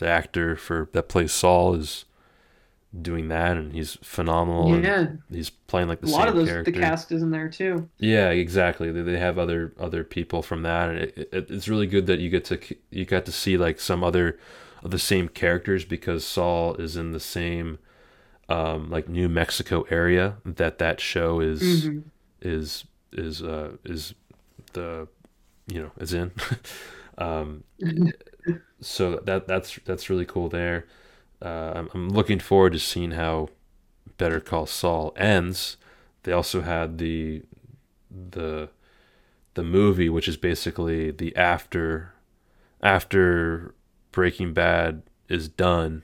the 0.04 0.10
actor 0.10 0.56
for 0.56 0.90
that 0.94 1.08
plays 1.10 1.32
Saul 1.32 1.74
is 1.76 2.06
doing 3.02 3.28
that, 3.30 3.58
and 3.58 3.74
he's 3.74 3.98
phenomenal. 4.04 4.80
yeah. 4.80 5.08
he's 5.32 5.50
playing 5.50 5.88
like 5.88 6.02
the 6.02 6.06
A 6.08 6.10
same 6.10 6.20
lot 6.20 6.28
of 6.28 6.36
those 6.36 6.48
character. 6.48 6.72
the 6.72 6.80
cast 6.80 7.12
is 7.12 7.22
in 7.24 7.32
there 7.32 7.50
too. 7.50 7.90
Yeah, 7.98 8.30
exactly. 8.30 8.92
They, 8.92 9.02
they 9.02 9.18
have 9.18 9.40
other 9.40 9.74
other 9.80 10.04
people 10.04 10.42
from 10.44 10.62
that, 10.64 10.90
and 10.90 11.00
it, 11.00 11.30
it, 11.32 11.50
it's 11.50 11.68
really 11.68 11.88
good 11.88 12.06
that 12.08 12.20
you 12.20 12.30
get 12.30 12.46
to 12.46 12.60
you 12.92 13.06
got 13.06 13.26
to 13.26 13.32
see 13.32 13.58
like 13.58 13.80
some 13.80 14.04
other 14.04 14.38
of 14.84 14.92
the 14.92 15.00
same 15.00 15.28
characters 15.30 15.86
because 15.86 16.26
Saul 16.26 16.76
is 16.76 16.96
in 16.98 17.14
the 17.14 17.20
same 17.20 17.80
um, 18.50 18.90
like 18.92 19.08
New 19.10 19.30
Mexico 19.30 19.86
area 19.90 20.36
that 20.46 20.78
that 20.80 21.00
show 21.00 21.40
is 21.40 21.62
Mm-hmm. 21.86 22.00
is 22.42 22.84
is 23.12 23.42
uh, 23.42 23.78
is 23.86 24.14
the 24.74 25.08
you 25.68 25.82
know 25.82 25.92
is 26.00 26.14
in. 26.14 26.32
um, 27.18 27.64
so 28.82 29.18
that 29.26 29.48
that's 29.48 29.80
that's 29.86 30.10
really 30.10 30.26
cool 30.26 30.50
there. 30.50 30.86
Uh, 31.42 31.74
I'm, 31.76 31.90
I'm 31.94 32.10
looking 32.10 32.40
forward 32.40 32.74
to 32.74 32.80
seeing 32.80 33.12
how 33.12 33.50
Better 34.18 34.40
Call 34.40 34.66
Saul 34.66 35.14
ends. 35.18 35.78
They 36.24 36.32
also 36.32 36.62
had 36.62 36.98
the 36.98 37.44
the 38.12 38.70
the 39.56 39.64
movie, 39.64 40.10
which 40.10 40.28
is 40.28 40.38
basically 40.38 41.12
the 41.12 41.36
after 41.38 42.14
after 42.82 43.76
Breaking 44.12 44.54
Bad 44.54 45.04
is 45.30 45.50
done. 45.50 46.04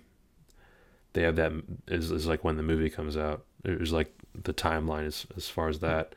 They 1.13 1.23
have 1.23 1.35
that 1.37 1.51
is 1.87 2.11
is 2.11 2.27
like 2.27 2.43
when 2.43 2.57
the 2.57 2.63
movie 2.63 2.89
comes 2.89 3.17
out. 3.17 3.45
There's 3.63 3.91
like 3.91 4.13
the 4.33 4.53
timeline 4.53 5.05
as 5.07 5.25
as 5.35 5.49
far 5.49 5.67
as 5.69 5.79
that. 5.79 6.13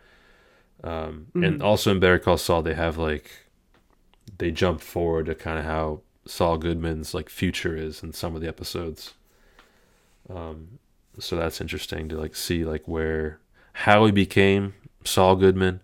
Um, 0.85 1.29
And 1.41 1.63
also 1.63 1.93
in 1.93 2.01
Better 2.01 2.19
Call 2.21 2.39
Saul, 2.39 2.63
they 2.63 2.75
have 2.75 2.99
like 2.99 3.31
they 4.39 4.51
jump 4.51 4.81
forward 4.81 5.27
to 5.27 5.35
kind 5.35 5.59
of 5.59 5.65
how 5.65 6.01
Saul 6.27 6.59
Goodman's 6.59 7.15
like 7.15 7.29
future 7.29 7.77
is 7.77 8.03
in 8.03 8.13
some 8.13 8.35
of 8.35 8.41
the 8.43 8.49
episodes. 8.49 9.15
Um, 10.31 10.79
so 11.19 11.37
that's 11.37 11.61
interesting 11.61 12.09
to 12.09 12.17
like 12.19 12.35
see 12.37 12.65
like 12.65 12.87
where 12.87 13.39
how 13.73 14.07
he 14.07 14.13
became 14.13 14.75
Saul 15.05 15.37
Goodman 15.37 15.81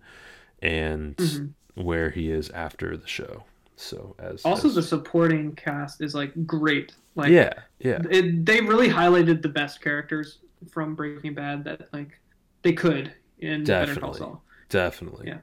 and 0.62 1.16
Mm-hmm. 1.16 1.82
where 1.82 2.10
he 2.10 2.30
is 2.30 2.50
after 2.50 2.96
the 2.96 3.06
show. 3.06 3.44
So 3.76 4.14
as 4.18 4.42
Also, 4.44 4.68
as- 4.68 4.74
the 4.76 4.82
supporting 4.82 5.54
cast 5.54 6.00
is 6.00 6.14
like 6.14 6.32
great. 6.46 6.92
Like, 7.14 7.30
yeah 7.30 7.52
yeah 7.80 7.98
it, 8.10 8.46
they 8.46 8.60
really 8.60 8.88
highlighted 8.88 9.42
the 9.42 9.48
best 9.48 9.80
characters 9.80 10.38
from 10.70 10.94
Breaking 10.94 11.34
Bad 11.34 11.64
that 11.64 11.92
like 11.92 12.18
they 12.62 12.72
could 12.72 13.12
in 13.40 13.64
Better 13.64 13.96
Call 13.96 14.14
Saul. 14.14 14.42
definitely 14.68 15.26
Yeah. 15.28 15.38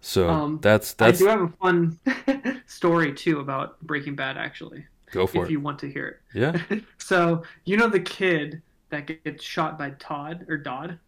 So 0.00 0.28
Um, 0.28 0.58
that's 0.62 0.94
that's 0.94 1.20
I 1.20 1.24
do 1.24 1.28
have 1.30 1.40
a 1.42 1.48
fun 1.48 1.98
story 2.66 3.12
too 3.14 3.40
about 3.40 3.80
Breaking 3.82 4.14
Bad. 4.16 4.36
Actually, 4.38 4.86
go 5.12 5.26
for 5.26 5.38
if 5.38 5.42
it. 5.44 5.44
If 5.46 5.50
you 5.50 5.60
want 5.60 5.78
to 5.80 5.90
hear 5.90 6.06
it. 6.08 6.20
yeah 6.38 6.80
So 6.98 7.42
you 7.64 7.76
know 7.76 7.88
the 7.88 8.00
kid 8.00 8.62
that 8.90 9.06
gets 9.06 9.44
shot 9.44 9.78
by 9.78 9.90
Todd 9.90 10.46
or 10.48 10.56
Dodd, 10.56 10.98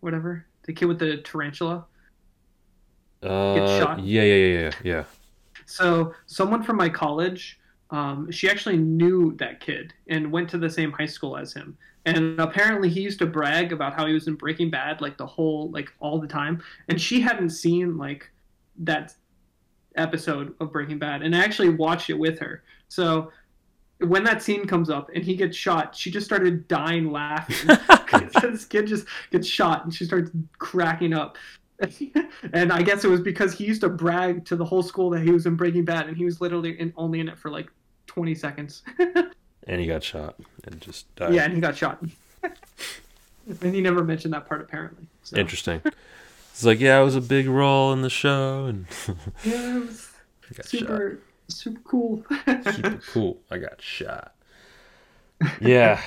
whatever 0.00 0.46
the 0.64 0.72
kid 0.72 0.86
with 0.86 0.98
the 0.98 1.18
tarantula. 1.18 1.86
uh, 3.22 3.78
shot. 3.78 4.00
yeah 4.04 4.22
yeah 4.22 4.34
yeah 4.34 4.58
yeah 4.60 4.70
yeah 4.82 5.04
So 5.66 6.14
someone 6.26 6.62
from 6.62 6.76
my 6.76 6.88
college, 6.88 7.58
um, 7.90 8.30
she 8.30 8.48
actually 8.48 8.76
knew 8.78 9.34
that 9.38 9.60
kid 9.60 9.94
and 10.08 10.32
went 10.32 10.48
to 10.50 10.58
the 10.58 10.70
same 10.70 10.92
high 10.92 11.06
school 11.06 11.36
as 11.36 11.52
him. 11.52 11.76
And 12.04 12.38
apparently 12.40 12.88
he 12.88 13.00
used 13.00 13.18
to 13.20 13.26
brag 13.26 13.72
about 13.72 13.94
how 13.94 14.06
he 14.06 14.12
was 14.12 14.26
in 14.26 14.34
Breaking 14.34 14.70
Bad 14.70 15.00
like 15.00 15.16
the 15.16 15.26
whole 15.26 15.70
like 15.70 15.92
all 16.00 16.18
the 16.18 16.26
time. 16.26 16.62
And 16.88 17.00
she 17.00 17.20
hadn't 17.20 17.50
seen 17.50 17.96
like 17.96 18.30
that 18.78 19.14
episode 19.94 20.54
of 20.60 20.72
Breaking 20.72 20.98
Bad 20.98 21.22
and 21.22 21.36
I 21.36 21.44
actually 21.44 21.68
watched 21.68 22.10
it 22.10 22.18
with 22.18 22.38
her. 22.40 22.64
So 22.88 23.30
when 23.98 24.24
that 24.24 24.42
scene 24.42 24.66
comes 24.66 24.90
up 24.90 25.10
and 25.14 25.22
he 25.22 25.36
gets 25.36 25.56
shot, 25.56 25.94
she 25.94 26.10
just 26.10 26.26
started 26.26 26.66
dying 26.66 27.10
laughing. 27.10 27.76
this 28.42 28.64
kid 28.64 28.86
just 28.86 29.06
gets 29.30 29.46
shot 29.46 29.84
and 29.84 29.94
she 29.94 30.04
starts 30.04 30.30
cracking 30.58 31.14
up. 31.14 31.36
and 32.52 32.72
I 32.72 32.82
guess 32.82 33.04
it 33.04 33.08
was 33.08 33.20
because 33.20 33.52
he 33.54 33.64
used 33.64 33.80
to 33.80 33.88
brag 33.88 34.44
to 34.46 34.56
the 34.56 34.64
whole 34.64 34.82
school 34.82 35.10
that 35.10 35.22
he 35.22 35.30
was 35.30 35.46
in 35.46 35.56
Breaking 35.56 35.84
Bad, 35.84 36.06
and 36.06 36.16
he 36.16 36.24
was 36.24 36.40
literally 36.40 36.78
in, 36.78 36.92
only 36.96 37.18
in 37.18 37.28
it 37.28 37.36
for 37.36 37.50
like 37.50 37.70
20 38.06 38.36
seconds. 38.36 38.84
and 39.66 39.80
he 39.80 39.86
got 39.86 40.04
shot 40.04 40.36
and 40.64 40.80
just 40.80 41.14
died. 41.16 41.34
yeah, 41.34 41.44
and 41.44 41.54
he 41.54 41.60
got 41.60 41.76
shot. 41.76 42.02
and 43.62 43.74
he 43.74 43.80
never 43.80 44.02
mentioned 44.04 44.32
that 44.34 44.46
part 44.48 44.60
apparently. 44.60 45.06
So. 45.24 45.36
interesting 45.36 45.80
it's 46.52 46.64
like 46.64 46.80
yeah 46.80 47.00
it 47.00 47.04
was 47.04 47.14
a 47.16 47.20
big 47.20 47.48
role 47.48 47.92
in 47.92 48.02
the 48.02 48.10
show 48.10 48.66
and 48.66 48.86
Yeah, 49.44 49.76
it 49.76 49.86
was 49.86 50.08
super, 50.62 51.18
super 51.48 51.80
cool. 51.84 52.24
super 52.72 53.00
cool 53.12 53.40
I 53.50 53.58
got 53.58 53.80
shot 53.80 54.34
yeah 55.60 56.00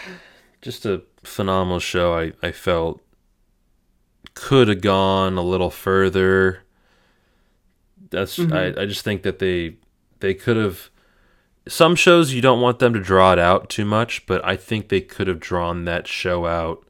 just 0.61 0.85
a 0.85 1.01
phenomenal 1.23 1.79
show 1.79 2.13
I 2.17 2.33
I 2.43 2.51
felt 2.51 3.01
could 4.33 4.67
have 4.67 4.81
gone 4.81 5.37
a 5.37 5.41
little 5.43 5.69
further 5.71 6.61
that's 8.09 8.37
Mhm. 8.37 8.53
I, 8.77 8.81
I 8.81 8.85
just 8.85 9.03
think 9.03 9.23
that 9.23 9.39
they 9.39 9.77
they 10.19 10.33
could 10.33 10.57
have 10.57 10.89
some 11.67 11.95
shows 11.95 12.33
you 12.33 12.41
don't 12.41 12.61
want 12.61 12.79
them 12.79 12.93
to 12.93 12.99
draw 12.99 13.33
it 13.33 13.39
out 13.39 13.69
too 13.69 13.85
much 13.85 14.25
but 14.25 14.43
i 14.45 14.55
think 14.55 14.89
they 14.89 15.01
could 15.01 15.27
have 15.27 15.39
drawn 15.39 15.85
that 15.85 16.07
show 16.07 16.45
out 16.45 16.85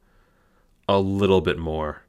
a 0.89 0.99
little 0.99 1.41
bit 1.41 1.57
more 1.57 2.02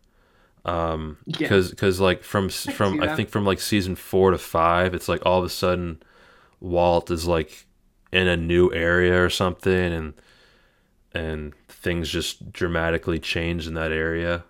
um 0.64 1.16
Yeah. 1.26 1.36
because 1.38 1.70
because 1.70 2.00
like 2.00 2.22
from 2.24 2.46
I 2.46 2.48
from 2.48 2.92
see 2.94 3.00
i 3.06 3.14
think 3.14 3.28
from 3.30 3.44
like 3.44 3.60
season 3.60 3.94
four 3.94 4.30
to 4.32 4.38
five 4.38 4.94
it's 4.94 5.08
like 5.08 5.24
all 5.24 5.38
of 5.38 5.44
a 5.44 5.48
sudden 5.48 6.02
walt 6.60 7.10
is 7.10 7.26
like 7.26 7.66
in 8.12 8.26
a 8.26 8.36
new 8.36 8.72
area 8.72 9.22
or 9.22 9.30
something 9.30 9.92
and 9.92 10.14
and 11.12 11.54
things 11.68 12.08
just 12.10 12.52
dramatically 12.52 13.18
change 13.18 13.66
in 13.66 13.74
that 13.74 13.92
area 13.92 14.44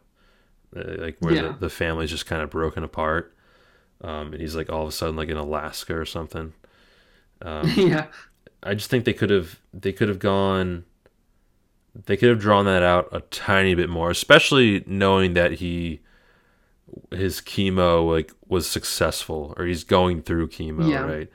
uh, 0.74 0.94
like 0.98 1.16
where 1.20 1.34
Yeah. 1.34 1.42
the, 1.42 1.52
the 1.60 1.70
family's 1.70 2.10
just 2.10 2.26
kind 2.26 2.42
of 2.42 2.50
broken 2.50 2.82
apart 2.82 3.34
um, 4.02 4.32
and 4.32 4.40
he's 4.40 4.56
like 4.56 4.70
all 4.70 4.82
of 4.82 4.88
a 4.88 4.92
sudden 4.92 5.16
like 5.16 5.28
in 5.30 5.36
Alaska 5.38 5.96
or 5.98 6.04
something. 6.04 6.52
Um, 7.42 7.76
yeah, 7.76 8.06
I 8.62 8.74
just 8.74 8.90
think 8.90 9.04
they 9.04 9.12
could 9.14 9.30
have 9.30 9.60
they 9.72 9.92
could 9.92 10.08
have 10.08 10.18
gone 10.18 10.84
they 12.04 12.16
could 12.16 12.28
have 12.28 12.38
drawn 12.40 12.66
that 12.66 12.82
out 12.82 13.08
a 13.12 13.20
tiny 13.20 13.74
bit 13.74 13.88
more, 13.88 14.10
especially 14.10 14.84
knowing 14.86 15.34
that 15.34 15.52
he 15.52 16.00
his 17.10 17.40
chemo 17.40 18.08
like 18.08 18.32
was 18.46 18.68
successful 18.68 19.54
or 19.56 19.64
he's 19.66 19.84
going 19.84 20.22
through 20.22 20.48
chemo, 20.48 20.84
Yeah. 20.90 21.00
right? 21.02 21.30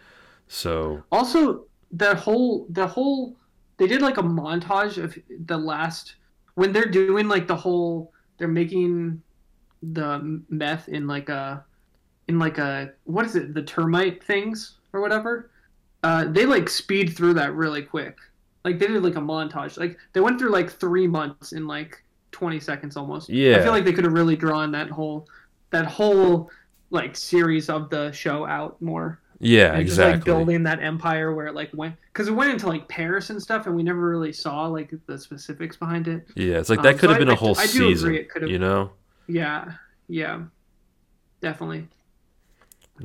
So 0.47 1.03
Also, 1.11 1.65
that 1.91 2.17
whole 2.17 2.67
the 2.69 2.87
whole 2.87 3.35
they 3.77 3.87
did 3.87 4.01
like 4.01 4.17
a 4.17 4.23
montage 4.23 5.01
of 5.03 5.17
the 5.45 5.57
last 5.57 6.15
when 6.55 6.71
they're 6.71 6.85
doing 6.85 7.27
like 7.27 7.47
the 7.47 7.55
whole 7.55 8.13
they're 8.37 8.47
making 8.47 9.21
the 9.83 10.41
meth 10.49 10.89
in 10.89 11.07
like 11.07 11.29
a 11.29 11.65
in 12.29 12.39
like 12.39 12.59
a 12.59 12.93
what 13.05 13.25
is 13.25 13.35
it 13.37 13.53
the 13.55 13.63
termite 13.63 14.23
things 14.23 14.79
or 14.93 15.01
whatever. 15.01 15.50
Uh, 16.03 16.25
they 16.25 16.45
like 16.45 16.69
speed 16.69 17.15
through 17.15 17.35
that 17.35 17.53
really 17.53 17.81
quick. 17.83 18.17
Like 18.65 18.79
they 18.79 18.87
did 18.87 19.03
like 19.03 19.15
a 19.15 19.21
montage. 19.21 19.77
Like 19.77 19.97
they 20.13 20.19
went 20.19 20.39
through 20.39 20.51
like 20.51 20.69
three 20.71 21.07
months 21.07 21.51
in 21.53 21.67
like 21.67 22.03
twenty 22.31 22.59
seconds 22.59 22.97
almost. 22.97 23.29
Yeah. 23.29 23.57
I 23.57 23.61
feel 23.61 23.71
like 23.71 23.85
they 23.85 23.93
could 23.93 24.03
have 24.05 24.13
really 24.13 24.35
drawn 24.35 24.71
that 24.71 24.89
whole 24.89 25.27
that 25.71 25.85
whole 25.85 26.49
like 26.89 27.15
series 27.15 27.69
of 27.69 27.89
the 27.89 28.11
show 28.11 28.45
out 28.45 28.81
more 28.81 29.19
yeah, 29.43 29.73
and 29.73 29.87
just 29.87 29.97
like 29.97 30.09
exactly. 30.15 30.31
building 30.33 30.63
that 30.63 30.83
empire 30.83 31.33
where 31.33 31.47
it 31.47 31.55
like 31.55 31.69
went 31.73 31.95
because 32.13 32.27
it 32.27 32.31
went 32.33 32.51
into 32.51 32.67
like 32.67 32.87
Paris 32.87 33.29
and 33.31 33.41
stuff, 33.41 33.65
and 33.65 33.75
we 33.75 33.81
never 33.81 34.07
really 34.07 34.33
saw 34.33 34.67
like 34.67 34.93
the 35.07 35.17
specifics 35.17 35.77
behind 35.77 36.07
it. 36.07 36.27
yeah, 36.35 36.59
it's 36.59 36.69
like 36.69 36.79
Um, 36.79 36.83
that 36.83 36.99
could 36.99 37.09
have 37.09 37.15
I- 37.15 37.19
been 37.19 37.29
a 37.29 37.33
I- 37.33 37.35
whole 37.35 37.57
I 37.57 37.65
do 37.65 37.77
agree 37.83 37.93
season, 37.95 38.15
it 38.15 38.29
could 38.29 38.41
have- 38.43 38.51
you 38.51 38.59
know? 38.59 38.91
Yeah, 39.27 39.71
yeah, 40.07 40.41
definitely. 41.41 41.87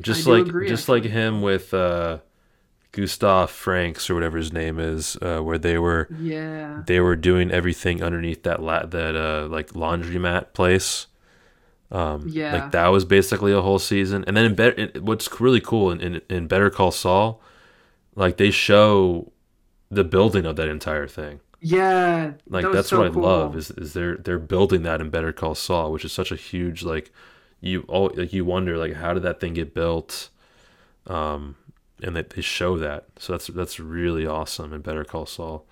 just 0.01 0.27
like 0.27 0.47
agree, 0.47 0.68
just 0.68 0.89
like 0.90 1.05
him 1.05 1.40
with 1.40 1.73
uh 1.73 2.18
Gustav 2.97 3.51
Franks 3.51 4.09
or 4.10 4.14
whatever 4.14 4.39
his 4.39 4.52
name 4.52 4.78
is, 4.81 5.16
uh, 5.23 5.40
where 5.40 5.59
they 5.59 5.78
were 5.78 6.09
Yeah, 6.18 6.82
they 6.86 6.98
were 7.01 7.14
doing 7.16 7.51
everything 7.51 8.02
underneath 8.02 8.43
that 8.44 8.62
la- 8.62 8.86
that 8.86 9.14
uh 9.14 9.47
like 9.48 9.68
laundromat 9.73 10.52
place. 10.55 11.06
Um, 11.90 12.27
Yeah. 12.28 12.52
like 12.55 12.70
that 12.73 12.89
was 12.89 13.05
basically 13.05 13.52
a 13.52 13.60
whole 13.60 13.78
season. 13.78 14.24
And 14.27 14.36
then 14.36 14.44
in 14.47 14.55
better, 14.56 14.81
it, 14.81 15.02
what's 15.02 15.28
really 15.40 15.60
cool 15.60 15.90
in, 15.93 16.01
in 16.01 16.20
in 16.28 16.47
Better 16.48 16.70
Call 16.70 16.90
Saul, 16.90 17.40
like 18.16 18.39
they 18.39 18.51
show 18.51 19.31
the 19.90 20.02
building 20.05 20.44
of 20.47 20.56
that 20.56 20.68
entire 20.68 21.06
thing. 21.06 21.39
yeah. 21.60 22.32
Like 22.48 22.64
that 22.64 22.73
that's 22.73 22.89
so 22.89 22.98
what 22.98 23.06
I 23.12 23.20
love 23.20 23.55
is 23.56 23.70
is 23.73 23.93
they're 23.93 24.16
they're 24.16 24.39
building 24.55 24.82
that 24.82 25.01
in 25.01 25.10
Better 25.10 25.32
Call 25.32 25.55
Saul, 25.55 25.93
which 25.93 26.05
is 26.05 26.12
such 26.12 26.32
a 26.32 26.36
huge 26.36 26.82
like 26.82 27.12
you 27.60 27.85
all 27.89 28.10
like 28.16 28.32
you 28.32 28.44
wonder 28.44 28.77
like 28.77 28.94
how 28.94 29.14
did 29.14 29.23
that 29.23 29.39
thing 29.40 29.55
get 29.55 29.73
built, 29.73 30.28
um, 31.06 31.55
and 32.02 32.16
that 32.16 32.31
they 32.31 32.43
show 32.43 32.77
that 32.78 33.06
so 33.18 33.32
that's 33.35 33.47
that's 33.48 33.81
really 33.81 34.27
awesome 34.27 34.73
in 34.73 34.81
Better 34.82 35.05
Call 35.05 35.27
Saul. 35.27 35.66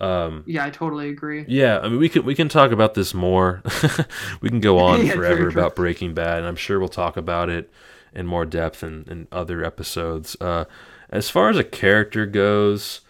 Um, 0.00 0.46
Yeah, 0.46 0.64
I 0.64 0.70
totally 0.70 1.08
agree. 1.10 1.46
yeah, 1.46 1.78
I 1.80 1.88
mean 1.88 1.98
we 1.98 2.08
can 2.08 2.24
we 2.24 2.34
can 2.34 2.48
talk 2.48 2.72
about 2.72 2.94
this 2.94 3.14
more. 3.14 3.62
we 4.40 4.48
can 4.48 4.60
go 4.60 4.78
on 4.80 5.06
Yeah, 5.06 5.14
forever 5.14 5.48
true. 5.48 5.48
about 5.48 5.76
Breaking 5.76 6.14
Bad, 6.14 6.38
and 6.38 6.46
I'm 6.46 6.56
sure 6.56 6.78
we'll 6.80 6.88
talk 6.88 7.16
about 7.16 7.48
it 7.50 7.70
in 8.14 8.26
more 8.26 8.46
depth 8.46 8.82
in, 8.82 9.04
in 9.08 9.28
other 9.32 9.64
episodes. 9.64 10.36
Uh, 10.40 10.64
as 11.10 11.30
far 11.30 11.50
as 11.50 11.56
a 11.56 11.64
character 11.64 12.26
goes, 12.26 13.02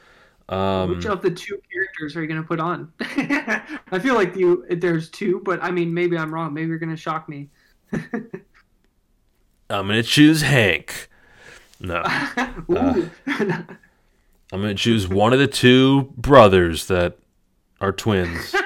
um, 0.48 0.88
Which 0.90 1.04
of 1.06 1.20
the 1.22 1.30
two 1.30 1.60
characters 1.72 2.16
are 2.16 2.22
you 2.22 2.28
gonna 2.28 2.42
put 2.42 2.60
on? 2.60 2.92
I 3.00 3.98
feel 4.00 4.14
like 4.14 4.36
you 4.36 4.64
there's 4.70 5.10
two, 5.10 5.40
but 5.44 5.62
I 5.62 5.70
mean 5.70 5.92
maybe 5.92 6.16
I'm 6.16 6.32
wrong. 6.32 6.54
Maybe 6.54 6.68
you're 6.68 6.78
gonna 6.78 6.96
shock 6.96 7.28
me. 7.28 7.50
I'm 9.68 9.86
gonna 9.88 10.02
choose 10.02 10.42
Hank. 10.42 11.08
No. 11.86 12.02
Ooh. 12.70 13.10
I'm 14.52 14.60
gonna 14.60 14.74
choose 14.74 15.08
one 15.08 15.32
of 15.32 15.38
the 15.38 15.46
two 15.46 16.12
brothers 16.16 16.86
that 16.86 17.18
are 17.80 17.92
twins. 17.92 18.54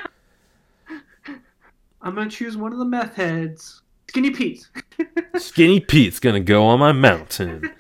I'm 2.03 2.15
gonna 2.15 2.31
choose 2.31 2.57
one 2.57 2.73
of 2.73 2.79
the 2.79 2.85
meth 2.85 3.15
heads. 3.15 3.83
Skinny 4.09 4.31
Pete. 4.31 4.67
Skinny 5.37 5.81
Pete's 5.81 6.19
gonna 6.19 6.41
go 6.41 6.65
on 6.67 6.79
my 6.79 6.93
mountain. 6.93 7.71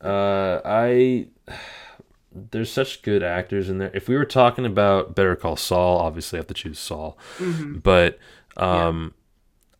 Uh, 0.00 0.60
I 0.64 1.26
there's 2.32 2.72
such 2.72 3.02
good 3.02 3.22
actors 3.22 3.68
in 3.68 3.78
there. 3.78 3.90
If 3.94 4.08
we 4.08 4.16
were 4.16 4.24
talking 4.24 4.64
about 4.64 5.14
Better 5.14 5.36
Call 5.36 5.56
Saul, 5.56 5.98
obviously 5.98 6.38
I 6.38 6.40
have 6.40 6.46
to 6.48 6.54
choose 6.54 6.78
Saul. 6.78 7.18
hmm 7.36 7.78
But 7.78 8.18
um, 8.56 9.14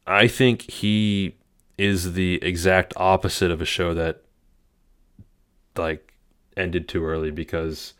I 0.06 0.26
think 0.28 0.70
he 0.70 1.36
is 1.78 2.12
the 2.12 2.42
exact 2.42 2.92
opposite 2.96 3.50
of 3.50 3.60
a 3.60 3.64
show 3.64 3.94
that 3.94 4.22
like 5.76 6.14
ended 6.56 6.88
too 6.88 7.04
early 7.04 7.30
because 7.30 7.94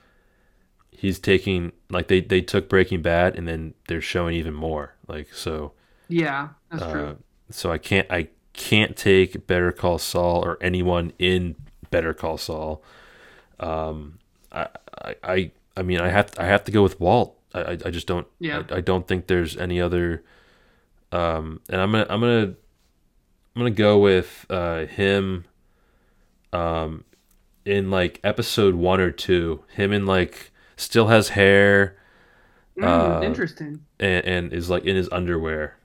he's 0.90 1.18
taking 1.18 1.72
like 1.90 2.08
they 2.08 2.20
they 2.20 2.40
took 2.40 2.68
Breaking 2.68 3.02
Bad 3.02 3.36
and 3.36 3.46
then 3.48 3.74
they're 3.88 4.00
showing 4.00 4.36
even 4.36 4.54
more. 4.54 4.94
Like 5.08 5.32
so. 5.32 5.72
Yeah, 6.08 6.48
that's 6.70 6.82
Uh, 6.82 6.92
true. 6.92 7.18
so 7.50 7.70
I 7.72 7.78
can't 7.78 8.06
I 8.10 8.28
can't 8.52 8.96
take 8.96 9.46
Better 9.46 9.72
Call 9.72 9.98
Saul 9.98 10.44
or 10.44 10.58
anyone 10.60 11.12
in 11.18 11.56
Better 11.90 12.12
Call 12.12 12.36
Saul. 12.38 12.82
Um, 13.58 14.18
I 14.52 14.68
I 15.22 15.50
I, 15.76 15.82
mean 15.82 16.00
I 16.00 16.10
have 16.10 16.32
I 16.38 16.44
have 16.44 16.64
to 16.64 16.72
go 16.72 16.82
with 16.82 17.00
Walt. 17.00 17.38
I 17.54 17.60
I, 17.62 17.70
I 17.72 17.90
just 17.90 18.06
don't. 18.06 18.26
Yeah. 18.38 18.64
I, 18.70 18.76
I 18.76 18.80
don't 18.82 19.06
think 19.08 19.26
there's 19.26 19.56
any 19.56 19.80
other. 19.80 20.22
Um, 21.12 21.60
and 21.70 21.80
I'm 21.80 21.92
gonna 21.92 22.06
I'm 22.10 22.20
gonna 22.20 22.42
I'm 23.54 23.60
gonna 23.60 23.70
go 23.70 23.98
with 23.98 24.44
uh 24.50 24.84
him. 24.86 25.44
Um, 26.52 27.04
in 27.64 27.90
like 27.90 28.20
episode 28.24 28.74
one 28.74 29.00
or 29.00 29.10
two, 29.10 29.64
him 29.74 29.92
in 29.92 30.06
like 30.06 30.50
still 30.76 31.08
has 31.08 31.30
hair 31.30 31.96
Mm, 32.78 32.84
uh, 32.86 33.22
interesting. 33.22 33.84
and, 34.00 34.24
and 34.24 34.52
is 34.54 34.70
like 34.70 34.84
in 34.86 34.96
his 34.96 35.06
underwear, 35.12 35.76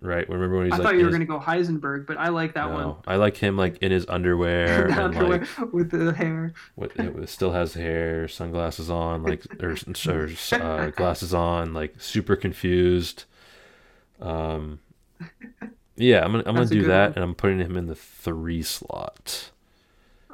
right? 0.00 0.28
Remember 0.28 0.58
when 0.58 0.66
he's 0.66 0.74
I 0.74 0.76
like 0.76 0.84
thought 0.84 0.94
you 0.94 1.00
were 1.00 1.06
his- 1.06 1.14
gonna 1.16 1.24
go 1.24 1.40
Heisenberg, 1.40 2.06
but 2.06 2.16
I 2.18 2.28
like 2.28 2.54
that 2.54 2.70
one. 2.70 2.80
no, 2.82 3.02
I 3.04 3.16
like 3.16 3.36
him 3.36 3.56
like 3.56 3.78
in 3.78 3.90
his 3.90 4.06
underwear 4.08 4.88
underwear 4.96 5.38
like 5.58 5.72
with 5.72 5.90
the 5.90 6.12
hair. 6.12 6.52
with, 6.76 7.28
still 7.28 7.50
has 7.50 7.74
hair, 7.74 8.28
sunglasses 8.28 8.88
on, 8.90 9.24
like 9.24 9.44
or, 9.60 9.74
or 10.08 10.28
uh, 10.52 10.90
glasses 10.90 11.34
on, 11.34 11.74
like 11.74 12.00
super 12.00 12.36
confused. 12.36 13.24
Um, 14.20 14.78
yeah, 15.96 16.24
I'm 16.24 16.30
gonna 16.30 16.44
I'm 16.46 16.54
gonna 16.54 16.66
do 16.66 16.84
that, 16.84 17.08
one. 17.08 17.14
and 17.16 17.24
I'm 17.24 17.34
putting 17.34 17.58
him 17.58 17.76
in 17.76 17.86
the 17.86 17.96
three 17.96 18.62
slot. 18.62 19.50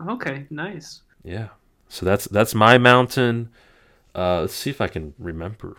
Okay, 0.09 0.47
nice. 0.51 1.03
Yeah, 1.23 1.49
so 1.89 2.05
that's 2.07 2.25
that's 2.27 2.55
my 2.55 2.79
mountain. 2.79 3.51
Uh, 4.15 4.43
let's 4.43 4.55
see 4.55 4.71
if 4.71 4.81
I 4.81 4.89
can 4.89 5.15
remember 5.19 5.77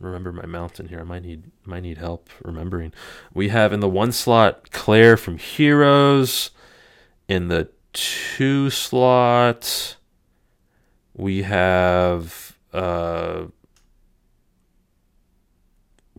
remember 0.00 0.32
my 0.32 0.46
mountain 0.46 0.88
here. 0.88 1.00
I 1.00 1.04
might 1.04 1.22
need 1.22 1.44
might 1.64 1.82
need 1.82 1.98
help 1.98 2.28
remembering. 2.42 2.92
We 3.32 3.48
have 3.48 3.72
in 3.72 3.80
the 3.80 3.88
one 3.88 4.12
slot 4.12 4.70
Claire 4.70 5.16
from 5.16 5.38
Heroes. 5.38 6.50
In 7.28 7.48
the 7.48 7.68
two 7.92 8.70
slot, 8.70 9.96
we 11.14 11.42
have 11.42 12.56
uh, 12.72 13.46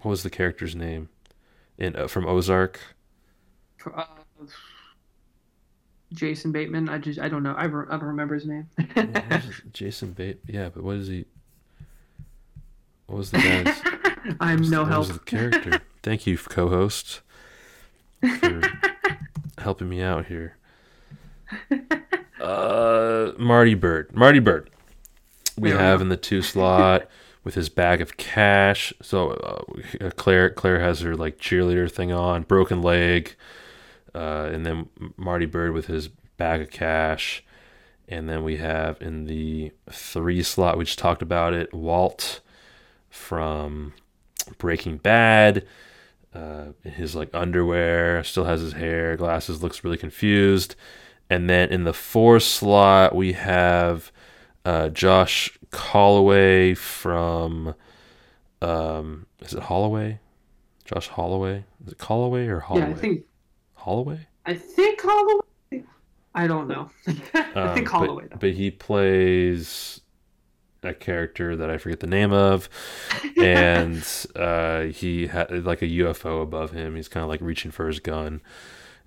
what 0.01 0.09
was 0.11 0.23
the 0.23 0.29
character's 0.29 0.75
name 0.75 1.09
in 1.77 1.95
uh, 1.95 2.07
from 2.07 2.25
Ozark? 2.25 2.79
Uh, 3.85 4.03
Jason 6.13 6.51
Bateman. 6.51 6.89
I 6.89 6.97
just 6.97 7.19
I 7.19 7.27
don't 7.29 7.43
know. 7.43 7.53
I, 7.57 7.65
re- 7.65 7.85
I 7.89 7.97
don't 7.97 8.05
remember 8.07 8.35
his 8.35 8.45
name. 8.45 8.67
Jason 9.73 10.13
Bate. 10.13 10.39
Yeah, 10.47 10.69
but 10.69 10.83
what 10.83 10.95
is 10.97 11.07
he? 11.07 11.25
What 13.07 13.17
was 13.17 13.31
the 13.31 13.37
guy's? 13.39 14.35
I'm 14.39 14.59
was- 14.59 14.71
no 14.71 14.85
help. 14.85 15.07
the 15.07 15.19
character? 15.19 15.81
Thank 16.03 16.25
you, 16.25 16.37
co-host, 16.37 17.21
for 18.39 18.61
helping 19.57 19.89
me 19.89 20.01
out 20.01 20.27
here. 20.27 20.55
Uh, 22.39 23.31
Marty 23.37 23.75
Byrde. 23.75 24.13
Marty 24.15 24.39
Byrde. 24.39 24.67
We 25.57 25.71
we 25.73 25.77
have 25.77 26.01
in 26.01 26.09
the 26.09 26.17
two 26.17 26.41
slot 26.41 27.07
with 27.43 27.55
his 27.55 27.67
bag 27.67 27.99
of 27.99 28.15
cash. 28.17 28.93
So 29.01 29.31
uh, 29.31 30.11
Claire 30.11 30.49
Claire 30.51 30.79
has 30.79 31.01
her 31.01 31.15
like 31.15 31.39
cheerleader 31.39 31.91
thing 31.91 32.11
on, 32.11 32.43
broken 32.43 32.81
leg, 32.81 33.35
uh, 34.15 34.49
and 34.51 34.65
then 34.65 34.89
Marty 35.15 35.45
Byrde 35.45 35.73
with 35.73 35.87
his 35.87 36.09
bag 36.37 36.61
of 36.61 36.69
cash. 36.69 37.43
And 38.07 38.29
then 38.29 38.43
we 38.43 38.57
have 38.57 39.01
in 39.01 39.25
the 39.25 39.71
three 39.91 40.41
slot, 40.41 40.77
we 40.77 40.85
just 40.85 40.99
talked 40.99 41.21
about 41.21 41.53
it, 41.53 41.73
Walt 41.73 42.39
from 43.09 43.93
Breaking 44.57 44.97
Bad. 44.97 45.65
Uh, 46.33 46.73
in 46.83 46.91
his 46.91 47.15
like 47.15 47.29
underwear, 47.33 48.23
still 48.23 48.45
has 48.45 48.61
his 48.61 48.73
hair, 48.73 49.17
glasses, 49.17 49.63
looks 49.63 49.83
really 49.83 49.97
confused. 49.97 50.75
And 51.29 51.49
then 51.49 51.69
in 51.69 51.83
the 51.83 51.93
four 51.93 52.39
slot, 52.39 53.15
we 53.15 53.33
have 53.33 54.11
uh, 54.63 54.89
Josh 54.89 55.57
Holloway 55.73 56.73
from. 56.75 57.75
Um, 58.61 59.25
is 59.41 59.53
it 59.53 59.63
Holloway? 59.63 60.19
Josh 60.85 61.09
Holloway? 61.09 61.65
Is 61.85 61.93
it 61.93 62.01
Holloway 62.01 62.47
or 62.47 62.61
Holloway? 62.61 62.87
Yeah, 62.87 62.95
I 62.95 62.97
think 62.97 63.25
Holloway. 63.87 64.27
I 64.45 64.53
think 64.53 64.99
Holloway. 65.01 65.83
I 66.35 66.45
don't 66.45 66.67
know. 66.67 66.89
I 67.07 67.39
Um, 67.55 67.73
think 67.73 67.89
but- 67.89 67.97
Holloway. 67.99 68.27
though. 68.29 68.35
But, 68.37 68.51
he 68.51 68.69
plays 68.69 70.01
a 70.83 70.93
character 70.93 71.55
that 71.55 71.69
I 71.69 71.77
forget 71.77 72.01
the 72.01 72.07
name 72.07 72.33
of, 72.33 72.67
and 73.41 74.05
uh, 74.35 74.81
he 74.83 75.27
had 75.27 75.65
like 75.65 75.81
a 75.81 75.87
UFO 75.87 76.41
above 76.43 76.71
him. 76.71 76.95
He's 76.97 77.07
kind 77.07 77.23
of 77.23 77.29
like 77.29 77.39
reaching 77.41 77.71
for 77.71 77.87
his 77.87 77.99
gun, 77.99 78.41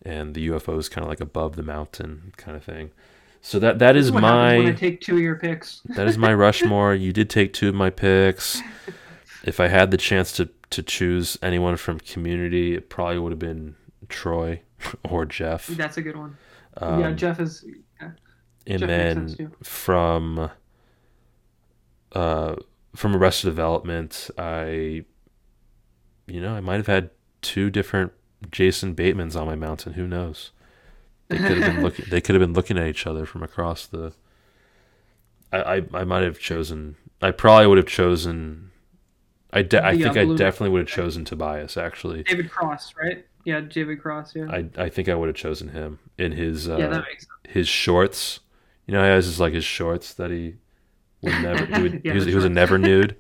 and 0.03 0.35
the 0.35 0.49
UFO 0.49 0.79
is 0.79 0.89
kind 0.89 1.05
of 1.05 1.11
like 1.11 1.21
above 1.21 1.57
the 1.57 1.63
mountain, 1.63 2.33
kind 2.39 2.57
of 2.57 2.65
thing. 2.65 2.91
So 3.43 3.59
that 3.59 3.79
that 3.81 3.97
is 3.97 4.11
What 4.11 4.23
happens 4.25 4.59
when 4.59 4.67
I 4.67 4.71
my 4.73 4.77
take 4.79 5.01
two 5.03 5.15
of 5.17 5.21
your 5.21 5.37
picks. 5.37 5.81
that 5.97 6.07
is 6.09 6.17
my 6.17 6.33
Rushmore. 6.33 6.95
You 7.05 7.13
did 7.13 7.29
take 7.29 7.53
two 7.53 7.69
of 7.69 7.75
my 7.75 7.91
picks. 7.91 8.63
If 9.45 9.61
I 9.61 9.69
had 9.69 9.91
the 9.91 9.97
chance 9.99 10.33
to 10.33 10.49
to 10.71 10.83
choose 10.83 11.37
anyone 11.43 11.77
from 11.77 12.01
Community, 12.01 12.75
it 12.75 12.89
probably 12.89 13.19
would 13.19 13.33
have 13.33 13.39
been 13.39 13.77
Troy 14.09 14.63
or 15.09 15.25
Jeff. 15.25 15.67
That's 15.69 15.97
a 15.97 16.03
good 16.03 16.17
one. 16.17 16.37
Um, 16.77 17.01
yeah, 17.01 17.13
Jeff 17.13 17.41
is. 17.41 17.65
and 18.01 18.17
Jeff 18.67 18.89
then 18.89 19.53
from 19.63 20.51
uh 22.13 22.55
from 22.95 23.17
Arrested 23.17 23.47
Development, 23.49 24.31
I 24.39 25.05
you 26.27 26.41
know 26.41 26.55
I 26.55 26.61
might 26.61 26.77
have 26.77 26.87
had 26.87 27.11
two 27.43 27.71
different 27.71 28.13
Jason 28.51 28.95
Batemans 28.95 29.39
on 29.39 29.47
my 29.47 29.55
mountain. 29.55 29.95
Who 29.95 30.07
knows? 30.07 30.53
They 31.29 31.39
could 31.39 31.59
have 31.59 31.75
been 31.75 31.83
looking. 31.83 32.07
They 32.11 32.21
could 32.21 32.35
have 32.35 32.41
been 32.41 32.55
looking 32.55 32.79
at 32.79 32.87
each 32.87 33.07
other 33.07 33.27
from 33.27 33.43
across 33.43 33.87
the. 33.87 34.13
I 35.53 35.59
I, 35.59 35.83
I 35.95 36.05
might 36.05 36.23
have 36.23 36.39
chosen. 36.39 36.97
I 37.23 37.31
probably 37.31 37.67
would 37.67 37.79
have 37.79 37.87
chosen. 37.87 38.71
I 39.53 39.63
de- 39.63 39.83
I 39.83 39.95
uh, 39.95 39.99
think 39.99 40.17
I 40.17 40.25
definitely 40.37 40.71
would 40.71 40.81
have 40.81 40.89
chosen 40.89 41.25
Tobias. 41.25 41.77
Actually, 41.77 42.23
David 42.25 42.51
Cross, 42.51 42.95
right? 42.97 43.25
Yeah, 43.45 43.61
David 43.61 44.01
Cross. 44.01 44.35
Yeah. 44.37 44.49
I 44.49 44.69
I 44.77 44.89
think 44.89 45.09
I 45.09 45.15
would 45.15 45.29
have 45.29 45.37
chosen 45.37 45.69
him 45.69 45.99
in 46.19 46.33
his 46.33 46.69
uh, 46.69 46.77
yeah, 46.77 46.89
that 46.89 47.05
makes 47.09 47.27
sense. 47.27 47.31
his 47.49 47.69
shorts. 47.69 48.41
You 48.87 48.95
know, 48.95 49.03
he 49.03 49.09
has 49.11 49.27
his 49.27 49.41
like 49.41 49.55
his 49.55 49.65
shorts 49.65 50.15
that 50.15 50.31
he 50.31 50.57
would 51.23 51.39
never. 51.41 51.67
He, 51.67 51.83
would, 51.83 52.03
Yeah, 52.05 52.13
he 52.13 52.17
was, 52.17 52.27
he 52.27 52.35
was 52.35 52.45
a 52.45 52.51
never 52.51 52.79
nude, 52.79 53.17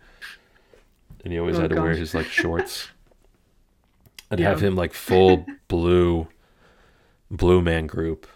and 1.24 1.32
he 1.32 1.38
always 1.38 1.56
Oh, 1.56 1.60
had 1.60 1.70
to 1.70 1.76
wear 1.76 1.97
his 1.97 2.14
like 2.14 2.28
shorts. 2.30 2.88
I'd 4.30 4.38
Yeah. 4.38 4.48
have 4.48 4.60
him 4.62 4.76
like 4.76 4.92
full 4.94 5.47
blue, 5.68 6.28
blue 7.30 7.62
man 7.62 7.86
group, 7.86 8.26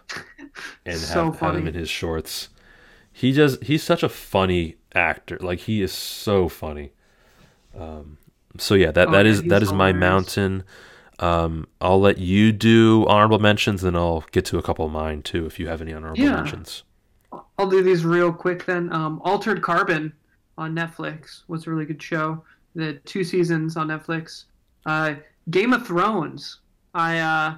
and 0.87 1.07
So 1.07 1.07
have, 1.07 1.37
have 1.37 1.57
him 1.57 1.67
in 1.69 1.75
his 1.75 1.91
shorts. 1.91 2.51
He 3.13 3.33
just 3.33 3.65
he's 3.65 3.83
such 3.83 4.03
a 4.03 4.09
funny 4.11 4.77
actor. 4.95 5.39
Like 5.41 5.61
he 5.61 5.83
is 5.83 5.93
so 5.93 6.49
funny. 6.49 6.93
Um, 7.79 8.19
so 8.59 8.75
yeah, 8.75 8.93
that 8.93 9.11
Oh, 9.11 9.13
that 9.13 9.27
yeah, 9.27 9.27
is 9.27 9.45
that 9.45 9.63
is 9.63 9.73
my 9.73 9.93
hilarious. 9.93 9.93
mountain. 9.93 10.65
Um, 11.21 11.67
I'll 11.81 12.01
let 12.01 12.19
you 12.19 12.51
do 12.53 13.07
honorable 13.07 13.39
mentions, 13.39 13.85
and 13.85 13.97
I'll 13.97 14.25
get 14.33 14.45
to 14.47 14.59
a 14.59 14.63
couple 14.63 14.85
of 14.87 14.93
mine 14.93 15.23
too 15.23 15.47
if 15.47 15.59
you 15.61 15.69
have 15.69 15.81
any 15.81 15.93
honorable 15.93 16.19
Yeah. 16.19 16.37
mentions. 16.37 16.83
I'll 17.59 17.69
do 17.69 17.83
these 17.83 18.05
real 18.05 18.33
quick 18.33 18.65
then. 18.67 18.93
Um, 18.93 19.21
Altered 19.25 19.63
Carbon 19.63 20.13
on 20.59 20.75
Netflix 20.75 21.43
was 21.49 21.67
a 21.67 21.71
really 21.71 21.85
good 21.85 22.03
show. 22.03 22.43
The 22.75 22.95
two 23.05 23.23
seasons 23.25 23.77
on 23.77 23.89
Netflix. 23.89 24.45
Uh, 24.87 25.15
Game 25.51 25.73
of 25.73 25.87
Thrones. 25.87 26.61
I 26.95 27.19
uh, 27.19 27.55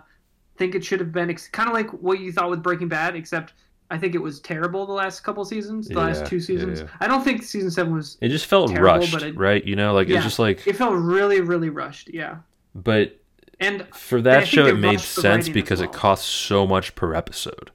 think 0.57 0.74
it 0.74 0.85
should 0.85 1.01
have 1.01 1.12
been 1.12 1.31
ex- 1.31 1.49
kind 1.49 1.69
of 1.69 1.74
like 1.74 1.91
what 2.03 2.20
you 2.20 2.33
thought 2.33 2.51
with 2.51 2.62
Breaking 2.62 2.89
Bad, 2.89 3.16
except 3.16 3.55
I 3.91 3.97
think 3.99 4.15
it 4.15 4.19
was 4.23 4.41
terrible 4.41 4.85
the 4.87 4.93
last 4.93 5.20
couple 5.20 5.45
seasons, 5.45 5.89
the 5.89 5.95
Yeah, 5.95 6.01
last 6.01 6.27
two 6.27 6.41
seasons. 6.41 6.81
yeah. 6.81 6.89
I 7.01 7.07
don't 7.07 7.23
think 7.23 7.43
season 7.43 7.70
seven 7.70 7.95
was. 7.95 8.19
It 8.20 8.28
just 8.31 8.47
felt 8.47 8.70
Terrible, 8.70 8.99
rushed, 9.01 9.23
it- 9.23 9.37
right? 9.37 9.65
You 9.65 9.77
know, 9.77 9.95
like 9.95 10.09
it 10.09 10.20
just 10.23 10.39
like. 10.39 10.66
It 10.66 10.77
felt 10.77 10.95
really, 10.95 11.41
really 11.41 11.70
rushed. 11.70 12.09
Yeah, 12.12 12.37
But 12.74 13.19
and 13.61 13.87
for 13.95 14.20
that 14.23 14.47
show, 14.47 14.66
it 14.66 14.78
made 14.78 15.01
sense 15.01 15.49
because 15.49 15.81
it 15.81 15.93
costs 15.93 16.27
so 16.27 16.66
much 16.66 16.95
per 16.95 17.15
episode. 17.15 17.70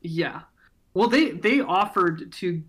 Yeah. 0.00 0.42
Well, 0.94 1.08
they 1.08 1.30
they 1.32 1.60
offered 1.60 2.30
to 2.32 2.62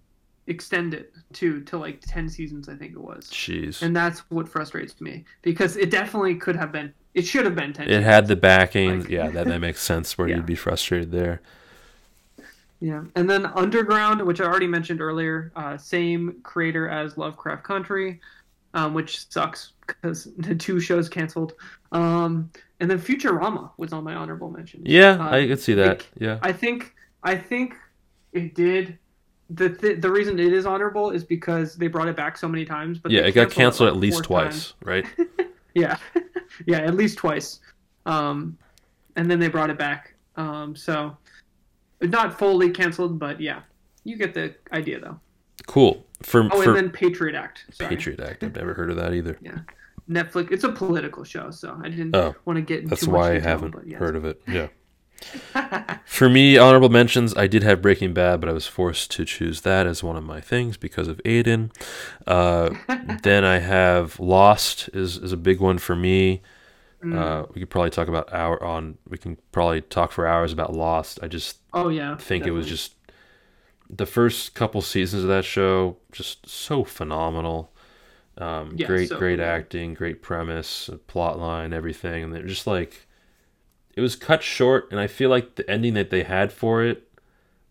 extend 0.48 0.94
it 0.94 1.14
to 1.32 1.62
to 1.62 1.78
like 1.78 2.02
10 2.02 2.28
seasons 2.28 2.68
i 2.68 2.76
think 2.76 2.92
it 2.92 3.00
was 3.00 3.30
Jeez. 3.30 3.82
and 3.82 3.96
that's 3.96 4.20
what 4.30 4.48
frustrates 4.50 5.00
me 5.00 5.24
because 5.42 5.78
it 5.78 5.90
definitely 5.90 6.36
could 6.36 6.58
have 6.58 6.70
been 6.70 6.94
it 7.14 7.22
should 7.26 7.46
have 7.46 7.56
been 7.56 7.72
10 7.72 7.90
it 7.90 8.04
had 8.04 8.28
the 8.28 8.36
backing. 8.36 9.00
Like- 9.02 9.10
yeah, 9.10 9.30
that, 9.30 9.48
that 9.48 9.60
makes 9.62 9.82
sense 9.82 10.18
where 10.18 10.28
Yeah. 10.30 10.36
you'd 10.38 10.46
be 10.46 10.56
frustrated 10.56 11.12
there. 11.14 11.42
Yeah, 12.80 13.04
and 13.16 13.30
then 13.30 13.46
Underground, 13.46 14.22
which 14.24 14.42
I 14.42 14.46
already 14.46 14.68
mentioned 14.68 15.00
earlier, 15.00 15.52
uh, 15.56 15.78
same 15.78 16.42
creator 16.44 16.90
as 16.90 17.18
Lovecraft 17.18 17.64
Country, 17.64 18.20
um, 18.74 18.94
which 18.94 19.30
sucks 19.32 19.73
because 19.88 20.30
the 20.38 20.56
two 20.56 20.80
shows 20.80 21.10
canceled. 21.10 21.54
Um, 21.92 22.50
and 22.80 22.90
then 22.90 23.00
Futurama 23.00 23.72
was 23.78 23.94
on 23.94 24.04
my 24.04 24.16
honorable 24.16 24.50
mention. 24.50 24.82
Yeah, 24.86 25.18
Uh, 25.20 25.30
I 25.36 25.48
could 25.48 25.60
see 25.60 25.74
that. 25.76 25.88
like, 25.88 26.10
yeah. 26.20 26.40
I 26.42 26.52
think 26.52 26.94
I 27.24 27.36
think 27.36 27.76
it 28.34 28.56
did. 28.56 28.98
The 29.50 29.70
th- 29.70 30.02
the 30.02 30.10
reason 30.12 30.40
it 30.40 30.52
is 30.54 30.66
honorable 30.66 31.12
is 31.12 31.24
because 31.24 31.76
they 31.76 31.88
brought 31.88 32.08
it 32.08 32.16
back 32.16 32.38
so 32.38 32.48
many 32.48 32.66
times. 32.66 32.98
But 33.00 33.12
yeah, 33.12 33.22
it 33.22 33.34
got 33.34 33.52
canceled 33.52 33.56
canceled 33.56 33.88
like 33.90 33.96
at 33.96 34.00
least 34.02 34.26
four 34.26 34.42
times. 34.44 34.74
twice, 34.82 34.84
right? 34.84 35.06
Yeah, 35.76 35.98
yeah, 36.68 36.80
at 36.82 36.94
least 36.94 37.18
twice. 37.18 37.60
Um, 38.06 38.58
and 39.16 39.30
then 39.30 39.40
they 39.40 39.48
brought 39.48 39.72
it 39.72 39.78
back. 39.78 40.14
Um, 40.36 40.76
so 40.76 41.18
not 42.02 42.38
fully 42.38 42.70
canceled, 42.70 43.18
but 43.18 43.40
yeah, 43.42 43.62
you 44.04 44.16
get 44.18 44.34
the 44.36 44.54
idea 44.72 45.00
though. 45.00 45.20
Cool. 45.68 46.06
For 46.22 46.48
Oh, 46.52 46.62
for 46.62 46.70
and 46.70 46.78
then 46.78 46.90
Patriot 46.92 47.36
Act. 47.36 47.66
Sorry. 47.72 47.90
Patriot 47.96 48.20
Act, 48.20 48.44
I've 48.44 48.56
never 48.56 48.74
heard 48.80 48.90
of 48.90 48.96
that 48.98 49.14
either. 49.14 49.38
Yeah. 49.42 49.60
Netflix. 50.10 50.52
It's 50.52 50.64
a 50.66 50.72
political 50.72 51.24
show, 51.24 51.50
so 51.52 51.80
I 51.84 51.90
didn't 51.90 52.16
Oh, 52.16 52.36
want 52.46 52.58
to 52.58 52.62
get 52.62 52.80
into 52.84 52.90
That's 52.90 53.08
why 53.08 53.36
I 53.36 53.40
haven't 53.40 53.76
yes. 53.86 54.00
heard 54.00 54.16
of 54.16 54.26
it. 54.26 54.42
Yeah. 54.48 54.68
For 56.06 56.28
me, 56.28 56.58
honorable 56.58 56.90
mentions, 56.90 57.36
I 57.38 57.48
did 57.48 57.64
have 57.64 57.82
Breaking 57.82 58.14
Bad, 58.14 58.42
but 58.42 58.50
I 58.50 58.52
was 58.52 58.68
forced 58.68 59.10
to 59.12 59.24
choose 59.26 59.62
that 59.62 59.88
as 59.88 60.04
one 60.04 60.18
of 60.18 60.24
my 60.24 60.42
things 60.42 60.76
because 60.76 61.08
of 61.08 61.18
Aiden. 61.24 61.72
Uh, 62.28 62.72
then 63.24 63.46
I 63.46 63.60
have 63.60 64.20
Lost 64.20 64.90
is, 64.94 65.18
is 65.18 65.32
a 65.32 65.38
big 65.38 65.62
one 65.62 65.78
for 65.78 65.96
me. 65.96 66.42
Mm. 67.04 67.18
Uh, 67.18 67.46
we 67.54 67.62
could 67.62 67.70
probably 67.70 67.90
talk 67.90 68.08
about 68.10 68.34
hour 68.34 68.62
on. 68.64 68.98
We 69.08 69.18
can 69.18 69.38
probably 69.54 69.82
talk 69.82 70.12
for 70.12 70.28
hours 70.28 70.52
about 70.52 70.74
Lost. 70.74 71.20
I 71.22 71.28
just 71.28 71.58
Oh 71.74 71.90
yeah. 71.90 72.16
think 72.18 72.46
it 72.46 72.52
was 72.52 72.68
just 72.68 72.94
the 73.96 74.06
first 74.06 74.56
couple 74.56 74.82
seasons 74.82 75.24
of 75.24 75.30
that 75.30 75.46
show 75.46 75.98
just 76.12 76.48
so 76.50 76.84
phenomenal. 76.84 77.72
Um, 78.38 78.74
Yeah, 78.76 78.88
great, 78.88 79.10
so 79.10 79.20
great 79.20 79.40
acting, 79.40 79.94
great 79.94 80.22
premise, 80.22 80.90
plot 81.08 81.40
line, 81.40 81.74
everything, 81.74 82.24
and 82.24 82.34
they're 82.34 82.44
just 82.44 82.68
like 82.68 83.08
it 83.96 84.02
was 84.02 84.16
cut 84.16 84.44
short, 84.44 84.88
and 84.92 85.00
I 85.00 85.08
feel 85.08 85.30
like 85.30 85.56
the 85.56 85.70
ending 85.70 85.94
that 85.96 86.10
they 86.10 86.24
had 86.24 86.52
for 86.52 86.84
it 86.84 87.08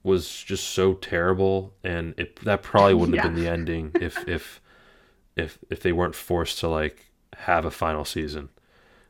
was 0.03 0.43
just 0.43 0.69
so 0.71 0.95
terrible, 0.95 1.75
and 1.85 2.15
it 2.19 2.37
that 2.45 2.63
probably 2.63 2.95
wouldn't 2.95 3.15
have 3.15 3.23
been 3.23 3.35
the 3.35 3.49
ending 3.49 3.93
if 4.01 4.25
if 4.29 4.61
if 5.37 5.59
if 5.71 5.81
they 5.81 5.93
weren't 5.93 6.15
forced 6.15 6.59
to 6.61 6.69
like 6.69 7.11
have 7.39 7.65
a 7.65 7.71
final 7.71 8.05
season. 8.05 8.51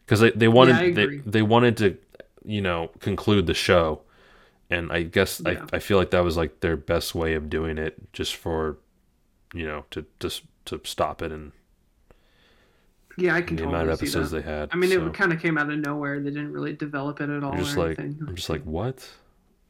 Because 0.04 0.20
they 0.20 0.30
they 0.32 0.48
wanted 0.48 0.76
I 0.76 0.92
they, 0.92 1.06
they 1.26 1.42
wanted 1.42 1.76
to 1.78 1.98
you 2.44 2.60
know 2.60 2.90
conclude 3.00 3.46
the 3.46 3.54
show 3.54 4.02
and 4.72 4.92
i 4.92 5.02
guess 5.02 5.40
Yeah. 5.44 5.66
I, 5.72 5.76
I 5.76 5.78
feel 5.80 5.98
like 5.98 6.10
that 6.10 6.24
was 6.24 6.36
like 6.36 6.60
their 6.60 6.76
best 6.76 7.14
way 7.14 7.34
of 7.34 7.48
doing 7.50 7.78
it 7.78 7.94
just 8.12 8.34
for 8.36 8.78
you 9.54 9.66
know 9.66 9.84
to 9.90 10.04
just 10.20 10.42
to 10.66 10.80
stop 10.84 11.22
it 11.22 11.30
and 11.32 11.52
Yeah, 13.18 13.34
I 13.36 13.42
can 13.42 13.56
the 13.56 13.64
totally 13.64 13.82
amount 13.82 13.90
of 13.90 13.98
episodes 14.00 14.30
they 14.30 14.40
had 14.42 14.70
I 14.72 14.76
mean, 14.76 14.90
so 14.90 15.06
it 15.06 15.14
kind 15.14 15.32
of 15.32 15.40
came 15.40 15.58
out 15.58 15.70
of 15.70 15.78
nowhere. 15.78 16.18
They 16.20 16.30
didn't 16.30 16.52
really 16.52 16.72
develop 16.72 17.20
it 17.20 17.28
at 17.28 17.44
all. 17.44 17.52
i'm 17.52 17.58
just 17.58 17.76
or 17.76 17.88
like 17.88 17.98
anything. 17.98 18.26
i'm 18.28 18.34
just 18.36 18.48
like 18.48 18.62
what 18.62 19.06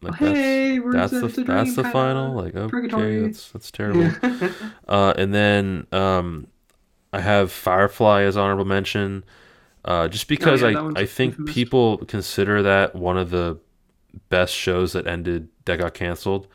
like 0.00 0.14
hey, 0.16 0.78
we're 0.80 0.92
that's 0.92 1.12
it's 1.12 1.36
the 1.36 1.44
that's 1.44 1.76
the 1.76 1.84
final 1.84 2.34
like 2.34 2.54
okay 2.56 2.70
purgatory. 2.70 3.20
that's 3.22 3.50
that's 3.52 3.70
terrible 3.70 4.02
Yeah. 4.02 4.52
Uh, 4.88 5.14
and 5.16 5.32
then 5.32 5.86
um, 5.92 6.48
I 7.12 7.20
have 7.20 7.52
Firefly 7.52 8.22
as 8.22 8.36
honorable 8.36 8.64
mention, 8.64 9.22
uh, 9.84 10.08
just 10.08 10.26
because 10.28 10.62
Oh, 10.62 10.68
yeah, 10.68 10.90
I, 10.96 11.00
I 11.02 11.06
think 11.06 11.46
people 11.46 11.98
consider 11.98 12.62
that 12.62 12.94
one 12.96 13.16
of 13.16 13.30
the 13.30 13.58
best 14.28 14.55
shows 14.55 14.93
that 14.93 15.06
ended 15.06 15.48
that 15.64 15.78
got 15.78 15.94
canceled. 15.94 16.47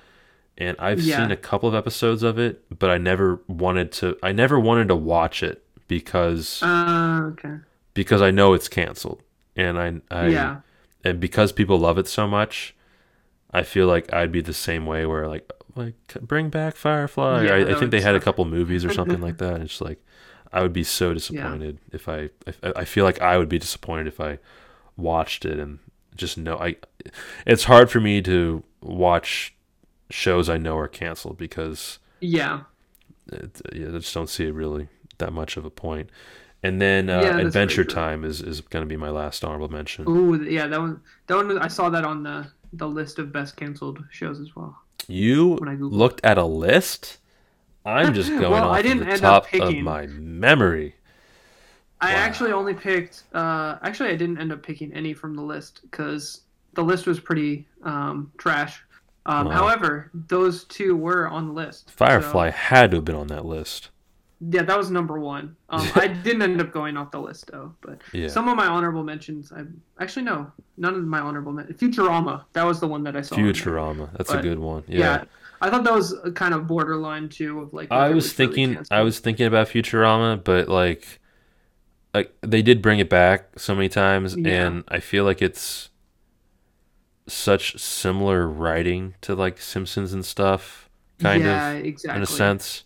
And 0.58 0.76
I've 0.80 1.00
Yeah. 1.02 1.18
seen 1.18 1.32
a 1.32 1.38
couple 1.38 1.70
of 1.70 1.76
episodes 1.76 2.24
of 2.24 2.40
it, 2.40 2.64
but 2.78 2.90
I 2.90 2.98
never 2.98 3.42
wanted 3.48 3.92
to. 3.94 4.18
I 4.24 4.32
never 4.32 4.60
wanted 4.60 4.88
to 4.88 4.96
watch 4.96 5.44
it 5.44 5.64
because 5.88 6.62
uh, 6.64 7.22
okay. 7.34 7.58
because 7.94 8.22
I 8.22 8.32
know 8.32 8.54
it's 8.54 8.68
canceled, 8.68 9.22
and 9.56 9.78
I, 9.80 10.02
I 10.10 10.28
yeah. 10.28 10.58
and 11.04 11.20
because 11.20 11.52
people 11.52 11.78
love 11.78 11.98
it 12.00 12.08
so 12.08 12.28
much, 12.28 12.76
I 13.52 13.62
feel 13.64 13.86
like 13.88 14.12
I'd 14.12 14.32
be 14.32 14.42
the 14.42 14.54
same 14.54 14.86
way 14.88 15.06
where 15.06 15.28
like 15.28 15.52
like 15.76 15.96
bring 16.22 16.50
back 16.50 16.76
Firefly. 16.76 17.46
Yeah, 17.46 17.54
I, 17.54 17.72
I 17.72 17.80
think 17.80 17.92
they 17.92 18.02
had 18.02 18.16
a 18.16 18.20
couple 18.20 18.44
movies 18.46 18.84
or 18.84 18.92
something 18.92 19.22
like 19.22 19.38
that. 19.44 19.54
And 19.54 19.64
it's 19.66 19.80
like 19.80 20.04
I 20.52 20.62
would 20.64 20.74
be 20.74 20.84
so 20.84 21.14
disappointed 21.14 21.78
if 21.92 22.10
I, 22.10 22.30
if 22.48 22.60
I 22.64 22.84
feel 22.84 23.04
like 23.06 23.22
I 23.22 23.38
would 23.38 23.50
be 23.50 23.60
disappointed 23.60 24.08
if 24.08 24.20
I 24.20 24.40
watched 24.96 25.46
it 25.46 25.60
and 25.60 25.78
just 26.18 26.38
know 26.38 26.57
I. 26.57 26.76
It's 27.45 27.65
hard 27.65 27.89
for 27.89 27.99
me 27.99 28.22
to 28.23 28.64
watch 28.81 29.56
shows 30.10 30.49
I 30.49 30.57
know 30.57 30.77
are 30.77 30.88
canceled 30.88 31.38
because 31.38 31.99
Yeah. 32.22 32.61
it, 33.31 33.61
yeah, 33.73 33.88
I 33.88 33.91
just 33.91 34.14
don't 34.14 34.30
see 34.30 34.49
really 34.52 34.88
that 35.18 35.34
much 35.34 35.57
of 35.57 35.65
a 35.65 35.69
point. 35.69 36.10
And 36.64 36.81
then 36.81 37.10
uh, 37.10 37.22
Yeah, 37.22 37.38
Adventure. 37.38 37.84
Time 37.84 38.23
is, 38.26 38.41
is 38.41 38.61
going 38.61 38.84
to 38.84 38.88
be 38.89 38.98
my 38.98 39.10
last 39.10 39.44
honorable 39.45 39.69
mention. 39.69 40.06
Ooh, 40.07 40.44
yeah. 40.44 40.68
That 40.68 40.80
one. 40.80 41.02
That 41.27 41.35
one. 41.35 41.57
I 41.60 41.68
saw 41.68 41.89
that 41.89 42.03
on 42.03 42.23
the 42.23 42.48
the 42.73 42.88
list 42.88 43.19
of 43.19 43.31
best 43.31 43.56
canceled 43.56 44.03
shows 44.11 44.39
as 44.41 44.56
well. 44.56 44.77
You 45.07 45.56
When 45.56 45.69
I 45.69 45.76
looked 45.76 46.19
at 46.26 46.38
a 46.38 46.45
list? 46.45 47.19
I'm 47.85 48.14
just 48.14 48.30
going 48.30 48.52
Well, 48.52 48.65
off 48.65 48.76
I 48.76 48.81
didn't 48.81 49.06
the 49.06 49.14
end 49.14 49.23
up 49.23 49.49
top 49.49 49.61
of 49.61 49.76
my 49.77 50.07
memory. 50.07 50.95
I 52.02 52.14
Wow. 52.14 52.19
actually 52.19 52.52
only 52.52 52.74
picked. 52.74 53.24
Uh, 53.34 53.78
actually, 53.82 54.10
I 54.10 54.15
didn't 54.15 54.40
end 54.40 54.52
up 54.52 54.61
picking 54.64 54.94
any 54.94 55.14
from 55.14 55.36
the 55.36 55.41
list 55.41 55.82
because 55.90 56.41
the 56.74 56.84
list 56.84 57.07
was 57.07 57.19
pretty 57.19 57.68
um, 57.84 58.32
trash. 58.38 58.82
Um, 59.26 59.48
Wow. 59.48 59.52
However, 59.53 60.10
those 60.14 60.64
two 60.65 60.95
were 60.95 61.28
on 61.28 61.48
the 61.48 61.53
list. 61.53 61.91
Firefly 61.91 62.49
So, 62.52 62.56
had 62.56 62.91
to 62.91 62.98
have 62.98 63.06
been 63.06 63.15
on 63.15 63.28
that 63.28 63.45
list. 63.45 63.90
yeah, 64.40 64.61
that 64.61 64.78
was 64.78 64.91
number 64.91 65.19
one. 65.19 65.56
Um, 65.69 65.86
I 65.95 66.07
didn't 66.07 66.44
end 66.44 66.61
up 66.61 66.72
going 66.72 66.95
off 66.98 67.10
the 67.11 67.19
list 67.19 67.49
though, 67.52 67.74
but 67.82 67.99
Yeah. 68.14 68.28
some 68.28 68.48
of 68.48 68.56
my 68.56 68.68
honorable 68.68 69.03
mentions. 69.03 69.52
I 69.52 69.64
actually 69.99 70.24
no, 70.24 70.52
none 70.78 70.94
of 70.94 71.03
my 71.03 71.19
honorable 71.19 71.52
men- 71.52 71.65
Futurama. 71.74 72.44
That 72.53 72.64
was 72.65 72.80
the 72.80 72.88
one 72.88 73.03
that 73.06 73.15
I 73.18 73.22
saw. 73.22 73.36
Futurama. 73.36 74.15
That's 74.15 74.32
a 74.32 74.41
good 74.41 74.60
one. 74.60 74.84
Yeah. 74.88 74.99
Yeah. 74.99 75.24
I 75.60 75.72
thought 75.72 75.84
that 75.86 75.94
was 75.94 76.14
kind 76.36 76.53
of 76.53 76.68
borderline 76.68 77.28
too 77.30 77.60
of 77.61 77.74
like. 77.74 77.91
I 77.91 78.10
was 78.10 78.26
really 78.38 78.53
thinking 78.53 78.86
I 78.91 79.02
was 79.02 79.19
thinking 79.19 79.48
about 79.48 79.68
Futurama, 79.69 80.41
but 80.44 80.69
like 80.69 81.19
like 82.14 82.34
they 82.42 82.62
did 82.62 82.82
bring 82.82 83.00
it 83.00 83.10
back 83.10 83.60
so 83.60 83.76
many 83.76 83.90
times 83.90 84.36
Yeah. 84.36 84.66
and 84.68 84.84
I 84.88 85.00
feel 85.00 85.24
like 85.24 85.42
it's 85.42 85.90
such 87.28 87.78
similar 87.80 88.48
writing 88.48 89.16
to 89.22 89.36
like 89.36 89.60
Simpsons 89.60 90.14
and 90.14 90.26
stuff 90.26 90.90
kind 91.20 91.44
yeah, 91.44 91.72
of 91.72 91.86
exactly. 91.86 92.18
in 92.18 92.24
a 92.24 92.26
sense 92.26 92.84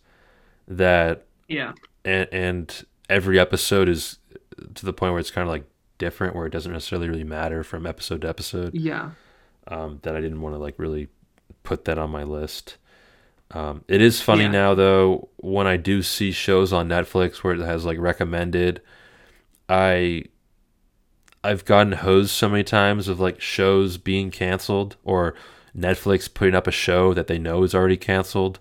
that 0.68 1.26
Yeah. 1.48 1.74
and, 2.04 2.28
and 2.32 2.86
every 3.10 3.40
episode 3.40 3.88
is 3.88 4.18
to 4.76 4.86
the 4.86 4.94
point 4.94 5.12
where 5.14 5.20
it's 5.20 5.32
kind 5.32 5.48
of 5.48 5.52
like 5.52 5.66
different 5.98 6.36
where 6.36 6.48
it 6.48 6.50
doesn't 6.52 6.72
necessarily 6.72 7.08
really 7.10 7.24
matter 7.24 7.64
from 7.64 7.86
episode 7.86 8.22
to 8.22 8.30
episode 8.30 8.74
Yeah. 8.74 9.12
um, 9.68 10.00
that 10.02 10.16
i 10.16 10.22
didn't 10.22 10.42
want 10.42 10.56
to 10.56 10.60
like 10.60 10.76
really 10.80 11.10
put 11.64 11.86
that 11.86 11.98
on 12.00 12.10
my 12.10 12.24
list 12.24 12.78
um, 13.52 13.84
it 13.90 14.02
is 14.02 14.22
funny 14.22 14.44
Yeah. 14.44 14.52
now 14.52 14.74
though 14.74 15.30
when 15.38 15.68
i 15.68 15.78
do 15.78 16.02
see 16.02 16.32
shows 16.32 16.74
on 16.74 16.88
netflix 16.90 17.38
where 17.44 17.54
it 17.54 17.60
has 17.60 17.86
like 17.86 18.00
recommended 18.00 18.82
i 19.72 20.24
i've 21.44 21.66
gotten 21.66 21.94
hosed 21.94 22.32
so 22.32 22.48
many 22.50 22.64
times 22.64 23.08
of 23.08 23.20
like 23.20 23.40
shows 23.42 23.98
being 23.98 24.30
canceled 24.32 24.96
or 25.04 25.34
netflix 25.76 26.32
putting 26.32 26.56
up 26.56 26.68
a 26.68 26.72
show 26.72 27.14
that 27.14 27.28
they 27.28 27.40
know 27.40 27.64
is 27.64 27.74
already 27.74 27.98
canceled. 27.98 28.60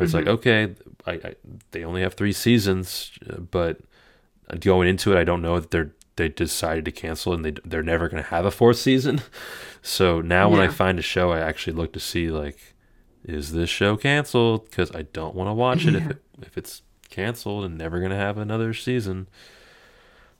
It's 0.00 0.14
like 0.14 0.26
Mhm. 0.26 0.28
okay 0.36 0.74
I, 1.06 1.12
I 1.12 1.34
they 1.72 1.84
only 1.84 2.02
have 2.02 2.14
three 2.14 2.32
seasons 2.32 3.10
but 3.50 3.80
going 4.60 4.88
into 4.88 5.12
it 5.12 5.18
i 5.20 5.24
don't 5.24 5.42
know 5.42 5.58
that 5.60 5.70
they're 5.70 5.92
they 6.16 6.28
decided 6.28 6.84
to 6.84 6.90
cancel 6.90 7.32
and 7.32 7.44
they 7.44 7.52
they're 7.64 7.82
never 7.82 8.08
going 8.08 8.22
to 8.22 8.28
have 8.30 8.44
a 8.44 8.50
fourth 8.50 8.78
season. 8.78 9.20
So 9.80 10.20
now 10.20 10.48
when 10.50 10.58
i 10.60 10.66
find 10.68 10.98
a 10.98 11.02
show 11.02 11.30
i 11.32 11.38
actually 11.38 11.72
look 11.74 11.92
to 11.92 12.00
see 12.00 12.30
like 12.30 12.74
is 13.24 13.52
this 13.52 13.70
show 13.70 13.96
canceled? 13.96 14.64
Because 14.68 14.90
i 14.94 15.02
don't 15.02 15.34
want 15.36 15.48
to 15.48 15.54
watch 15.54 15.86
it 15.86 15.94
if 15.94 16.10
it 16.10 16.22
if 16.42 16.58
it's 16.58 16.82
canceled 17.10 17.64
and 17.64 17.78
never 17.78 17.98
going 18.00 18.10
to 18.10 18.16
have 18.26 18.36
another 18.38 18.74
season 18.74 19.28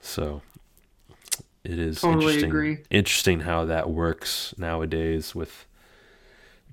so 0.01 0.43
it 1.65 1.79
is 1.79 2.01
Totally 2.01 2.25
interesting 2.35 2.51
agree. 2.51 2.79
interesting 2.91 3.41
how 3.41 3.65
that 3.67 3.91
works 3.91 4.55
nowadays 4.57 5.35
with 5.35 5.67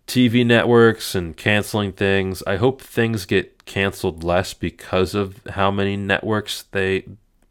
TV 0.07 0.45
networks 0.45 1.15
and 1.15 1.35
canceling 1.35 1.91
things. 1.91 2.43
I 2.45 2.57
hope 2.57 2.81
things 2.81 3.25
get 3.25 3.65
canceled 3.65 4.23
less 4.23 4.53
because 4.53 5.15
of 5.15 5.39
how 5.51 5.71
many 5.71 5.97
networks 5.97 6.63
they, 6.71 7.05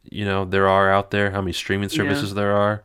you 0.09 0.25
know, 0.25 0.45
there 0.45 0.69
are 0.69 0.91
out 0.91 1.11
there, 1.11 1.33
how 1.33 1.41
many 1.41 1.53
streaming 1.53 1.91
Yeah. 1.91 1.97
services 1.97 2.35
there 2.35 2.53
are. 2.55 2.83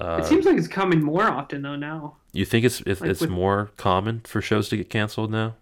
Uh, 0.00 0.18
it 0.22 0.26
seems 0.26 0.46
like 0.46 0.56
it's 0.56 0.66
coming 0.66 1.02
more 1.02 1.24
often 1.24 1.62
though 1.62 1.76
now. 1.76 2.16
you 2.32 2.44
think 2.44 2.64
it's 2.64 2.80
it's, 2.86 3.00
like 3.00 3.10
it's 3.10 3.20
with- 3.20 3.30
more 3.30 3.70
common 3.76 4.22
for 4.24 4.40
shows 4.40 4.68
to 4.70 4.76
get 4.76 4.88
canceled 4.90 5.30
now? 5.30 5.54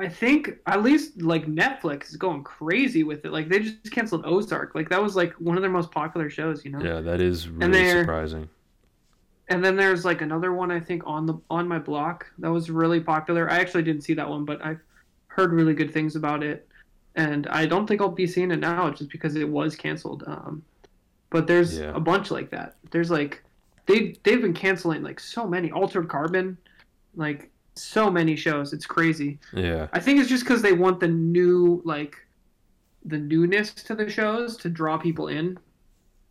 I 0.00 0.08
think 0.08 0.50
at 0.66 0.82
least 0.82 1.20
like 1.22 1.46
Netflix 1.46 2.08
is 2.10 2.16
going 2.16 2.42
crazy 2.44 3.02
with 3.04 3.24
it. 3.24 3.32
Like 3.32 3.48
they 3.48 3.60
just 3.60 3.90
canceled 3.90 4.24
Ozark. 4.26 4.74
Like 4.74 4.88
that 4.90 5.02
was 5.02 5.16
like 5.16 5.32
one 5.34 5.56
of 5.56 5.62
their 5.62 5.70
most 5.70 5.90
popular 5.90 6.28
shows, 6.30 6.64
you 6.64 6.70
know. 6.70 6.80
Yeah, 6.82 7.00
that 7.00 7.20
is 7.20 7.48
really 7.48 7.72
they're- 7.72 8.02
surprising. 8.02 8.48
And 9.48 9.64
then 9.64 9.74
there's 9.76 10.04
like 10.04 10.20
another 10.22 10.52
one 10.52 10.70
I 10.70 10.78
think 10.78 11.02
on 11.06 11.26
the 11.26 11.34
on 11.50 11.66
my 11.66 11.78
block 11.78 12.26
that 12.38 12.50
was 12.52 12.70
really 12.70 13.00
popular. 13.00 13.50
I 13.50 13.58
actually 13.58 13.82
didn't 13.82 14.02
see 14.02 14.14
that 14.14 14.28
one, 14.28 14.44
but 14.44 14.64
I've 14.64 14.78
heard 15.26 15.52
really 15.52 15.74
good 15.74 15.92
things 15.92 16.14
about 16.14 16.44
it. 16.44 16.68
And 17.16 17.48
I 17.48 17.66
don't 17.66 17.86
think 17.88 18.00
I'll 18.00 18.08
be 18.08 18.28
seeing 18.28 18.52
it 18.52 18.60
now 18.60 18.88
just 18.90 19.10
because 19.10 19.34
it 19.34 19.48
was 19.48 19.74
canceled. 19.74 20.22
Um, 20.28 20.62
but 21.30 21.48
there's 21.48 21.78
Yeah. 21.78 21.92
a 21.96 22.00
bunch 22.00 22.30
like 22.30 22.50
that. 22.50 22.76
There's 22.92 23.10
like 23.10 23.42
they 23.86 24.14
they've 24.22 24.40
been 24.40 24.54
canceling 24.54 25.02
like 25.02 25.18
so 25.18 25.48
many 25.48 25.72
Altered 25.72 26.08
Carbon, 26.08 26.56
like 27.16 27.50
so 27.82 28.10
many 28.10 28.36
shows. 28.36 28.72
It's 28.72 28.86
crazy. 28.86 29.38
Yeah. 29.52 29.88
I 29.92 30.00
think 30.00 30.20
it's 30.20 30.28
just 30.28 30.44
because 30.44 30.62
they 30.62 30.72
want 30.72 31.00
the 31.00 31.08
new 31.08 31.82
like 31.84 32.16
the 33.04 33.18
newness 33.18 33.72
to 33.74 33.94
the 33.94 34.08
shows 34.10 34.56
to 34.58 34.68
draw 34.68 34.98
people 34.98 35.28
in. 35.28 35.58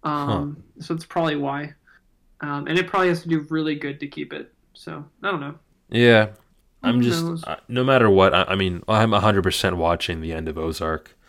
Um, 0.03 0.63
So 0.80 0.93
it's 0.93 1.05
probably 1.05 1.35
why. 1.35 1.73
Um, 2.41 2.67
and 2.67 2.77
it 2.77 2.88
probably 2.88 3.09
has 3.09 3.21
to 3.23 3.30
do 3.30 3.45
really 3.49 3.76
good 3.76 3.99
to 3.99 4.07
keep 4.07 4.34
it. 4.34 4.53
So 4.73 5.03
I 5.23 5.31
don't 5.31 5.41
know. 5.41 5.55
Yeah. 5.89 6.30
I'm 6.81 7.01
Who 7.01 7.01
just 7.01 7.47
uh, 7.47 7.57
no 7.67 7.84
matter 7.84 8.09
what. 8.09 8.34
I, 8.34 8.43
I 8.43 8.55
mean, 8.55 8.84
I'm 8.88 9.11
100% 9.11 9.73
watching 9.76 10.21
the 10.21 10.31
end 10.34 10.47
of 10.47 10.57
Ozark. 10.57 11.15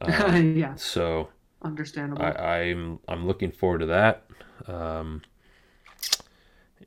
Um, 0.00 0.56
yeah, 0.56 0.76
so 0.76 1.28
understandable. 1.62 2.22
I, 2.22 2.30
I'm 2.30 3.00
I'm 3.08 3.26
looking 3.26 3.50
forward 3.50 3.78
to 3.78 3.86
that. 3.86 4.22
Um, 4.68 5.22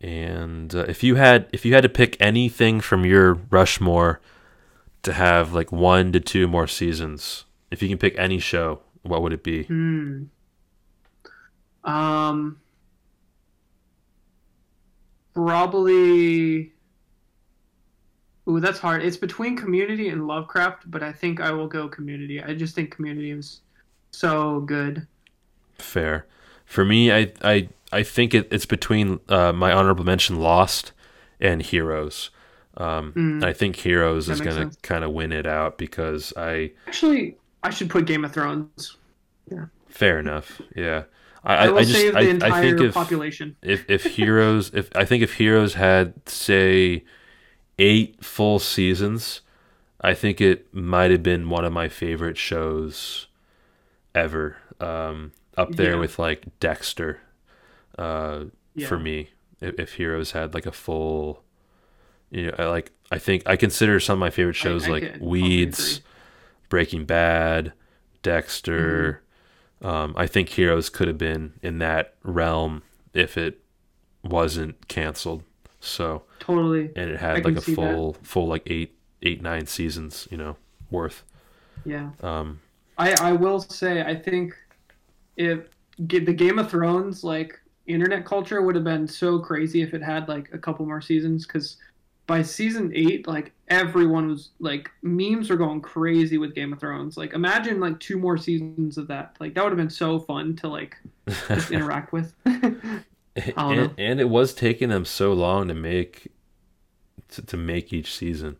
and 0.01 0.73
uh, 0.73 0.85
if 0.87 1.03
you 1.03 1.15
had 1.15 1.47
if 1.53 1.63
you 1.63 1.75
had 1.75 1.83
to 1.83 1.89
pick 1.89 2.17
anything 2.19 2.81
from 2.81 3.05
your 3.05 3.35
Rushmore 3.51 4.19
to 5.03 5.13
have 5.13 5.53
like 5.53 5.71
one 5.71 6.11
to 6.11 6.19
two 6.19 6.47
more 6.47 6.67
seasons, 6.67 7.45
if 7.69 7.83
you 7.83 7.89
can 7.89 7.99
pick 7.99 8.15
any 8.17 8.39
show, 8.39 8.79
what 9.03 9.21
would 9.21 9.31
it 9.31 9.43
be? 9.43 9.63
Hmm. 9.63 10.23
Um. 11.83 12.59
Probably. 15.35 16.73
Ooh, 18.49 18.59
that's 18.59 18.79
hard. 18.79 19.03
It's 19.03 19.17
between 19.17 19.55
Community 19.55 20.09
and 20.09 20.25
Lovecraft, 20.25 20.89
but 20.89 21.03
I 21.03 21.11
think 21.11 21.39
I 21.39 21.51
will 21.51 21.67
go 21.67 21.87
Community. 21.87 22.41
I 22.41 22.55
just 22.55 22.73
think 22.73 22.89
Community 22.89 23.31
is 23.31 23.61
so 24.09 24.61
good. 24.61 25.05
Fair. 25.75 26.25
For 26.65 26.83
me, 26.83 27.11
I 27.11 27.31
I 27.43 27.69
I 27.91 28.03
think 28.03 28.33
it, 28.33 28.47
it's 28.51 28.65
between 28.65 29.19
uh, 29.29 29.51
my 29.53 29.71
honorable 29.71 30.03
mention 30.05 30.39
Lost 30.39 30.91
and 31.39 31.61
Heroes. 31.61 32.29
Um, 32.77 33.11
Mm. 33.13 33.43
I 33.43 33.51
think 33.53 33.75
Heroes 33.77 34.29
is 34.29 34.39
going 34.39 34.69
to 34.69 34.77
kind 34.81 35.03
of 35.03 35.11
win 35.11 35.31
it 35.33 35.45
out 35.45 35.77
because 35.77 36.31
I 36.37 36.71
Actually, 36.87 37.37
I 37.63 37.69
should 37.69 37.89
put 37.89 38.05
Game 38.05 38.23
of 38.23 38.31
Thrones. 38.33 38.97
Yeah. 39.51 39.65
fair 39.89 40.19
enough. 40.19 40.61
Yeah. 40.75 41.03
I, 41.43 41.55
I 41.67 41.75
I, 41.75 41.79
just 41.83 41.93
save 41.93 42.13
the 42.13 42.19
I, 42.19 42.21
entire 42.23 42.51
I 42.53 42.61
think 42.61 42.79
if 42.81 42.93
population. 42.93 43.55
if 43.61 43.89
if 43.89 44.03
Heroes 44.15 44.71
if 44.73 44.89
I 44.95 45.03
think 45.05 45.21
if 45.23 45.33
Heroes 45.33 45.73
had 45.73 46.13
say 46.29 47.03
eight 47.79 48.23
full 48.23 48.59
seasons, 48.59 49.41
I 49.99 50.13
think 50.13 50.39
it 50.39 50.73
might 50.73 51.11
have 51.11 51.23
been 51.23 51.49
one 51.49 51.65
of 51.65 51.73
my 51.73 51.89
favorite 51.89 52.37
shows 52.37 53.27
ever. 54.15 54.57
Um, 54.79 55.31
up 55.57 55.75
there 55.75 55.93
Yeah. 55.93 55.99
with 55.99 56.17
like 56.19 56.45
Dexter. 56.59 57.19
Uh, 57.97 58.45
Yeah. 58.75 58.87
for 58.87 58.97
me, 58.99 59.29
if, 59.59 59.77
if 59.79 59.93
Heroes 59.93 60.31
had 60.31 60.53
like 60.53 60.65
a 60.65 60.71
full, 60.71 61.43
you 62.29 62.47
know, 62.47 62.55
I 62.57 62.65
like 62.65 62.91
I 63.11 63.17
think 63.17 63.43
I 63.45 63.55
consider 63.57 63.99
some 63.99 64.13
of 64.13 64.19
my 64.19 64.29
favorite 64.29 64.55
shows 64.55 64.87
I 64.87 64.91
like 64.91 65.13
could 65.13 65.21
Weeds. 65.21 66.01
Breaking 66.69 67.03
Bad, 67.05 67.73
Dexter. 68.23 69.21
Mm-hmm. 69.81 69.87
Um, 69.87 70.13
I 70.15 70.27
think 70.27 70.49
Heroes 70.49 70.89
could 70.89 71.07
have 71.07 71.17
been 71.17 71.53
in 71.61 71.79
that 71.79 72.13
realm 72.23 72.83
if 73.13 73.37
it 73.37 73.61
wasn't 74.23 74.87
canceled. 74.87 75.43
So 75.79 76.23
Totally. 76.39 76.91
and 76.95 77.09
it 77.09 77.19
had 77.19 77.43
can 77.43 77.53
like 77.55 77.57
a 77.57 77.61
see 77.61 77.75
that. 77.75 77.93
full 77.93 78.13
full 78.21 78.47
like 78.47 78.63
eight 78.67 78.95
eight 79.23 79.41
nine 79.41 79.65
seasons, 79.65 80.27
you 80.31 80.37
know, 80.37 80.55
worth. 80.89 81.23
Yeah. 81.83 82.11
Um, 82.21 82.61
I 82.97 83.15
I 83.19 83.31
will 83.33 83.59
say 83.59 84.01
I 84.03 84.15
think 84.15 84.55
if 85.35 85.67
the 85.97 86.19
Game 86.19 86.59
of 86.59 86.69
Thrones 86.69 87.23
like 87.23 87.59
internet 87.91 88.25
culture 88.25 88.61
would 88.61 88.75
have 88.75 88.83
been 88.83 89.07
so 89.07 89.39
crazy 89.39 89.81
if 89.81 89.93
it 89.93 90.01
had 90.03 90.27
like 90.27 90.49
a 90.53 90.57
couple 90.57 90.85
more 90.85 91.01
seasons 91.01 91.45
because 91.45 91.77
by 92.27 92.41
season 92.41 92.91
eight 92.95 93.27
like 93.27 93.51
everyone 93.69 94.27
was 94.27 94.49
like 94.59 94.89
memes 95.01 95.49
were 95.49 95.57
going 95.57 95.81
crazy 95.81 96.37
with 96.37 96.55
Game 96.55 96.71
of 96.73 96.79
Thrones 96.79 97.17
like 97.17 97.33
imagine 97.33 97.79
like 97.79 97.99
two 97.99 98.17
more 98.17 98.37
seasons 98.37 98.97
of 98.97 99.07
that 99.07 99.35
like 99.39 99.53
that 99.55 99.63
would 99.63 99.71
have 99.71 99.77
been 99.77 99.89
so 99.89 100.19
fun 100.19 100.55
to 100.57 100.67
like 100.67 100.97
just 101.49 101.71
interact 101.71 102.13
with 102.13 102.33
and, 102.45 103.91
and 103.97 104.19
it 104.19 104.29
was 104.29 104.53
taking 104.53 104.89
them 104.89 105.05
so 105.05 105.33
long 105.33 105.67
to 105.67 105.73
make 105.73 106.27
to, 107.29 107.41
to 107.41 107.57
make 107.57 107.93
each 107.93 108.13
season. 108.13 108.57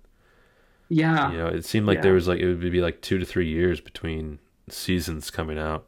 yeah 0.90 1.32
You 1.32 1.38
know, 1.38 1.48
it 1.48 1.66
seemed 1.66 1.88
like 1.88 1.98
Yeah. 1.98 2.02
there 2.02 2.14
was 2.14 2.28
like 2.28 2.40
it 2.40 2.48
would 2.48 2.60
be 2.72 2.82
like 2.82 3.02
two 3.02 3.18
to 3.18 3.26
three 3.26 3.48
years 3.48 3.80
between 3.82 4.40
seasons 4.70 5.30
coming 5.32 5.58
out. 5.58 5.86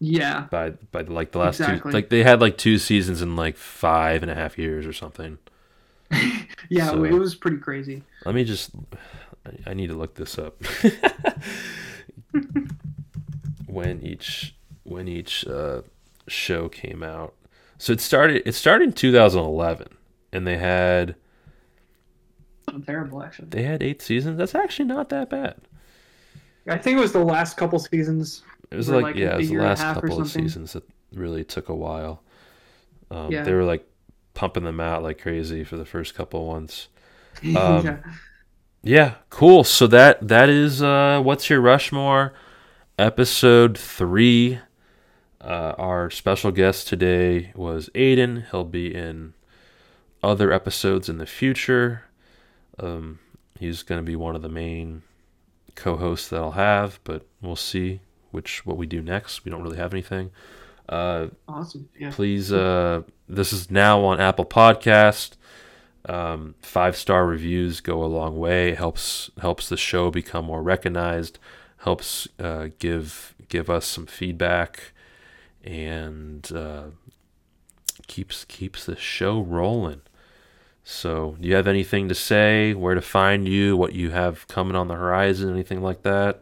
Yeah 0.00 0.46
By 0.50 0.70
by 0.92 1.02
like 1.02 1.32
the 1.32 1.38
last 1.38 1.60
Exactly. 1.60 1.90
two, 1.92 1.94
like 1.96 2.08
they 2.10 2.22
had 2.22 2.40
like 2.40 2.58
two 2.58 2.78
seasons 2.78 3.22
in 3.22 3.36
like 3.36 3.56
five 3.56 4.22
and 4.22 4.30
a 4.30 4.34
half 4.34 4.58
years 4.58 4.86
or 4.86 4.92
something. 4.92 5.38
yeah 6.68 6.88
So- 6.90 7.04
it 7.04 7.12
was 7.12 7.34
pretty 7.34 7.58
crazy 7.58 8.02
Let 8.26 8.34
me 8.34 8.44
just, 8.44 8.70
I, 9.46 9.70
I 9.70 9.74
need 9.74 9.88
to 9.88 9.94
look 9.94 10.14
this 10.16 10.38
up. 10.38 10.62
when 13.66 14.00
each 14.02 14.54
when 14.82 15.08
each 15.08 15.46
uh, 15.46 15.82
show 16.28 16.68
came 16.68 17.02
out, 17.02 17.34
so 17.78 17.92
it 17.92 18.00
started 18.00 18.42
it 18.46 18.52
started 18.54 18.84
in 18.88 18.92
2011, 18.92 19.88
and 20.32 20.46
they 20.46 20.58
had 20.58 21.14
so 22.70 22.78
terrible 22.80 23.22
actually 23.22 23.48
they 23.48 23.62
had 23.62 23.82
eight 23.82 24.02
seasons. 24.02 24.38
That's 24.38 24.54
actually 24.54 24.86
not 24.86 25.08
that 25.10 25.30
bad. 25.30 25.56
I 26.68 26.78
think 26.78 26.96
it 26.96 27.00
was 27.00 27.12
the 27.12 27.24
last 27.24 27.56
couple 27.56 27.78
seasons 27.78 28.42
It 28.70 28.76
was 28.76 28.88
like, 28.88 29.02
like, 29.02 29.16
yeah, 29.16 29.34
it 29.34 29.38
was 29.38 29.48
the 29.48 29.54
year 29.54 29.60
and 29.60 29.66
a 29.66 29.70
last 29.70 29.82
couple 29.92 30.20
of 30.20 30.28
seasons 30.28 30.72
that 30.74 30.84
really 31.12 31.44
took 31.44 31.68
a 31.68 31.74
while. 31.74 32.22
Um, 33.10 33.30
Yeah. 33.32 33.42
They 33.42 33.52
were 33.52 33.64
like 33.64 33.86
pumping 34.34 34.64
them 34.64 34.80
out 34.80 35.02
like 35.02 35.20
crazy 35.20 35.64
for 35.64 35.76
the 35.76 35.84
first 35.84 36.14
couple 36.14 36.46
ones. 36.46 36.88
Um, 37.56 37.84
yeah. 37.84 37.96
Yeah, 38.82 39.14
cool. 39.30 39.64
So 39.64 39.86
that 39.88 40.26
that 40.28 40.48
is 40.48 40.82
uh, 40.82 41.20
what's 41.22 41.48
your 41.50 41.60
Rushmore 41.60 42.32
episode 42.98 43.78
three. 43.78 44.60
Uh, 45.40 45.74
our 45.78 46.10
special 46.10 46.50
guest 46.50 46.88
today 46.88 47.52
was 47.54 47.90
Aiden. 47.94 48.48
He'll 48.50 48.64
be 48.64 48.94
in 48.94 49.34
other 50.22 50.52
episodes 50.52 51.08
in 51.08 51.18
the 51.18 51.26
future. 51.26 52.04
Um, 52.78 53.18
he's 53.58 53.82
going 53.82 53.98
to 54.00 54.04
be 54.04 54.16
one 54.16 54.36
of 54.36 54.42
the 54.42 54.48
main 54.48 55.02
co-hosts 55.74 56.28
that 56.28 56.40
I'll 56.40 56.52
have, 56.52 57.00
but 57.04 57.26
we'll 57.42 57.56
see 57.56 58.00
which 58.34 58.66
what 58.66 58.76
we 58.76 58.86
do 58.86 59.00
next. 59.00 59.44
We 59.44 59.50
don't 59.50 59.62
really 59.62 59.78
have 59.78 59.94
anything. 59.94 60.30
Uh, 60.88 61.28
Awesome. 61.48 61.88
Yeah. 61.98 62.10
please 62.10 62.52
uh 62.52 63.02
this 63.26 63.54
is 63.54 63.70
now 63.70 64.04
on 64.04 64.20
apple 64.20 64.44
podcast 64.44 65.36
um 66.06 66.54
five 66.60 66.94
star 66.94 67.24
reviews 67.26 67.80
go 67.80 68.04
a 68.04 68.12
long 68.18 68.36
way 68.38 68.68
it 68.72 68.76
helps 68.76 69.30
helps 69.40 69.70
the 69.70 69.78
show 69.78 70.10
become 70.10 70.44
more 70.44 70.62
recognized 70.62 71.38
helps 71.78 72.28
uh 72.38 72.68
give 72.78 73.34
give 73.48 73.70
us 73.70 73.86
some 73.86 74.04
feedback 74.04 74.92
and 75.64 76.52
uh 76.52 76.84
keeps 78.06 78.44
keeps 78.44 78.84
the 78.84 78.96
show 78.96 79.40
rolling 79.40 80.02
so 80.82 81.36
do 81.40 81.48
you 81.48 81.54
have 81.54 81.66
anything 81.66 82.08
to 82.08 82.14
say 82.14 82.74
where 82.74 82.94
to 82.94 83.00
find 83.00 83.48
you 83.48 83.74
what 83.74 83.94
you 83.94 84.10
have 84.10 84.46
coming 84.48 84.76
on 84.76 84.88
the 84.88 84.94
horizon 84.94 85.48
anything 85.50 85.80
like 85.80 86.02
that 86.02 86.40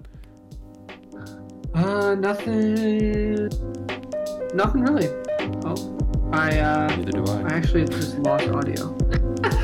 Uh, 1.74 2.14
nothing. 2.14 3.48
Nothing 4.54 4.82
really. 4.82 5.08
Oh, 5.64 5.98
I 6.32 6.58
uh, 6.58 6.96
neither 6.96 7.12
do 7.12 7.24
I 7.24 7.42
i 7.42 7.54
actually 7.54 7.86
just 7.86 8.18
lost 8.18 8.48
audio. 8.48 8.92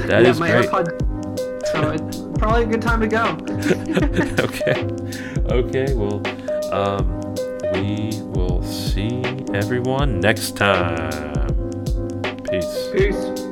That 0.06 0.22
yeah, 0.22 0.30
is 0.30 0.40
my 0.40 0.50
great 0.50 0.68
AirPod. 0.68 1.68
So 1.72 1.90
it's 1.90 2.38
probably 2.38 2.62
a 2.62 2.66
good 2.66 2.82
time 2.82 3.00
to 3.00 3.08
go. 3.08 3.24
okay. 4.44 4.86
Okay, 5.52 5.94
well, 5.94 6.22
um, 6.72 7.20
we 7.74 8.10
will 8.32 8.62
see 8.62 9.22
everyone 9.52 10.20
next 10.20 10.56
time. 10.56 11.52
Peace. 12.44 12.88
Peace. 12.92 13.47